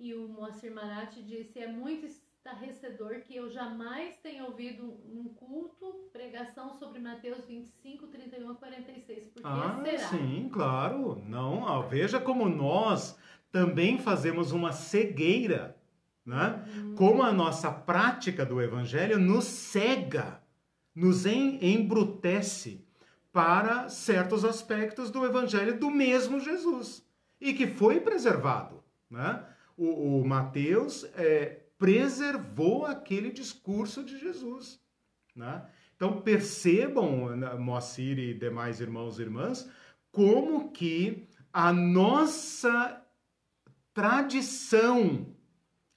E 0.00 0.14
o 0.14 0.28
Moacir 0.28 0.74
Marati 0.74 1.22
disse: 1.22 1.60
é 1.60 1.68
muito 1.68 2.06
estarrecedor 2.06 3.20
que 3.20 3.36
eu 3.36 3.48
jamais 3.48 4.16
tenha 4.20 4.44
ouvido 4.44 4.98
um 5.08 5.32
culto, 5.34 6.08
pregação 6.12 6.72
sobre 6.74 6.98
Mateus 6.98 7.44
25, 7.46 8.08
31 8.08 8.50
a 8.50 8.54
46. 8.56 9.28
Por 9.28 9.42
que 9.42 9.48
ah, 9.48 9.80
será? 9.84 10.08
Sim, 10.08 10.50
claro. 10.52 11.22
Não, 11.24 11.88
veja 11.88 12.18
como 12.18 12.48
nós 12.48 13.16
também 13.52 13.98
fazemos 13.98 14.50
uma 14.50 14.72
cegueira 14.72 15.76
né? 16.24 16.64
Uhum. 16.76 16.94
Como 16.94 17.22
a 17.22 17.32
nossa 17.32 17.70
prática 17.70 18.44
do 18.44 18.60
evangelho 18.60 19.18
nos 19.18 19.44
cega, 19.44 20.40
nos 20.94 21.26
embrutece 21.26 22.84
para 23.32 23.88
certos 23.88 24.44
aspectos 24.44 25.10
do 25.10 25.24
evangelho 25.24 25.78
do 25.78 25.90
mesmo 25.90 26.38
Jesus 26.38 27.04
e 27.40 27.54
que 27.54 27.66
foi 27.66 28.00
preservado, 28.00 28.82
né? 29.10 29.44
O, 29.76 30.20
o 30.20 30.26
Mateus 30.26 31.04
é, 31.16 31.62
preservou 31.78 32.84
aquele 32.84 33.30
discurso 33.30 34.04
de 34.04 34.18
Jesus, 34.18 34.78
né? 35.34 35.66
Então 35.96 36.20
percebam, 36.20 37.34
né, 37.36 37.54
Moacir 37.54 38.18
e 38.18 38.34
demais 38.34 38.80
irmãos 38.80 39.18
e 39.18 39.22
irmãs, 39.22 39.68
como 40.10 40.70
que 40.70 41.28
a 41.52 41.72
nossa 41.72 43.02
tradição, 43.94 45.34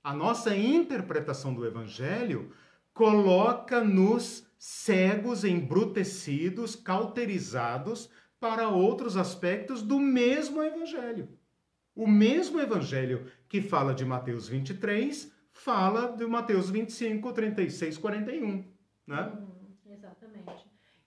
a 0.05 0.13
nossa 0.13 0.55
interpretação 0.55 1.51
do 1.51 1.65
Evangelho 1.65 2.51
coloca-nos 2.93 4.47
cegos, 4.55 5.43
embrutecidos, 5.43 6.75
cauterizados 6.75 8.11
para 8.39 8.69
outros 8.69 9.17
aspectos 9.17 9.81
do 9.81 9.99
mesmo 9.99 10.61
Evangelho. 10.61 11.27
O 11.95 12.05
mesmo 12.07 12.59
Evangelho 12.59 13.25
que 13.49 13.63
fala 13.63 13.95
de 13.95 14.05
Mateus 14.05 14.47
23 14.47 15.33
fala 15.51 16.15
de 16.15 16.27
Mateus 16.27 16.69
25, 16.69 17.33
36, 17.33 17.97
41. 17.97 18.63
Né? 19.07 19.33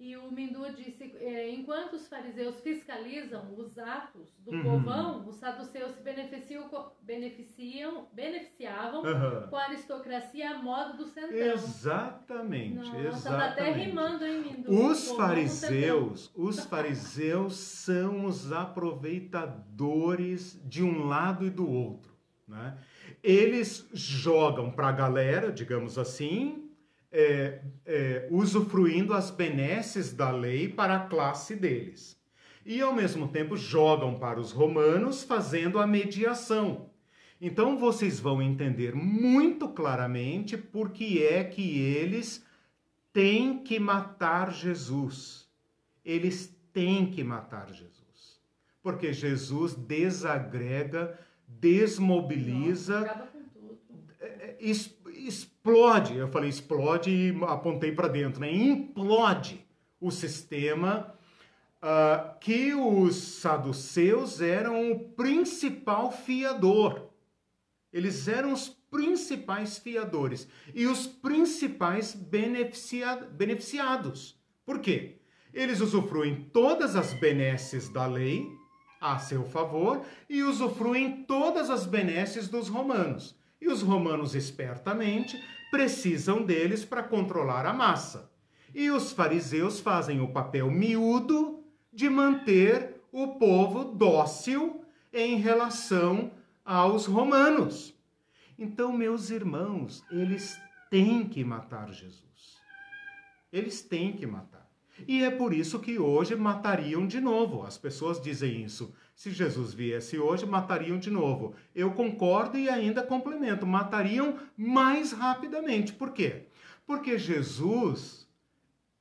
E 0.01 0.17
o 0.17 0.31
Mindu 0.31 0.65
disse: 0.77 1.13
é, 1.19 1.51
enquanto 1.51 1.95
os 1.95 2.07
fariseus 2.07 2.61
fiscalizam 2.61 3.53
os 3.57 3.77
atos 3.77 4.29
do 4.45 4.53
uhum. 4.53 4.63
povão, 4.63 5.27
os 5.27 5.35
saduceus 5.35 5.91
se 5.91 6.01
beneficiam, 6.03 6.71
beneficiam, 7.03 8.07
beneficiavam 8.13 9.03
uhum. 9.03 9.49
com 9.49 9.57
a 9.57 9.65
aristocracia 9.65 10.51
a 10.51 10.63
modo 10.63 10.99
do 10.99 11.05
centrão. 11.05 11.37
Exatamente, 11.37 12.77
Nossa, 12.77 12.97
exatamente. 12.97 13.27
Tá 13.27 13.47
até 13.47 13.73
rimando, 13.73 14.25
hein, 14.25 14.41
Mindu? 14.41 14.87
Os 14.87 15.11
fariseus, 15.11 16.31
os 16.33 16.65
fariseus 16.65 17.57
são 17.57 18.25
os 18.25 18.53
aproveitadores 18.53 20.63
de 20.65 20.85
um 20.85 21.09
lado 21.09 21.45
e 21.45 21.51
do 21.51 21.69
outro, 21.69 22.13
né? 22.47 22.79
Eles 23.21 23.89
jogam 23.93 24.71
para 24.71 24.91
a 24.91 24.93
galera, 24.93 25.51
digamos 25.51 25.99
assim, 25.99 26.68
é, 27.11 27.61
é, 27.87 28.29
usufruindo 28.31 29.15
as 29.15 29.31
benesses 29.31 30.13
da 30.13 30.31
lei 30.31 30.69
para 30.69 30.97
a 30.97 31.07
classe 31.07 31.57
deles. 31.57 32.19
E 32.65 32.81
ao 32.81 32.93
mesmo 32.93 33.29
tempo 33.29 33.57
jogam 33.57 34.19
para 34.19 34.39
os 34.39 34.53
romanos, 34.53 35.23
fazendo 35.23 35.79
a 35.79 35.87
mediação. 35.87 36.91
Então 37.41 37.79
vocês 37.79 38.21
vão 38.21 38.43
entender 38.43 38.95
muito 38.95 39.69
claramente 39.69 40.57
por 40.57 40.91
que 40.91 41.23
é 41.23 41.45
que 41.45 41.79
eles 41.79 42.45
têm 43.13 43.63
que 43.63 43.79
matar 43.79 44.53
Jesus. 44.53 45.49
Eles 46.05 46.55
têm 46.73 47.11
que 47.11 47.25
matar 47.25 47.73
Jesus. 47.73 48.41
Porque 48.83 49.13
Jesus 49.13 49.75
desagrega, 49.75 51.19
desmobiliza, 51.47 53.01
Nossa, 53.01 53.29
explode, 55.69 56.17
eu 56.17 56.29
falei 56.29 56.49
explode 56.49 57.11
e 57.11 57.45
apontei 57.45 57.93
para 57.93 58.09
dentro, 58.09 58.41
né? 58.41 58.51
Implode 58.51 59.63
o 60.01 60.11
sistema 60.11 61.15
uh, 61.83 62.39
que 62.41 62.73
os 62.75 63.17
saduceus 63.17 64.41
eram 64.41 64.91
o 64.91 64.99
principal 65.11 66.11
fiador. 66.11 67.11
Eles 67.93 68.29
eram 68.29 68.53
os 68.53 68.69
principais 68.91 69.79
fiadores 69.79 70.49
e 70.75 70.87
os 70.87 71.07
principais 71.07 72.15
beneficia 72.15 73.17
beneficiados. 73.17 74.41
Por 74.65 74.81
quê? 74.81 75.17
Eles 75.53 75.81
usufruem 75.81 76.49
todas 76.53 76.97
as 76.97 77.13
benesses 77.21 77.91
da 77.91 78.07
lei 78.07 78.47
a 79.01 79.19
seu 79.19 79.45
favor 79.45 80.03
e 80.29 80.43
usufruem 80.43 81.25
todas 81.25 81.69
as 81.69 81.85
benesses 81.85 82.49
dos 82.49 82.69
romanos. 82.69 83.37
E 83.61 83.69
os 83.69 83.83
romanos, 83.83 84.35
espertamente, 84.35 85.37
precisam 85.71 86.43
deles 86.43 86.85
para 86.85 87.03
controlar 87.03 87.67
a 87.67 87.73
massa. 87.73 88.31
E 88.75 88.91
os 88.91 89.13
fariseus 89.13 89.81
fazem 89.81 90.21
o 90.21 90.33
papel 90.33 90.71
miúdo 90.71 91.65
de 91.93 92.09
manter 92.09 93.01
o 93.11 93.39
povo 93.39 93.85
dócil 93.85 94.85
em 95.13 95.37
relação 95.37 96.31
aos 96.65 97.07
romanos. 97.07 97.95
Então, 98.59 98.93
meus 98.93 99.31
irmãos, 99.31 100.05
eles 100.11 100.61
têm 100.91 101.27
que 101.27 101.45
matar 101.45 101.93
Jesus. 101.93 102.59
Eles 103.53 103.81
têm 103.83 104.13
que 104.13 104.27
matar. 104.27 104.69
E 105.07 105.23
é 105.23 105.31
por 105.31 105.55
isso 105.55 105.79
que 105.79 105.99
hoje 105.99 106.35
matariam 106.35 107.07
de 107.07 107.21
novo. 107.21 107.63
As 107.63 107.79
pessoas 107.79 108.21
dizem 108.21 108.63
isso. 108.63 108.93
Se 109.19 109.33
Jesus 109.33 109.75
viesse 109.75 110.17
hoje, 110.17 110.47
matariam 110.47 110.97
de 110.97 111.11
novo. 111.11 111.53
Eu 111.75 111.91
concordo 111.91 112.57
e 112.57 112.69
ainda 112.69 113.03
complemento: 113.03 113.67
matariam 113.67 114.39
mais 114.57 115.11
rapidamente. 115.11 115.93
Por 115.93 116.13
quê? 116.13 116.47
Porque 116.87 117.19
Jesus 117.19 118.29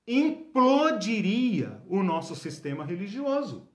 implodiria 0.07 1.80
o 1.88 2.02
nosso 2.02 2.35
sistema 2.35 2.84
religioso, 2.84 3.69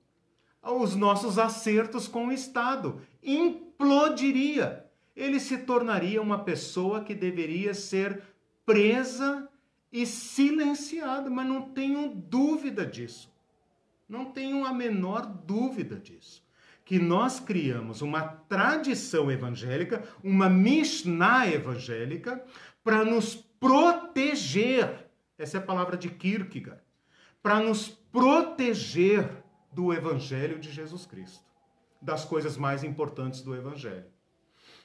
os 0.61 0.97
nossos 0.97 1.39
acertos 1.39 2.09
com 2.09 2.27
o 2.27 2.33
Estado. 2.33 3.01
Implodiria. 3.23 4.85
Ele 5.15 5.39
se 5.39 5.59
tornaria 5.59 6.21
uma 6.21 6.43
pessoa 6.43 7.05
que 7.05 7.15
deveria 7.15 7.73
ser 7.73 8.21
presa 8.67 9.49
e 9.93 10.05
silenciada, 10.05 11.31
mas 11.31 11.47
não 11.47 11.63
tenho 11.71 12.09
dúvida 12.09 12.85
disso. 12.85 13.33
Não 14.13 14.27
tenho 14.27 14.67
a 14.67 14.75
menor 14.75 15.25
dúvida 15.25 15.99
disso. 15.99 16.47
Que 16.85 16.99
nós 16.99 17.41
criamos 17.41 18.03
uma 18.03 18.21
tradição 18.21 19.31
evangélica, 19.31 20.07
uma 20.23 20.51
Mishnah 20.51 21.49
evangélica, 21.49 22.45
para 22.85 23.07
nos 23.07 23.35
proteger. 23.35 25.09
Essa 25.39 25.57
é 25.57 25.61
a 25.61 25.65
palavra 25.65 25.97
de 25.97 26.11
Kierkegaard. 26.11 26.83
Para 27.43 27.61
nos 27.61 27.89
proteger 27.89 29.43
do 29.73 29.95
Evangelho 29.95 30.59
de 30.59 30.71
Jesus 30.71 31.07
Cristo, 31.07 31.47
das 31.99 32.23
coisas 32.23 32.59
mais 32.59 32.85
importantes 32.85 33.41
do 33.41 33.57
Evangelho. 33.57 34.05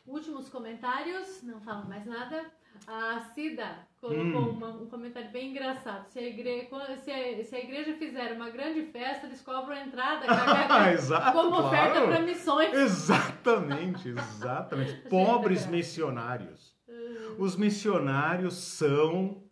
Últimos 0.06 0.48
comentários, 0.48 1.44
não 1.44 1.60
falo 1.60 1.86
mais 1.90 2.06
nada. 2.06 2.50
A 2.88 3.20
Cida 3.36 3.86
colocou 4.00 4.42
hum. 4.42 4.50
uma, 4.52 4.70
um 4.70 4.88
comentário 4.88 5.32
bem 5.32 5.52
engraçado. 5.52 6.08
Se 6.08 6.20
a, 6.20 6.24
igreja, 6.24 6.68
se, 7.04 7.12
a, 7.12 7.44
se 7.44 7.56
a 7.56 7.60
igreja 7.60 7.94
fizer 7.98 8.34
uma 8.34 8.50
grande 8.50 8.84
festa, 8.84 9.26
eles 9.26 9.42
cobram 9.42 9.76
a 9.76 9.82
entrada 9.82 10.26
Exato, 10.94 11.32
como 11.32 11.50
claro. 11.50 11.68
oferta 11.68 12.02
para 12.02 12.22
missões. 12.22 12.74
Exatamente, 12.74 14.10
exatamente. 14.10 14.94
Pobres 15.10 15.66
missionários. 15.66 16.76
Uhum. 16.88 17.36
Os 17.40 17.56
missionários 17.56 18.56
são 18.56 19.44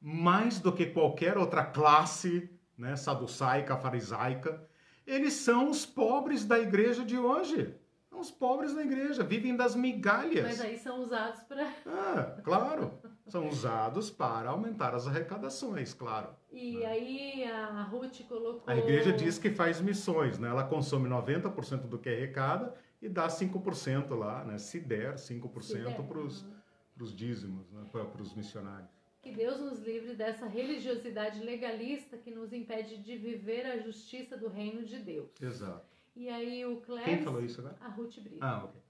mais 0.00 0.58
do 0.60 0.72
que 0.72 0.86
qualquer 0.86 1.36
outra 1.36 1.64
classe, 1.64 2.50
né, 2.76 2.96
saducaica, 2.96 3.76
farisaica, 3.76 4.66
eles 5.06 5.34
são 5.34 5.68
os 5.68 5.84
pobres 5.84 6.44
da 6.46 6.58
igreja 6.58 7.04
de 7.04 7.18
hoje 7.18 7.74
os 8.20 8.30
pobres 8.30 8.74
da 8.74 8.82
igreja, 8.82 9.24
vivem 9.24 9.56
das 9.56 9.74
migalhas. 9.74 10.46
Mas 10.46 10.60
aí 10.60 10.78
são 10.78 11.00
usados 11.00 11.42
para. 11.44 11.72
Ah, 11.86 12.36
claro. 12.44 12.92
São 13.30 13.48
usados 13.48 14.10
para 14.10 14.50
aumentar 14.50 14.94
as 14.94 15.06
arrecadações, 15.06 15.94
claro. 15.94 16.28
E 16.50 16.78
né? 16.78 16.86
aí 16.86 17.44
a 17.44 17.82
Ruth 17.84 18.22
colocou. 18.28 18.62
A 18.66 18.76
igreja 18.76 19.12
diz 19.12 19.38
que 19.38 19.50
faz 19.50 19.80
missões, 19.80 20.38
né? 20.38 20.48
Ela 20.48 20.64
consome 20.64 21.08
90% 21.08 21.82
do 21.82 21.98
que 21.98 22.08
arrecada 22.08 22.74
e 23.00 23.08
dá 23.08 23.28
5% 23.28 24.14
lá, 24.16 24.44
né? 24.44 24.58
Se 24.58 24.80
der 24.80 25.14
5% 25.14 26.06
para 26.06 26.18
os 26.18 26.42
uhum. 26.42 27.16
dízimos, 27.16 27.70
né? 27.70 27.86
para 27.90 28.20
os 28.20 28.34
missionários. 28.34 28.90
Que 29.22 29.32
Deus 29.32 29.60
nos 29.60 29.80
livre 29.80 30.14
dessa 30.14 30.46
religiosidade 30.46 31.40
legalista 31.40 32.16
que 32.16 32.30
nos 32.30 32.52
impede 32.52 32.96
de 32.98 33.16
viver 33.16 33.66
a 33.66 33.78
justiça 33.78 34.36
do 34.36 34.48
reino 34.48 34.82
de 34.82 34.98
Deus. 34.98 35.30
Exato. 35.40 35.86
E 36.16 36.28
aí 36.28 36.64
o 36.64 36.80
Clebson... 36.80 37.04
Quem 37.04 37.22
falou 37.22 37.44
isso 37.44 37.60
agora? 37.60 37.76
A 37.80 37.88
Ruth 37.88 38.18
Brito. 38.18 38.38
Ah, 38.40 38.64
ok. 38.64 38.80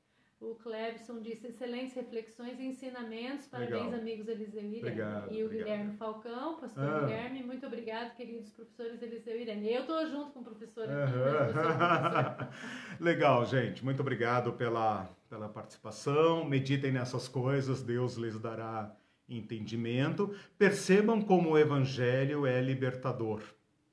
O 0.40 0.54
Clebson 0.54 1.20
disse 1.20 1.48
excelentes 1.48 1.94
reflexões 1.94 2.58
e 2.58 2.64
ensinamentos. 2.64 3.46
Parabéns, 3.46 3.84
Legal. 3.84 4.00
amigos 4.00 4.26
Eliseu 4.26 4.62
e 4.62 4.64
Irene. 4.64 4.78
Obrigado, 4.78 5.34
e 5.34 5.42
o 5.42 5.46
obrigado. 5.46 5.66
Guilherme 5.66 5.96
Falcão, 5.98 6.58
pastor 6.58 6.82
ah. 6.82 7.00
Guilherme, 7.00 7.42
muito 7.42 7.66
obrigado, 7.66 8.16
queridos 8.16 8.50
professores 8.50 9.02
Eliseu 9.02 9.36
e 9.36 9.42
Irene. 9.42 9.70
Eu 9.70 9.82
estou 9.82 10.06
junto 10.06 10.30
com 10.32 10.40
o 10.40 10.44
professor 10.44 10.88
aqui. 10.88 11.12
Uhum. 11.12 12.48
Legal, 13.04 13.44
gente. 13.44 13.84
Muito 13.84 14.00
obrigado 14.00 14.54
pela, 14.54 15.14
pela 15.28 15.46
participação. 15.46 16.42
Meditem 16.46 16.90
nessas 16.90 17.28
coisas, 17.28 17.82
Deus 17.82 18.14
lhes 18.14 18.40
dará 18.40 18.96
entendimento. 19.28 20.34
Percebam 20.56 21.20
como 21.20 21.50
o 21.50 21.58
evangelho 21.58 22.46
é 22.46 22.62
libertador. 22.62 23.42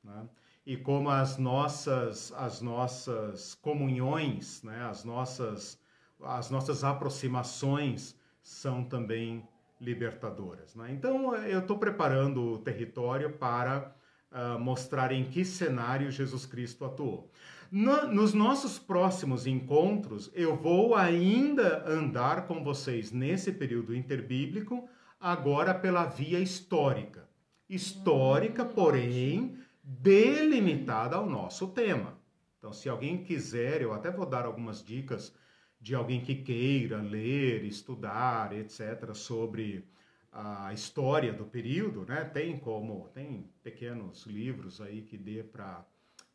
Né? 0.01 0.29
e 0.65 0.75
como 0.75 1.09
as 1.09 1.37
nossas 1.37 2.31
as 2.33 2.61
nossas 2.61 3.55
comunhões, 3.55 4.61
né, 4.63 4.85
as 4.89 5.05
nossas 5.05 5.79
as 6.23 6.49
nossas 6.49 6.84
aproximações 6.84 8.15
são 8.41 8.84
também 8.84 9.48
libertadoras. 9.80 10.76
Né? 10.76 10.91
Então, 10.91 11.35
eu 11.35 11.60
estou 11.60 11.77
preparando 11.77 12.53
o 12.53 12.57
território 12.57 13.31
para 13.34 13.95
uh, 14.31 14.60
mostrar 14.60 15.11
em 15.11 15.26
que 15.26 15.45
cenário 15.45 16.11
Jesus 16.11 16.45
Cristo 16.45 16.85
atuou. 16.85 17.31
No, 17.72 18.07
nos 18.07 18.34
nossos 18.34 18.80
próximos 18.80 19.45
encontros, 19.45 20.31
eu 20.34 20.56
vou 20.56 20.95
ainda 20.95 21.84
andar 21.88 22.48
com 22.48 22.64
vocês 22.64 23.11
nesse 23.11 23.52
período 23.52 23.94
interbíblico, 23.94 24.88
agora 25.19 25.73
pela 25.73 26.06
via 26.06 26.39
histórica. 26.39 27.27
Histórica, 27.69 28.64
hum, 28.64 28.69
porém, 28.69 29.57
delimitada 29.84 31.18
ao 31.18 31.30
nosso 31.30 31.68
tema. 31.68 32.18
Então, 32.57 32.72
se 32.72 32.88
alguém 32.88 33.23
quiser, 33.23 33.81
eu 33.81 33.94
até 33.94 34.10
vou 34.10 34.26
dar 34.26 34.45
algumas 34.45 34.84
dicas 34.84 35.35
de 35.79 35.95
alguém 35.95 36.21
que 36.21 36.35
queira 36.35 37.01
ler, 37.01 37.63
estudar, 37.63 38.53
etc., 38.53 39.13
sobre 39.13 39.85
a 40.31 40.73
história 40.73 41.33
do 41.33 41.45
período, 41.45 42.05
né? 42.05 42.23
Tem 42.23 42.57
como, 42.57 43.09
tem 43.13 43.49
pequenos 43.63 44.25
livros 44.25 44.79
aí 44.81 45.01
que 45.01 45.17
dê 45.17 45.43
para 45.43 45.85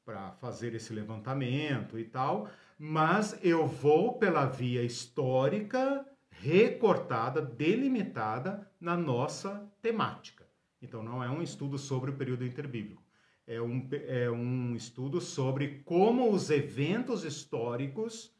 para 0.05 0.32
fazer 0.32 0.74
esse 0.74 0.93
levantamento 0.93 1.98
e 1.98 2.05
tal, 2.05 2.51
mas 2.78 3.39
eu 3.43 3.66
vou 3.66 4.14
pela 4.14 4.47
via 4.47 4.82
histórica 4.82 6.05
recortada, 6.28 7.40
delimitada 7.40 8.69
na 8.81 8.97
nossa 8.97 9.70
temática. 9.81 10.44
Então 10.81 11.02
não 11.02 11.23
é 11.23 11.31
um 11.31 11.40
estudo 11.40 11.78
sobre 11.78 12.10
o 12.10 12.16
período 12.16 12.44
interbíblico, 12.44 13.02
é 13.47 13.60
um, 13.60 13.89
é 14.09 14.31
um 14.31 14.74
estudo 14.74 15.20
sobre 15.20 15.82
como 15.85 16.31
os 16.31 16.51
eventos 16.51 17.24
históricos 17.24 18.35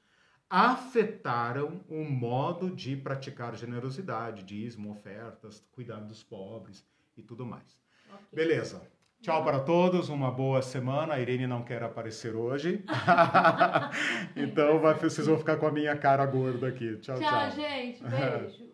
afetaram 0.53 1.81
o 1.89 2.05
modo 2.05 2.71
de 2.71 2.95
praticar 2.95 3.57
generosidade, 3.57 4.43
dízimo, 4.43 4.91
ofertas, 4.91 5.67
cuidar 5.73 6.01
dos 6.01 6.23
pobres 6.23 6.87
e 7.17 7.23
tudo 7.23 7.47
mais. 7.47 7.81
Okay. 8.07 8.27
Beleza. 8.35 8.83
Tchau 9.23 9.43
para 9.43 9.61
todos, 9.61 10.11
uma 10.11 10.31
boa 10.31 10.61
semana. 10.61 11.15
A 11.15 11.21
Irene 11.21 11.47
não 11.47 11.63
quer 11.63 11.83
aparecer 11.83 12.37
hoje. 12.37 12.85
então 14.37 14.79
vai, 14.79 14.93
vocês 14.93 15.27
vão 15.27 15.39
ficar 15.39 15.57
com 15.57 15.67
a 15.67 15.73
minha 15.73 15.97
cara 15.97 16.27
gorda 16.27 16.69
aqui. 16.69 16.99
Tchau, 16.99 17.19
tchau. 17.19 17.31
Tchau, 17.31 17.51
gente. 17.53 18.03
Beijo. 18.05 18.72